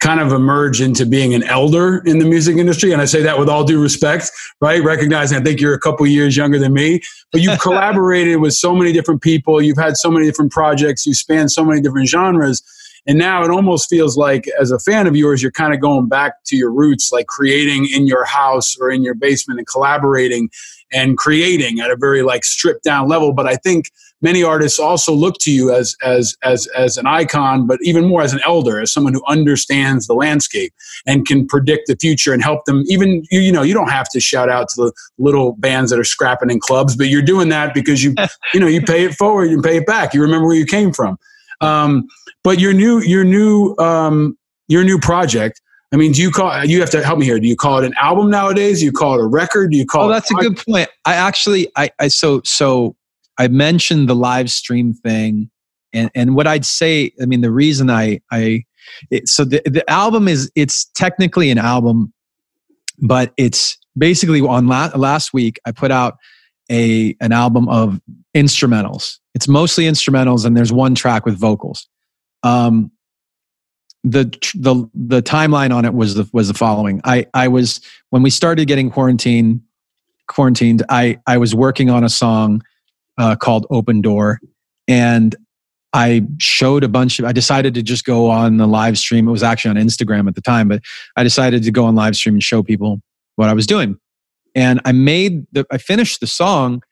kind 0.00 0.18
of 0.18 0.32
emerged 0.32 0.80
into 0.80 1.06
being 1.06 1.32
an 1.32 1.44
elder 1.44 2.02
in 2.06 2.18
the 2.18 2.24
music 2.24 2.56
industry, 2.56 2.90
and 2.90 3.00
I 3.00 3.04
say 3.04 3.22
that 3.22 3.38
with 3.38 3.48
all 3.48 3.62
due 3.62 3.80
respect, 3.80 4.32
right? 4.60 4.82
Recognizing 4.82 5.38
I 5.38 5.42
think 5.42 5.60
you're 5.60 5.74
a 5.74 5.80
couple 5.80 6.04
of 6.04 6.10
years 6.10 6.36
younger 6.36 6.58
than 6.58 6.72
me, 6.72 7.00
but 7.30 7.40
you've 7.40 7.60
collaborated 7.60 8.40
with 8.40 8.54
so 8.54 8.74
many 8.74 8.92
different 8.92 9.22
people, 9.22 9.62
you've 9.62 9.78
had 9.78 9.96
so 9.96 10.10
many 10.10 10.26
different 10.26 10.50
projects, 10.50 11.06
you 11.06 11.14
span 11.14 11.48
so 11.48 11.64
many 11.64 11.80
different 11.80 12.08
genres. 12.08 12.62
And 13.06 13.18
now 13.18 13.44
it 13.44 13.50
almost 13.50 13.90
feels 13.90 14.16
like, 14.16 14.46
as 14.58 14.70
a 14.70 14.78
fan 14.78 15.06
of 15.06 15.14
yours, 15.14 15.42
you're 15.42 15.52
kind 15.52 15.74
of 15.74 15.80
going 15.80 16.08
back 16.08 16.42
to 16.44 16.56
your 16.56 16.72
roots, 16.72 17.12
like 17.12 17.26
creating 17.26 17.86
in 17.92 18.06
your 18.06 18.24
house 18.24 18.76
or 18.80 18.90
in 18.90 19.02
your 19.02 19.14
basement 19.14 19.58
and 19.58 19.66
collaborating 19.66 20.48
and 20.92 21.18
creating 21.18 21.80
at 21.80 21.90
a 21.90 21.96
very 21.96 22.22
like 22.22 22.44
stripped 22.44 22.84
down 22.84 23.08
level. 23.08 23.32
But 23.32 23.46
I 23.46 23.56
think 23.56 23.90
many 24.22 24.42
artists 24.42 24.78
also 24.78 25.12
look 25.12 25.36
to 25.40 25.52
you 25.52 25.72
as 25.72 25.94
as 26.02 26.34
as 26.42 26.66
as 26.68 26.96
an 26.96 27.06
icon, 27.06 27.66
but 27.66 27.78
even 27.82 28.06
more 28.06 28.22
as 28.22 28.32
an 28.32 28.40
elder, 28.46 28.80
as 28.80 28.92
someone 28.92 29.12
who 29.12 29.22
understands 29.26 30.06
the 30.06 30.14
landscape 30.14 30.72
and 31.06 31.26
can 31.26 31.46
predict 31.46 31.88
the 31.88 31.96
future 31.96 32.32
and 32.32 32.42
help 32.42 32.64
them. 32.64 32.84
Even 32.86 33.22
you, 33.30 33.40
you 33.40 33.52
know, 33.52 33.62
you 33.62 33.74
don't 33.74 33.90
have 33.90 34.08
to 34.10 34.20
shout 34.20 34.48
out 34.48 34.68
to 34.70 34.82
the 34.84 34.92
little 35.18 35.52
bands 35.56 35.90
that 35.90 35.98
are 35.98 36.04
scrapping 36.04 36.50
in 36.50 36.58
clubs, 36.58 36.96
but 36.96 37.08
you're 37.08 37.22
doing 37.22 37.50
that 37.50 37.74
because 37.74 38.02
you 38.02 38.14
you 38.54 38.60
know 38.60 38.66
you 38.66 38.80
pay 38.80 39.04
it 39.04 39.14
forward 39.14 39.50
and 39.50 39.62
pay 39.62 39.76
it 39.76 39.86
back. 39.86 40.14
You 40.14 40.22
remember 40.22 40.46
where 40.46 40.56
you 40.56 40.66
came 40.66 40.92
from. 40.92 41.18
Um, 41.60 42.08
but 42.44 42.60
your 42.60 42.72
new 42.72 43.00
your 43.00 43.24
new 43.24 43.74
um, 43.78 44.38
your 44.68 44.84
new 44.84 44.98
project. 44.98 45.60
I 45.92 45.96
mean, 45.96 46.12
do 46.12 46.22
you 46.22 46.30
call 46.30 46.64
you 46.64 46.80
have 46.80 46.90
to 46.90 47.04
help 47.04 47.18
me 47.18 47.24
here? 47.24 47.40
Do 47.40 47.48
you 47.48 47.56
call 47.56 47.78
it 47.78 47.86
an 47.86 47.94
album 48.00 48.30
nowadays? 48.30 48.78
Do 48.80 48.84
you 48.84 48.92
call 48.92 49.18
it 49.18 49.22
a 49.22 49.26
record? 49.26 49.70
Do 49.72 49.76
you 49.76 49.86
call 49.86 50.06
oh 50.06 50.08
that's 50.08 50.30
a 50.30 50.34
good 50.34 50.56
point 50.56 50.88
i 51.04 51.14
actually 51.14 51.68
i, 51.76 51.90
I 51.98 52.08
so 52.08 52.40
so 52.44 52.96
i 53.38 53.48
mentioned 53.48 54.08
the 54.08 54.14
live 54.14 54.50
stream 54.50 54.94
thing 54.94 55.50
and 55.92 56.10
and 56.14 56.34
what 56.34 56.46
i'd 56.46 56.64
say 56.64 57.12
i 57.20 57.26
mean 57.26 57.40
the 57.40 57.50
reason 57.50 57.90
i 57.90 58.20
i 58.30 58.64
it, 59.10 59.28
so 59.28 59.44
the, 59.44 59.62
the 59.64 59.88
album 59.90 60.28
is 60.28 60.50
it's 60.54 60.84
technically 60.94 61.50
an 61.50 61.58
album 61.58 62.12
but 63.00 63.32
it's 63.36 63.78
basically 63.96 64.40
on 64.40 64.66
la- 64.66 64.90
last 64.94 65.32
week 65.32 65.58
i 65.66 65.72
put 65.72 65.90
out 65.90 66.16
a 66.70 67.16
an 67.20 67.32
album 67.32 67.68
of 67.68 68.00
instrumentals 68.34 69.18
it's 69.34 69.48
mostly 69.48 69.84
instrumentals 69.84 70.44
and 70.44 70.56
there's 70.56 70.72
one 70.72 70.94
track 70.94 71.24
with 71.24 71.38
vocals 71.38 71.88
um 72.44 72.92
the 74.04 74.24
the 74.54 74.88
the 74.94 75.22
timeline 75.22 75.74
on 75.74 75.84
it 75.84 75.94
was 75.94 76.14
the 76.14 76.28
was 76.32 76.48
the 76.48 76.54
following. 76.54 77.00
I 77.04 77.26
i 77.34 77.48
was 77.48 77.80
when 78.10 78.22
we 78.22 78.30
started 78.30 78.68
getting 78.68 78.90
quarantined 78.90 79.62
quarantined 80.28 80.82
i 80.88 81.18
i 81.26 81.38
was 81.38 81.54
working 81.54 81.90
on 81.90 82.04
a 82.04 82.08
song 82.08 82.62
uh, 83.18 83.34
called 83.34 83.66
open 83.70 84.00
door. 84.02 84.40
And 84.86 85.34
i 85.94 86.22
showed 86.38 86.84
a 86.84 86.88
bunch 86.88 87.18
of 87.18 87.24
i 87.24 87.32
decided 87.32 87.72
to 87.74 87.82
just 87.82 88.04
go 88.04 88.28
on 88.30 88.58
the 88.58 88.66
live 88.66 88.98
stream. 88.98 89.26
It 89.26 89.32
was 89.32 89.42
actually 89.42 89.70
on 89.70 89.84
instagram 89.84 90.28
at 90.28 90.34
the 90.34 90.42
time 90.42 90.68
but 90.68 90.82
i 91.16 91.22
decided 91.22 91.62
to 91.62 91.70
go 91.70 91.86
on 91.86 91.94
live 91.94 92.14
stream 92.14 92.34
and 92.34 92.42
show 92.42 92.62
people 92.62 93.00
what 93.36 93.48
i 93.48 93.54
was 93.54 93.66
doing. 93.66 93.96
And 94.54 94.80
i 94.84 94.92
made 94.92 95.46
the 95.52 95.64
i 95.70 95.78
finished 95.78 96.20
the 96.20 96.26
song 96.26 96.82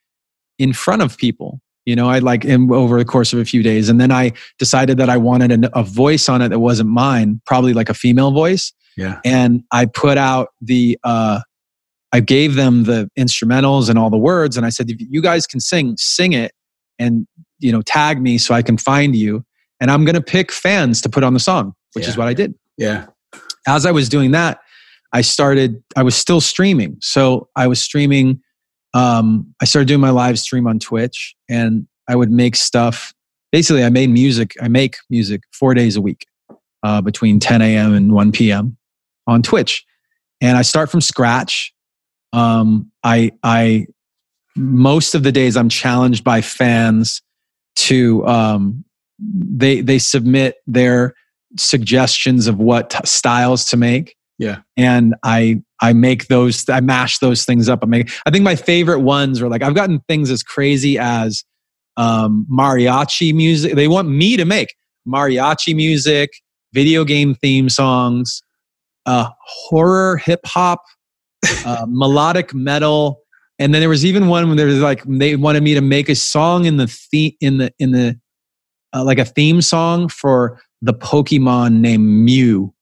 in 0.57 0.73
front 0.73 1.03
of 1.03 1.17
people 1.17 1.61
you 1.85 1.95
know 1.95 2.09
i 2.09 2.19
like 2.19 2.45
in 2.45 2.71
over 2.73 2.97
the 2.97 3.05
course 3.05 3.33
of 3.33 3.39
a 3.39 3.45
few 3.45 3.61
days 3.63 3.89
and 3.89 3.99
then 3.99 4.11
i 4.11 4.31
decided 4.59 4.97
that 4.97 5.09
i 5.09 5.17
wanted 5.17 5.65
a, 5.65 5.79
a 5.79 5.83
voice 5.83 6.29
on 6.29 6.41
it 6.41 6.49
that 6.49 6.59
wasn't 6.59 6.89
mine 6.89 7.41
probably 7.45 7.73
like 7.73 7.89
a 7.89 7.93
female 7.93 8.31
voice 8.31 8.71
Yeah. 8.97 9.19
and 9.25 9.63
i 9.71 9.85
put 9.85 10.17
out 10.17 10.49
the 10.61 10.97
uh 11.03 11.41
i 12.11 12.19
gave 12.19 12.55
them 12.55 12.83
the 12.83 13.09
instrumentals 13.17 13.89
and 13.89 13.97
all 13.99 14.09
the 14.09 14.17
words 14.17 14.57
and 14.57 14.65
i 14.65 14.69
said 14.69 14.89
if 14.89 14.97
you 14.99 15.21
guys 15.21 15.45
can 15.47 15.59
sing 15.59 15.95
sing 15.97 16.33
it 16.33 16.51
and 16.99 17.27
you 17.59 17.71
know 17.71 17.81
tag 17.81 18.21
me 18.21 18.37
so 18.37 18.53
i 18.53 18.61
can 18.61 18.77
find 18.77 19.15
you 19.15 19.43
and 19.81 19.89
i'm 19.91 20.05
going 20.05 20.15
to 20.15 20.21
pick 20.21 20.51
fans 20.51 21.01
to 21.01 21.09
put 21.09 21.23
on 21.23 21.33
the 21.33 21.39
song 21.39 21.73
which 21.93 22.07
is 22.07 22.15
what 22.17 22.27
i 22.27 22.33
did 22.33 22.53
Yeah. 22.77 23.05
as 23.67 23.85
I 23.85 23.91
was 23.91 24.09
doing 24.09 24.31
that, 24.31 24.59
I 25.13 25.21
started, 25.21 25.81
I 25.95 26.01
was 26.03 26.15
still 26.15 26.41
streaming. 26.41 26.97
So 27.01 27.47
I 27.55 27.67
was 27.67 27.79
streaming, 27.79 28.41
um, 28.93 29.53
I 29.61 29.65
started 29.65 29.87
doing 29.87 30.01
my 30.01 30.09
live 30.11 30.37
stream 30.39 30.67
on 30.67 30.79
Twitch 30.79 31.35
and 31.49 31.87
I 32.07 32.15
would 32.15 32.31
make 32.31 32.55
stuff. 32.55 33.13
Basically, 33.51 33.83
I 33.83 33.89
made 33.89 34.09
music, 34.09 34.55
I 34.61 34.67
make 34.67 34.97
music 35.09 35.41
four 35.51 35.73
days 35.73 35.95
a 35.95 36.01
week 36.01 36.25
uh, 36.83 37.01
between 37.01 37.39
10 37.39 37.61
a.m. 37.61 37.93
and 37.93 38.11
1 38.13 38.31
p.m. 38.31 38.77
on 39.27 39.41
Twitch. 39.41 39.83
And 40.41 40.57
I 40.57 40.61
start 40.63 40.89
from 40.89 41.01
scratch. 41.01 41.73
Um, 42.33 42.91
I, 43.03 43.31
I, 43.43 43.87
most 44.55 45.15
of 45.15 45.23
the 45.23 45.31
days 45.31 45.55
I'm 45.55 45.69
challenged 45.69 46.23
by 46.23 46.41
fans 46.41 47.21
to, 47.75 48.25
um, 48.27 48.83
they, 49.19 49.81
they 49.81 49.99
submit 49.99 50.57
their 50.67 51.13
suggestions 51.57 52.47
of 52.47 52.57
what 52.57 52.89
t- 52.89 52.99
styles 53.05 53.65
to 53.65 53.77
make 53.77 54.15
Yeah. 54.39 54.61
and 54.75 55.15
I 55.23 55.61
I 55.83 55.91
make 55.91 56.27
those 56.27 56.67
I 56.69 56.79
mash 56.79 57.19
those 57.19 57.43
things 57.43 57.67
up. 57.67 57.79
I 57.83 57.87
make 57.87 58.09
I 58.25 58.31
think 58.31 58.43
my 58.43 58.55
favorite 58.55 59.01
ones 59.01 59.41
are 59.41 59.49
like 59.49 59.61
I've 59.61 59.75
gotten 59.75 59.99
things 60.07 60.31
as 60.31 60.41
crazy 60.41 60.97
as 60.97 61.43
um, 61.97 62.47
mariachi 62.49 63.33
music. 63.35 63.75
They 63.75 63.89
want 63.89 64.07
me 64.07 64.37
to 64.37 64.45
make 64.45 64.75
mariachi 65.05 65.75
music, 65.75 66.31
video 66.71 67.03
game 67.03 67.35
theme 67.35 67.69
songs, 67.69 68.41
uh, 69.05 69.29
horror 69.45 70.17
hip 70.17 70.39
hop, 70.45 70.81
uh, 71.65 71.85
melodic 71.89 72.53
metal, 72.53 73.19
and 73.59 73.73
then 73.73 73.81
there 73.81 73.89
was 73.89 74.05
even 74.05 74.29
one 74.29 74.47
when 74.47 74.55
there 74.55 74.67
was 74.67 74.79
like 74.79 75.03
they 75.05 75.35
wanted 75.35 75.63
me 75.63 75.73
to 75.73 75.81
make 75.81 76.07
a 76.07 76.15
song 76.15 76.63
in 76.63 76.77
the 76.77 76.87
theme 76.87 77.33
in 77.41 77.57
the 77.57 77.73
in 77.77 77.91
the 77.91 78.17
uh, 78.93 79.03
like 79.03 79.19
a 79.19 79.25
theme 79.25 79.61
song 79.61 80.07
for 80.07 80.61
the 80.81 80.93
Pokemon 80.93 81.81
named 81.81 82.07
Mew 82.07 82.73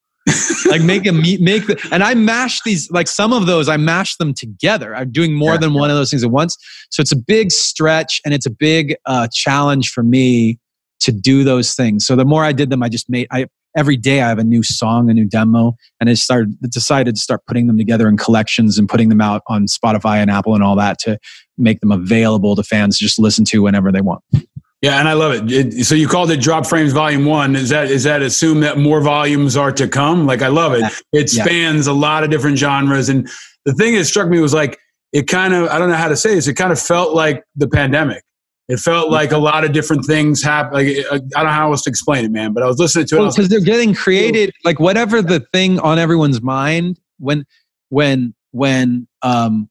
like 0.68 0.82
make 0.82 1.06
a 1.08 1.12
me- 1.12 1.38
make 1.40 1.68
the, 1.68 1.80
and 1.92 2.04
I 2.04 2.14
mash 2.14 2.62
these 2.64 2.90
like 2.92 3.08
some 3.08 3.34
of 3.34 3.46
those 3.48 3.68
I 3.68 3.78
mash 3.78 4.16
them 4.18 4.34
together. 4.34 4.96
I'm 4.96 5.12
doing 5.12 5.34
more 5.34 5.54
Yeah. 5.54 5.58
than 5.58 5.74
one 5.74 5.90
of 5.90 5.96
those 5.96 6.10
things 6.12 6.24
at 6.24 6.32
once. 6.32 6.56
So 6.92 7.02
it's 7.02 7.12
a 7.12 7.18
big 7.18 7.52
stretch 7.52 8.22
and 8.24 8.34
it's 8.34 8.46
a 8.46 8.52
big 8.52 8.96
uh, 9.06 9.28
challenge 9.34 9.90
for 9.90 10.04
me 10.04 10.60
to 11.02 11.12
do 11.12 11.44
those 11.44 11.74
things. 11.74 12.06
So 12.06 12.16
the 12.16 12.26
more 12.26 12.44
I 12.44 12.52
did 12.52 12.70
them, 12.70 12.84
I 12.84 12.90
just 12.90 13.10
made 13.10 13.28
I 13.32 13.48
every 13.76 13.98
day 13.98 14.22
I 14.22 14.28
have 14.28 14.38
a 14.38 14.44
new 14.44 14.64
song, 14.64 15.10
a 15.10 15.14
new 15.14 15.26
demo, 15.26 15.76
and 16.00 16.10
I 16.10 16.14
started 16.14 16.56
decided 16.70 17.16
to 17.16 17.22
start 17.22 17.42
putting 17.48 17.68
them 17.68 17.78
together 17.78 18.08
in 18.08 18.18
collections 18.18 18.78
and 18.78 18.88
putting 18.88 19.10
them 19.10 19.22
out 19.22 19.42
on 19.48 19.66
Spotify 19.66 20.18
and 20.18 20.30
Apple 20.30 20.54
and 20.54 20.64
all 20.64 20.76
that 20.76 21.00
to 21.00 21.18
make 21.58 21.80
them 21.80 21.92
available 21.92 22.56
to 22.56 22.64
fans 22.64 22.98
to 23.00 23.06
just 23.06 23.18
listen 23.18 23.46
to 23.46 23.60
whenever 23.60 23.92
they 23.92 24.02
want. 24.02 24.22
Yeah, 24.82 25.00
and 25.00 25.08
I 25.08 25.14
love 25.14 25.32
it. 25.34 25.52
it. 25.52 25.84
So 25.86 25.94
you 25.94 26.08
called 26.08 26.32
it 26.32 26.42
Dropped 26.42 26.66
Frames 26.68 26.92
Volume 26.92 27.26
One. 27.26 27.56
Is 27.56 27.70
that 27.70 27.92
is 27.92 28.04
that 28.04 28.22
assume 28.24 28.62
that 28.62 28.80
more 28.80 29.00
volumes 29.02 29.56
are 29.56 29.72
to 29.74 29.88
come? 29.88 30.26
Like 30.26 30.42
I 30.42 30.48
love 30.48 30.74
it. 30.74 30.84
It 31.14 31.32
Yeah. 31.34 31.44
spans 31.44 31.86
a 31.88 31.94
lot 31.94 32.24
of 32.24 32.32
different 32.32 32.58
genres, 32.58 33.08
and 33.08 33.30
the 33.66 33.74
thing 33.74 33.94
that 33.96 34.06
struck 34.06 34.28
me 34.28 34.40
was 34.40 34.54
like 34.56 34.80
it 35.14 35.28
kind 35.28 35.54
of 35.54 35.70
I 35.70 35.78
don't 35.78 35.90
know 35.90 35.96
how 35.96 36.08
to 36.08 36.16
say 36.18 36.34
this. 36.34 36.48
It 36.48 36.56
kind 36.56 36.72
of 36.72 36.80
felt 36.80 37.14
like 37.14 37.44
the 37.56 37.68
pandemic. 37.68 38.24
It 38.70 38.80
felt 38.80 39.12
like 39.12 39.32
a 39.32 39.38
lot 39.38 39.66
of 39.66 39.72
different 39.74 40.06
things 40.06 40.42
happen. 40.42 40.74
Like 40.74 40.88
I 41.12 41.18
don't 41.18 41.30
know 41.46 41.50
how 41.50 41.72
else 41.72 41.84
to 41.84 41.90
explain 41.90 42.26
it, 42.26 42.32
man. 42.32 42.54
But 42.54 42.64
I 42.64 42.68
was 42.68 42.80
listening 42.80 43.06
to 43.08 43.18
it. 43.18 43.20
I 43.20 43.24
was 43.24 43.36
because 43.36 43.50
they're 43.50 43.60
getting 43.60 43.94
created 43.94 44.52
like 44.64 44.80
whatever 44.80 45.22
the 45.22 45.42
thing 45.54 45.78
on 45.80 46.00
everyone's 46.00 46.42
mind 46.42 47.00
when 47.20 47.46
when 47.90 48.34
when 48.52 49.08
um 49.22 49.70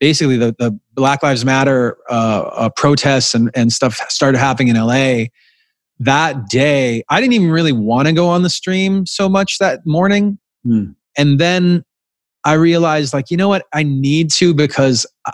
basically 0.00 0.36
the, 0.36 0.54
the 0.58 0.78
black 0.94 1.22
lives 1.22 1.44
matter 1.44 1.98
uh, 2.10 2.50
uh 2.52 2.70
protests 2.70 3.34
and, 3.34 3.50
and 3.54 3.72
stuff 3.72 3.96
started 4.08 4.38
happening 4.38 4.74
in 4.74 4.82
la 4.82 5.24
that 6.00 6.48
day 6.48 7.02
i 7.08 7.20
didn't 7.20 7.34
even 7.34 7.50
really 7.50 7.72
want 7.72 8.08
to 8.08 8.12
go 8.12 8.28
on 8.28 8.42
the 8.42 8.50
stream 8.50 9.06
so 9.06 9.28
much 9.28 9.58
that 9.58 9.84
morning. 9.86 10.38
Hmm. 10.64 10.92
and 11.16 11.38
then 11.38 11.84
i 12.44 12.54
realized 12.54 13.12
like 13.12 13.30
you 13.30 13.36
know 13.36 13.48
what? 13.48 13.66
I 13.72 13.82
need 13.82 14.30
to 14.32 14.54
because 14.54 15.06
i, 15.26 15.32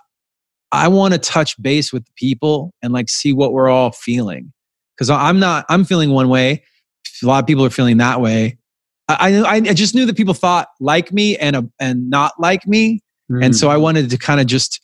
I 0.72 0.88
want 0.88 1.14
to 1.14 1.18
touch 1.18 1.60
base 1.60 1.92
with 1.92 2.04
people 2.14 2.72
and 2.82 2.92
like 2.92 3.08
see 3.08 3.32
what 3.32 3.52
we're 3.52 3.68
all 3.68 3.92
feeling. 3.92 4.52
Because 4.96 5.10
i'm 5.10 5.38
not 5.38 5.64
i'm 5.68 5.84
feeling 5.84 6.10
one 6.10 6.28
way. 6.28 6.64
A 7.22 7.26
lot 7.26 7.42
of 7.42 7.46
people 7.46 7.64
are 7.64 7.70
feeling 7.70 7.98
that 7.98 8.20
way. 8.20 8.58
I 9.08 9.42
i, 9.42 9.54
I 9.54 9.74
just 9.74 9.94
knew 9.94 10.06
that 10.06 10.16
people 10.16 10.34
thought 10.34 10.68
like 10.80 11.12
me 11.12 11.36
and 11.36 11.56
uh, 11.56 11.62
and 11.78 12.10
not 12.10 12.32
like 12.38 12.66
me 12.66 13.00
and 13.42 13.56
so 13.56 13.68
i 13.70 13.76
wanted 13.76 14.10
to 14.10 14.18
kind 14.18 14.40
of 14.40 14.46
just 14.46 14.80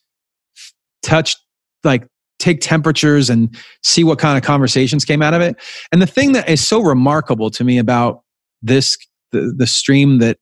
touch 1.02 1.36
like 1.85 2.06
take 2.39 2.60
temperatures 2.60 3.31
and 3.31 3.56
see 3.82 4.05
what 4.05 4.18
kind 4.18 4.36
of 4.36 4.44
conversations 4.44 5.05
came 5.05 5.23
out 5.23 5.35
of 5.35 5.40
it. 5.40 5.56
And 5.90 6.02
the 6.02 6.06
thing 6.06 6.32
that 6.32 6.48
is 6.48 6.66
so 6.66 6.81
remarkable 6.81 7.51
to 7.51 7.64
me 7.64 7.78
about 7.78 8.23
this 8.62 8.97
the, 9.32 9.52
the 9.56 9.66
stream 9.66 10.18
that 10.18 10.39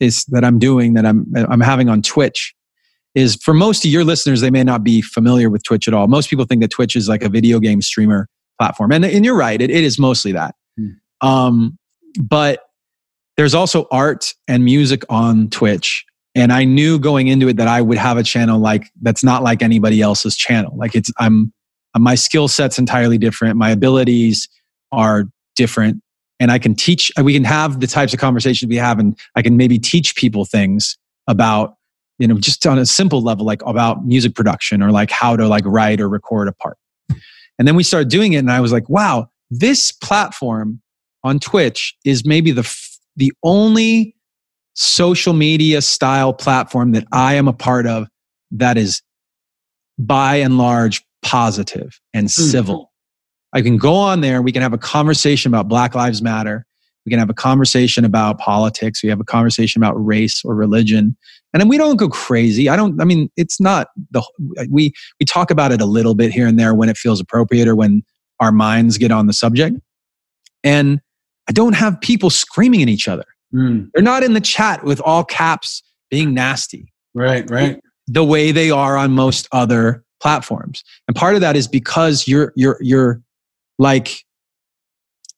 is 0.00 0.24
that 0.26 0.44
i'm 0.44 0.58
doing 0.58 0.94
that 0.94 1.06
i'm 1.06 1.24
i'm 1.34 1.60
having 1.60 1.88
on 1.88 2.02
twitch 2.02 2.54
is 3.14 3.36
for 3.36 3.54
most 3.54 3.84
of 3.84 3.90
your 3.90 4.04
listeners 4.04 4.40
they 4.40 4.50
may 4.50 4.64
not 4.64 4.82
be 4.82 5.00
familiar 5.00 5.48
with 5.48 5.62
twitch 5.62 5.86
at 5.86 5.94
all. 5.94 6.08
Most 6.08 6.28
people 6.28 6.44
think 6.44 6.60
that 6.62 6.70
twitch 6.70 6.96
is 6.96 7.08
like 7.08 7.22
a 7.22 7.28
video 7.28 7.60
game 7.60 7.80
streamer 7.80 8.28
platform. 8.60 8.92
And, 8.92 9.04
and 9.04 9.24
you're 9.24 9.36
right 9.36 9.60
it, 9.60 9.70
it 9.70 9.84
is 9.84 9.98
mostly 9.98 10.32
that. 10.32 10.56
Um, 11.20 11.78
but 12.20 12.60
there's 13.36 13.54
also 13.54 13.86
art 13.90 14.34
and 14.48 14.64
music 14.64 15.04
on 15.08 15.48
twitch 15.48 16.04
and 16.34 16.52
i 16.52 16.64
knew 16.64 16.98
going 16.98 17.28
into 17.28 17.48
it 17.48 17.56
that 17.56 17.68
i 17.68 17.80
would 17.80 17.98
have 17.98 18.16
a 18.16 18.22
channel 18.22 18.58
like 18.58 18.90
that's 19.02 19.22
not 19.22 19.42
like 19.42 19.62
anybody 19.62 20.00
else's 20.00 20.36
channel. 20.36 20.76
Like 20.76 20.94
it's 20.94 21.12
i'm 21.18 21.52
uh, 21.94 21.98
my 22.00 22.16
skill 22.16 22.48
set's 22.48 22.78
entirely 22.78 23.18
different. 23.18 23.56
My 23.56 23.70
abilities 23.70 24.48
are 24.90 25.24
different. 25.54 26.00
And 26.40 26.50
i 26.50 26.58
can 26.58 26.74
teach 26.74 27.12
we 27.22 27.32
can 27.32 27.44
have 27.44 27.80
the 27.80 27.86
types 27.86 28.12
of 28.12 28.20
conversations 28.20 28.68
we 28.68 28.76
have 28.76 28.98
and 28.98 29.16
i 29.36 29.42
can 29.42 29.56
maybe 29.56 29.78
teach 29.78 30.16
people 30.16 30.44
things 30.44 30.98
about 31.28 31.76
you 32.18 32.26
know 32.26 32.38
just 32.38 32.66
on 32.66 32.78
a 32.78 32.84
simple 32.84 33.22
level 33.22 33.46
like 33.46 33.62
about 33.64 34.04
music 34.04 34.34
production 34.34 34.82
or 34.82 34.90
like 34.90 35.10
how 35.10 35.36
to 35.36 35.46
like 35.48 35.64
write 35.64 36.00
or 36.00 36.08
record 36.08 36.48
a 36.48 36.52
part. 36.52 36.76
And 37.58 37.68
then 37.68 37.76
we 37.76 37.84
started 37.84 38.08
doing 38.08 38.32
it 38.32 38.38
and 38.38 38.50
i 38.50 38.60
was 38.60 38.72
like 38.72 38.88
wow 38.88 39.28
this 39.50 39.92
platform 39.92 40.82
on 41.22 41.38
twitch 41.38 41.96
is 42.04 42.26
maybe 42.26 42.50
the 42.50 42.68
the 43.16 43.32
only 43.42 44.13
social 44.74 45.32
media 45.32 45.80
style 45.80 46.32
platform 46.32 46.92
that 46.92 47.04
i 47.12 47.34
am 47.34 47.48
a 47.48 47.52
part 47.52 47.86
of 47.86 48.08
that 48.50 48.76
is 48.76 49.02
by 49.98 50.36
and 50.36 50.58
large 50.58 51.04
positive 51.22 52.00
and 52.12 52.26
mm-hmm. 52.26 52.42
civil 52.42 52.92
I 53.54 53.62
can 53.62 53.78
go 53.78 53.94
on 53.94 54.20
there. 54.20 54.42
We 54.42 54.52
can 54.52 54.62
have 54.62 54.72
a 54.72 54.78
conversation 54.78 55.48
about 55.48 55.68
Black 55.68 55.94
Lives 55.94 56.20
Matter. 56.20 56.66
We 57.06 57.10
can 57.10 57.20
have 57.20 57.30
a 57.30 57.34
conversation 57.34 58.04
about 58.04 58.38
politics. 58.38 59.02
We 59.02 59.08
have 59.10 59.20
a 59.20 59.24
conversation 59.24 59.80
about 59.80 59.92
race 59.92 60.42
or 60.44 60.54
religion, 60.54 61.16
and 61.52 61.60
then 61.60 61.68
we 61.68 61.78
don't 61.78 61.96
go 61.96 62.08
crazy. 62.08 62.68
I 62.68 62.76
don't. 62.76 63.00
I 63.00 63.04
mean, 63.04 63.30
it's 63.36 63.60
not 63.60 63.88
the 64.10 64.22
we 64.70 64.92
we 65.20 65.26
talk 65.26 65.50
about 65.50 65.70
it 65.70 65.80
a 65.80 65.86
little 65.86 66.14
bit 66.14 66.32
here 66.32 66.46
and 66.46 66.58
there 66.58 66.74
when 66.74 66.88
it 66.88 66.96
feels 66.96 67.20
appropriate 67.20 67.68
or 67.68 67.76
when 67.76 68.02
our 68.40 68.50
minds 68.50 68.98
get 68.98 69.12
on 69.12 69.26
the 69.26 69.32
subject. 69.32 69.76
And 70.64 71.00
I 71.48 71.52
don't 71.52 71.74
have 71.74 72.00
people 72.00 72.30
screaming 72.30 72.82
at 72.82 72.88
each 72.88 73.06
other. 73.06 73.26
They're 73.94 74.02
not 74.02 74.22
in 74.22 74.34
the 74.34 74.40
chat 74.40 74.84
with 74.84 75.00
all 75.00 75.24
caps 75.24 75.82
being 76.10 76.34
nasty. 76.34 76.92
Right, 77.14 77.48
right. 77.50 77.80
The 78.06 78.24
way 78.24 78.52
they 78.52 78.70
are 78.70 78.96
on 78.96 79.12
most 79.12 79.48
other 79.52 80.04
platforms. 80.20 80.82
And 81.08 81.16
part 81.16 81.34
of 81.34 81.40
that 81.40 81.56
is 81.56 81.68
because 81.68 82.26
you're 82.26 82.52
you're 82.56 82.78
you're 82.80 83.22
like 83.78 84.24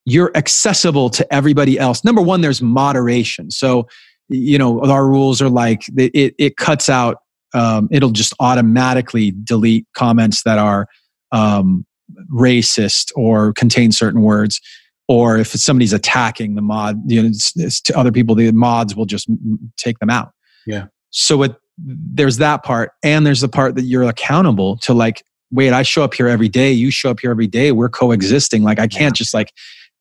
you're 0.06 0.30
accessible 0.36 1.10
to 1.10 1.34
everybody 1.34 1.78
else. 1.78 2.04
Number 2.04 2.22
one, 2.22 2.40
there's 2.40 2.62
moderation. 2.62 3.50
So, 3.50 3.88
you 4.28 4.56
know, 4.56 4.80
our 4.82 5.06
rules 5.06 5.42
are 5.42 5.50
like 5.50 5.82
it, 5.96 6.12
it, 6.14 6.34
it 6.38 6.56
cuts 6.56 6.88
out, 6.88 7.18
um, 7.54 7.88
it'll 7.90 8.10
just 8.10 8.32
automatically 8.38 9.32
delete 9.44 9.86
comments 9.94 10.44
that 10.44 10.58
are 10.58 10.86
um, 11.32 11.84
racist 12.32 13.10
or 13.16 13.52
contain 13.52 13.90
certain 13.90 14.22
words. 14.22 14.60
Or 15.08 15.38
if 15.38 15.48
somebody's 15.48 15.92
attacking 15.92 16.56
the 16.56 16.62
mod, 16.62 17.00
you 17.06 17.22
know, 17.22 17.28
it's, 17.28 17.56
it's 17.56 17.80
to 17.82 17.96
other 17.96 18.10
people, 18.10 18.34
the 18.34 18.50
mods 18.52 18.96
will 18.96 19.06
just 19.06 19.28
take 19.76 19.98
them 20.00 20.10
out. 20.10 20.32
Yeah. 20.66 20.86
So 21.10 21.42
it, 21.44 21.54
there's 21.78 22.38
that 22.38 22.64
part, 22.64 22.92
and 23.04 23.24
there's 23.24 23.40
the 23.40 23.48
part 23.48 23.76
that 23.76 23.82
you're 23.82 24.02
accountable 24.02 24.78
to. 24.78 24.94
Like, 24.94 25.22
wait, 25.50 25.72
I 25.72 25.82
show 25.82 26.02
up 26.02 26.14
here 26.14 26.26
every 26.26 26.48
day. 26.48 26.72
You 26.72 26.90
show 26.90 27.10
up 27.10 27.20
here 27.20 27.30
every 27.30 27.46
day. 27.46 27.70
We're 27.70 27.88
coexisting. 27.88 28.62
Like, 28.62 28.78
I 28.78 28.88
can't 28.88 29.14
just 29.14 29.32
like, 29.32 29.52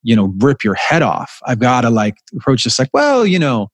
you 0.02 0.15
know, 0.15 0.34
rip 0.40 0.64
your 0.64 0.76
head 0.76 1.02
off. 1.02 1.40
I've 1.45 1.60
got 1.60 1.82
to 1.82 1.90
like 1.90 2.18
approach 2.36 2.64
this 2.64 2.80
like, 2.80 2.90
well, 2.94 3.26
you 3.26 3.40
know, 3.40 3.69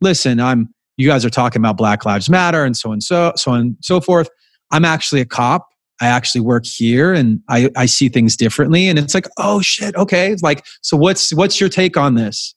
listen, 0.00 0.40
I'm. 0.40 0.74
You 1.00 1.06
guys 1.06 1.24
are 1.24 1.30
talking 1.30 1.62
about 1.62 1.76
Black 1.76 2.04
Lives 2.04 2.28
Matter 2.28 2.64
and 2.64 2.76
so 2.76 2.90
and 2.90 3.00
so, 3.00 3.32
so 3.36 3.52
on 3.52 3.60
and 3.60 3.76
so 3.80 4.00
forth. 4.00 4.28
I'm 4.72 4.84
actually 4.84 5.20
a 5.20 5.24
cop. 5.24 5.68
I 6.00 6.06
actually 6.06 6.42
work 6.42 6.64
here 6.64 7.12
and 7.12 7.40
I, 7.48 7.70
I 7.76 7.86
see 7.86 8.08
things 8.08 8.36
differently. 8.36 8.88
And 8.88 8.98
it's 8.98 9.14
like, 9.14 9.28
oh 9.38 9.60
shit, 9.60 9.96
okay. 9.96 10.36
Like, 10.42 10.64
so 10.82 10.96
what's 10.96 11.32
what's 11.34 11.60
your 11.60 11.68
take 11.68 11.96
on 11.96 12.14
this? 12.14 12.54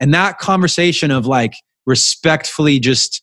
And 0.00 0.12
that 0.12 0.38
conversation 0.38 1.10
of 1.10 1.26
like 1.26 1.54
respectfully 1.86 2.80
just 2.80 3.22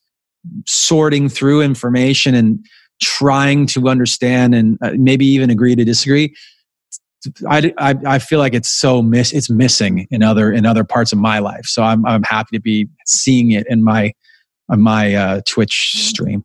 sorting 0.66 1.30
through 1.30 1.62
information 1.62 2.34
and 2.36 2.66
trying 3.02 3.66
to 3.66 3.90
understand 3.90 4.56
and 4.56 4.78
uh, 4.82 4.92
maybe 4.96 5.26
even 5.26 5.50
agree 5.50 5.76
to 5.76 5.84
disagree 5.84 6.34
I, 7.48 7.72
I, 7.78 7.96
I 8.06 8.20
feel 8.20 8.40
like 8.40 8.54
it's 8.54 8.70
so 8.70 9.02
miss 9.02 9.32
it's 9.32 9.50
missing 9.50 10.08
in 10.10 10.24
other 10.24 10.52
in 10.52 10.66
other 10.66 10.84
parts 10.84 11.12
of 11.12 11.20
my 11.20 11.40
life 11.40 11.66
so 11.66 11.84
i'm 11.84 12.06
i'm 12.06 12.24
happy 12.24 12.56
to 12.58 12.62
be 12.62 12.88
seeing 13.06 13.52
it 13.52 13.68
in 13.70 13.84
my 13.84 14.14
on 14.70 14.82
my 14.82 15.14
uh, 15.14 15.42
twitch 15.48 15.92
stream 15.94 16.44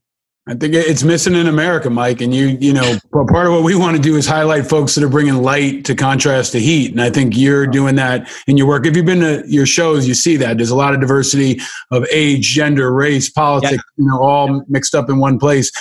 I 0.49 0.55
think 0.55 0.75
it's 0.75 1.03
missing 1.03 1.35
in 1.35 1.49
America, 1.49 1.91
Mike. 1.91 2.21
And 2.21 2.33
you, 2.33 2.57
you 2.61 2.73
know, 2.73 2.99
part 3.11 3.49
of 3.49 3.53
what 3.53 3.65
we 3.65 3.75
want 3.75 3.97
to 3.97 4.03
do 4.03 4.15
is 4.15 4.29
highlight 4.29 4.67
folks 4.67 4.95
that 4.95 5.03
are 5.03 5.09
bringing 5.09 5.43
light 5.43 5.85
to 5.87 5.95
contrast 5.97 6.53
to 6.53 6.61
heat. 6.61 6.93
And 6.93 7.03
I 7.03 7.11
think 7.11 7.37
you're 7.37 7.67
doing 7.67 7.97
that 7.97 8.31
in 8.47 8.57
your 8.57 8.69
work. 8.69 8.87
If 8.87 8.95
you've 8.95 9.07
been 9.07 9.21
to 9.21 9.43
your 9.49 9.67
shows, 9.67 10.07
you 10.07 10.15
see 10.15 10.37
that 10.37 10.57
there's 10.57 10.71
a 10.71 10.77
lot 10.77 10.95
of 10.95 11.01
diversity 11.01 11.61
of 11.91 12.07
age, 12.13 12.47
gender, 12.47 12.93
race, 12.93 13.29
politics, 13.29 13.83
you 13.97 14.07
know, 14.07 14.23
all 14.23 14.63
mixed 14.69 14.95
up 14.95 15.11
in 15.11 15.19
one 15.19 15.41
place. 15.41 15.73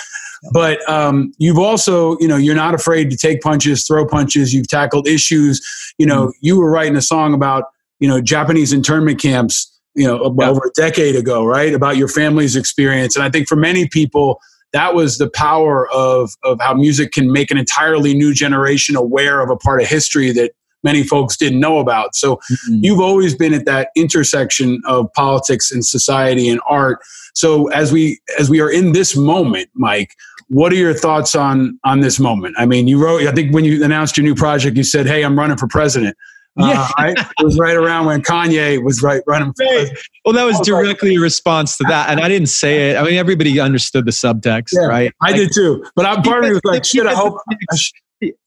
But 0.52 0.86
um, 0.90 1.32
you've 1.38 1.58
also, 1.58 2.18
you 2.18 2.26
know, 2.26 2.36
you're 2.36 2.56
not 2.56 2.74
afraid 2.74 3.08
to 3.10 3.16
take 3.16 3.42
punches, 3.42 3.86
throw 3.86 4.04
punches. 4.04 4.52
You've 4.52 4.68
tackled 4.68 5.06
issues. 5.06 5.64
You 5.98 6.06
know, 6.06 6.32
you 6.40 6.58
were 6.58 6.70
writing 6.70 6.96
a 6.96 7.02
song 7.02 7.34
about, 7.34 7.66
you 8.00 8.08
know, 8.08 8.20
Japanese 8.20 8.72
internment 8.72 9.20
camps, 9.20 9.72
you 9.94 10.08
know, 10.08 10.18
over 10.18 10.60
a 10.66 10.70
decade 10.74 11.14
ago, 11.14 11.44
right? 11.44 11.72
About 11.72 11.96
your 11.96 12.08
family's 12.08 12.56
experience. 12.56 13.14
And 13.14 13.24
I 13.24 13.30
think 13.30 13.46
for 13.46 13.56
many 13.56 13.88
people, 13.88 14.40
that 14.76 14.94
was 14.94 15.16
the 15.16 15.30
power 15.30 15.88
of 15.88 16.34
of 16.44 16.60
how 16.60 16.74
music 16.74 17.10
can 17.10 17.32
make 17.32 17.50
an 17.50 17.56
entirely 17.56 18.12
new 18.12 18.34
generation 18.34 18.94
aware 18.94 19.40
of 19.40 19.48
a 19.48 19.56
part 19.56 19.80
of 19.80 19.88
history 19.88 20.32
that 20.32 20.52
many 20.84 21.02
folks 21.02 21.34
didn't 21.34 21.60
know 21.60 21.78
about. 21.78 22.14
So 22.14 22.36
mm-hmm. 22.36 22.80
you've 22.82 23.00
always 23.00 23.34
been 23.34 23.54
at 23.54 23.64
that 23.64 23.88
intersection 23.96 24.82
of 24.84 25.10
politics 25.14 25.72
and 25.72 25.82
society 25.82 26.50
and 26.50 26.60
art. 26.68 26.98
So 27.34 27.68
as 27.68 27.90
we 27.90 28.20
as 28.38 28.50
we 28.50 28.60
are 28.60 28.70
in 28.70 28.92
this 28.92 29.16
moment, 29.16 29.70
Mike, 29.74 30.14
what 30.48 30.70
are 30.72 30.76
your 30.76 30.92
thoughts 30.92 31.34
on 31.34 31.80
on 31.84 32.00
this 32.00 32.20
moment? 32.20 32.54
I 32.58 32.66
mean, 32.66 32.86
you 32.86 33.02
wrote 33.02 33.22
I 33.22 33.32
think 33.32 33.54
when 33.54 33.64
you 33.64 33.82
announced 33.82 34.18
your 34.18 34.24
new 34.24 34.34
project, 34.34 34.76
you 34.76 34.84
said, 34.84 35.06
"Hey, 35.06 35.24
I'm 35.24 35.38
running 35.38 35.56
for 35.56 35.68
president." 35.68 36.14
Uh, 36.58 36.66
Yeah. 36.98 37.12
It 37.38 37.44
was 37.44 37.58
right 37.58 37.76
around 37.76 38.06
when 38.06 38.22
Kanye 38.22 38.82
was 38.82 39.02
right 39.02 39.22
running 39.26 39.48
for 39.56 39.64
president. 39.66 39.98
well 40.24 40.34
that 40.34 40.44
was 40.44 40.58
directly 40.60 41.16
a 41.16 41.20
response 41.20 41.76
to 41.76 41.84
that 41.88 42.08
and 42.10 42.20
i 42.20 42.28
didn't 42.28 42.48
say 42.48 42.90
it 42.90 42.96
i 42.96 43.02
mean 43.04 43.14
everybody 43.14 43.60
understood 43.60 44.04
the 44.06 44.10
subtext 44.10 44.68
Yeah, 44.72 44.86
right 44.86 45.12
I 45.22 45.32
did 45.32 45.50
too. 45.54 45.84
But 45.94 46.06
I'm 46.06 46.22
part 46.22 46.44
of 46.44 46.48
me 46.48 46.54
was 46.54 46.60
like, 46.64 46.84
shit, 46.84 47.06
I 47.06 47.14
hope 47.14 47.38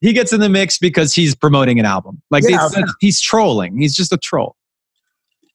he- 0.02 0.14
gets 0.14 0.34
in 0.34 0.40
the 0.40 0.50
mix 0.50 0.78
because 0.80 1.14
he's 1.14 1.36
promoting 1.36 1.80
an 1.80 1.86
album 1.86 2.22
like 2.32 2.44
Yeah. 2.48 2.68
he's 3.00 3.22
trolling 3.22 3.78
he's 3.80 3.96
just 3.96 4.12
a 4.12 4.18
troll 4.18 4.56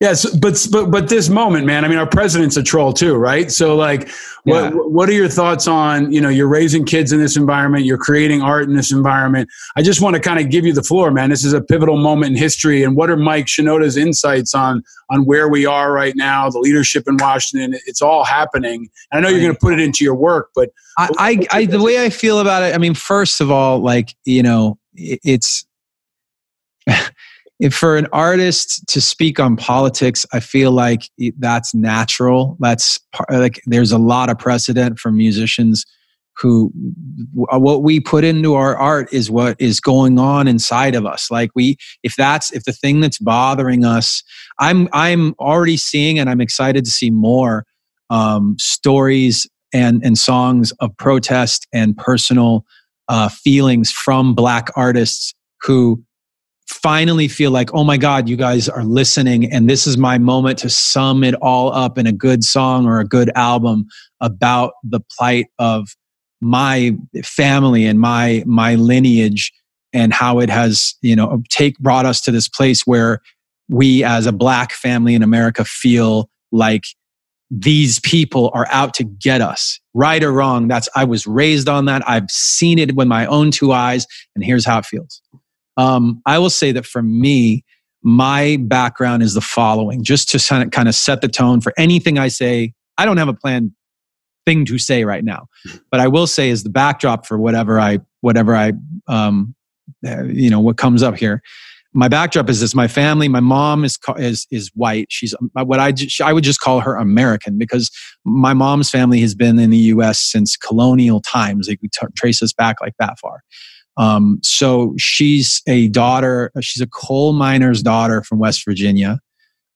Yes, 0.05 0.29
but 0.37 0.67
but 0.71 0.91
but 0.91 1.09
this 1.09 1.31
moment, 1.31 1.65
man. 1.65 1.83
I 1.83 1.89
mean, 1.89 1.97
our 1.97 2.07
president's 2.07 2.59
a 2.59 2.63
troll 2.63 2.93
too, 2.93 3.15
right? 3.15 3.51
So, 3.51 3.75
like, 3.75 4.11
Yeah. 4.45 4.69
what 4.69 4.93
what 4.93 5.09
are 5.09 5.15
your 5.15 5.31
thoughts 5.31 5.67
on 5.67 6.13
you 6.13 6.21
know 6.21 6.29
you're 6.29 6.47
raising 6.47 6.85
kids 6.85 7.11
in 7.11 7.21
this 7.21 7.39
environment, 7.39 7.87
you're 7.87 7.97
creating 7.97 8.43
art 8.43 8.69
in 8.69 8.77
this 8.77 8.93
environment. 8.93 9.49
I 9.77 9.83
just 9.83 10.03
want 10.03 10.13
to 10.15 10.21
kind 10.21 10.39
of 10.39 10.51
give 10.51 10.67
you 10.67 10.75
the 10.75 10.83
floor, 10.83 11.11
man. 11.11 11.31
This 11.31 11.43
is 11.43 11.55
a 11.55 11.63
pivotal 11.63 11.97
moment 11.97 12.33
in 12.33 12.37
history, 12.37 12.83
and 12.83 12.97
what 12.97 13.09
are 13.09 13.17
Mike 13.17 13.47
Shinoda's 13.47 13.97
insights 13.97 14.55
on 14.55 14.83
on 15.11 15.25
where 15.25 15.49
we 15.49 15.65
are 15.65 15.91
right 15.91 16.15
now, 16.15 16.51
the 16.51 16.59
leadership 16.59 17.05
in 17.07 17.17
Washington? 17.17 17.73
It's 17.87 18.03
all 18.03 18.25
happening, 18.25 18.91
and 19.11 19.19
I 19.19 19.21
know 19.21 19.31
you're 19.35 19.41
going 19.41 19.55
to 19.55 19.59
put 19.59 19.73
it 19.73 19.81
into 19.81 20.05
your 20.05 20.17
work, 20.17 20.51
but 20.55 20.69
I, 20.99 21.09
I, 21.19 21.47
I 21.61 21.65
the 21.65 21.83
way 21.83 22.05
I 22.05 22.11
feel 22.11 22.41
about 22.41 22.63
it, 22.63 22.75
I 22.75 22.79
mean, 22.79 22.93
first 22.93 23.41
of 23.41 23.51
all, 23.51 23.79
like 23.79 24.15
you 24.27 24.43
know, 24.43 24.77
it's 24.95 25.65
for 27.71 27.97
an 27.97 28.07
artist 28.13 28.87
to 28.89 29.01
speak 29.01 29.39
on 29.39 29.57
politics, 29.57 30.27
I 30.33 30.41
feel 30.41 30.73
like 30.73 31.09
that's 31.39 31.75
natural. 31.75 32.57
That's 32.61 32.99
like 33.31 33.61
there's 33.67 33.93
a 33.93 33.99
lot 33.99 34.29
of 34.31 34.39
precedent 34.39 34.99
for 34.99 35.13
musicians 35.13 35.85
who 36.37 36.73
what 37.33 37.83
we 37.83 38.01
put 38.01 38.25
into 38.25 38.55
our 38.55 38.77
art 38.77 39.13
is 39.13 39.31
what 39.31 39.57
is 39.61 39.79
going 39.79 40.19
on 40.19 40.49
inside 40.49 40.97
of 40.97 41.07
us 41.07 41.31
like 41.31 41.51
we 41.55 41.77
if 42.03 42.17
that's 42.17 42.53
if 42.53 42.65
the 42.65 42.73
thing 42.73 42.99
that's 42.99 43.19
bothering 43.19 43.85
us 43.85 44.21
i'm 44.59 44.89
i'm 44.93 45.33
already 45.39 45.77
seeing 45.77 46.19
and 46.19 46.29
i'm 46.29 46.41
excited 46.41 46.85
to 46.85 46.91
see 46.91 47.09
more 47.09 47.65
um, 48.11 48.57
stories 48.59 49.49
and 49.73 50.05
and 50.05 50.19
songs 50.19 50.73
of 50.81 50.97
protest 50.97 51.67
and 51.73 51.97
personal 51.97 52.65
uh, 53.09 53.29
feelings 53.29 53.93
from 53.93 54.35
black 54.35 54.71
artists 54.77 55.35
who 55.63 56.03
finally 56.67 57.29
feel 57.29 57.51
like 57.51 57.73
oh 57.75 57.85
my 57.85 57.97
god 57.97 58.29
you 58.29 58.37
guys 58.37 58.69
are 58.69 58.85
listening 58.85 59.51
and 59.53 59.69
this 59.69 59.87
is 59.87 59.99
my 59.99 60.17
moment 60.17 60.59
to 60.59 60.71
sum 60.71 61.23
it 61.23 61.35
all 61.43 61.73
up 61.73 61.99
in 61.99 62.07
a 62.07 62.13
good 62.13 62.43
song 62.43 62.87
or 62.87 63.01
a 63.01 63.05
good 63.05 63.31
album 63.35 63.87
about 64.21 64.73
the 64.83 65.01
plight 65.17 65.47
of 65.59 65.89
my 66.41 66.93
family 67.23 67.85
and 67.85 68.01
my 68.01 68.43
my 68.47 68.75
lineage 68.77 69.53
and 69.93 70.13
how 70.13 70.39
it 70.39 70.49
has 70.49 70.95
you 71.03 71.15
know 71.15 71.43
take 71.51 71.79
brought 71.79 72.07
us 72.07 72.21
to 72.21 72.31
this 72.31 72.49
place 72.49 72.87
where 72.87 73.21
we 73.69 74.03
as 74.03 74.27
a 74.27 74.33
black 74.33 74.73
family 74.73 75.15
in 75.15 75.23
america 75.23 75.65
feel 75.65 76.31
like 76.51 76.85
these 77.51 78.01
people 78.01 78.51
are 78.55 78.67
out 78.71 78.95
to 78.95 79.05
get 79.05 79.41
us. 79.41 79.79
Right 79.93 80.25
or 80.25 80.33
wrong 80.33 80.67
that's 80.67 80.89
i 80.97 81.05
was 81.05 81.27
raised 81.27 81.69
on 81.69 81.85
that. 81.85 82.03
I've 82.09 82.31
seen 82.31 82.79
it 82.79 82.97
with 82.97 83.07
my 83.07 83.27
own 83.27 83.51
two 83.51 83.73
eyes 83.73 84.07
and 84.35 84.45
here's 84.45 84.67
how 84.67 84.79
it 84.79 84.87
feels 84.87 85.21
um, 85.77 86.21
i 86.27 86.39
will 86.39 86.51
say 86.51 86.73
that 86.73 86.87
for 86.87 87.03
me 87.03 87.65
my 88.03 88.59
background 88.63 89.23
is 89.23 89.35
the 89.35 89.41
following 89.41 90.03
just 90.03 90.29
to 90.29 90.69
kind 90.71 90.89
of- 90.89 90.95
set 90.95 91.21
the 91.21 91.29
tone 91.29 91.61
for 91.61 91.73
anything 91.79 92.19
i 92.19 92.29
say. 92.29 92.73
I 92.99 93.07
don't 93.07 93.17
have 93.17 93.29
a 93.29 93.35
plan 93.35 93.75
thing 94.47 94.65
to 94.67 94.79
say 94.79 95.05
right 95.05 95.25
now 95.25 95.47
but 95.91 96.01
i 96.01 96.07
will 96.07 96.27
say 96.27 96.51
is 96.51 96.65
the 96.65 96.71
backdrop 96.71 97.27
for 97.27 97.39
whatever 97.39 97.81
i 97.81 97.99
whatever 98.21 98.55
i 98.55 98.73
um, 99.09 99.55
uh, 100.07 100.25
you 100.25 100.51
know 100.51 100.61
what 100.61 100.77
comes 100.77 101.03
up 101.03 101.17
here. 101.17 101.43
My 101.97 102.09
backdrop 102.09 102.51
is 102.51 102.61
this 102.61 102.75
my 102.75 102.89
family 102.89 103.29
my 103.29 103.41
mom 103.41 103.85
is 103.85 103.99
is 104.19 104.47
is 104.51 104.71
white. 104.75 105.07
She's 105.11 105.35
uh, 105.57 105.65
what 105.65 105.79
i 105.79 105.93
i 106.23 106.33
would 106.33 106.45
just 106.45 106.61
call 106.61 106.81
her 106.81 106.97
american 106.97 107.57
because 107.57 107.91
my 108.25 108.53
mom's 108.53 108.91
family 108.91 109.21
has 109.21 109.35
been 109.35 109.59
in 109.59 109.71
the 109.71 109.79
us 109.79 110.19
since 110.21 110.57
colonial 110.57 111.21
times. 111.21 111.69
Like 111.69 111.81
we 111.83 111.89
t- 111.89 112.07
trace 112.17 112.43
us 112.43 112.53
back 112.53 112.81
like 112.81 112.95
that 112.99 113.19
far 113.21 113.43
um, 113.97 114.39
so 114.43 114.95
she's 114.99 115.63
a 115.67 115.89
daughter 115.89 116.51
she's 116.61 116.83
a 116.83 116.87
coal 116.87 117.33
miner's 117.33 117.83
daughter 117.83 118.23
from 118.23 118.39
west 118.39 118.65
virginia 118.65 119.19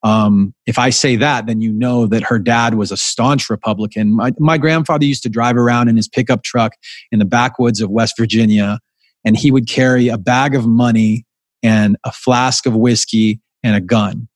um, 0.03 0.53
if 0.65 0.79
I 0.79 0.91
say 0.91 1.15
that, 1.17 1.45
then 1.45 1.61
you 1.61 1.73
know 1.73 2.05
that 2.07 2.23
her 2.23 2.39
dad 2.39 2.75
was 2.75 2.91
a 2.91 2.97
staunch 2.97 3.49
Republican. 3.49 4.13
My, 4.13 4.31
my 4.39 4.57
grandfather 4.57 5.05
used 5.05 5.23
to 5.23 5.29
drive 5.29 5.57
around 5.57 5.89
in 5.89 5.97
his 5.97 6.07
pickup 6.07 6.43
truck 6.43 6.73
in 7.11 7.19
the 7.19 7.25
backwoods 7.25 7.81
of 7.81 7.89
West 7.89 8.15
Virginia, 8.17 8.79
and 9.25 9.37
he 9.37 9.51
would 9.51 9.67
carry 9.67 10.07
a 10.07 10.17
bag 10.17 10.55
of 10.55 10.65
money 10.65 11.25
and 11.61 11.97
a 12.05 12.11
flask 12.11 12.65
of 12.65 12.75
whiskey 12.75 13.41
and 13.61 13.75
a 13.75 13.81
gun. 13.81 14.27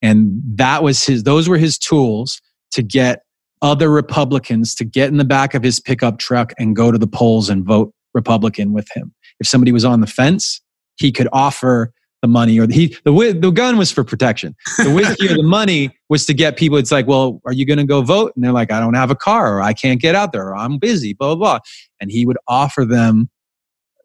And 0.00 0.40
that 0.54 0.82
was 0.82 1.04
his, 1.04 1.24
those 1.24 1.48
were 1.48 1.58
his 1.58 1.76
tools 1.76 2.40
to 2.72 2.82
get 2.82 3.24
other 3.60 3.90
Republicans 3.90 4.74
to 4.76 4.86
get 4.86 5.08
in 5.08 5.18
the 5.18 5.24
back 5.24 5.52
of 5.52 5.62
his 5.62 5.80
pickup 5.80 6.18
truck 6.18 6.54
and 6.58 6.74
go 6.74 6.90
to 6.90 6.96
the 6.96 7.06
polls 7.06 7.50
and 7.50 7.62
vote 7.62 7.92
Republican 8.14 8.72
with 8.72 8.88
him. 8.94 9.14
If 9.38 9.46
somebody 9.46 9.72
was 9.72 9.84
on 9.84 10.00
the 10.00 10.06
fence, 10.06 10.60
he 10.96 11.12
could 11.12 11.28
offer 11.32 11.92
the 12.22 12.28
money 12.28 12.58
or 12.58 12.66
the, 12.66 12.74
he 12.74 12.96
the 13.04 13.38
the 13.40 13.50
gun 13.50 13.78
was 13.78 13.90
for 13.90 14.04
protection. 14.04 14.54
The 14.78 14.90
whiskey 14.90 15.28
or 15.28 15.36
the 15.36 15.42
money 15.60 15.96
was 16.08 16.26
to 16.26 16.34
get 16.34 16.56
people. 16.56 16.76
It's 16.78 16.92
like, 16.92 17.06
well, 17.06 17.40
are 17.46 17.52
you 17.52 17.64
going 17.64 17.78
to 17.78 17.84
go 17.84 18.02
vote? 18.02 18.32
And 18.34 18.44
they're 18.44 18.52
like, 18.52 18.70
I 18.70 18.80
don't 18.80 18.94
have 18.94 19.10
a 19.10 19.16
car, 19.16 19.56
or 19.56 19.62
I 19.62 19.72
can't 19.72 20.00
get 20.00 20.14
out 20.14 20.32
there, 20.32 20.48
or 20.48 20.56
I'm 20.56 20.78
busy, 20.78 21.14
blah 21.14 21.34
blah 21.34 21.58
blah. 21.58 21.58
And 22.00 22.10
he 22.10 22.26
would 22.26 22.38
offer 22.46 22.84
them, 22.84 23.30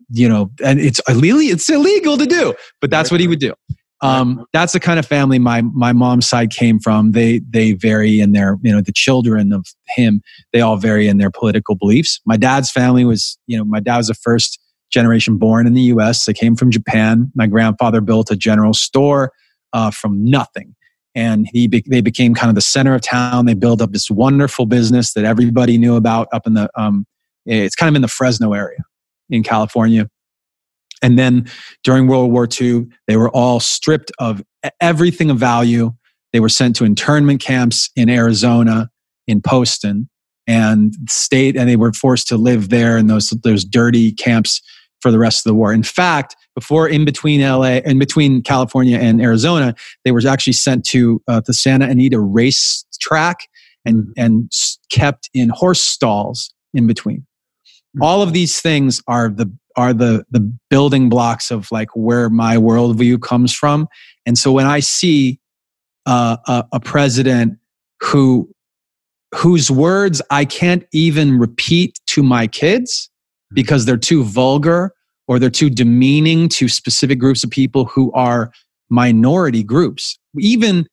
you 0.09 0.29
know, 0.29 0.51
and 0.63 0.79
it's 0.79 0.99
uh, 1.09 1.13
illegal. 1.13 1.41
It's 1.41 1.69
illegal 1.69 2.17
to 2.17 2.25
do, 2.25 2.53
but 2.79 2.89
that's 2.89 3.11
what 3.11 3.19
he 3.19 3.27
would 3.27 3.39
do. 3.39 3.53
Um, 4.01 4.45
that's 4.53 4.73
the 4.73 4.79
kind 4.79 4.99
of 4.99 5.05
family 5.05 5.39
my 5.39 5.61
my 5.61 5.93
mom's 5.93 6.27
side 6.27 6.51
came 6.51 6.79
from. 6.79 7.13
They 7.13 7.39
they 7.49 7.73
vary 7.73 8.19
in 8.19 8.33
their 8.33 8.57
you 8.61 8.71
know 8.71 8.81
the 8.81 8.91
children 8.91 9.53
of 9.53 9.65
him. 9.87 10.21
They 10.53 10.61
all 10.61 10.77
vary 10.77 11.07
in 11.07 11.17
their 11.17 11.31
political 11.31 11.75
beliefs. 11.75 12.19
My 12.25 12.37
dad's 12.37 12.69
family 12.69 13.05
was 13.05 13.37
you 13.47 13.57
know 13.57 13.63
my 13.63 13.79
dad 13.79 13.97
was 13.97 14.07
the 14.07 14.13
first 14.13 14.59
generation 14.91 15.37
born 15.37 15.65
in 15.65 15.73
the 15.73 15.81
U.S. 15.81 16.25
They 16.25 16.33
came 16.33 16.55
from 16.55 16.71
Japan. 16.71 17.31
My 17.35 17.47
grandfather 17.47 18.01
built 18.01 18.31
a 18.31 18.35
general 18.35 18.73
store 18.73 19.31
uh, 19.73 19.91
from 19.91 20.23
nothing, 20.23 20.75
and 21.15 21.47
he 21.51 21.67
be- 21.67 21.85
they 21.89 22.01
became 22.01 22.35
kind 22.35 22.49
of 22.49 22.55
the 22.55 22.61
center 22.61 22.95
of 22.95 23.01
town. 23.01 23.45
They 23.45 23.53
built 23.53 23.81
up 23.81 23.91
this 23.91 24.11
wonderful 24.11 24.65
business 24.65 25.13
that 25.13 25.23
everybody 25.25 25.77
knew 25.77 25.95
about 25.95 26.27
up 26.33 26.45
in 26.45 26.53
the 26.53 26.69
um, 26.75 27.05
it's 27.45 27.75
kind 27.75 27.89
of 27.89 27.95
in 27.95 28.01
the 28.01 28.07
Fresno 28.07 28.53
area 28.53 28.79
in 29.29 29.43
California. 29.43 30.09
And 31.05 31.19
then 31.19 31.45
during 31.83 32.07
World 32.07 32.31
War 32.31 32.47
II, 32.49 32.87
they 33.05 33.15
were 33.15 33.29
all 33.29 33.59
stripped 33.59 34.11
of 34.17 34.41
everything 34.81 35.29
of 35.29 35.37
value. 35.37 35.93
They 36.33 36.39
were 36.39 36.49
sent 36.49 36.75
to 36.77 36.83
internment 36.83 37.41
camps 37.41 37.91
in 37.95 38.09
Arizona, 38.09 38.89
in 39.27 39.39
Poston, 39.39 40.09
and 40.47 40.95
state, 41.07 41.55
and 41.55 41.69
they 41.69 41.75
were 41.75 41.93
forced 41.93 42.27
to 42.29 42.37
live 42.37 42.69
there 42.69 42.97
in 42.97 43.05
those 43.05 43.29
those 43.43 43.63
dirty 43.63 44.13
camps 44.13 44.63
for 44.99 45.11
the 45.11 45.19
rest 45.19 45.45
of 45.45 45.51
the 45.51 45.53
war. 45.53 45.71
In 45.71 45.83
fact, 45.83 46.35
before 46.55 46.89
in 46.89 47.05
between 47.05 47.41
LA, 47.41 47.77
in 47.85 47.99
between 47.99 48.41
California 48.41 48.97
and 48.97 49.21
Arizona, 49.21 49.75
they 50.05 50.11
were 50.11 50.23
actually 50.27 50.53
sent 50.53 50.85
to 50.85 51.21
uh, 51.27 51.39
the 51.45 51.53
Santa 51.53 51.85
Anita 51.85 52.19
race 52.19 52.83
track 52.99 53.41
and 53.85 54.07
and 54.17 54.51
kept 54.89 55.29
in 55.35 55.49
horse 55.49 55.83
stalls 55.83 56.51
in 56.73 56.87
between 56.87 57.27
all 58.01 58.21
of 58.21 58.33
these 58.33 58.61
things 58.61 59.01
are 59.07 59.29
the 59.29 59.51
are 59.75 59.93
the 59.93 60.25
the 60.31 60.39
building 60.69 61.09
blocks 61.09 61.51
of 61.51 61.71
like 61.71 61.89
where 61.95 62.29
my 62.29 62.55
worldview 62.57 63.21
comes 63.21 63.53
from. 63.53 63.87
And 64.25 64.37
so 64.37 64.51
when 64.51 64.65
i 64.65 64.79
see 64.79 65.39
uh, 66.05 66.37
a, 66.47 66.65
a 66.73 66.79
president 66.79 67.57
who 68.01 68.49
whose 69.33 69.69
words 69.71 70.21
i 70.29 70.45
can't 70.45 70.85
even 70.93 71.37
repeat 71.39 71.99
to 72.07 72.23
my 72.23 72.47
kids 72.47 73.09
because 73.53 73.85
they're 73.85 73.97
too 73.97 74.23
vulgar 74.23 74.93
or 75.27 75.39
they're 75.39 75.49
too 75.49 75.69
demeaning 75.69 76.47
to 76.49 76.67
specific 76.67 77.19
groups 77.19 77.43
of 77.43 77.49
people 77.49 77.85
who 77.85 78.11
are 78.11 78.51
minority 78.89 79.63
groups. 79.63 80.17
Even 80.37 80.85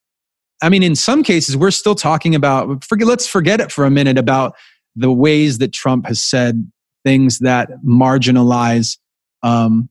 i 0.62 0.68
mean 0.68 0.82
in 0.82 0.96
some 0.96 1.22
cases 1.22 1.56
we're 1.56 1.70
still 1.70 1.94
talking 1.94 2.34
about 2.34 2.84
forget 2.84 3.06
let's 3.06 3.26
forget 3.26 3.60
it 3.60 3.70
for 3.70 3.84
a 3.84 3.90
minute 3.90 4.16
about 4.16 4.54
the 4.94 5.12
ways 5.12 5.59
that 5.59 5.72
trump 5.72 6.06
has 6.06 6.22
said 6.22 6.70
things 7.04 7.38
that 7.40 7.70
marginalize 7.84 8.98
um, 9.42 9.88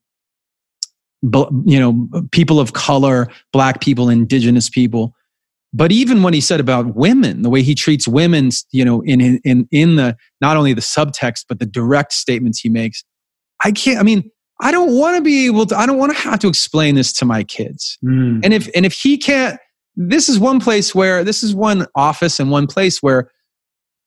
you 1.23 1.79
know 1.79 2.07
people 2.31 2.59
of 2.59 2.73
color 2.73 3.27
black 3.53 3.81
people 3.81 4.09
indigenous 4.09 4.69
people. 4.69 5.15
But 5.73 5.91
even 5.93 6.21
when 6.21 6.33
he 6.33 6.41
said 6.41 6.59
about 6.59 6.95
women 6.95 7.43
the 7.43 7.49
way 7.49 7.61
he 7.61 7.75
treats 7.75 8.07
women 8.07 8.49
you 8.71 8.83
know 8.83 9.01
in 9.01 9.39
in 9.43 9.67
in 9.71 9.95
the 9.95 10.17
not 10.41 10.57
only 10.57 10.73
the 10.73 10.81
subtext 10.81 11.45
but 11.47 11.59
the 11.59 11.65
direct 11.65 12.11
statements 12.13 12.59
he 12.59 12.69
makes 12.69 13.03
i 13.63 13.71
can't 13.71 13.99
i 13.99 14.03
mean 14.03 14.29
i 14.59 14.69
don't 14.71 14.97
want 14.97 15.15
to 15.15 15.21
be 15.21 15.45
able 15.45 15.65
to 15.65 15.77
i 15.77 15.85
don't 15.85 15.97
want 15.97 16.11
to 16.11 16.17
have 16.17 16.39
to 16.39 16.47
explain 16.47 16.95
this 16.95 17.13
to 17.13 17.25
my 17.25 17.43
kids. 17.43 17.97
And 18.43 18.53
if 18.53 18.69
and 18.75 18.85
if 18.85 18.93
he 18.93 19.17
can't 19.17 19.59
this 19.95 20.27
is 20.27 20.39
one 20.39 20.59
place 20.59 20.95
where 20.95 21.23
this 21.23 21.43
is 21.43 21.53
one 21.53 21.85
office 21.95 22.39
and 22.39 22.49
one 22.49 22.65
place 22.67 23.01
where 23.03 23.29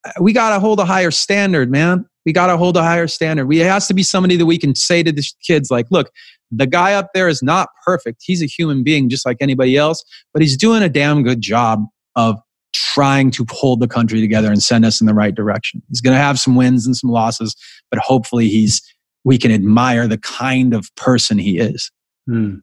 uh, 0.05 0.11
we 0.21 0.33
got 0.33 0.51
to 0.51 0.61
hold 0.61 0.81
a 0.81 0.85
higher 0.85 1.11
standard 1.11 1.71
man 1.71 2.05
we 2.25 2.33
got 2.33 2.47
to 2.49 2.57
hold 2.57 2.77
a 2.77 2.83
higher 2.83 3.07
standard. 3.07 3.47
We 3.47 3.61
it 3.61 3.67
has 3.67 3.87
to 3.89 3.95
be 3.95 4.03
somebody 4.03 4.37
that 4.37 4.47
we 4.47 4.59
can 4.59 4.75
say 4.75 5.03
to 5.03 5.13
the 5.13 5.25
kids 5.47 5.71
like 5.71 5.87
look 5.91 6.11
the 6.51 6.67
guy 6.67 6.95
up 6.95 7.09
there 7.15 7.29
is 7.29 7.43
not 7.43 7.69
perfect. 7.85 8.23
He's 8.25 8.43
a 8.43 8.47
human 8.47 8.85
being 8.85 9.09
just 9.09 9.27
like 9.27 9.39
anybody 9.41 9.77
else 9.77 10.05
but 10.33 10.43
he's 10.43 10.57
doing 10.57 10.83
a 10.83 10.89
damn 10.89 11.23
good 11.23 11.41
job 11.41 11.85
of 12.17 12.39
trying 12.73 13.31
to 13.31 13.47
hold 13.51 13.81
the 13.81 13.89
country 13.89 14.21
together 14.21 14.51
and 14.51 14.63
send 14.63 14.85
us 14.85 15.01
in 15.01 15.07
the 15.07 15.15
right 15.15 15.35
direction. 15.35 15.83
He's 15.89 16.01
going 16.01 16.15
to 16.15 16.23
have 16.23 16.39
some 16.39 16.57
wins 16.57 16.87
and 16.87 16.97
some 16.97 17.11
losses 17.11 17.57
but 17.91 17.99
hopefully 18.01 18.49
he's 18.49 18.83
we 19.25 19.39
can 19.39 19.51
admire 19.51 20.07
the 20.07 20.19
kind 20.19 20.75
of 20.75 20.95
person 20.97 21.39
he 21.39 21.59
is. 21.59 21.91
Hmm. 22.27 22.57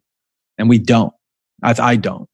And 0.57 0.69
we 0.69 0.77
don't. 0.77 1.11
I, 1.63 1.75
I 1.79 1.95
don't 1.95 2.29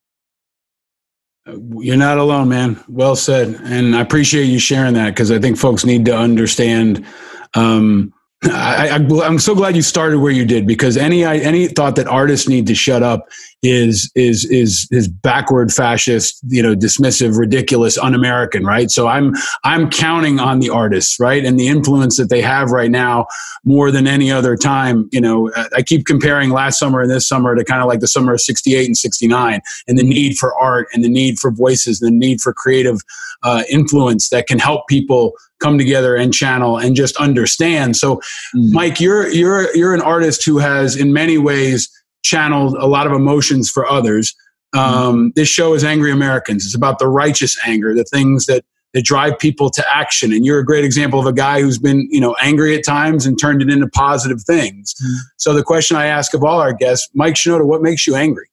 You're 1.77 1.97
not 1.97 2.17
alone, 2.17 2.49
man. 2.49 2.83
Well 2.87 3.15
said, 3.15 3.59
and 3.63 3.95
I 3.95 4.01
appreciate 4.01 4.45
you 4.45 4.59
sharing 4.59 4.95
that 4.95 5.11
because 5.11 5.31
I 5.31 5.39
think 5.39 5.57
folks 5.57 5.85
need 5.85 6.05
to 6.05 6.17
understand. 6.17 7.05
Um, 7.53 8.13
I, 8.43 8.89
I'm 9.23 9.39
so 9.39 9.55
glad 9.55 9.75
you 9.75 9.81
started 9.81 10.19
where 10.19 10.31
you 10.31 10.45
did 10.45 10.67
because 10.67 10.95
any 10.95 11.23
any 11.23 11.67
thought 11.67 11.95
that 11.95 12.07
artists 12.07 12.47
need 12.47 12.67
to 12.67 12.75
shut 12.75 13.01
up 13.01 13.27
is 13.63 14.11
is 14.13 14.45
is 14.45 14.87
is 14.91 15.07
backward, 15.07 15.71
fascist, 15.71 16.39
you 16.47 16.61
know, 16.61 16.75
dismissive, 16.75 17.39
ridiculous, 17.39 17.97
un-American, 17.97 18.63
right? 18.63 18.91
So 18.91 19.07
I'm 19.07 19.33
I'm 19.63 19.89
counting 19.89 20.39
on 20.39 20.59
the 20.59 20.69
artists, 20.69 21.19
right, 21.19 21.43
and 21.43 21.59
the 21.59 21.67
influence 21.67 22.17
that 22.17 22.29
they 22.29 22.41
have 22.41 22.69
right 22.69 22.91
now 22.91 23.25
more 23.63 23.89
than 23.89 24.05
any 24.05 24.31
other 24.31 24.55
time. 24.55 25.09
You 25.11 25.21
know, 25.21 25.51
I 25.75 25.81
keep 25.81 26.05
comparing 26.05 26.51
last 26.51 26.77
summer 26.77 27.01
and 27.01 27.09
this 27.09 27.27
summer 27.27 27.55
to 27.55 27.63
kind 27.63 27.81
of 27.81 27.87
like 27.87 28.01
the 28.01 28.07
summer 28.07 28.33
of 28.33 28.41
'68 28.41 28.85
and 28.85 28.97
'69, 28.97 29.61
and 29.87 29.97
the 29.97 30.03
need 30.03 30.37
for 30.37 30.55
art 30.55 30.89
and 30.93 31.03
the 31.03 31.09
need 31.09 31.39
for 31.39 31.49
voices, 31.49 32.03
and 32.03 32.13
the 32.13 32.27
need 32.27 32.39
for 32.39 32.53
creative 32.53 33.01
uh, 33.41 33.63
influence 33.67 34.29
that 34.29 34.45
can 34.45 34.59
help 34.59 34.87
people 34.87 35.33
come 35.59 35.77
together 35.77 36.15
and 36.15 36.33
channel 36.33 36.77
and 36.77 36.95
just 36.95 37.15
understand. 37.17 37.95
So, 37.95 38.17
mm-hmm. 38.17 38.73
Mike, 38.73 38.99
you're 38.99 39.27
you're 39.29 39.75
you're 39.75 39.93
an 39.93 40.01
artist 40.01 40.45
who 40.45 40.57
has, 40.59 40.95
in 40.95 41.13
many 41.13 41.37
ways, 41.37 41.89
channeled 42.23 42.75
a 42.75 42.87
lot 42.87 43.07
of 43.07 43.13
emotions 43.13 43.69
for 43.69 43.85
others. 43.87 44.35
Mm-hmm. 44.75 44.93
Um, 44.93 45.31
This 45.35 45.47
show 45.49 45.73
is 45.73 45.83
Angry 45.83 46.11
Americans. 46.11 46.65
It's 46.65 46.75
about 46.75 46.99
the 46.99 47.07
righteous 47.07 47.57
anger, 47.65 47.93
the 47.93 48.03
things 48.03 48.45
that 48.45 48.63
that 48.93 49.03
drive 49.03 49.37
people 49.37 49.69
to 49.69 49.83
action. 49.93 50.31
And 50.31 50.45
you're 50.45 50.59
a 50.59 50.65
great 50.65 50.85
example 50.85 51.19
of 51.19 51.25
a 51.25 51.33
guy 51.33 51.61
who's 51.61 51.77
been, 51.77 52.07
you 52.09 52.21
know, 52.21 52.35
angry 52.41 52.75
at 52.75 52.85
times 52.85 53.25
and 53.25 53.39
turned 53.39 53.61
it 53.61 53.69
into 53.69 53.87
positive 53.87 54.41
things. 54.43 54.93
Mm-hmm. 54.93 55.15
So 55.37 55.53
the 55.53 55.63
question 55.63 55.97
I 55.97 56.05
ask 56.05 56.33
of 56.33 56.43
all 56.43 56.59
our 56.59 56.73
guests, 56.73 57.09
Mike 57.13 57.35
Shinoda, 57.35 57.65
what 57.65 57.81
makes 57.81 58.07
you 58.07 58.15
angry? 58.15 58.49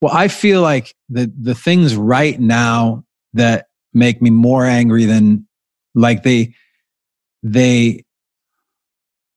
Well, 0.00 0.14
I 0.14 0.28
feel 0.28 0.60
like 0.60 0.94
the 1.08 1.32
the 1.40 1.54
things 1.54 1.96
right 1.96 2.38
now 2.38 3.04
that 3.32 3.66
make 3.96 4.20
me 4.20 4.30
more 4.30 4.64
angry 4.64 5.06
than 5.06 5.46
like 5.94 6.22
they 6.22 6.54
they 7.42 8.04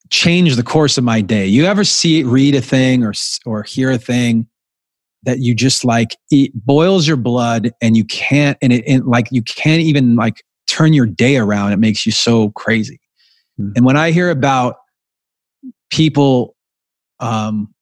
change 0.10 0.56
the 0.56 0.64
course 0.64 0.98
of 0.98 1.03
my 1.03 1.22
day. 1.22 1.45
You 1.45 1.65
ever 1.65 1.84
see 1.84 2.23
read 2.23 2.56
a 2.56 2.61
thing 2.61 3.03
or 3.03 3.14
or 3.45 3.64
hear 3.64 3.90
a 3.90 3.98
thing 3.98 4.48
that 5.23 5.40
you 5.40 5.56
just 5.56 5.84
like 5.86 6.18
it 6.30 6.52
boils 6.53 7.07
your 7.07 7.18
blood 7.18 7.72
and 7.81 7.95
you 7.95 8.03
can't 8.06 8.57
and 8.61 8.73
it 8.73 8.84
and 8.88 9.06
like 9.06 9.27
you 9.31 9.41
can't 9.41 9.81
even 9.81 10.15
like 10.15 10.44
turn 10.68 10.94
your 10.94 11.06
day 11.06 11.38
around. 11.38 11.72
It 11.72 11.80
makes 11.80 12.06
you 12.06 12.11
so 12.11 12.52
crazy. 12.52 12.99
And 13.57 13.86
when 13.86 13.98
I 13.98 14.11
hear 14.11 14.30
about 14.30 14.76
people 15.90 16.56
um 17.19 17.73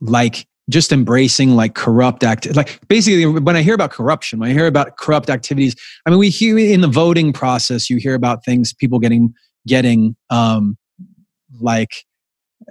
like 0.00 0.46
just 0.70 0.92
embracing 0.92 1.56
like 1.56 1.74
corrupt 1.74 2.22
act 2.22 2.54
like 2.54 2.80
basically 2.88 3.26
when 3.26 3.56
i 3.56 3.62
hear 3.62 3.74
about 3.74 3.90
corruption 3.90 4.38
when 4.38 4.50
i 4.50 4.52
hear 4.52 4.66
about 4.66 4.96
corrupt 4.96 5.28
activities 5.28 5.74
i 6.06 6.10
mean 6.10 6.18
we 6.18 6.28
hear 6.30 6.56
in 6.56 6.80
the 6.80 6.88
voting 6.88 7.32
process 7.32 7.90
you 7.90 7.96
hear 7.96 8.14
about 8.14 8.44
things 8.44 8.72
people 8.72 8.98
getting 8.98 9.34
getting 9.66 10.14
um 10.30 10.76
like 11.60 12.04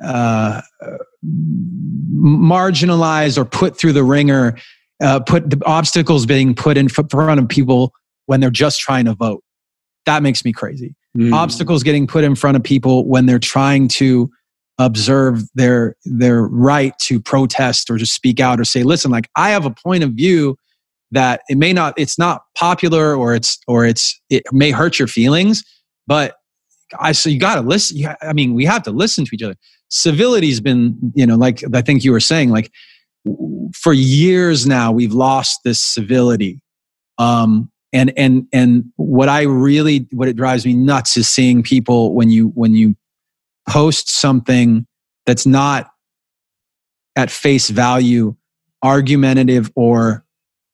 uh 0.04 0.62
marginalized 2.06 3.38
or 3.38 3.46
put 3.46 3.78
through 3.78 3.94
the 3.94 4.04
ringer 4.04 4.58
uh 5.04 5.20
put 5.20 5.50
the 5.50 5.62
obstacles 5.66 6.26
being 6.26 6.56
put 6.56 6.78
in 6.78 6.88
front 6.88 7.40
of 7.40 7.48
people 7.50 7.92
when 8.26 8.40
they're 8.40 8.50
just 8.50 8.80
trying 8.80 9.06
to 9.06 9.14
vote 9.14 9.44
that 10.06 10.24
makes 10.24 10.44
me 10.46 10.52
crazy 10.52 10.96
Mm. 11.18 11.34
obstacles 11.34 11.84
getting 11.84 12.08
put 12.08 12.24
in 12.24 12.36
front 12.36 12.56
of 12.56 12.64
people 12.64 13.06
when 13.06 13.26
they're 13.26 13.38
trying 13.38 13.90
to 13.90 14.32
observe 14.78 15.44
their 15.54 15.96
their 16.06 16.44
right 16.44 16.98
to 17.00 17.20
protest 17.20 17.90
or 17.90 17.98
just 17.98 18.14
speak 18.14 18.40
out 18.40 18.60
or 18.60 18.64
say 18.64 18.84
listen 18.84 19.12
like 19.12 19.30
i 19.36 19.50
have 19.50 19.66
a 19.66 19.72
point 19.72 20.04
of 20.04 20.12
view 20.12 20.58
that 21.12 21.42
it 21.50 21.58
may 21.58 21.74
not 21.74 21.94
it's 21.98 22.18
not 22.18 22.44
popular 22.58 23.16
or 23.16 23.36
it's 23.36 23.60
or 23.68 23.86
it's 23.86 24.20
it 24.30 24.44
may 24.52 24.72
hurt 24.72 24.98
your 24.98 25.08
feelings 25.08 25.64
but 26.08 26.36
i 27.00 27.12
so 27.12 27.30
you 27.30 27.40
got 27.40 27.56
to 27.56 27.62
listen 27.62 27.98
i 28.22 28.34
mean 28.34 28.54
we 28.54 28.66
have 28.66 28.84
to 28.84 28.92
listen 28.92 29.26
to 29.26 29.36
each 29.36 29.44
other. 29.44 29.56
Civility's 29.90 30.62
been 30.62 30.98
you 31.16 31.26
know 31.26 31.36
like 31.36 31.64
i 31.74 31.82
think 31.82 32.04
you 32.04 32.12
were 32.12 32.20
saying 32.20 32.50
like 32.50 32.72
for 33.74 33.94
years 33.94 34.66
now 34.66 34.92
we've 34.92 35.14
lost 35.14 35.60
this 35.64 35.82
civility. 35.82 36.62
Um 37.18 37.70
and 37.94 38.14
and 38.18 38.48
and 38.54 38.86
what 38.96 39.28
i 39.28 39.42
really 39.42 40.08
what 40.12 40.28
it 40.30 40.36
drives 40.36 40.66
me 40.66 40.74
nuts 40.74 41.18
is 41.18 41.28
seeing 41.28 41.62
people 41.62 42.14
when 42.16 42.30
you 42.30 42.48
when 42.56 42.74
you 42.74 42.96
post 43.68 44.10
something 44.10 44.86
that's 45.26 45.46
not 45.46 45.92
at 47.16 47.30
face 47.30 47.70
value 47.70 48.36
argumentative 48.84 49.72
or 49.76 50.26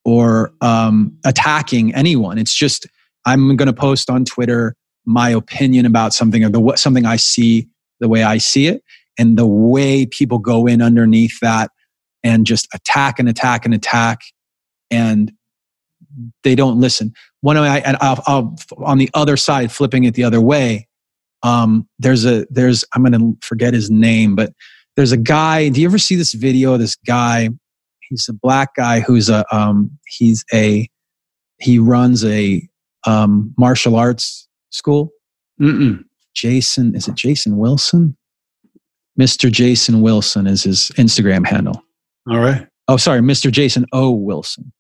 or 0.06 0.54
um, 0.62 1.18
attacking 1.26 1.94
anyone. 1.94 2.38
It's 2.38 2.56
just 2.56 2.88
i'm 3.26 3.56
going 3.58 3.68
to 3.68 3.74
post 3.74 4.10
on 4.10 4.24
twitter 4.24 4.76
my 5.06 5.30
opinion 5.30 5.86
about 5.86 6.14
something 6.14 6.44
or 6.46 6.50
the 6.50 6.60
what 6.60 6.80
something 6.80 7.06
i 7.06 7.18
see 7.18 7.68
the 8.00 8.08
way 8.08 8.24
i 8.24 8.38
see 8.38 8.68
it 8.68 8.84
and 9.18 9.38
the 9.38 9.48
way 9.48 10.06
people 10.06 10.38
go 10.40 10.68
in 10.68 10.82
underneath 10.82 11.40
that 11.42 11.72
and 12.24 12.46
just 12.46 12.68
attack 12.74 13.20
and 13.20 13.28
attack 13.28 13.66
and 13.66 13.74
attack 13.74 14.22
and 14.92 15.32
they 16.44 16.56
don't 16.56 16.80
listen. 16.80 17.14
One 17.42 17.58
of 17.58 17.66
and 17.66 17.98
I'll, 18.02 18.24
I'll 18.26 18.56
on 18.78 18.98
the 18.98 19.10
other 19.14 19.38
side 19.38 19.72
flipping 19.72 20.04
it 20.06 20.16
the 20.16 20.24
other 20.24 20.42
way 20.42 20.87
um 21.44 21.88
there's 22.00 22.26
a 22.26 22.46
there's 22.50 22.84
i'm 22.94 23.04
gonna 23.04 23.32
forget 23.42 23.74
his 23.74 23.90
name 23.92 24.36
but 24.36 24.52
there's 24.96 25.12
a 25.12 25.18
guy 25.18 25.70
do 25.70 25.80
you 25.80 25.88
ever 25.88 26.00
see 26.00 26.16
this 26.16 26.34
video 26.34 26.74
of 26.74 26.80
this 26.80 26.96
guy? 26.96 27.50
He's 28.10 28.26
a 28.30 28.34
black 28.34 28.74
guy 28.76 29.00
who's 29.02 29.30
a 29.30 29.46
um 29.56 29.92
he's 30.08 30.44
a 30.54 30.90
he 31.60 31.78
runs 31.78 32.26
a 32.26 32.68
um 33.06 33.54
martial 33.58 33.96
arts 33.96 34.48
school. 34.72 35.12
Mm-mm. 35.62 36.04
jason 36.34 36.96
is 36.96 37.08
it 37.08 37.16
jason 37.16 37.58
wilson? 37.58 38.18
Mr 39.20 39.52
jason 39.52 40.02
wilson 40.02 40.48
is 40.48 40.64
his 40.64 40.92
instagram 40.98 41.46
handle. 41.46 41.84
All 42.30 42.40
right. 42.40 42.68
oh 42.88 42.98
sorry 42.98 43.22
mr 43.22 43.52
jason 43.52 43.86
o 43.94 44.10
wilson 44.12 44.72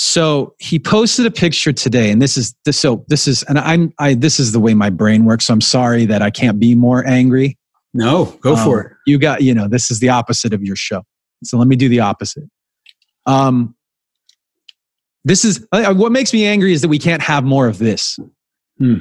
so 0.00 0.54
he 0.60 0.78
posted 0.78 1.26
a 1.26 1.30
picture 1.30 1.72
today 1.72 2.12
and 2.12 2.22
this 2.22 2.36
is 2.36 2.54
this 2.64 2.78
so 2.78 3.04
this 3.08 3.26
is 3.26 3.42
and 3.44 3.58
i'm 3.58 3.92
i 3.98 4.14
this 4.14 4.38
is 4.38 4.52
the 4.52 4.60
way 4.60 4.72
my 4.72 4.88
brain 4.88 5.24
works 5.24 5.46
so 5.46 5.52
i'm 5.52 5.60
sorry 5.60 6.04
that 6.04 6.22
i 6.22 6.30
can't 6.30 6.60
be 6.60 6.76
more 6.76 7.04
angry. 7.04 7.58
No, 7.92 8.26
go 8.40 8.54
for 8.54 8.80
it. 8.80 8.92
you 9.06 9.18
got 9.18 9.42
you 9.42 9.52
know 9.52 9.66
this 9.66 9.90
is 9.90 9.98
the 9.98 10.10
opposite 10.10 10.52
of 10.54 10.62
your 10.62 10.76
show. 10.76 11.02
So 11.42 11.58
let 11.58 11.66
me 11.66 11.74
do 11.74 11.88
the 11.88 11.98
opposite. 11.98 12.44
Um 13.26 13.74
this 15.24 15.44
is 15.44 15.66
uh, 15.72 15.92
what 15.94 16.12
makes 16.12 16.32
me 16.32 16.46
angry 16.46 16.72
is 16.72 16.82
that 16.82 16.88
we 16.88 17.00
can't 17.00 17.22
have 17.22 17.42
more 17.42 17.66
of 17.66 17.78
this. 17.78 18.20
Hmm. 18.78 18.98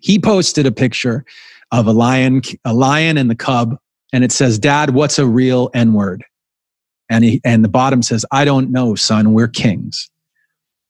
he 0.00 0.18
posted 0.18 0.64
a 0.64 0.72
picture 0.72 1.26
of 1.70 1.86
a 1.86 1.92
lion 1.92 2.40
a 2.64 2.72
lion 2.72 3.18
and 3.18 3.28
the 3.28 3.34
cub 3.34 3.76
and 4.14 4.24
it 4.24 4.32
says 4.32 4.58
dad 4.58 4.94
what's 4.94 5.18
a 5.18 5.26
real 5.26 5.68
n 5.74 5.92
word? 5.92 6.24
And 7.10 7.24
he, 7.24 7.40
and 7.44 7.62
the 7.62 7.68
bottom 7.68 8.00
says 8.00 8.24
i 8.32 8.46
don't 8.46 8.70
know 8.70 8.94
son 8.94 9.34
we're 9.34 9.48
kings 9.48 10.08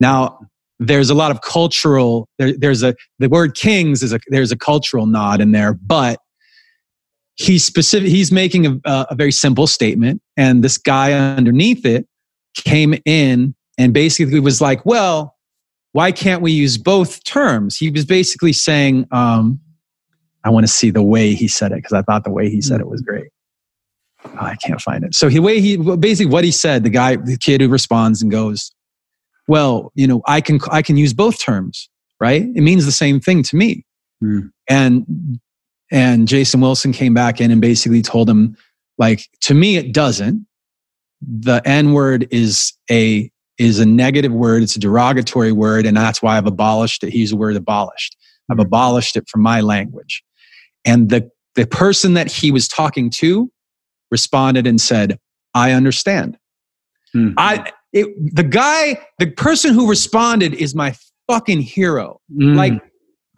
now 0.01 0.39
there's 0.79 1.11
a 1.11 1.15
lot 1.15 1.31
of 1.31 1.43
cultural 1.43 2.29
there, 2.39 2.53
there's 2.57 2.83
a 2.83 2.95
the 3.19 3.29
word 3.29 3.55
kings 3.55 4.03
is 4.03 4.13
a 4.13 4.21
there's 4.29 4.51
a 4.53 4.57
cultural 4.57 5.07
nod 5.07 5.41
in 5.41 5.53
there 5.53 5.75
but 5.75 6.19
he's 7.37 7.65
specific 7.65 8.09
he's 8.09 8.33
making 8.33 8.67
a, 8.67 8.81
a 8.85 9.15
very 9.15 9.33
simple 9.33 9.67
statement 9.67 10.21
and 10.37 10.65
this 10.65 10.79
guy 10.79 11.13
underneath 11.13 11.85
it 11.85 12.07
came 12.55 12.95
in 13.05 13.55
and 13.79 13.93
basically 13.93 14.41
was 14.41 14.61
like 14.61 14.85
well 14.85 15.37
why 15.93 16.13
can't 16.13 16.43
we 16.43 16.53
use 16.53 16.79
both 16.79 17.25
terms? 17.25 17.77
He 17.77 17.91
was 17.91 18.05
basically 18.05 18.53
saying 18.53 19.07
um, 19.11 19.61
i 20.43 20.49
want 20.49 20.67
to 20.67 20.73
see 20.73 20.91
the 20.91 21.03
way 21.03 21.35
he 21.35 21.47
said 21.47 21.71
it 21.71 21.77
because 21.77 21.93
i 21.93 22.01
thought 22.01 22.25
the 22.25 22.31
way 22.31 22.49
he 22.49 22.63
said 22.63 22.81
it 22.81 22.89
was 22.89 23.03
great. 23.03 23.29
Oh, 24.25 24.39
i 24.41 24.57
can't 24.57 24.81
find 24.81 25.05
it. 25.05 25.15
So 25.15 25.29
the 25.29 25.41
way 25.41 25.61
he 25.61 25.77
basically 25.77 26.33
what 26.33 26.45
he 26.45 26.51
said 26.51 26.83
the 26.83 26.91
guy 26.91 27.17
the 27.17 27.37
kid 27.37 27.61
who 27.61 27.69
responds 27.69 28.23
and 28.23 28.31
goes 28.31 28.73
well 29.51 29.93
you 29.95 30.07
know 30.07 30.23
i 30.27 30.41
can 30.41 30.59
i 30.71 30.81
can 30.81 30.97
use 30.97 31.13
both 31.13 31.39
terms 31.39 31.91
right? 32.21 32.43
It 32.43 32.61
means 32.61 32.85
the 32.85 32.93
same 32.93 33.19
thing 33.19 33.43
to 33.45 33.57
me. 33.57 33.85
Hmm. 34.21 34.41
And 34.69 35.41
and 35.93 36.29
jason 36.29 36.61
wilson 36.61 36.93
came 36.93 37.15
back 37.15 37.41
in 37.41 37.51
and 37.51 37.61
basically 37.61 38.01
told 38.01 38.31
him 38.31 38.57
like 38.97 39.29
to 39.41 39.55
me 39.55 39.77
it 39.77 39.93
doesn't. 39.93 40.47
The 41.21 41.61
n 41.65 41.93
word 41.93 42.29
is 42.31 42.73
a 42.91 43.31
is 43.59 43.81
a 43.81 43.87
negative 43.87 44.33
word. 44.33 44.63
It's 44.63 44.77
a 44.77 44.81
derogatory 44.81 45.53
word 45.53 45.87
and 45.87 45.97
that's 45.97 46.23
why 46.23 46.37
i've 46.37 46.47
abolished 46.47 47.03
it. 47.03 47.11
He's 47.11 47.31
the 47.31 47.37
word 47.37 47.57
abolished. 47.57 48.17
I've 48.51 48.59
hmm. 48.59 48.63
abolished 48.63 49.17
it 49.17 49.29
from 49.29 49.41
my 49.41 49.63
language. 49.63 50.23
And 50.85 51.09
the 51.09 51.31
the 51.57 51.67
person 51.67 52.15
that 52.15 52.31
he 52.31 52.53
was 52.53 52.69
talking 52.69 53.11
to 53.11 53.51
responded 54.11 54.67
and 54.67 54.81
said 54.81 55.19
i 55.55 55.73
understand. 55.73 56.39
Hmm. 57.13 57.31
I 57.37 57.73
it, 57.93 58.09
the 58.35 58.43
guy 58.43 59.01
the 59.19 59.31
person 59.31 59.75
who 59.75 59.89
responded 59.89 60.55
is 60.55 60.75
my 60.75 60.95
fucking 61.29 61.61
hero 61.61 62.21
mm. 62.33 62.57
like 62.57 62.73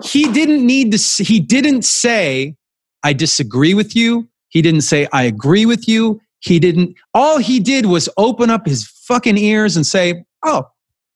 he 0.02 0.30
didn't 0.32 0.66
need 0.66 0.92
to 0.92 1.22
he 1.22 1.40
didn't 1.40 1.82
say 1.82 2.54
i 3.02 3.12
disagree 3.12 3.74
with 3.74 3.94
you 3.94 4.28
he 4.48 4.62
didn't 4.62 4.82
say 4.82 5.06
i 5.12 5.22
agree 5.22 5.66
with 5.66 5.88
you 5.88 6.20
he 6.42 6.58
didn't, 6.58 6.96
all 7.14 7.38
he 7.38 7.60
did 7.60 7.86
was 7.86 8.08
open 8.16 8.50
up 8.50 8.66
his 8.66 8.84
fucking 8.84 9.38
ears 9.38 9.76
and 9.76 9.86
say, 9.86 10.24
Oh, 10.44 10.64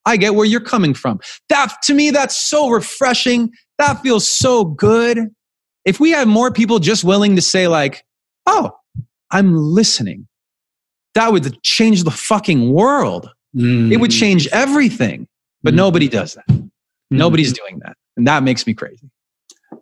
I 0.05 0.15
get 0.15 0.35
where 0.35 0.45
you're 0.45 0.61
coming 0.61 0.93
from. 0.93 1.19
That, 1.49 1.75
to 1.83 1.93
me, 1.93 2.11
that's 2.11 2.39
so 2.39 2.69
refreshing. 2.69 3.51
That 3.77 4.01
feels 4.01 4.25
so 4.27 4.63
good. 4.63 5.19
If 5.83 5.99
we 5.99 6.11
had 6.11 6.29
more 6.29 6.51
people 6.51 6.79
just 6.79 7.03
willing 7.03 7.35
to 7.35 7.41
say, 7.41 7.67
like, 7.67 8.05
Oh, 8.45 8.71
I'm 9.29 9.53
listening, 9.53 10.27
that 11.17 11.31
would 11.31 11.61
change 11.63 12.03
the 12.03 12.11
fucking 12.11 12.71
world. 12.71 13.31
Mm. 13.55 13.91
It 13.91 13.97
would 13.97 14.11
change 14.11 14.47
everything. 14.49 15.27
But 15.63 15.73
mm. 15.73 15.77
nobody 15.77 16.07
does 16.07 16.35
that. 16.35 16.47
Mm. 16.47 16.69
Nobody's 17.09 17.53
doing 17.53 17.79
that. 17.79 17.97
And 18.15 18.27
that 18.27 18.43
makes 18.43 18.67
me 18.67 18.73
crazy. 18.73 19.09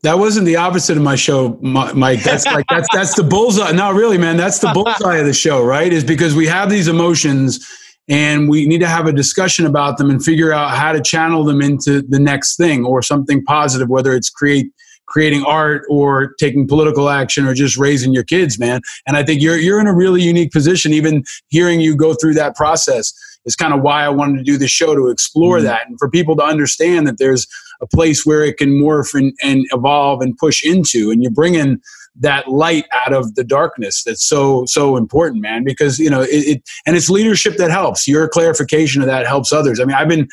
That 0.01 0.17
wasn't 0.17 0.45
the 0.45 0.55
opposite 0.55 0.97
of 0.97 1.03
my 1.03 1.15
show, 1.15 1.59
Mike. 1.61 2.23
That's 2.23 2.45
like 2.45 2.65
that's 2.69 2.87
that's 2.91 3.15
the 3.15 3.23
bullseye. 3.23 3.71
No, 3.71 3.91
really, 3.91 4.17
man, 4.17 4.35
that's 4.35 4.59
the 4.59 4.71
bullseye 4.73 5.17
of 5.17 5.25
the 5.25 5.33
show, 5.33 5.63
right? 5.63 5.91
Is 5.91 6.03
because 6.03 6.35
we 6.35 6.47
have 6.47 6.69
these 6.69 6.87
emotions 6.87 7.65
and 8.07 8.49
we 8.49 8.65
need 8.65 8.79
to 8.79 8.87
have 8.87 9.05
a 9.05 9.13
discussion 9.13 9.65
about 9.65 9.97
them 9.97 10.09
and 10.09 10.23
figure 10.23 10.51
out 10.51 10.75
how 10.75 10.91
to 10.91 11.01
channel 11.01 11.43
them 11.43 11.61
into 11.61 12.01
the 12.01 12.19
next 12.19 12.55
thing 12.57 12.83
or 12.83 13.01
something 13.01 13.43
positive, 13.43 13.87
whether 13.89 14.15
it's 14.15 14.29
create 14.29 14.71
creating 15.07 15.43
art 15.45 15.83
or 15.89 16.33
taking 16.39 16.67
political 16.67 17.09
action 17.09 17.45
or 17.45 17.53
just 17.53 17.77
raising 17.77 18.13
your 18.13 18.23
kids, 18.23 18.59
man. 18.59 18.81
And 19.07 19.17
I 19.17 19.23
think 19.23 19.41
you're 19.41 19.57
you're 19.57 19.79
in 19.79 19.87
a 19.87 19.95
really 19.95 20.21
unique 20.21 20.51
position. 20.51 20.93
Even 20.93 21.23
hearing 21.47 21.81
you 21.81 21.95
go 21.95 22.13
through 22.13 22.33
that 22.35 22.55
process 22.55 23.13
is 23.45 23.55
kind 23.55 23.73
of 23.73 23.81
why 23.81 24.03
I 24.03 24.09
wanted 24.09 24.37
to 24.37 24.43
do 24.43 24.57
this 24.57 24.71
show 24.71 24.95
to 24.95 25.09
explore 25.09 25.57
mm-hmm. 25.57 25.65
that 25.65 25.87
and 25.87 25.99
for 25.99 26.09
people 26.09 26.35
to 26.37 26.43
understand 26.43 27.07
that 27.07 27.17
there's 27.19 27.47
a 27.81 27.87
place 27.87 28.25
where 28.25 28.43
it 28.43 28.57
can 28.57 28.69
morph 28.69 29.13
and, 29.13 29.33
and 29.43 29.65
evolve 29.71 30.21
and 30.21 30.37
push 30.37 30.65
into. 30.65 31.11
And 31.11 31.21
you're 31.21 31.31
bringing 31.31 31.81
that 32.17 32.47
light 32.47 32.85
out 32.93 33.13
of 33.13 33.35
the 33.35 33.43
darkness 33.43 34.03
that's 34.03 34.25
so 34.25 34.65
so 34.65 34.95
important 34.95 35.41
man 35.41 35.63
because 35.63 35.99
you 35.99 36.09
know 36.09 36.21
it, 36.21 36.29
it 36.29 36.63
and 36.85 36.95
it's 36.95 37.09
leadership 37.09 37.57
that 37.57 37.69
helps 37.69 38.07
your 38.07 38.29
clarification 38.29 39.01
of 39.01 39.07
that 39.07 39.27
helps 39.27 39.51
others 39.51 39.81
i 39.81 39.83
mean 39.83 39.95
i've 39.97 40.07
been 40.07 40.25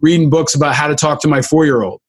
reading 0.00 0.28
books 0.28 0.54
about 0.54 0.74
how 0.74 0.86
to 0.86 0.94
talk 0.94 1.20
to 1.20 1.28
my 1.28 1.40
four 1.40 1.64
year 1.64 1.82
old 1.82 2.00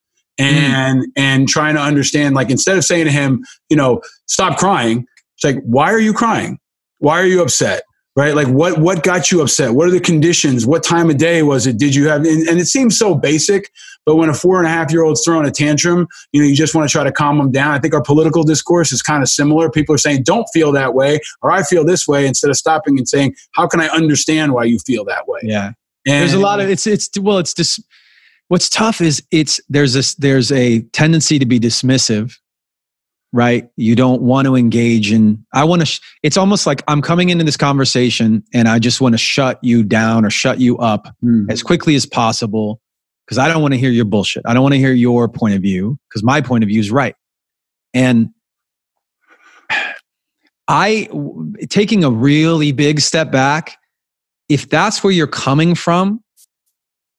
Mm. 0.41 0.53
and 0.53 1.05
and 1.15 1.47
trying 1.47 1.75
to 1.75 1.81
understand 1.81 2.35
like 2.35 2.49
instead 2.49 2.77
of 2.77 2.83
saying 2.83 3.05
to 3.05 3.11
him 3.11 3.43
you 3.69 3.77
know 3.77 4.01
stop 4.25 4.57
crying 4.57 5.05
it's 5.43 5.55
like 5.55 5.63
why 5.63 5.91
are 5.91 5.99
you 5.99 6.13
crying? 6.13 6.59
Why 6.99 7.19
are 7.19 7.25
you 7.25 7.41
upset? 7.41 7.83
Right? 8.15 8.35
Like 8.35 8.47
what 8.47 8.77
what 8.79 9.03
got 9.03 9.31
you 9.31 9.41
upset? 9.41 9.71
What 9.71 9.87
are 9.87 9.91
the 9.91 9.99
conditions? 9.99 10.67
What 10.67 10.83
time 10.83 11.09
of 11.09 11.17
day 11.17 11.43
was 11.43 11.65
it? 11.65 11.77
Did 11.79 11.95
you 11.95 12.09
have 12.09 12.25
and, 12.25 12.47
and 12.47 12.59
it 12.59 12.65
seems 12.65 12.97
so 12.97 13.15
basic 13.15 13.71
but 14.05 14.15
when 14.15 14.29
a 14.29 14.33
four 14.33 14.57
and 14.57 14.67
a 14.67 14.69
half 14.69 14.91
year 14.91 15.03
old's 15.03 15.23
throwing 15.23 15.47
a 15.47 15.51
tantrum 15.51 16.07
you 16.31 16.41
know 16.41 16.47
you 16.47 16.55
just 16.55 16.75
want 16.75 16.87
to 16.87 16.91
try 16.91 17.03
to 17.03 17.11
calm 17.11 17.37
them 17.37 17.51
down. 17.51 17.71
I 17.71 17.79
think 17.79 17.93
our 17.93 18.03
political 18.03 18.43
discourse 18.43 18.91
is 18.91 19.01
kind 19.01 19.23
of 19.23 19.29
similar. 19.29 19.69
People 19.69 19.95
are 19.95 19.99
saying 19.99 20.23
don't 20.23 20.45
feel 20.53 20.71
that 20.73 20.93
way 20.93 21.19
or 21.41 21.51
i 21.51 21.63
feel 21.63 21.85
this 21.85 22.07
way 22.07 22.27
instead 22.27 22.49
of 22.49 22.57
stopping 22.57 22.97
and 22.97 23.07
saying 23.07 23.35
how 23.53 23.67
can 23.67 23.79
i 23.79 23.87
understand 23.87 24.53
why 24.53 24.65
you 24.65 24.77
feel 24.79 25.05
that 25.05 25.27
way? 25.27 25.39
Yeah. 25.43 25.71
And- 26.05 26.21
there's 26.21 26.33
a 26.33 26.39
lot 26.39 26.59
of 26.59 26.69
it's 26.69 26.85
it's 26.85 27.09
well 27.17 27.37
it's 27.37 27.53
just 27.53 27.79
what's 28.51 28.67
tough 28.67 28.99
is 28.99 29.23
it's 29.31 29.61
there's 29.69 29.93
this 29.93 30.13
there's 30.15 30.51
a 30.51 30.81
tendency 30.91 31.39
to 31.39 31.45
be 31.45 31.57
dismissive 31.57 32.35
right? 33.33 33.69
You 33.77 33.95
don't 33.95 34.21
want 34.21 34.45
to 34.45 34.57
engage 34.57 35.09
in 35.09 35.45
i 35.53 35.63
want 35.63 35.81
to 35.81 35.85
sh- 35.85 36.01
it's 36.21 36.35
almost 36.35 36.67
like 36.67 36.83
i'm 36.89 37.01
coming 37.01 37.29
into 37.29 37.45
this 37.45 37.55
conversation 37.55 38.43
and 38.53 38.67
i 38.67 38.77
just 38.77 38.99
want 38.99 39.13
to 39.13 39.17
shut 39.17 39.57
you 39.63 39.83
down 39.83 40.25
or 40.25 40.29
shut 40.29 40.59
you 40.59 40.77
up 40.79 41.07
hmm. 41.21 41.49
as 41.49 41.63
quickly 41.63 41.95
as 41.95 42.05
possible 42.05 42.81
because 43.25 43.37
i 43.37 43.47
don't 43.47 43.61
want 43.61 43.73
to 43.73 43.79
hear 43.79 43.89
your 43.89 44.03
bullshit. 44.03 44.43
I 44.45 44.53
don't 44.53 44.63
want 44.63 44.73
to 44.73 44.79
hear 44.79 44.91
your 44.91 45.29
point 45.29 45.55
of 45.55 45.61
view 45.61 45.97
because 46.09 46.21
my 46.21 46.41
point 46.41 46.65
of 46.65 46.67
view 46.67 46.81
is 46.81 46.91
right. 46.91 47.15
And 47.93 48.31
i 50.67 51.07
taking 51.69 52.03
a 52.03 52.11
really 52.11 52.73
big 52.73 52.99
step 52.99 53.31
back 53.31 53.77
if 54.49 54.67
that's 54.67 55.05
where 55.05 55.13
you're 55.13 55.25
coming 55.25 55.73
from 55.73 56.21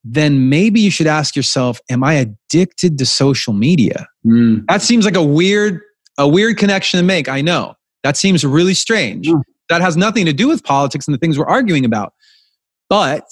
then 0.05 0.49
maybe 0.49 0.81
you 0.81 0.91
should 0.91 1.07
ask 1.07 1.37
yourself 1.37 1.81
am 1.91 2.03
i 2.03 2.15
addicted 2.15 2.99
to 2.99 3.07
social 3.07 3.53
media? 3.53 4.07
Hmm. 4.24 4.61
That 4.69 4.83
seems 4.83 5.05
like 5.05 5.16
a 5.16 5.23
weird 5.23 5.81
a 6.19 6.29
weird 6.29 6.59
connection 6.59 6.99
to 6.99 7.05
make 7.05 7.29
i 7.29 7.41
know. 7.41 7.74
That 8.03 8.16
seems 8.16 8.45
really 8.45 8.74
strange. 8.74 9.29
Hmm. 9.29 9.41
That 9.69 9.81
has 9.81 9.97
nothing 9.97 10.27
to 10.27 10.33
do 10.33 10.49
with 10.49 10.65
politics 10.65 11.07
and 11.07 11.15
the 11.15 11.19
things 11.19 11.39
we're 11.39 11.47
arguing 11.47 11.85
about. 11.85 12.12
But 12.89 13.24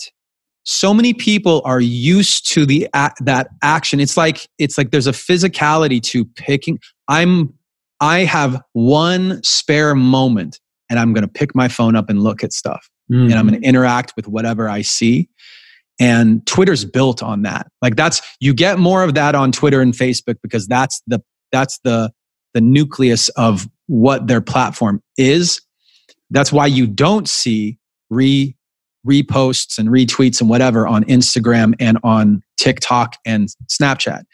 so 0.65 0.95
many 0.95 1.13
people 1.13 1.63
are 1.65 1.81
used 1.81 2.47
to 2.53 2.65
the 2.67 2.89
that 3.21 3.49
action. 3.63 4.01
It's 4.01 4.17
like 4.17 4.49
it's 4.59 4.79
like 4.79 4.91
there's 4.91 5.07
a 5.07 5.13
physicality 5.13 6.03
to 6.03 6.25
picking 6.25 6.79
i'm 7.09 7.53
i 8.01 8.21
have 8.21 8.63
one 8.73 9.43
spare 9.43 9.95
moment 9.95 10.61
and 10.89 10.99
i'm 10.99 11.13
going 11.13 11.23
to 11.23 11.29
pick 11.29 11.55
my 11.55 11.69
phone 11.69 11.97
up 11.97 12.09
and 12.09 12.23
look 12.23 12.45
at 12.45 12.53
stuff. 12.53 12.89
And 13.31 13.35
i'm 13.35 13.49
going 13.49 13.61
to 13.61 13.67
hmm. 13.67 13.71
interact 13.71 14.13
with 14.17 14.29
whatever 14.29 14.69
i 14.69 14.83
see 14.83 15.29
and 16.01 16.45
twitter's 16.47 16.85
built 16.85 17.23
on 17.23 17.43
that. 17.43 17.71
Like 17.83 17.95
that's 17.95 18.21
you 18.41 18.55
get 18.55 18.79
more 18.79 19.05
of 19.05 19.15
that 19.15 19.35
on 19.35 19.53
twitter 19.53 19.81
and 19.81 19.93
facebook 19.93 20.37
because 20.43 20.67
that's 20.67 21.01
the 21.07 21.23
that's 21.53 21.79
the 21.85 22.11
the 22.55 22.61
nucleus 22.61 23.29
of 23.31 23.69
what 23.87 24.27
their 24.27 24.41
platform 24.41 25.01
is. 25.17 25.61
That's 26.31 26.53
why 26.53 26.67
you 26.67 26.87
don't 26.87 27.29
see 27.29 27.79
re 28.09 28.57
reposts 29.07 29.79
and 29.79 29.89
retweets 29.89 30.41
and 30.41 30.51
whatever 30.51 30.87
on 30.87 31.05
instagram 31.05 31.75
and 31.81 31.99
on 32.03 32.43
tiktok 32.59 33.17
and 33.25 33.49
snapchat. 33.71 34.25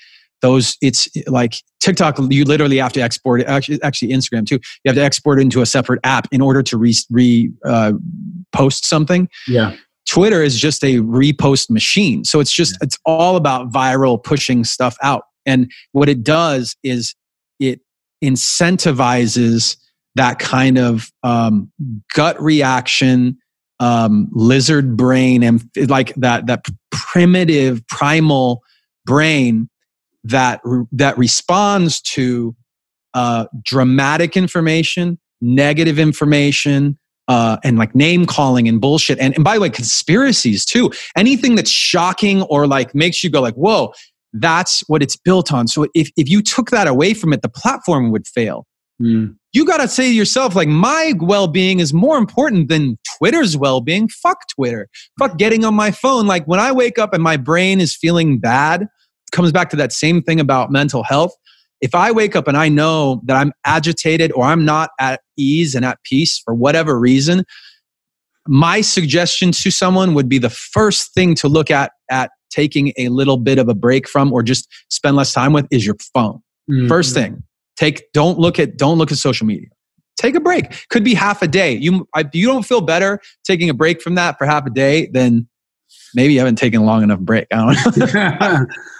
Those 0.43 0.76
it's 0.82 1.09
like 1.26 1.62
tiktok 1.80 2.18
you 2.30 2.44
literally 2.44 2.78
have 2.78 2.93
to 2.94 3.01
export 3.01 3.40
it 3.40 3.47
actually, 3.47 3.80
actually 3.82 4.09
instagram 4.09 4.47
too. 4.47 4.56
You 4.84 4.88
have 4.88 4.97
to 4.97 5.05
export 5.05 5.38
it 5.38 5.43
into 5.43 5.62
a 5.62 5.66
separate 5.66 6.01
app 6.05 6.26
in 6.32 6.40
order 6.40 6.62
to 6.64 6.76
re, 6.76 6.94
re 7.10 7.51
uh, 7.64 7.93
post 8.52 8.84
something. 8.86 9.28
Yeah 9.47 9.76
Twitter 10.09 10.43
is 10.43 10.59
just 10.59 10.85
a 10.85 10.97
repost 10.97 11.69
machine. 11.69 12.24
So 12.24 12.41
it's 12.41 12.53
just, 12.53 12.78
it's 12.81 12.99
all 13.05 13.37
about 13.37 13.70
viral 13.73 14.23
pushing 14.23 14.65
stuff 14.65 14.97
out. 15.03 15.24
And 15.45 15.70
what 15.93 16.09
it 16.09 16.23
does 16.23 16.77
is 16.83 17.15
it 17.61 17.81
incentivizes 18.24 19.77
that 20.15 20.39
kind 20.39 20.78
of 20.78 21.11
um, 21.23 21.70
gut 22.15 22.41
reaction, 22.41 23.37
um, 23.81 24.28
lizard 24.33 24.97
brain, 24.97 25.43
and 25.43 25.62
like 25.89 26.15
that, 26.15 26.47
that 26.47 26.66
primitive, 26.91 27.87
primal 27.89 28.62
brain 29.05 29.69
that, 30.24 30.61
that 30.93 31.19
responds 31.19 32.01
to 32.01 32.57
uh, 33.15 33.47
dramatic 33.65 34.37
information, 34.37 35.19
negative 35.41 35.99
information, 35.99 36.99
uh, 37.28 37.57
and 37.65 37.78
like 37.78 37.94
name 37.94 38.27
calling 38.27 38.69
and 38.69 38.81
bullshit. 38.81 39.19
And, 39.19 39.35
and 39.35 39.44
by 39.44 39.55
the 39.55 39.61
way, 39.61 39.70
conspiracies 39.70 40.65
too. 40.65 40.90
Anything 41.16 41.55
that's 41.55 41.70
shocking 41.70 42.43
or 42.43 42.66
like 42.66 42.94
makes 42.94 43.24
you 43.24 43.31
go 43.31 43.40
like, 43.40 43.55
whoa, 43.55 43.93
that's 44.32 44.82
what 44.89 45.03
it's 45.03 45.16
built 45.16 45.53
on. 45.53 45.69
So 45.69 45.86
if, 45.94 46.11
if 46.16 46.28
you 46.28 46.43
took 46.43 46.70
that 46.70 46.86
away 46.86 47.15
from 47.15 47.32
it, 47.32 47.43
the 47.43 47.48
platform 47.48 48.11
would 48.11 48.27
fail. 48.27 48.66
You 49.53 49.65
got 49.65 49.78
to 49.78 49.89
say 49.89 50.05
to 50.09 50.15
yourself, 50.15 50.55
like, 50.55 50.69
my 50.69 51.12
well 51.20 51.48
being 51.48 51.81
is 51.81 51.93
more 51.93 52.16
important 52.16 52.69
than 52.69 52.98
Twitter's 53.16 53.57
well 53.57 53.81
being. 53.81 54.09
Fuck 54.09 54.39
Twitter. 54.55 54.89
Fuck 55.19 55.39
getting 55.39 55.65
on 55.65 55.74
my 55.74 55.90
phone. 55.90 56.27
Like, 56.27 56.47
when 56.47 56.61
I 56.61 56.73
wake 56.73 56.98
up 56.98 57.12
and 57.12 57.23
my 57.23 57.36
brain 57.36 57.81
is 57.81 57.94
feeling 57.94 58.39
bad, 58.39 58.86
comes 59.32 59.53
back 59.53 59.70
to 59.70 59.77
that 59.77 59.93
same 59.93 60.23
thing 60.23 60.40
about 60.40 60.70
mental 60.70 61.03
health. 61.03 61.35
If 61.81 61.94
I 61.94 62.11
wake 62.11 62.35
up 62.35 62.48
and 62.48 62.57
I 62.57 62.69
know 62.69 63.20
that 63.24 63.36
I'm 63.36 63.53
agitated 63.65 64.32
or 64.32 64.44
I'm 64.44 64.65
not 64.65 64.90
at 64.98 65.20
ease 65.36 65.74
and 65.74 65.85
at 65.85 65.98
peace 66.05 66.40
for 66.44 66.55
whatever 66.55 66.98
reason, 66.98 67.44
my 68.48 68.81
suggestion 68.81 69.53
to 69.53 69.70
someone 69.70 70.15
would 70.15 70.28
be 70.28 70.39
the 70.39 70.51
first 70.51 71.12
thing 71.15 71.35
to 71.36 71.48
look 71.48 71.70
at 71.70 71.93
at 72.11 72.31
taking 72.51 72.93
a 72.97 73.09
little 73.09 73.36
bit 73.36 73.59
of 73.59 73.69
a 73.69 73.74
break 73.74 74.09
from 74.09 74.32
or 74.32 74.43
just 74.43 74.69
spend 74.89 75.16
less 75.16 75.32
time 75.32 75.53
with 75.53 75.66
is 75.70 75.85
your 75.85 75.97
phone. 76.15 76.40
Mhm. 76.70 76.89
First 76.89 77.15
thing, 77.15 77.43
take 77.77 78.11
don't 78.12 78.39
look 78.39 78.59
at 78.59 78.77
don't 78.77 78.98
look 78.98 79.12
at 79.12 79.19
social 79.19 79.47
media. 79.47 79.69
Take 80.16 80.35
a 80.35 80.40
break. 80.40 80.89
Could 80.89 81.05
be 81.05 81.12
half 81.12 81.43
a 81.43 81.48
day. 81.48 81.73
You 81.73 82.09
I, 82.15 82.24
you 82.32 82.47
don't 82.47 82.65
feel 82.65 82.81
better 82.81 83.20
taking 83.44 83.69
a 83.69 83.74
break 83.74 84.01
from 84.01 84.15
that 84.15 84.39
for 84.39 84.47
half 84.47 84.65
a 84.66 84.70
day, 84.70 85.09
then 85.12 85.48
maybe 86.15 86.32
you 86.32 86.39
haven't 86.39 86.57
taken 86.57 86.81
a 86.81 86.85
long 86.85 87.03
enough 87.03 87.20
break. 87.20 87.47
I 87.53 87.74
don't 87.74 88.15
know. 88.15 88.66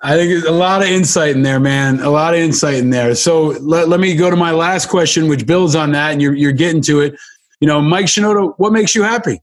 I 0.00 0.16
think 0.16 0.30
there's 0.30 0.44
a 0.44 0.52
lot 0.52 0.82
of 0.82 0.88
insight 0.88 1.34
in 1.34 1.42
there, 1.42 1.58
man. 1.58 2.00
A 2.00 2.10
lot 2.10 2.34
of 2.34 2.40
insight 2.40 2.76
in 2.76 2.90
there. 2.90 3.14
So 3.16 3.46
let, 3.60 3.88
let 3.88 3.98
me 3.98 4.14
go 4.14 4.30
to 4.30 4.36
my 4.36 4.52
last 4.52 4.88
question, 4.88 5.28
which 5.28 5.44
builds 5.44 5.74
on 5.74 5.90
that, 5.92 6.12
and 6.12 6.22
you're, 6.22 6.34
you're 6.34 6.52
getting 6.52 6.82
to 6.82 7.00
it. 7.00 7.16
You 7.60 7.66
know, 7.66 7.80
Mike 7.80 8.06
Shinoda, 8.06 8.54
what 8.58 8.72
makes 8.72 8.94
you 8.94 9.02
happy? 9.02 9.40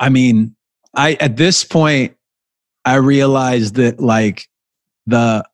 I 0.00 0.08
mean, 0.08 0.56
I 0.94 1.14
at 1.20 1.36
this 1.36 1.62
point, 1.62 2.16
I 2.84 2.96
realized 2.96 3.76
that 3.76 4.00
like 4.00 4.48
the 5.06 5.44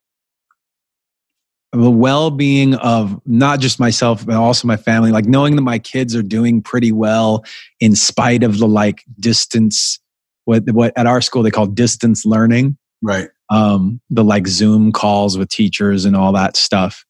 the 1.73 1.91
well-being 1.91 2.75
of 2.75 3.21
not 3.27 3.61
just 3.61 3.79
myself 3.79 4.27
but 4.27 4.35
also 4.35 4.67
my 4.67 4.77
family 4.77 5.13
like 5.13 5.27
knowing 5.27 5.55
that 5.55 5.63
my 5.63 5.79
kids 5.79 6.17
are 6.17 6.23
doing 6.23 6.61
pretty 6.61 6.91
well 6.91 7.45
in 7.79 7.95
spite 7.95 8.43
of 8.43 8.59
the 8.59 8.67
like 8.67 9.05
distance 9.21 10.01
what 10.47 10.69
what 10.73 10.93
at 10.97 11.07
our 11.07 11.21
school 11.21 11.45
they 11.45 11.51
call 11.51 11.67
distance 11.67 12.27
learning 12.27 12.77
right 13.03 13.29
um 13.51 14.01
the 14.11 14.25
like 14.25 14.47
zoom 14.47 14.93
calls 14.93 15.37
with 15.37 15.49
teachers 15.49 16.05
and 16.05 16.17
all 16.17 16.33
that 16.33 16.57
stuff 16.57 17.05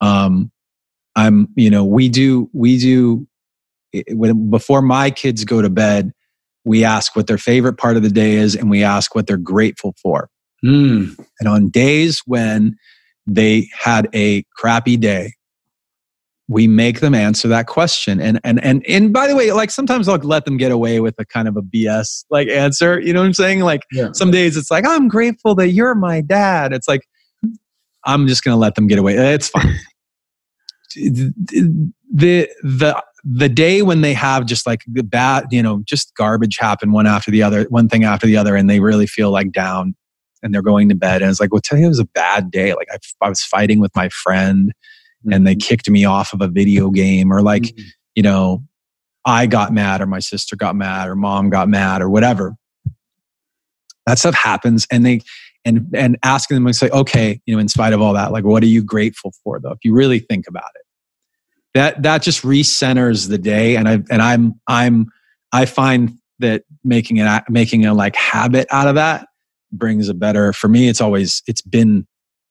um 0.00 0.50
i'm 1.14 1.48
you 1.54 1.70
know 1.70 1.84
we 1.84 2.08
do 2.08 2.48
we 2.52 2.78
do 2.78 3.26
when, 4.10 4.50
before 4.50 4.82
my 4.82 5.10
kids 5.10 5.44
go 5.44 5.62
to 5.62 5.70
bed, 5.70 6.12
we 6.64 6.84
ask 6.84 7.14
what 7.14 7.26
their 7.26 7.38
favorite 7.38 7.74
part 7.74 7.96
of 7.96 8.02
the 8.02 8.10
day 8.10 8.34
is 8.34 8.54
and 8.54 8.70
we 8.70 8.82
ask 8.82 9.14
what 9.14 9.26
they're 9.26 9.36
grateful 9.36 9.94
for. 10.00 10.28
Mm. 10.64 11.18
And 11.40 11.48
on 11.48 11.68
days 11.68 12.22
when 12.26 12.76
they 13.26 13.68
had 13.78 14.08
a 14.14 14.44
crappy 14.56 14.96
day, 14.96 15.34
we 16.48 16.66
make 16.66 17.00
them 17.00 17.14
answer 17.14 17.48
that 17.48 17.66
question. 17.66 18.20
And 18.20 18.40
and 18.44 18.62
and 18.62 18.84
and 18.86 19.12
by 19.12 19.26
the 19.26 19.36
way, 19.36 19.52
like 19.52 19.70
sometimes 19.70 20.08
I'll 20.08 20.18
let 20.18 20.44
them 20.44 20.56
get 20.56 20.72
away 20.72 21.00
with 21.00 21.14
a 21.18 21.24
kind 21.24 21.48
of 21.48 21.56
a 21.56 21.62
BS 21.62 22.24
like 22.30 22.48
answer. 22.48 23.00
You 23.00 23.12
know 23.12 23.20
what 23.20 23.26
I'm 23.26 23.34
saying? 23.34 23.60
Like 23.60 23.82
some 24.12 24.30
days 24.30 24.56
it's 24.56 24.70
like, 24.70 24.86
I'm 24.86 25.08
grateful 25.08 25.54
that 25.56 25.70
you're 25.70 25.94
my 25.94 26.20
dad. 26.20 26.72
It's 26.72 26.88
like, 26.88 27.08
I'm 28.04 28.26
just 28.28 28.44
gonna 28.44 28.58
let 28.58 28.74
them 28.74 28.86
get 28.86 28.98
away. 28.98 29.16
Eh, 29.16 29.34
it's 29.34 29.48
fine. 29.48 29.74
the 30.94 32.48
the 32.62 33.02
the 33.24 33.48
day 33.48 33.80
when 33.80 34.02
they 34.02 34.12
have 34.12 34.44
just 34.44 34.66
like 34.66 34.82
the 34.86 35.02
bad, 35.02 35.46
you 35.50 35.62
know, 35.62 35.82
just 35.86 36.14
garbage 36.14 36.58
happen 36.58 36.92
one 36.92 37.06
after 37.06 37.30
the 37.30 37.42
other, 37.42 37.64
one 37.70 37.88
thing 37.88 38.04
after 38.04 38.26
the 38.26 38.36
other, 38.36 38.54
and 38.54 38.68
they 38.68 38.80
really 38.80 39.06
feel 39.06 39.30
like 39.30 39.50
down 39.50 39.94
and 40.42 40.52
they're 40.52 40.60
going 40.60 40.90
to 40.90 40.94
bed. 40.94 41.22
And 41.22 41.30
it's 41.30 41.40
like, 41.40 41.50
well, 41.50 41.62
today 41.62 41.88
was 41.88 41.98
a 41.98 42.04
bad 42.04 42.50
day. 42.50 42.74
Like 42.74 42.88
I, 42.92 42.98
I 43.22 43.30
was 43.30 43.42
fighting 43.42 43.80
with 43.80 43.96
my 43.96 44.10
friend 44.10 44.74
and 45.30 45.46
they 45.46 45.54
mm-hmm. 45.54 45.66
kicked 45.66 45.88
me 45.88 46.04
off 46.04 46.32
of 46.32 46.40
a 46.40 46.48
video 46.48 46.90
game 46.90 47.32
or 47.32 47.42
like, 47.42 47.62
mm-hmm. 47.62 47.82
you 48.14 48.22
know, 48.22 48.62
I 49.24 49.46
got 49.46 49.72
mad 49.72 50.00
or 50.00 50.06
my 50.06 50.18
sister 50.18 50.54
got 50.54 50.76
mad 50.76 51.08
or 51.08 51.16
mom 51.16 51.50
got 51.50 51.68
mad 51.68 52.02
or 52.02 52.10
whatever. 52.10 52.54
That 54.06 54.18
stuff 54.18 54.34
happens. 54.34 54.86
And 54.90 55.06
they, 55.06 55.20
and, 55.64 55.86
and 55.94 56.18
asking 56.22 56.56
them, 56.56 56.64
like, 56.64 56.74
say, 56.74 56.90
okay, 56.90 57.40
you 57.46 57.54
know, 57.54 57.60
in 57.60 57.68
spite 57.68 57.94
of 57.94 58.02
all 58.02 58.12
that, 58.12 58.32
like, 58.32 58.44
what 58.44 58.62
are 58.62 58.66
you 58.66 58.82
grateful 58.82 59.32
for 59.42 59.58
though? 59.60 59.70
If 59.70 59.78
you 59.82 59.94
really 59.94 60.18
think 60.18 60.46
about 60.46 60.70
it, 60.74 60.82
that, 61.72 62.02
that 62.02 62.22
just 62.22 62.42
recenters 62.42 63.28
the 63.28 63.38
day. 63.38 63.76
And 63.76 63.88
I, 63.88 63.92
and 64.10 64.20
I'm, 64.20 64.60
I'm, 64.68 65.10
I 65.52 65.64
find 65.64 66.18
that 66.40 66.64
making 66.84 67.16
it, 67.16 67.44
making 67.48 67.86
a 67.86 67.94
like 67.94 68.14
habit 68.14 68.66
out 68.70 68.88
of 68.88 68.96
that 68.96 69.26
brings 69.72 70.08
a 70.08 70.14
better, 70.14 70.52
for 70.52 70.68
me, 70.68 70.88
it's 70.88 71.00
always, 71.00 71.42
it's 71.46 71.62
been, 71.62 72.06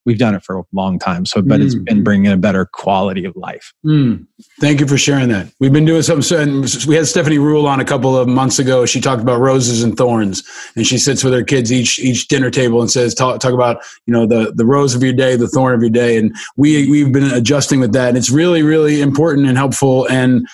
we've 0.05 0.17
done 0.17 0.35
it 0.35 0.43
for 0.43 0.57
a 0.57 0.63
long 0.73 0.99
time. 0.99 1.25
So, 1.25 1.41
but 1.41 1.61
it's 1.61 1.75
been 1.75 2.03
bringing 2.03 2.31
a 2.31 2.37
better 2.37 2.65
quality 2.65 3.25
of 3.25 3.35
life. 3.35 3.73
Mm. 3.85 4.27
Thank 4.59 4.79
you 4.79 4.87
for 4.87 4.97
sharing 4.97 5.29
that. 5.29 5.47
We've 5.59 5.71
been 5.71 5.85
doing 5.85 6.01
something. 6.01 6.65
We 6.87 6.95
had 6.95 7.07
Stephanie 7.07 7.37
Ruhle 7.37 7.65
on 7.65 7.79
a 7.79 7.85
couple 7.85 8.17
of 8.17 8.27
months 8.27 8.59
ago. 8.59 8.85
She 8.85 8.99
talked 8.99 9.21
about 9.21 9.39
roses 9.39 9.83
and 9.83 9.97
thorns, 9.97 10.43
and 10.75 10.85
she 10.85 10.97
sits 10.97 11.23
with 11.23 11.33
her 11.33 11.43
kids 11.43 11.71
each 11.71 11.99
each 11.99 12.27
dinner 12.27 12.49
table 12.49 12.81
and 12.81 12.91
says, 12.91 13.13
"Talk, 13.13 13.39
talk 13.39 13.53
about 13.53 13.81
you 14.05 14.13
know 14.13 14.25
the 14.25 14.51
the 14.53 14.65
rose 14.65 14.95
of 14.95 15.03
your 15.03 15.13
day, 15.13 15.35
the 15.35 15.47
thorn 15.47 15.73
of 15.73 15.81
your 15.81 15.89
day." 15.89 16.17
And 16.17 16.35
we 16.57 16.89
we've 16.89 17.11
been 17.11 17.31
adjusting 17.31 17.79
with 17.79 17.93
that, 17.93 18.09
and 18.09 18.17
it's 18.17 18.29
really 18.29 18.63
really 18.63 19.01
important 19.01 19.47
and 19.47 19.57
helpful. 19.57 20.07
And 20.09 20.47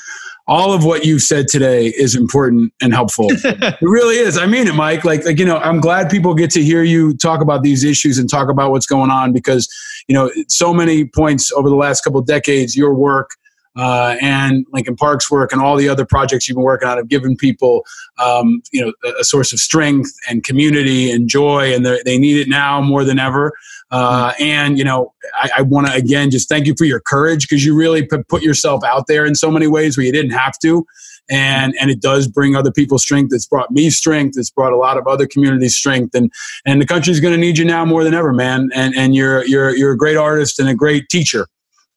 all 0.49 0.73
of 0.73 0.83
what 0.83 1.05
you've 1.05 1.21
said 1.21 1.47
today 1.47 1.87
is 1.87 2.15
important 2.15 2.73
and 2.81 2.93
helpful. 2.93 3.27
it 3.31 3.77
really 3.81 4.15
is. 4.15 4.37
I 4.37 4.47
mean 4.47 4.67
it, 4.67 4.73
Mike. 4.73 5.05
Like, 5.05 5.23
like 5.23 5.37
you 5.37 5.45
know, 5.45 5.57
I'm 5.57 5.79
glad 5.79 6.09
people 6.09 6.33
get 6.33 6.49
to 6.51 6.63
hear 6.63 6.83
you 6.83 7.15
talk 7.15 7.39
about 7.39 7.61
these 7.61 7.83
issues 7.83 8.17
and 8.17 8.27
talk 8.27 8.49
about 8.49 8.71
what's 8.71 8.87
going 8.87 9.11
on 9.11 9.31
because 9.31 9.69
you 10.09 10.15
know, 10.15 10.31
so 10.47 10.73
many 10.73 11.05
points 11.05 11.51
over 11.51 11.69
the 11.69 11.75
last 11.75 12.01
couple 12.03 12.19
of 12.19 12.25
decades, 12.25 12.75
your 12.75 12.95
work 12.95 13.29
uh, 13.75 14.15
and 14.21 14.65
Linkin 14.71 14.95
Park's 14.95 15.29
work 15.29 15.51
and 15.51 15.61
all 15.61 15.77
the 15.77 15.87
other 15.87 16.05
projects 16.05 16.47
you've 16.47 16.55
been 16.55 16.63
working 16.63 16.87
on 16.87 16.97
have 16.97 17.07
given 17.07 17.35
people, 17.35 17.85
um, 18.17 18.61
you 18.71 18.81
know, 18.83 18.93
a, 19.03 19.21
a 19.21 19.23
source 19.23 19.53
of 19.53 19.59
strength 19.59 20.11
and 20.29 20.43
community 20.43 21.11
and 21.11 21.29
joy, 21.29 21.73
and 21.73 21.85
they 21.85 22.01
they 22.03 22.17
need 22.17 22.37
it 22.37 22.47
now 22.47 22.81
more 22.81 23.03
than 23.03 23.19
ever. 23.19 23.53
Uh, 23.91 24.33
and 24.39 24.77
you 24.77 24.83
know, 24.83 25.13
I, 25.35 25.49
I 25.57 25.61
want 25.61 25.87
to 25.87 25.93
again 25.93 26.31
just 26.31 26.49
thank 26.49 26.65
you 26.65 26.75
for 26.77 26.85
your 26.85 26.99
courage 26.99 27.47
because 27.47 27.63
you 27.63 27.75
really 27.75 28.05
put, 28.05 28.27
put 28.27 28.41
yourself 28.41 28.83
out 28.83 29.05
there 29.07 29.25
in 29.25 29.35
so 29.35 29.51
many 29.51 29.67
ways 29.67 29.97
where 29.97 30.05
you 30.05 30.11
didn't 30.11 30.31
have 30.31 30.57
to, 30.59 30.85
and 31.29 31.73
and 31.79 31.89
it 31.91 32.01
does 32.01 32.27
bring 32.27 32.55
other 32.55 32.71
people 32.71 32.97
strength. 32.97 33.33
It's 33.33 33.45
brought 33.45 33.71
me 33.71 33.89
strength. 33.91 34.37
It's 34.37 34.49
brought 34.49 34.73
a 34.73 34.77
lot 34.77 34.97
of 34.97 35.07
other 35.07 35.27
communities 35.27 35.77
strength, 35.77 36.15
and 36.15 36.31
and 36.65 36.81
the 36.81 36.87
country's 36.87 37.19
going 37.19 37.33
to 37.33 37.39
need 37.39 37.57
you 37.57 37.65
now 37.65 37.85
more 37.85 38.03
than 38.03 38.13
ever, 38.13 38.33
man. 38.33 38.69
And 38.73 38.95
and 38.97 39.15
you're 39.15 39.45
you're 39.45 39.75
you're 39.75 39.91
a 39.91 39.97
great 39.97 40.17
artist 40.17 40.59
and 40.59 40.67
a 40.67 40.75
great 40.75 41.07
teacher. 41.09 41.47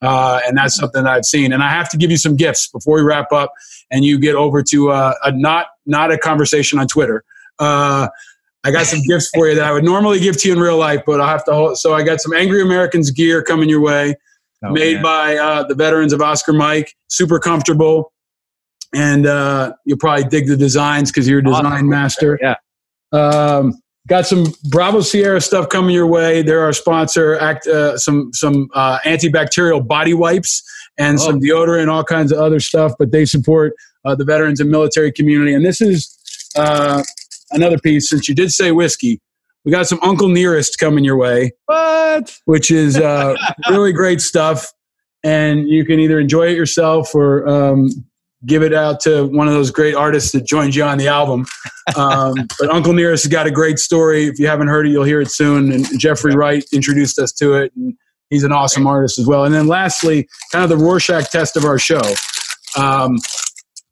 Uh, 0.03 0.41
and 0.45 0.57
that's 0.57 0.75
something 0.75 1.03
that 1.03 1.13
I've 1.13 1.25
seen. 1.25 1.53
And 1.53 1.63
I 1.63 1.69
have 1.69 1.89
to 1.91 1.97
give 1.97 2.11
you 2.11 2.17
some 2.17 2.35
gifts 2.35 2.67
before 2.67 2.97
we 2.97 3.03
wrap 3.03 3.31
up, 3.31 3.53
and 3.89 4.03
you 4.03 4.19
get 4.19 4.35
over 4.35 4.61
to 4.63 4.91
uh, 4.91 5.13
a 5.23 5.31
not 5.31 5.67
not 5.85 6.11
a 6.11 6.17
conversation 6.17 6.77
on 6.77 6.87
Twitter. 6.87 7.23
Uh, 7.57 8.09
I 8.65 8.71
got 8.71 8.85
some 8.85 9.01
gifts 9.07 9.29
for 9.33 9.47
you 9.47 9.55
that 9.55 9.63
I 9.63 9.71
would 9.71 9.83
normally 9.83 10.19
give 10.19 10.37
to 10.41 10.47
you 10.47 10.53
in 10.53 10.59
real 10.59 10.77
life, 10.77 11.01
but 11.05 11.19
I'll 11.19 11.27
have 11.27 11.45
to 11.45 11.53
hold. 11.53 11.77
So 11.77 11.93
I 11.93 12.03
got 12.03 12.21
some 12.21 12.33
Angry 12.33 12.61
Americans 12.61 13.11
gear 13.11 13.43
coming 13.43 13.69
your 13.69 13.81
way, 13.81 14.15
made 14.61 14.95
man. 14.95 15.03
by 15.03 15.37
uh, 15.37 15.63
the 15.63 15.75
veterans 15.75 16.13
of 16.13 16.21
Oscar 16.21 16.53
Mike. 16.53 16.93
Super 17.07 17.39
comfortable, 17.39 18.11
and 18.93 19.25
uh, 19.25 19.73
you'll 19.85 19.97
probably 19.97 20.25
dig 20.25 20.47
the 20.47 20.57
designs 20.57 21.11
because 21.11 21.27
you're 21.29 21.39
a 21.39 21.43
design 21.43 21.87
master. 21.87 22.39
Yeah. 22.41 22.55
Um, 23.11 23.82
got 24.07 24.25
some 24.25 24.45
Bravo 24.69 25.01
Sierra 25.01 25.41
stuff 25.41 25.69
coming 25.69 25.95
your 25.95 26.07
way. 26.07 26.41
They're 26.41 26.61
our 26.61 26.73
sponsor. 26.73 27.35
Act 27.39 27.67
uh, 27.67 27.97
some 27.97 28.31
some 28.33 28.69
uh, 28.73 28.99
antibacterial 29.05 29.85
body 29.85 30.13
wipes 30.13 30.63
and 30.97 31.19
some 31.19 31.39
deodorant, 31.39 31.89
all 31.89 32.03
kinds 32.03 32.31
of 32.31 32.39
other 32.39 32.59
stuff. 32.59 32.93
But 32.99 33.11
they 33.11 33.25
support 33.25 33.73
uh, 34.05 34.15
the 34.15 34.25
veterans 34.25 34.59
and 34.59 34.69
military 34.69 35.11
community. 35.11 35.53
And 35.53 35.65
this 35.65 35.81
is 35.81 36.17
uh, 36.55 37.03
another 37.51 37.77
piece. 37.77 38.09
Since 38.09 38.27
you 38.27 38.35
did 38.35 38.51
say 38.51 38.71
whiskey, 38.71 39.21
we 39.65 39.71
got 39.71 39.87
some 39.87 39.99
Uncle 40.01 40.27
Nearest 40.27 40.77
coming 40.77 41.03
your 41.03 41.17
way. 41.17 41.51
What? 41.65 42.37
Which 42.45 42.69
is 42.69 42.97
uh, 42.97 43.35
really 43.69 43.93
great 43.93 44.21
stuff. 44.21 44.71
And 45.23 45.69
you 45.69 45.85
can 45.85 46.01
either 46.01 46.19
enjoy 46.19 46.47
it 46.47 46.57
yourself 46.57 47.15
or 47.15 47.47
um, 47.47 47.89
give 48.45 48.63
it 48.63 48.73
out 48.73 48.99
to 49.01 49.25
one 49.27 49.47
of 49.47 49.53
those 49.53 49.71
great 49.71 49.95
artists 49.95 50.31
that 50.31 50.45
joined 50.45 50.75
you 50.75 50.83
on 50.83 50.97
the 50.97 51.07
album. 51.07 51.45
Um, 51.95 52.33
but 52.59 52.69
Uncle 52.69 52.93
Nearest 52.93 53.23
has 53.23 53.31
got 53.31 53.47
a 53.47 53.51
great 53.51 53.79
story. 53.79 54.25
If 54.25 54.39
you 54.39 54.47
haven't 54.47 54.67
heard 54.67 54.87
it, 54.87 54.91
you'll 54.91 55.03
hear 55.03 55.21
it 55.21 55.31
soon. 55.31 55.71
And 55.71 55.87
Jeffrey 55.99 56.35
Wright 56.35 56.63
introduced 56.73 57.19
us 57.19 57.31
to 57.33 57.53
it. 57.53 57.71
And 57.75 57.95
he's 58.29 58.43
an 58.43 58.51
awesome 58.51 58.87
artist 58.87 59.19
as 59.19 59.27
well. 59.27 59.45
And 59.45 59.53
then 59.53 59.67
lastly, 59.67 60.27
kind 60.51 60.63
of 60.63 60.69
the 60.69 60.83
Rorschach 60.83 61.31
test 61.31 61.55
of 61.55 61.65
our 61.65 61.79
show. 61.79 62.01
Um, 62.77 63.17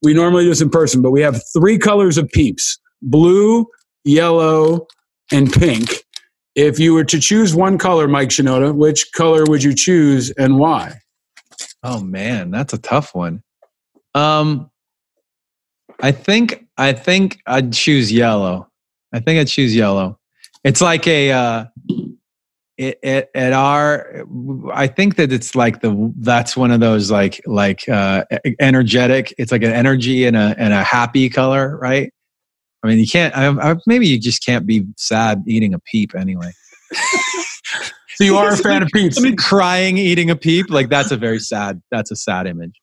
we 0.01 0.13
normally 0.13 0.43
do 0.43 0.49
this 0.49 0.61
in 0.61 0.69
person, 0.69 1.01
but 1.01 1.11
we 1.11 1.21
have 1.21 1.41
three 1.53 1.77
colors 1.77 2.17
of 2.17 2.27
peeps 2.29 2.79
blue, 3.01 3.67
yellow, 4.03 4.87
and 5.31 5.51
pink. 5.51 6.03
If 6.55 6.79
you 6.79 6.93
were 6.93 7.05
to 7.05 7.19
choose 7.19 7.55
one 7.55 7.77
color, 7.77 8.07
Mike 8.07 8.29
Shinoda, 8.29 8.75
which 8.75 9.11
color 9.13 9.43
would 9.47 9.63
you 9.63 9.73
choose 9.73 10.31
and 10.31 10.59
why? 10.59 10.99
Oh 11.83 12.01
man, 12.01 12.51
that's 12.51 12.73
a 12.73 12.77
tough 12.77 13.15
one. 13.15 13.41
Um, 14.13 14.69
I 16.01 16.11
think 16.11 16.65
I 16.77 16.93
think 16.93 17.41
I'd 17.45 17.73
choose 17.73 18.11
yellow. 18.11 18.69
I 19.13 19.19
think 19.19 19.39
I'd 19.39 19.47
choose 19.47 19.75
yellow. 19.75 20.19
It's 20.63 20.81
like 20.81 21.07
a 21.07 21.31
uh, 21.31 21.65
it, 22.77 22.99
it, 23.03 23.29
at 23.35 23.53
our. 23.53 24.25
I 24.73 24.87
think 24.87 25.15
that 25.17 25.31
it's 25.31 25.55
like 25.55 25.81
the 25.81 26.13
that's 26.17 26.57
one 26.57 26.71
of 26.71 26.79
those 26.79 27.11
like 27.11 27.41
like 27.45 27.87
uh, 27.87 28.25
energetic. 28.59 29.33
It's 29.37 29.51
like 29.51 29.63
an 29.63 29.71
energy 29.71 30.25
and 30.25 30.35
a 30.35 30.55
and 30.57 30.73
a 30.73 30.83
happy 30.83 31.29
color, 31.29 31.77
right? 31.77 32.11
I 32.83 32.87
mean, 32.87 32.97
you 32.97 33.07
can't. 33.07 33.35
I, 33.37 33.47
I, 33.47 33.75
maybe 33.85 34.07
you 34.07 34.19
just 34.19 34.43
can't 34.43 34.65
be 34.65 34.85
sad 34.97 35.43
eating 35.47 35.73
a 35.73 35.79
peep 35.79 36.15
anyway. 36.15 36.51
so 38.15 38.23
you 38.23 38.37
are 38.37 38.53
a 38.53 38.57
fan 38.57 38.81
of 38.81 38.89
peeps? 38.89 39.19
I 39.19 39.21
mean, 39.21 39.35
crying 39.35 39.97
eating 39.97 40.31
a 40.31 40.35
peep, 40.35 40.69
like 40.69 40.89
that's 40.89 41.11
a 41.11 41.17
very 41.17 41.39
sad. 41.39 41.81
That's 41.91 42.09
a 42.09 42.15
sad 42.15 42.47
image. 42.47 42.73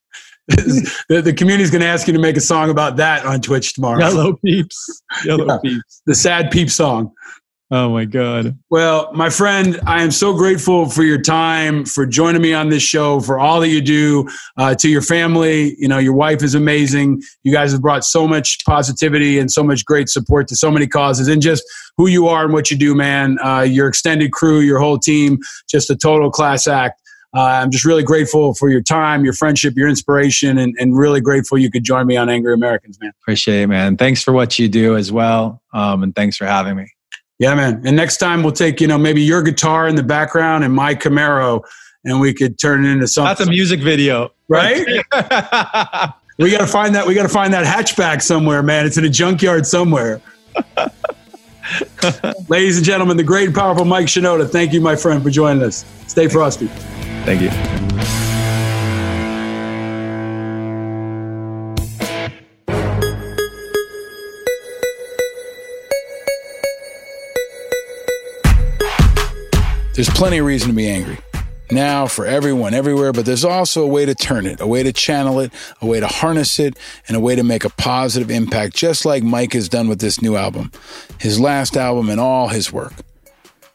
The, 0.48 1.20
the 1.22 1.32
community's 1.32 1.70
going 1.70 1.82
to 1.82 1.86
ask 1.86 2.06
you 2.06 2.12
to 2.12 2.18
make 2.18 2.36
a 2.36 2.40
song 2.40 2.70
about 2.70 2.96
that 2.96 3.24
on 3.24 3.40
Twitch 3.40 3.74
tomorrow. 3.74 3.98
Yellow 4.00 4.34
peeps. 4.44 5.02
Yellow 5.24 5.46
Yeah. 5.46 5.58
peeps. 5.62 6.02
The 6.06 6.14
sad 6.14 6.50
peep 6.50 6.70
song. 6.70 7.12
Oh 7.70 7.90
my 7.90 8.06
God. 8.06 8.58
Well, 8.70 9.12
my 9.12 9.28
friend, 9.28 9.78
I 9.86 10.02
am 10.02 10.10
so 10.10 10.32
grateful 10.32 10.88
for 10.88 11.02
your 11.02 11.20
time, 11.20 11.84
for 11.84 12.06
joining 12.06 12.40
me 12.40 12.54
on 12.54 12.70
this 12.70 12.82
show, 12.82 13.20
for 13.20 13.38
all 13.38 13.60
that 13.60 13.68
you 13.68 13.82
do 13.82 14.26
uh, 14.56 14.74
to 14.76 14.88
your 14.88 15.02
family. 15.02 15.76
You 15.78 15.86
know, 15.86 15.98
your 15.98 16.14
wife 16.14 16.42
is 16.42 16.54
amazing. 16.54 17.20
You 17.42 17.52
guys 17.52 17.72
have 17.72 17.82
brought 17.82 18.04
so 18.04 18.26
much 18.26 18.64
positivity 18.64 19.38
and 19.38 19.52
so 19.52 19.62
much 19.62 19.84
great 19.84 20.08
support 20.08 20.48
to 20.48 20.56
so 20.56 20.70
many 20.70 20.86
causes, 20.86 21.28
and 21.28 21.42
just 21.42 21.62
who 21.98 22.06
you 22.06 22.26
are 22.26 22.44
and 22.44 22.54
what 22.54 22.70
you 22.70 22.76
do, 22.78 22.94
man. 22.94 23.36
Uh, 23.44 23.60
your 23.68 23.86
extended 23.86 24.32
crew, 24.32 24.60
your 24.60 24.78
whole 24.78 24.98
team, 24.98 25.38
just 25.68 25.90
a 25.90 25.96
total 25.96 26.30
class 26.30 26.66
act. 26.66 27.02
Uh, 27.38 27.62
I'm 27.62 27.70
just 27.70 27.84
really 27.84 28.02
grateful 28.02 28.52
for 28.52 28.68
your 28.68 28.80
time, 28.80 29.22
your 29.22 29.32
friendship, 29.32 29.74
your 29.76 29.88
inspiration, 29.88 30.58
and, 30.58 30.74
and 30.80 30.98
really 30.98 31.20
grateful 31.20 31.56
you 31.56 31.70
could 31.70 31.84
join 31.84 32.04
me 32.04 32.16
on 32.16 32.28
Angry 32.28 32.52
Americans, 32.52 32.98
man. 33.00 33.12
Appreciate 33.22 33.62
it, 33.62 33.66
man. 33.68 33.96
Thanks 33.96 34.24
for 34.24 34.32
what 34.32 34.58
you 34.58 34.68
do 34.68 34.96
as 34.96 35.12
well. 35.12 35.62
Um, 35.72 36.02
and 36.02 36.16
thanks 36.16 36.36
for 36.36 36.46
having 36.46 36.74
me. 36.74 36.90
Yeah, 37.38 37.54
man. 37.54 37.80
And 37.86 37.94
next 37.94 38.16
time 38.16 38.42
we'll 38.42 38.50
take, 38.50 38.80
you 38.80 38.88
know, 38.88 38.98
maybe 38.98 39.22
your 39.22 39.42
guitar 39.42 39.86
in 39.86 39.94
the 39.94 40.02
background 40.02 40.64
and 40.64 40.74
my 40.74 40.96
Camaro 40.96 41.62
and 42.04 42.18
we 42.18 42.34
could 42.34 42.58
turn 42.58 42.84
it 42.84 42.88
into 42.88 43.06
something. 43.06 43.28
That's 43.28 43.46
a 43.46 43.50
music 43.50 43.82
video. 43.82 44.32
Right? 44.48 44.84
we 46.38 46.50
got 46.50 46.58
to 46.58 46.66
find 46.66 46.92
that 46.96 47.06
we 47.06 47.14
got 47.14 47.22
to 47.22 47.28
find 47.28 47.52
that 47.54 47.64
hatchback 47.64 48.20
somewhere, 48.20 48.64
man. 48.64 48.84
It's 48.84 48.98
in 48.98 49.04
a 49.04 49.08
junkyard 49.08 49.64
somewhere. 49.64 50.20
Ladies 52.48 52.76
and 52.76 52.86
gentlemen, 52.86 53.16
the 53.16 53.24
great, 53.24 53.54
powerful 53.54 53.84
Mike 53.84 54.06
Shinoda. 54.06 54.48
Thank 54.48 54.72
you, 54.72 54.80
my 54.80 54.96
friend, 54.96 55.22
for 55.22 55.30
joining 55.30 55.62
us. 55.62 55.84
Stay 56.06 56.28
frosty. 56.28 56.66
Thank 57.24 57.42
you. 57.42 57.50
There's 69.94 70.08
plenty 70.10 70.38
of 70.38 70.46
reason 70.46 70.68
to 70.68 70.74
be 70.74 70.88
angry. 70.88 71.18
Now, 71.70 72.06
for 72.06 72.24
everyone, 72.24 72.72
everywhere, 72.72 73.12
but 73.12 73.26
there's 73.26 73.44
also 73.44 73.82
a 73.82 73.86
way 73.86 74.06
to 74.06 74.14
turn 74.14 74.46
it, 74.46 74.60
a 74.60 74.66
way 74.66 74.82
to 74.82 74.92
channel 74.92 75.38
it, 75.38 75.52
a 75.82 75.86
way 75.86 76.00
to 76.00 76.06
harness 76.06 76.58
it, 76.58 76.78
and 77.06 77.16
a 77.16 77.20
way 77.20 77.36
to 77.36 77.42
make 77.42 77.64
a 77.64 77.70
positive 77.70 78.30
impact, 78.30 78.74
just 78.74 79.04
like 79.04 79.22
Mike 79.22 79.52
has 79.52 79.68
done 79.68 79.86
with 79.86 80.00
this 80.00 80.22
new 80.22 80.36
album, 80.36 80.72
his 81.18 81.38
last 81.38 81.76
album, 81.76 82.08
and 82.08 82.20
all 82.20 82.48
his 82.48 82.72
work. 82.72 82.94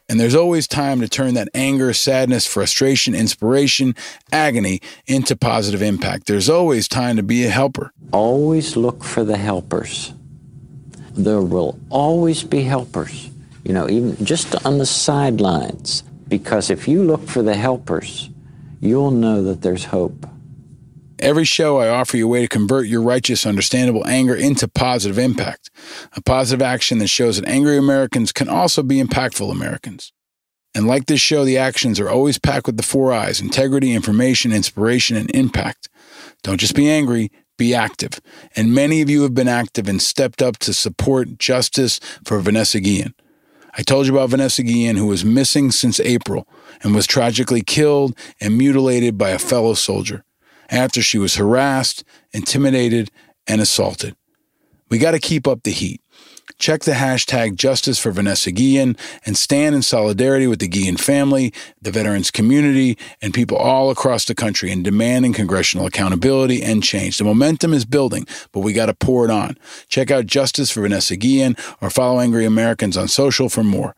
And 0.08 0.20
there's 0.20 0.34
always 0.34 0.66
time 0.66 1.00
to 1.00 1.08
turn 1.08 1.34
that 1.34 1.48
anger, 1.54 1.94
sadness, 1.94 2.46
frustration, 2.46 3.14
inspiration, 3.14 3.94
agony 4.32 4.80
into 5.06 5.34
positive 5.34 5.80
impact. 5.80 6.26
There's 6.26 6.50
always 6.50 6.88
time 6.88 7.16
to 7.16 7.22
be 7.22 7.44
a 7.44 7.50
helper. 7.50 7.92
Always 8.12 8.76
look 8.76 9.02
for 9.02 9.24
the 9.24 9.38
helpers. 9.38 10.12
There 11.12 11.40
will 11.40 11.78
always 11.90 12.42
be 12.42 12.62
helpers, 12.62 13.30
you 13.64 13.72
know, 13.72 13.88
even 13.88 14.22
just 14.24 14.66
on 14.66 14.78
the 14.78 14.86
sidelines. 14.86 16.02
Because 16.34 16.68
if 16.68 16.88
you 16.88 17.04
look 17.04 17.28
for 17.28 17.42
the 17.42 17.54
helpers, 17.54 18.28
you'll 18.80 19.12
know 19.12 19.40
that 19.44 19.62
there's 19.62 19.84
hope. 19.84 20.26
Every 21.20 21.44
show, 21.44 21.78
I 21.78 21.88
offer 21.88 22.16
you 22.16 22.26
a 22.26 22.28
way 22.28 22.42
to 22.42 22.48
convert 22.48 22.88
your 22.88 23.02
righteous, 23.02 23.46
understandable 23.46 24.04
anger 24.04 24.34
into 24.34 24.66
positive 24.66 25.16
impact. 25.16 25.70
A 26.16 26.20
positive 26.20 26.60
action 26.60 26.98
that 26.98 27.06
shows 27.06 27.36
that 27.36 27.48
angry 27.48 27.78
Americans 27.78 28.32
can 28.32 28.48
also 28.48 28.82
be 28.82 29.00
impactful 29.00 29.48
Americans. 29.48 30.12
And 30.74 30.88
like 30.88 31.06
this 31.06 31.20
show, 31.20 31.44
the 31.44 31.56
actions 31.56 32.00
are 32.00 32.10
always 32.10 32.36
packed 32.36 32.66
with 32.66 32.78
the 32.78 32.82
four 32.82 33.12
I's 33.12 33.40
integrity, 33.40 33.92
information, 33.92 34.52
inspiration, 34.52 35.16
and 35.16 35.30
impact. 35.30 35.88
Don't 36.42 36.58
just 36.58 36.74
be 36.74 36.90
angry, 36.90 37.30
be 37.56 37.76
active. 37.76 38.20
And 38.56 38.74
many 38.74 39.02
of 39.02 39.08
you 39.08 39.22
have 39.22 39.34
been 39.34 39.46
active 39.46 39.86
and 39.86 40.02
stepped 40.02 40.42
up 40.42 40.58
to 40.58 40.74
support 40.74 41.38
justice 41.38 42.00
for 42.24 42.40
Vanessa 42.40 42.80
Guillen. 42.80 43.14
I 43.76 43.82
told 43.82 44.06
you 44.06 44.14
about 44.14 44.30
Vanessa 44.30 44.62
Guillen, 44.62 44.96
who 44.96 45.06
was 45.06 45.24
missing 45.24 45.70
since 45.70 45.98
April 45.98 46.46
and 46.82 46.94
was 46.94 47.06
tragically 47.06 47.62
killed 47.62 48.16
and 48.40 48.56
mutilated 48.56 49.18
by 49.18 49.30
a 49.30 49.38
fellow 49.38 49.74
soldier 49.74 50.24
after 50.70 51.02
she 51.02 51.18
was 51.18 51.34
harassed, 51.34 52.04
intimidated, 52.32 53.10
and 53.46 53.60
assaulted. 53.60 54.16
We 54.90 54.98
got 54.98 55.10
to 55.10 55.18
keep 55.18 55.48
up 55.48 55.64
the 55.64 55.72
heat. 55.72 56.00
Check 56.58 56.82
the 56.82 56.92
hashtag 56.92 57.56
Justice 57.56 57.98
for 57.98 58.10
Vanessa 58.10 58.50
Guillen 58.50 58.96
and 59.26 59.36
stand 59.36 59.74
in 59.74 59.82
solidarity 59.82 60.46
with 60.46 60.60
the 60.60 60.68
Guillen 60.68 60.96
family, 60.96 61.52
the 61.82 61.90
veterans 61.90 62.30
community, 62.30 62.96
and 63.20 63.34
people 63.34 63.56
all 63.56 63.90
across 63.90 64.24
the 64.24 64.34
country 64.34 64.70
in 64.70 64.82
demanding 64.82 65.32
congressional 65.32 65.86
accountability 65.86 66.62
and 66.62 66.82
change. 66.82 67.18
The 67.18 67.24
momentum 67.24 67.72
is 67.72 67.84
building, 67.84 68.26
but 68.52 68.60
we 68.60 68.72
got 68.72 68.86
to 68.86 68.94
pour 68.94 69.24
it 69.24 69.30
on. 69.30 69.58
Check 69.88 70.10
out 70.10 70.26
Justice 70.26 70.70
for 70.70 70.82
Vanessa 70.82 71.16
Guillen 71.16 71.56
or 71.80 71.90
follow 71.90 72.20
Angry 72.20 72.44
Americans 72.44 72.96
on 72.96 73.08
social 73.08 73.48
for 73.48 73.64
more. 73.64 73.94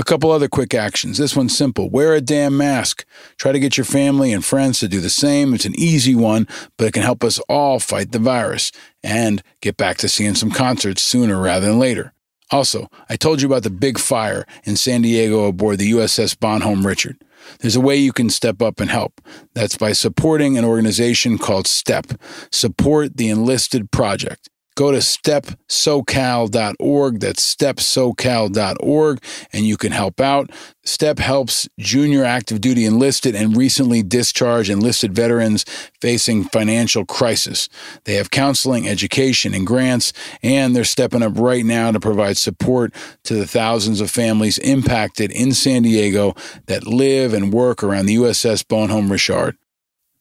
A 0.00 0.02
couple 0.02 0.30
other 0.30 0.48
quick 0.48 0.72
actions. 0.72 1.18
This 1.18 1.36
one's 1.36 1.54
simple. 1.54 1.90
Wear 1.90 2.14
a 2.14 2.22
damn 2.22 2.56
mask. 2.56 3.04
Try 3.36 3.52
to 3.52 3.60
get 3.60 3.76
your 3.76 3.84
family 3.84 4.32
and 4.32 4.42
friends 4.42 4.80
to 4.80 4.88
do 4.88 4.98
the 4.98 5.10
same. 5.10 5.52
It's 5.52 5.66
an 5.66 5.78
easy 5.78 6.14
one, 6.14 6.48
but 6.78 6.86
it 6.86 6.94
can 6.94 7.02
help 7.02 7.22
us 7.22 7.38
all 7.50 7.78
fight 7.78 8.12
the 8.12 8.18
virus 8.18 8.72
and 9.04 9.42
get 9.60 9.76
back 9.76 9.98
to 9.98 10.08
seeing 10.08 10.34
some 10.34 10.52
concerts 10.52 11.02
sooner 11.02 11.38
rather 11.38 11.66
than 11.66 11.78
later. 11.78 12.14
Also, 12.50 12.88
I 13.10 13.16
told 13.16 13.42
you 13.42 13.48
about 13.48 13.62
the 13.62 13.68
big 13.68 13.98
fire 13.98 14.46
in 14.64 14.76
San 14.76 15.02
Diego 15.02 15.44
aboard 15.44 15.76
the 15.76 15.92
USS 15.92 16.34
Bonhomme 16.34 16.86
Richard. 16.86 17.22
There's 17.58 17.76
a 17.76 17.80
way 17.82 17.96
you 17.96 18.14
can 18.14 18.30
step 18.30 18.62
up 18.62 18.80
and 18.80 18.90
help. 18.90 19.20
That's 19.52 19.76
by 19.76 19.92
supporting 19.92 20.56
an 20.56 20.64
organization 20.64 21.36
called 21.36 21.66
STEP. 21.66 22.18
Support 22.50 23.18
the 23.18 23.28
Enlisted 23.28 23.90
Project. 23.90 24.48
Go 24.80 24.90
to 24.92 24.96
stepsocal.org. 24.96 27.20
That's 27.20 27.54
stepsocal.org, 27.54 29.22
and 29.52 29.66
you 29.66 29.76
can 29.76 29.92
help 29.92 30.22
out. 30.22 30.50
STEP 30.84 31.18
helps 31.18 31.68
junior 31.78 32.24
active 32.24 32.62
duty 32.62 32.86
enlisted 32.86 33.34
and 33.34 33.54
recently 33.54 34.02
discharged 34.02 34.70
enlisted 34.70 35.14
veterans 35.14 35.66
facing 36.00 36.44
financial 36.44 37.04
crisis. 37.04 37.68
They 38.04 38.14
have 38.14 38.30
counseling, 38.30 38.88
education, 38.88 39.52
and 39.52 39.66
grants, 39.66 40.14
and 40.42 40.74
they're 40.74 40.84
stepping 40.84 41.22
up 41.22 41.36
right 41.36 41.66
now 41.66 41.92
to 41.92 42.00
provide 42.00 42.38
support 42.38 42.94
to 43.24 43.34
the 43.34 43.46
thousands 43.46 44.00
of 44.00 44.10
families 44.10 44.56
impacted 44.56 45.30
in 45.30 45.52
San 45.52 45.82
Diego 45.82 46.34
that 46.68 46.86
live 46.86 47.34
and 47.34 47.52
work 47.52 47.82
around 47.82 48.06
the 48.06 48.16
USS 48.16 48.66
Bonhomme 48.66 49.12
Richard. 49.12 49.58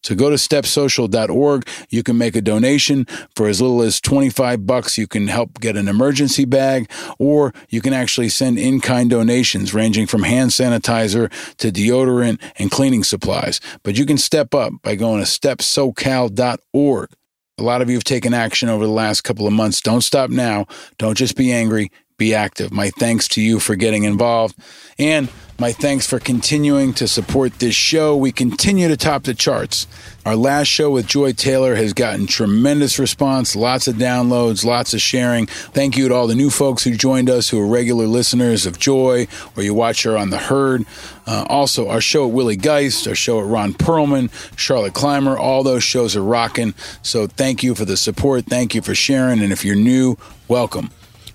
So 0.04 0.16
go 0.16 0.30
to 0.30 0.36
stepsocal.org. 0.38 1.68
You 1.90 2.04
can 2.04 2.18
make 2.18 2.36
a 2.36 2.42
donation 2.42 3.06
for 3.36 3.48
as 3.48 3.62
little 3.62 3.82
as 3.82 4.00
25 4.00 4.66
bucks. 4.66 4.98
You 4.98 5.08
can 5.08 5.28
help 5.28 5.60
get 5.60 5.76
an 5.76 5.88
emergency 5.88 6.46
bag 6.46 6.90
or 7.18 7.54
you 7.70 7.82
can 7.82 7.94
actually 7.94 8.30
send 8.30 8.58
in-kind 8.58 9.10
donations 9.10 9.74
ranging 9.74 10.08
from 10.08 10.24
hand 10.24 10.52
sanitizer 10.52 11.32
to 11.58 11.72
deodorant 11.72 12.42
and 12.58 12.72
cleaning 12.72 13.04
supplies. 13.04 13.60
But 13.84 13.98
you 13.98 14.06
can 14.06 14.18
step 14.18 14.54
up 14.54 14.74
by 14.82 14.96
going 14.96 15.24
to 15.24 15.28
stepsocal.org. 15.28 17.10
A 17.58 17.64
lot 17.64 17.82
of 17.82 17.90
you 17.90 17.96
have 17.96 18.06
taken 18.06 18.34
action 18.34 18.70
over 18.70 18.86
the 18.86 18.92
last 18.92 19.22
couple 19.26 19.46
of 19.46 19.52
months. 19.52 19.82
Don't 19.82 20.02
stop 20.02 20.30
now. 20.30 20.66
Don't 20.98 21.18
just 21.18 21.36
be 21.36 21.52
angry. 21.52 21.92
Be 22.18 22.34
active. 22.34 22.72
My 22.72 22.90
thanks 22.92 23.28
to 23.30 23.42
you 23.42 23.60
for 23.60 23.76
getting 23.76 24.04
involved. 24.04 24.58
And 24.98 25.30
my 25.60 25.74
thanks 25.74 26.08
for 26.08 26.20
continuing 26.20 26.94
to 26.94 27.06
support 27.06 27.60
this 27.60 27.76
show. 27.76 28.16
We 28.16 28.32
continue 28.32 28.88
to 28.88 28.96
top 28.96 29.24
the 29.24 29.34
charts. 29.34 29.88
Our 30.26 30.38
last 30.38 30.68
show 30.68 30.90
with 30.90 31.06
Joy 31.06 31.34
Taylor 31.34 31.76
has 31.76 31.92
gotten 31.92 32.28
tremendous 32.28 32.98
response, 32.98 33.58
lots 33.58 33.86
of 33.86 33.96
downloads, 33.96 34.64
lots 34.64 34.94
of 34.94 35.02
sharing. 35.02 35.48
Thank 35.48 35.98
you 35.98 36.08
to 36.08 36.16
all 36.16 36.28
the 36.28 36.36
new 36.36 36.50
folks 36.50 36.86
who 36.86 36.96
joined 36.96 37.30
us 37.30 37.50
who 37.50 37.60
are 37.60 37.68
regular 37.68 38.08
listeners 38.08 38.66
of 38.66 38.80
Joy 38.80 39.28
or 39.58 39.64
you 39.64 39.74
watch 39.74 40.04
her 40.04 40.18
on 40.18 40.30
The 40.30 40.38
Herd. 40.38 40.86
Uh, 41.28 41.46
also, 41.50 41.90
our 41.90 42.02
show 42.02 42.26
at 42.26 42.34
Willie 42.34 42.56
Geist, 42.56 43.06
our 43.06 43.16
show 43.16 43.42
at 43.42 43.46
Ron 43.46 43.74
Perlman, 43.74 44.32
Charlotte 44.58 44.94
Clymer, 44.94 45.38
all 45.38 45.64
those 45.64 45.84
shows 45.84 46.16
are 46.16 46.24
rocking. 46.24 46.74
So 47.02 47.28
thank 47.28 47.64
you 47.64 47.76
for 47.76 47.84
the 47.84 47.98
support. 47.98 48.46
Thank 48.46 48.76
you 48.76 48.82
for 48.82 48.96
sharing. 48.96 49.42
And 49.42 49.52
if 49.52 49.66
you're 49.66 49.76
new, 49.76 50.18
welcome. 50.48 50.90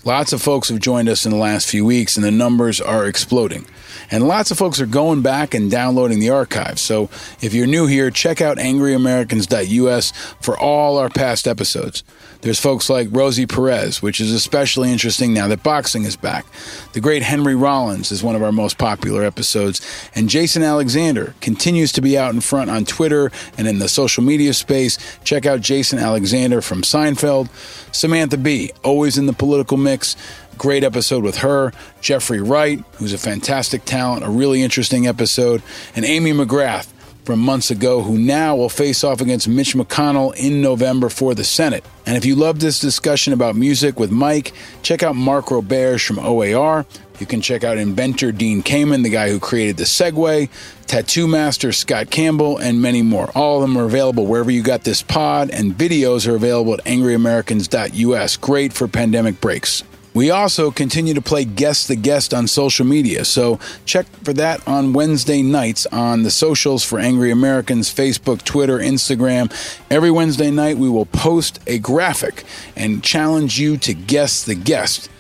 Lots 0.07 0.35
of 0.35 0.43
folks 0.43 0.69
have 0.69 0.81
joined 0.81 1.09
us 1.09 1.25
in 1.25 1.31
the 1.31 1.39
last 1.39 1.67
few 1.67 1.83
weeks, 1.83 2.17
and 2.17 2.25
the 2.25 2.31
numbers 2.31 2.79
are 2.79 3.07
exploding. 3.07 3.65
And 4.11 4.27
lots 4.27 4.51
of 4.51 4.59
folks 4.59 4.81
are 4.81 4.87
going 4.87 5.23
back 5.23 5.55
and 5.55 5.71
downloading 5.71 6.21
the 6.21 6.31
archives. 6.31 6.81
So 6.81 7.05
if 7.41 7.55
you're 7.55 7.67
new 7.67 7.87
here, 7.87 8.11
check 8.11 8.41
out 8.41 8.59
angryamericans.us 8.59 10.13
for 10.41 10.59
all 10.59 10.99
our 10.99 11.09
past 11.09 11.47
episodes. 11.47 12.05
There's 12.45 12.61
folks 12.61 12.91
like 12.91 13.09
Rosie 13.11 13.47
Perez, 13.47 14.03
which 14.03 14.21
is 14.21 14.31
especially 14.31 14.93
interesting 14.93 15.33
now 15.33 15.49
that 15.49 15.63
boxing 15.63 16.05
is 16.05 16.15
back. 16.15 16.45
The 16.93 17.01
great 17.01 17.23
Henry 17.23 17.55
Rollins 17.55 18.13
is 18.13 18.23
one 18.23 18.37
of 18.37 18.43
our 18.43 18.53
most 18.53 18.77
popular 18.77 19.25
episodes. 19.25 19.81
And 20.15 20.29
Jason 20.29 20.63
Alexander 20.63 21.35
continues 21.41 21.91
to 21.93 22.03
be 22.03 22.19
out 22.19 22.35
in 22.35 22.43
front 22.43 22.69
on 22.69 22.85
Twitter 22.85 23.33
and 23.57 23.67
in 23.67 23.79
the 23.79 23.89
social 23.89 24.23
media 24.23 24.53
space. 24.53 24.99
Check 25.25 25.47
out 25.47 25.63
Jason 25.63 25.99
Alexander 25.99 26.61
from 26.61 26.83
Seinfeld. 26.83 27.49
Samantha 27.95 28.37
Bee, 28.37 28.73
always 28.83 29.17
in 29.17 29.25
the 29.25 29.33
political 29.33 29.79
mix. 29.79 30.15
Great 30.59 30.85
episode 30.85 31.25
with 31.25 31.39
her. 31.39 31.73
Jeffrey 32.01 32.41
Wright, 32.41 32.83
who's 32.95 33.13
a 33.13 33.19
fantastic 33.19 33.85
talent, 33.85 34.25
a 34.25 34.31
really 34.31 34.63
interesting 34.63 35.07
episode. 35.07 35.63
And 35.95 36.05
Amy 36.05 36.33
McGrath 36.33 36.93
from 37.25 37.41
months 37.41 37.71
ago, 37.71 38.03
who 38.03 38.19
now 38.19 38.55
will 38.55 38.69
face 38.69 39.03
off 39.03 39.21
against 39.21 39.49
Mitch 39.49 39.75
McConnell 39.75 40.35
in 40.37 40.61
November 40.61 41.09
for 41.09 41.35
the 41.35 41.45
Senate. 41.45 41.85
And 42.07 42.17
if 42.17 42.25
you 42.25 42.35
love 42.35 42.61
this 42.61 42.79
discussion 42.79 43.33
about 43.33 43.57
music 43.57 43.99
with 43.99 44.11
Mike, 44.11 44.53
check 44.83 45.03
out 45.03 45.17
Marc 45.17 45.47
Roberge 45.47 46.07
from 46.07 46.19
OAR. 46.19 46.85
You 47.21 47.27
can 47.27 47.41
check 47.41 47.65
out 47.65 47.79
inventor 47.79 48.33
Dean 48.33 48.63
Kamen, 48.63 49.05
the 49.05 49.09
guy 49.09 49.31
who 49.31 49.39
created 49.39 49.77
the 49.77 49.85
Segway, 49.85 50.51
tattoo 50.87 51.29
master 51.29 51.73
Scott 51.73 52.11
Campbell, 52.11 52.59
and 52.59 52.83
many 52.83 53.03
more. 53.03 53.31
All 53.35 53.57
of 53.57 53.63
them 53.63 53.79
are 53.79 53.85
available 53.85 54.27
wherever 54.27 54.51
you 54.51 54.63
got 54.63 54.85
this 54.85 55.01
pod, 55.01 55.51
and 55.51 55.73
videos 55.73 56.27
are 56.29 56.35
available 56.35 56.75
at 56.75 56.85
angryamericans.us. 56.85 58.37
Great 58.39 58.73
for 58.73 58.89
pandemic 58.89 59.41
breaks. 59.41 59.85
We 60.15 60.31
also 60.31 60.71
continue 60.71 61.13
to 61.15 61.21
play 61.21 61.45
Guess 61.45 61.89
the 61.89 61.97
Guest 61.97 62.33
on 62.33 62.47
social 62.47 62.87
media, 62.87 63.25
so 63.25 63.59
check 63.85 64.07
for 64.23 64.33
that 64.35 64.67
on 64.67 64.93
Wednesday 64.93 65.43
nights 65.43 65.87
on 65.87 66.23
the 66.23 66.31
socials 66.31 66.85
for 66.85 67.01
Angry 67.01 67.33
Americans 67.33 67.93
Facebook, 67.93 68.45
Twitter, 68.45 68.79
Instagram. 68.79 69.53
Every 69.91 70.13
Wednesday 70.13 70.53
night, 70.53 70.79
we 70.79 70.89
will 70.89 71.07
post 71.07 71.59
a 71.67 71.81
graphic 71.81 72.45
and 72.77 73.03
challenge 73.03 73.59
you 73.59 73.77
to 73.79 73.93
guess 73.93 74.45
the 74.45 74.55
guest. 74.55 75.11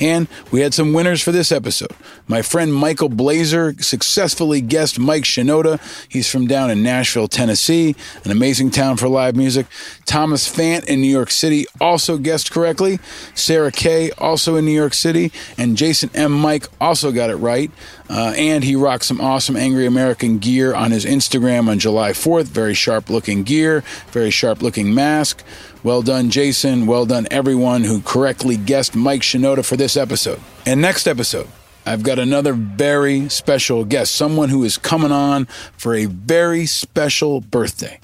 And 0.00 0.28
we 0.50 0.60
had 0.60 0.74
some 0.74 0.92
winners 0.92 1.22
for 1.22 1.32
this 1.32 1.52
episode. 1.52 1.92
My 2.26 2.42
friend 2.42 2.74
Michael 2.74 3.08
Blazer 3.08 3.74
successfully 3.80 4.60
guessed 4.60 4.98
Mike 4.98 5.24
Shinoda. 5.24 5.80
He's 6.08 6.28
from 6.28 6.46
down 6.46 6.70
in 6.70 6.82
Nashville, 6.82 7.28
Tennessee, 7.28 7.94
an 8.24 8.30
amazing 8.30 8.70
town 8.70 8.96
for 8.96 9.08
live 9.08 9.36
music. 9.36 9.66
Thomas 10.04 10.50
Fant 10.50 10.84
in 10.86 11.00
New 11.00 11.10
York 11.10 11.30
City 11.30 11.66
also 11.80 12.18
guessed 12.18 12.50
correctly. 12.50 12.98
Sarah 13.34 13.72
Kay 13.72 14.10
also 14.12 14.56
in 14.56 14.64
New 14.64 14.72
York 14.72 14.94
City. 14.94 15.32
And 15.58 15.76
Jason 15.76 16.10
M. 16.14 16.32
Mike 16.32 16.66
also 16.80 17.12
got 17.12 17.30
it 17.30 17.36
right. 17.36 17.70
Uh, 18.08 18.34
and 18.36 18.64
he 18.64 18.76
rocked 18.76 19.04
some 19.04 19.20
awesome 19.20 19.56
Angry 19.56 19.86
American 19.86 20.38
gear 20.38 20.74
on 20.74 20.90
his 20.90 21.04
Instagram 21.04 21.68
on 21.68 21.78
July 21.78 22.10
4th. 22.12 22.44
Very 22.44 22.74
sharp 22.74 23.08
looking 23.08 23.42
gear, 23.42 23.82
very 24.10 24.30
sharp 24.30 24.62
looking 24.62 24.94
mask. 24.94 25.42
Well 25.84 26.00
done, 26.00 26.30
Jason. 26.30 26.86
Well 26.86 27.04
done, 27.04 27.28
everyone 27.30 27.84
who 27.84 28.00
correctly 28.00 28.56
guessed 28.56 28.96
Mike 28.96 29.20
Shinoda 29.20 29.62
for 29.62 29.76
this 29.76 29.98
episode. 29.98 30.40
And 30.64 30.80
next 30.80 31.06
episode, 31.06 31.46
I've 31.84 32.02
got 32.02 32.18
another 32.18 32.54
very 32.54 33.28
special 33.28 33.84
guest, 33.84 34.14
someone 34.14 34.48
who 34.48 34.64
is 34.64 34.78
coming 34.78 35.12
on 35.12 35.44
for 35.76 35.94
a 35.94 36.06
very 36.06 36.64
special 36.64 37.42
birthday. 37.42 38.00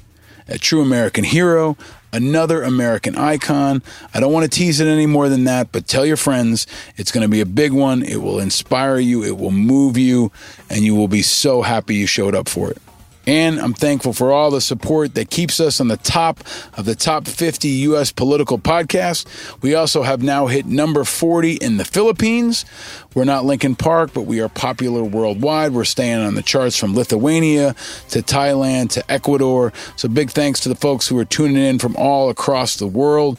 A 0.47 0.59
true 0.59 0.82
American 0.82 1.24
hero, 1.24 1.78
another 2.12 2.62
American 2.62 3.16
icon. 3.16 3.82
I 4.12 4.20
don't 4.20 4.32
want 4.35 4.44
to 4.44 4.59
tease 4.59 4.81
it 4.81 4.86
any 4.86 5.07
more 5.07 5.31
than 5.31 5.44
that, 5.44 5.73
but 5.73 5.86
tell 5.86 6.05
your 6.05 6.19
friends 6.19 6.66
it's 6.98 7.11
going 7.11 7.23
to 7.23 7.31
be 7.31 7.40
a 7.40 7.47
big 7.47 7.73
one. 7.73 8.02
It 8.02 8.19
will 8.19 8.40
inspire 8.40 8.98
you, 8.98 9.24
it 9.24 9.39
will 9.39 9.52
move 9.52 9.97
you, 9.97 10.32
and 10.69 10.82
you 10.82 10.94
will 10.94 11.09
be 11.09 11.23
so 11.23 11.62
happy 11.62 11.94
you 11.94 12.07
showed 12.07 12.35
up 12.35 12.47
for 12.47 12.70
it. 12.70 12.82
And 13.26 13.60
I'm 13.60 13.74
thankful 13.74 14.12
for 14.12 14.32
all 14.32 14.51
the 14.51 14.60
support 14.60 15.14
that 15.14 15.30
keeps 15.30 15.60
us 15.60 15.80
on 15.80 15.88
the 15.88 15.98
top 15.98 16.40
of 16.74 16.86
the 16.86 16.94
top 16.94 17.26
50 17.26 17.68
U.S. 17.68 18.10
political 18.10 18.59
podcasts. 18.59 19.26
We 19.62 19.74
also 19.74 20.02
have 20.02 20.22
now 20.22 20.47
hit 20.47 20.66
number 20.66 21.05
40 21.05 21.55
in 21.56 21.76
the 21.76 21.84
Philippines. 21.84 22.64
We're 23.14 23.24
not 23.24 23.44
Linkin 23.44 23.76
Park, 23.76 24.12
but 24.14 24.22
we 24.22 24.40
are 24.40 24.48
popular 24.48 25.05
worldwide. 25.05 25.72
We're 25.72 25.84
staying 25.84 26.20
on 26.20 26.34
the 26.34 26.42
charts 26.42 26.76
from 26.76 26.94
Lithuania 26.94 27.74
to 28.09 28.22
Thailand 28.22 28.90
to 28.90 29.10
Ecuador. 29.10 29.72
So 29.97 30.09
big 30.09 30.30
thanks 30.30 30.60
to 30.60 30.68
the 30.68 30.74
folks 30.74 31.06
who 31.06 31.18
are 31.18 31.24
tuning 31.24 31.62
in 31.62 31.78
from 31.78 31.97
all 31.97 32.30
across 32.30 32.76
the 32.76 32.86
world. 32.86 33.38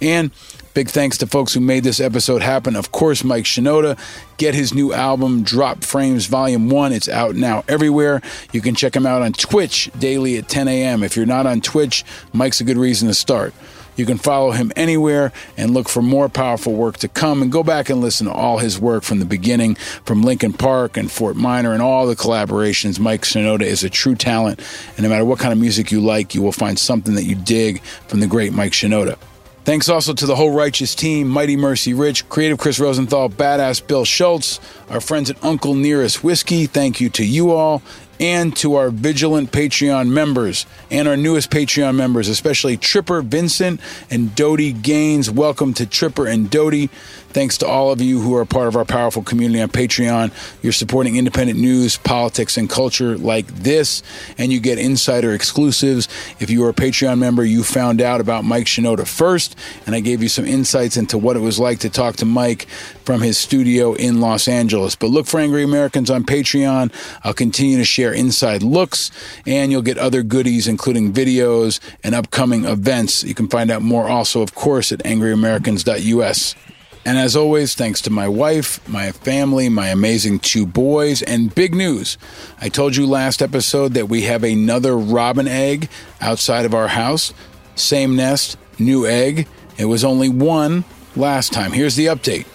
And 0.00 0.32
Big 0.72 0.88
thanks 0.88 1.18
to 1.18 1.26
folks 1.26 1.52
who 1.52 1.58
made 1.58 1.82
this 1.82 1.98
episode 1.98 2.42
happen. 2.42 2.76
Of 2.76 2.92
course, 2.92 3.24
Mike 3.24 3.44
Shinoda. 3.44 3.98
Get 4.36 4.54
his 4.54 4.72
new 4.72 4.92
album, 4.92 5.42
Dropped 5.42 5.84
Frames 5.84 6.26
Volume 6.26 6.68
1. 6.68 6.92
It's 6.92 7.08
out 7.08 7.34
now 7.34 7.64
everywhere. 7.66 8.22
You 8.52 8.60
can 8.60 8.76
check 8.76 8.94
him 8.94 9.04
out 9.04 9.20
on 9.20 9.32
Twitch 9.32 9.90
daily 9.98 10.36
at 10.36 10.48
10 10.48 10.68
a.m. 10.68 11.02
If 11.02 11.16
you're 11.16 11.26
not 11.26 11.44
on 11.44 11.60
Twitch, 11.60 12.04
Mike's 12.32 12.60
a 12.60 12.64
good 12.64 12.76
reason 12.76 13.08
to 13.08 13.14
start. 13.14 13.52
You 13.96 14.06
can 14.06 14.16
follow 14.16 14.52
him 14.52 14.70
anywhere 14.76 15.32
and 15.56 15.74
look 15.74 15.88
for 15.88 16.02
more 16.02 16.28
powerful 16.28 16.72
work 16.72 16.98
to 16.98 17.08
come 17.08 17.42
and 17.42 17.50
go 17.50 17.64
back 17.64 17.90
and 17.90 18.00
listen 18.00 18.28
to 18.28 18.32
all 18.32 18.58
his 18.58 18.78
work 18.78 19.02
from 19.02 19.18
the 19.18 19.24
beginning, 19.24 19.74
from 19.74 20.22
Linkin 20.22 20.52
Park 20.52 20.96
and 20.96 21.10
Fort 21.10 21.34
Minor 21.34 21.72
and 21.72 21.82
all 21.82 22.06
the 22.06 22.14
collaborations. 22.14 23.00
Mike 23.00 23.22
Shinoda 23.22 23.62
is 23.62 23.82
a 23.82 23.90
true 23.90 24.14
talent, 24.14 24.60
and 24.96 25.02
no 25.02 25.08
matter 25.08 25.24
what 25.24 25.40
kind 25.40 25.52
of 25.52 25.58
music 25.58 25.90
you 25.90 26.00
like, 26.00 26.32
you 26.32 26.42
will 26.42 26.52
find 26.52 26.78
something 26.78 27.16
that 27.16 27.24
you 27.24 27.34
dig 27.34 27.82
from 27.82 28.20
the 28.20 28.28
great 28.28 28.52
Mike 28.52 28.72
Shinoda. 28.72 29.18
Thanks 29.62 29.90
also 29.90 30.14
to 30.14 30.24
the 30.24 30.36
whole 30.36 30.52
Righteous 30.52 30.94
team, 30.94 31.28
Mighty 31.28 31.54
Mercy 31.54 31.92
Rich, 31.92 32.28
Creative 32.30 32.58
Chris 32.58 32.80
Rosenthal, 32.80 33.28
Badass 33.28 33.86
Bill 33.86 34.06
Schultz, 34.06 34.58
our 34.88 35.02
friends 35.02 35.28
at 35.28 35.44
Uncle 35.44 35.74
Nearest 35.74 36.24
Whiskey. 36.24 36.64
Thank 36.64 36.98
you 36.98 37.10
to 37.10 37.24
you 37.24 37.52
all 37.52 37.82
and 38.18 38.56
to 38.56 38.74
our 38.76 38.88
vigilant 38.88 39.52
Patreon 39.52 40.08
members 40.08 40.64
and 40.90 41.06
our 41.06 41.16
newest 41.16 41.50
Patreon 41.50 41.94
members, 41.94 42.28
especially 42.28 42.78
Tripper 42.78 43.20
Vincent 43.20 43.80
and 44.10 44.34
Doty 44.34 44.72
Gaines. 44.72 45.30
Welcome 45.30 45.74
to 45.74 45.84
Tripper 45.84 46.26
and 46.26 46.50
Doty. 46.50 46.88
Thanks 47.32 47.58
to 47.58 47.66
all 47.66 47.92
of 47.92 48.00
you 48.00 48.20
who 48.20 48.34
are 48.34 48.44
part 48.44 48.66
of 48.66 48.74
our 48.74 48.84
powerful 48.84 49.22
community 49.22 49.60
on 49.62 49.68
Patreon. 49.68 50.32
You're 50.62 50.72
supporting 50.72 51.16
independent 51.16 51.60
news, 51.60 51.96
politics, 51.96 52.56
and 52.56 52.68
culture 52.68 53.16
like 53.16 53.46
this, 53.46 54.02
and 54.36 54.52
you 54.52 54.58
get 54.58 54.78
insider 54.78 55.32
exclusives. 55.32 56.08
If 56.40 56.50
you 56.50 56.64
are 56.64 56.70
a 56.70 56.74
Patreon 56.74 57.18
member, 57.18 57.44
you 57.44 57.62
found 57.62 58.00
out 58.00 58.20
about 58.20 58.44
Mike 58.44 58.66
Shinoda 58.66 59.06
first, 59.06 59.54
and 59.86 59.94
I 59.94 60.00
gave 60.00 60.22
you 60.22 60.28
some 60.28 60.44
insights 60.44 60.96
into 60.96 61.18
what 61.18 61.36
it 61.36 61.40
was 61.40 61.60
like 61.60 61.78
to 61.80 61.90
talk 61.90 62.16
to 62.16 62.24
Mike 62.24 62.66
from 63.04 63.20
his 63.20 63.38
studio 63.38 63.94
in 63.94 64.20
Los 64.20 64.48
Angeles. 64.48 64.96
But 64.96 65.10
look 65.10 65.26
for 65.26 65.38
Angry 65.38 65.62
Americans 65.62 66.10
on 66.10 66.24
Patreon. 66.24 66.92
I'll 67.22 67.32
continue 67.32 67.78
to 67.78 67.84
share 67.84 68.12
inside 68.12 68.64
looks, 68.64 69.12
and 69.46 69.70
you'll 69.70 69.82
get 69.82 69.98
other 69.98 70.24
goodies, 70.24 70.66
including 70.66 71.12
videos 71.12 71.78
and 72.02 72.14
upcoming 72.14 72.64
events. 72.64 73.22
You 73.22 73.34
can 73.34 73.46
find 73.48 73.70
out 73.70 73.82
more 73.82 74.08
also, 74.08 74.42
of 74.42 74.56
course, 74.56 74.90
at 74.90 74.98
angryamericans.us. 75.04 76.56
And 77.04 77.16
as 77.16 77.34
always, 77.34 77.74
thanks 77.74 78.02
to 78.02 78.10
my 78.10 78.28
wife, 78.28 78.86
my 78.88 79.10
family, 79.12 79.68
my 79.68 79.88
amazing 79.88 80.40
two 80.40 80.66
boys, 80.66 81.22
and 81.22 81.54
big 81.54 81.74
news. 81.74 82.18
I 82.60 82.68
told 82.68 82.94
you 82.94 83.06
last 83.06 83.40
episode 83.40 83.94
that 83.94 84.08
we 84.08 84.22
have 84.22 84.44
another 84.44 84.96
robin 84.96 85.48
egg 85.48 85.88
outside 86.20 86.66
of 86.66 86.74
our 86.74 86.88
house. 86.88 87.32
Same 87.74 88.16
nest, 88.16 88.58
new 88.78 89.06
egg. 89.06 89.48
It 89.78 89.86
was 89.86 90.04
only 90.04 90.28
one 90.28 90.84
last 91.16 91.52
time. 91.52 91.72
Here's 91.72 91.96
the 91.96 92.06
update 92.06 92.46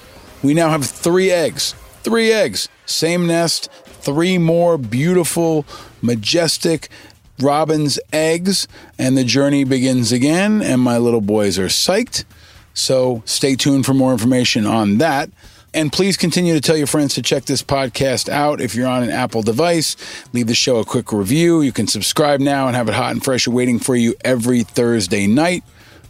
we 0.44 0.54
now 0.54 0.70
have 0.70 0.86
three 0.86 1.32
eggs. 1.32 1.74
Three 2.04 2.32
eggs. 2.32 2.70
Same 2.86 3.26
nest, 3.26 3.72
three 3.86 4.38
more 4.38 4.78
beautiful, 4.78 5.66
majestic 6.04 6.90
robin's 7.40 8.00
eggs, 8.14 8.68
and 9.00 9.18
the 9.18 9.24
journey 9.24 9.64
begins 9.64 10.12
again. 10.12 10.62
And 10.62 10.82
my 10.82 11.00
little 11.00 11.22
boys 11.22 11.58
are 11.58 11.66
psyched. 11.66 12.26
So 12.76 13.23
stay 13.26 13.56
tuned 13.56 13.85
for 13.88 13.95
more 13.95 14.11
information 14.11 14.68
on 14.68 14.99
that. 14.99 15.31
And 15.73 15.91
please 15.91 16.15
continue 16.15 16.53
to 16.53 16.61
tell 16.61 16.77
your 16.77 16.88
friends 16.88 17.15
to 17.15 17.22
check 17.22 17.45
this 17.45 17.61
podcast 17.61 18.30
out. 18.30 18.61
If 18.61 18.76
you're 18.76 18.88
on 18.88 19.03
an 19.03 19.10
Apple 19.10 19.41
device, 19.41 19.97
leave 20.31 20.47
the 20.47 20.56
show 20.56 20.77
a 20.77 20.85
quick 20.85 21.11
review. 21.11 21.61
You 21.61 21.73
can 21.73 21.88
subscribe 21.88 22.39
now 22.39 22.68
and 22.68 22.76
have 22.77 22.88
it 22.88 22.95
hot 22.95 23.11
and 23.11 23.22
fresh 23.22 23.45
waiting 23.45 23.80
for 23.80 23.95
you 23.95 24.14
every 24.23 24.64
Thursday 24.64 25.27
night. 25.27 25.64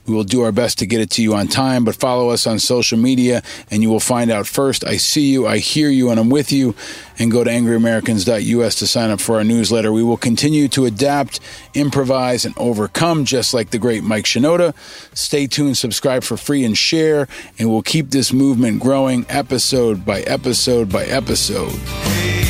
We 0.05 0.13
will 0.13 0.23
do 0.23 0.41
our 0.41 0.51
best 0.51 0.79
to 0.79 0.85
get 0.85 1.01
it 1.01 1.09
to 1.11 1.23
you 1.23 1.33
on 1.33 1.47
time, 1.47 1.83
but 1.83 1.95
follow 1.95 2.29
us 2.29 2.45
on 2.45 2.59
social 2.59 2.97
media 2.97 3.41
and 3.71 3.81
you 3.81 3.89
will 3.89 3.99
find 3.99 4.31
out 4.31 4.47
first. 4.47 4.85
I 4.85 4.97
see 4.97 5.31
you, 5.31 5.47
I 5.47 5.57
hear 5.57 5.89
you, 5.89 6.09
and 6.09 6.19
I'm 6.19 6.29
with 6.29 6.51
you. 6.51 6.75
And 7.17 7.31
go 7.31 7.43
to 7.43 7.49
angryamericans.us 7.49 8.75
to 8.75 8.87
sign 8.87 9.09
up 9.09 9.21
for 9.21 9.37
our 9.37 9.43
newsletter. 9.43 9.91
We 9.91 10.03
will 10.03 10.17
continue 10.17 10.67
to 10.69 10.85
adapt, 10.85 11.39
improvise, 11.73 12.43
and 12.43 12.53
overcome, 12.57 13.23
just 13.23 13.53
like 13.53 13.69
the 13.69 13.79
great 13.79 14.03
Mike 14.03 14.25
Shinoda. 14.25 14.75
Stay 15.15 15.47
tuned, 15.47 15.77
subscribe 15.77 16.23
for 16.23 16.35
free, 16.35 16.65
and 16.65 16.77
share, 16.77 17.29
and 17.57 17.69
we'll 17.69 17.81
keep 17.81 18.11
this 18.11 18.33
movement 18.33 18.81
growing 18.81 19.25
episode 19.29 20.05
by 20.05 20.21
episode 20.21 20.91
by 20.91 21.05
episode. 21.05 22.44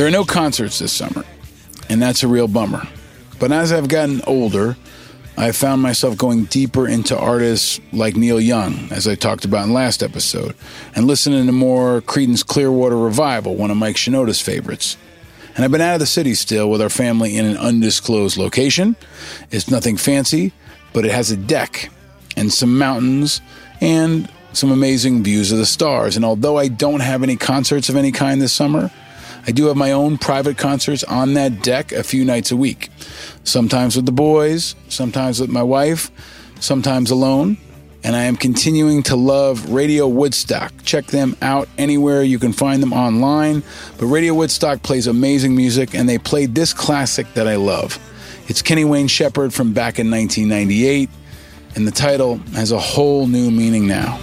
There 0.00 0.06
are 0.06 0.10
no 0.10 0.24
concerts 0.24 0.78
this 0.78 0.94
summer, 0.94 1.26
and 1.90 2.00
that's 2.00 2.22
a 2.22 2.26
real 2.26 2.48
bummer. 2.48 2.88
But 3.38 3.52
as 3.52 3.70
I've 3.70 3.88
gotten 3.88 4.22
older, 4.26 4.78
I've 5.36 5.56
found 5.56 5.82
myself 5.82 6.16
going 6.16 6.44
deeper 6.44 6.88
into 6.88 7.14
artists 7.18 7.78
like 7.92 8.16
Neil 8.16 8.40
Young, 8.40 8.88
as 8.90 9.06
I 9.06 9.14
talked 9.14 9.44
about 9.44 9.66
in 9.66 9.74
last 9.74 10.02
episode, 10.02 10.54
and 10.96 11.06
listening 11.06 11.44
to 11.44 11.52
more 11.52 12.00
Creedence 12.00 12.42
Clearwater 12.46 12.96
Revival, 12.96 13.56
one 13.56 13.70
of 13.70 13.76
Mike 13.76 13.96
Shinoda's 13.96 14.40
favorites. 14.40 14.96
And 15.54 15.66
I've 15.66 15.70
been 15.70 15.82
out 15.82 15.92
of 15.92 16.00
the 16.00 16.06
city 16.06 16.32
still 16.32 16.70
with 16.70 16.80
our 16.80 16.88
family 16.88 17.36
in 17.36 17.44
an 17.44 17.58
undisclosed 17.58 18.38
location. 18.38 18.96
It's 19.50 19.70
nothing 19.70 19.98
fancy, 19.98 20.54
but 20.94 21.04
it 21.04 21.12
has 21.12 21.30
a 21.30 21.36
deck 21.36 21.90
and 22.38 22.50
some 22.50 22.78
mountains 22.78 23.42
and 23.82 24.30
some 24.54 24.72
amazing 24.72 25.22
views 25.24 25.52
of 25.52 25.58
the 25.58 25.66
stars. 25.66 26.16
And 26.16 26.24
although 26.24 26.56
I 26.56 26.68
don't 26.68 27.00
have 27.00 27.22
any 27.22 27.36
concerts 27.36 27.90
of 27.90 27.96
any 27.96 28.12
kind 28.12 28.40
this 28.40 28.54
summer, 28.54 28.90
I 29.46 29.52
do 29.52 29.66
have 29.66 29.76
my 29.76 29.92
own 29.92 30.18
private 30.18 30.58
concerts 30.58 31.04
on 31.04 31.34
that 31.34 31.62
deck 31.62 31.92
a 31.92 32.02
few 32.02 32.24
nights 32.24 32.50
a 32.50 32.56
week. 32.56 32.90
Sometimes 33.44 33.96
with 33.96 34.06
the 34.06 34.12
boys, 34.12 34.74
sometimes 34.88 35.40
with 35.40 35.50
my 35.50 35.62
wife, 35.62 36.10
sometimes 36.60 37.10
alone. 37.10 37.56
And 38.02 38.16
I 38.16 38.24
am 38.24 38.36
continuing 38.36 39.02
to 39.04 39.16
love 39.16 39.70
Radio 39.70 40.08
Woodstock. 40.08 40.72
Check 40.84 41.06
them 41.06 41.36
out 41.42 41.68
anywhere 41.76 42.22
you 42.22 42.38
can 42.38 42.52
find 42.52 42.82
them 42.82 42.94
online. 42.94 43.62
But 43.98 44.06
Radio 44.06 44.32
Woodstock 44.32 44.82
plays 44.82 45.06
amazing 45.06 45.54
music, 45.54 45.94
and 45.94 46.08
they 46.08 46.16
played 46.16 46.54
this 46.54 46.72
classic 46.72 47.26
that 47.34 47.46
I 47.46 47.56
love. 47.56 47.98
It's 48.48 48.62
Kenny 48.62 48.84
Wayne 48.84 49.06
Shepherd 49.06 49.52
from 49.52 49.74
back 49.74 49.98
in 49.98 50.10
1998, 50.10 51.10
and 51.76 51.86
the 51.86 51.92
title 51.92 52.38
has 52.54 52.72
a 52.72 52.78
whole 52.78 53.26
new 53.26 53.50
meaning 53.50 53.86
now. 53.86 54.18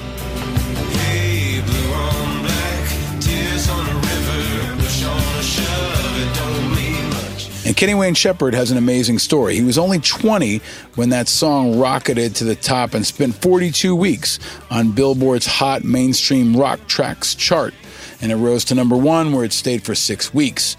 Kenny 7.77 7.93
Wayne 7.93 8.15
Shepherd 8.15 8.55
has 8.55 8.71
an 8.71 8.77
amazing 8.79 9.19
story. 9.19 9.53
He 9.53 9.61
was 9.61 9.77
only 9.77 9.99
20 9.99 10.61
when 10.95 11.09
that 11.09 11.27
song 11.27 11.77
rocketed 11.77 12.33
to 12.37 12.43
the 12.43 12.55
top 12.55 12.95
and 12.95 13.05
spent 13.05 13.35
42 13.35 13.95
weeks 13.95 14.39
on 14.71 14.93
Billboard's 14.93 15.45
Hot 15.45 15.83
Mainstream 15.83 16.57
Rock 16.57 16.79
Tracks 16.87 17.35
chart. 17.35 17.75
And 18.19 18.31
it 18.31 18.35
rose 18.35 18.65
to 18.65 18.75
number 18.75 18.97
one, 18.97 19.31
where 19.31 19.45
it 19.45 19.53
stayed 19.53 19.83
for 19.83 19.93
six 19.93 20.33
weeks. 20.33 20.75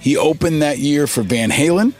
He 0.00 0.16
opened 0.16 0.62
that 0.62 0.78
year 0.78 1.06
for 1.06 1.22
Van 1.22 1.50
Halen, 1.50 1.92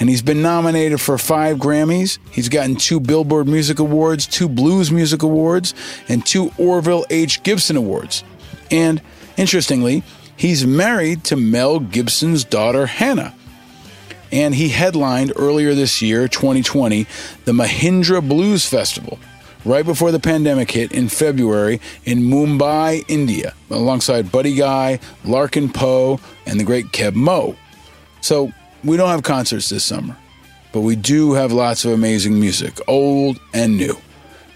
and 0.00 0.08
he's 0.08 0.22
been 0.22 0.40
nominated 0.40 0.98
for 0.98 1.18
five 1.18 1.58
Grammys. 1.58 2.16
He's 2.30 2.48
gotten 2.48 2.76
two 2.76 3.00
Billboard 3.00 3.46
Music 3.46 3.80
Awards, 3.80 4.26
two 4.26 4.48
Blues 4.48 4.90
Music 4.90 5.22
Awards, 5.22 5.74
and 6.08 6.24
two 6.24 6.50
Orville 6.56 7.04
H. 7.10 7.42
Gibson 7.42 7.76
Awards. 7.76 8.24
And 8.70 9.02
interestingly, 9.36 10.04
he's 10.38 10.66
married 10.66 11.22
to 11.24 11.36
Mel 11.36 11.80
Gibson's 11.80 12.44
daughter, 12.44 12.86
Hannah 12.86 13.34
and 14.34 14.56
he 14.56 14.68
headlined 14.68 15.32
earlier 15.36 15.74
this 15.74 16.02
year, 16.02 16.26
2020, 16.26 17.06
the 17.44 17.52
Mahindra 17.52 18.28
Blues 18.28 18.68
Festival, 18.68 19.20
right 19.64 19.86
before 19.86 20.10
the 20.10 20.18
pandemic 20.18 20.72
hit 20.72 20.90
in 20.90 21.08
February 21.08 21.80
in 22.04 22.18
Mumbai, 22.18 23.04
India, 23.06 23.54
alongside 23.70 24.32
Buddy 24.32 24.56
Guy, 24.56 24.98
Larkin 25.24 25.70
Poe, 25.70 26.18
and 26.46 26.58
the 26.58 26.64
great 26.64 26.86
Keb 26.86 27.14
Mo. 27.14 27.54
So 28.22 28.52
we 28.82 28.96
don't 28.96 29.08
have 29.08 29.22
concerts 29.22 29.68
this 29.68 29.84
summer, 29.84 30.16
but 30.72 30.80
we 30.80 30.96
do 30.96 31.34
have 31.34 31.52
lots 31.52 31.84
of 31.84 31.92
amazing 31.92 32.40
music, 32.40 32.80
old 32.88 33.38
and 33.52 33.76
new. 33.76 33.96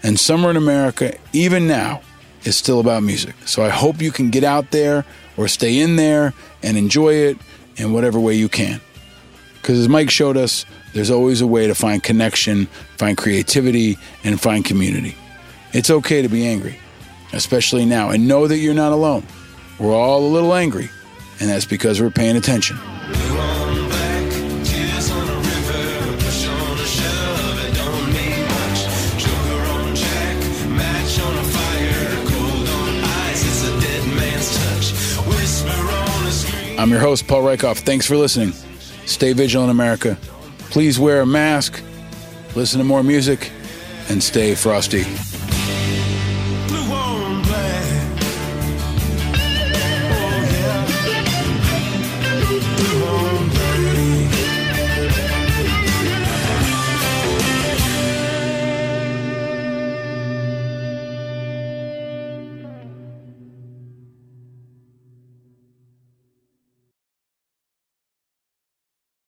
And 0.03 0.19
Summer 0.19 0.49
in 0.49 0.57
America, 0.57 1.17
even 1.31 1.67
now, 1.67 2.01
is 2.43 2.57
still 2.57 2.81
about 2.81 3.03
music. 3.03 3.35
So 3.45 3.63
I 3.63 3.69
hope 3.69 4.01
you 4.01 4.11
can 4.11 4.29
get 4.29 4.43
out 4.43 4.71
there 4.71 5.05
or 5.37 5.47
stay 5.47 5.79
in 5.79 5.95
there 5.95 6.33
and 6.61 6.77
enjoy 6.77 7.13
it 7.13 7.37
in 7.77 7.93
whatever 7.93 8.19
way 8.19 8.33
you 8.33 8.49
can. 8.49 8.81
Because 9.61 9.79
as 9.79 9.89
Mike 9.89 10.09
showed 10.09 10.37
us, 10.37 10.65
there's 10.93 11.11
always 11.11 11.41
a 11.41 11.47
way 11.47 11.67
to 11.67 11.75
find 11.75 12.01
connection, 12.01 12.65
find 12.97 13.17
creativity, 13.17 13.97
and 14.23 14.39
find 14.39 14.65
community. 14.65 15.15
It's 15.73 15.89
okay 15.89 16.21
to 16.21 16.29
be 16.29 16.47
angry, 16.47 16.79
especially 17.33 17.85
now, 17.85 18.09
and 18.09 18.27
know 18.27 18.47
that 18.47 18.57
you're 18.57 18.73
not 18.73 18.91
alone. 18.91 19.25
We're 19.79 19.95
all 19.95 20.25
a 20.25 20.27
little 20.27 20.53
angry, 20.53 20.89
and 21.39 21.49
that's 21.49 21.65
because 21.65 22.01
we're 22.01 22.09
paying 22.09 22.37
attention. 22.37 22.79
I'm 36.79 36.89
your 36.91 37.01
host, 37.01 37.27
Paul 37.27 37.41
Rieckhoff. 37.41 37.79
Thanks 37.79 38.05
for 38.05 38.15
listening. 38.15 38.53
Stay 39.09 39.33
vigilant, 39.33 39.71
America. 39.71 40.19
Please 40.69 40.99
wear 40.99 41.21
a 41.21 41.25
mask, 41.25 41.81
listen 42.55 42.77
to 42.77 42.85
more 42.85 43.01
music, 43.01 43.51
and 44.07 44.21
stay 44.21 44.53
frosty. 44.53 45.03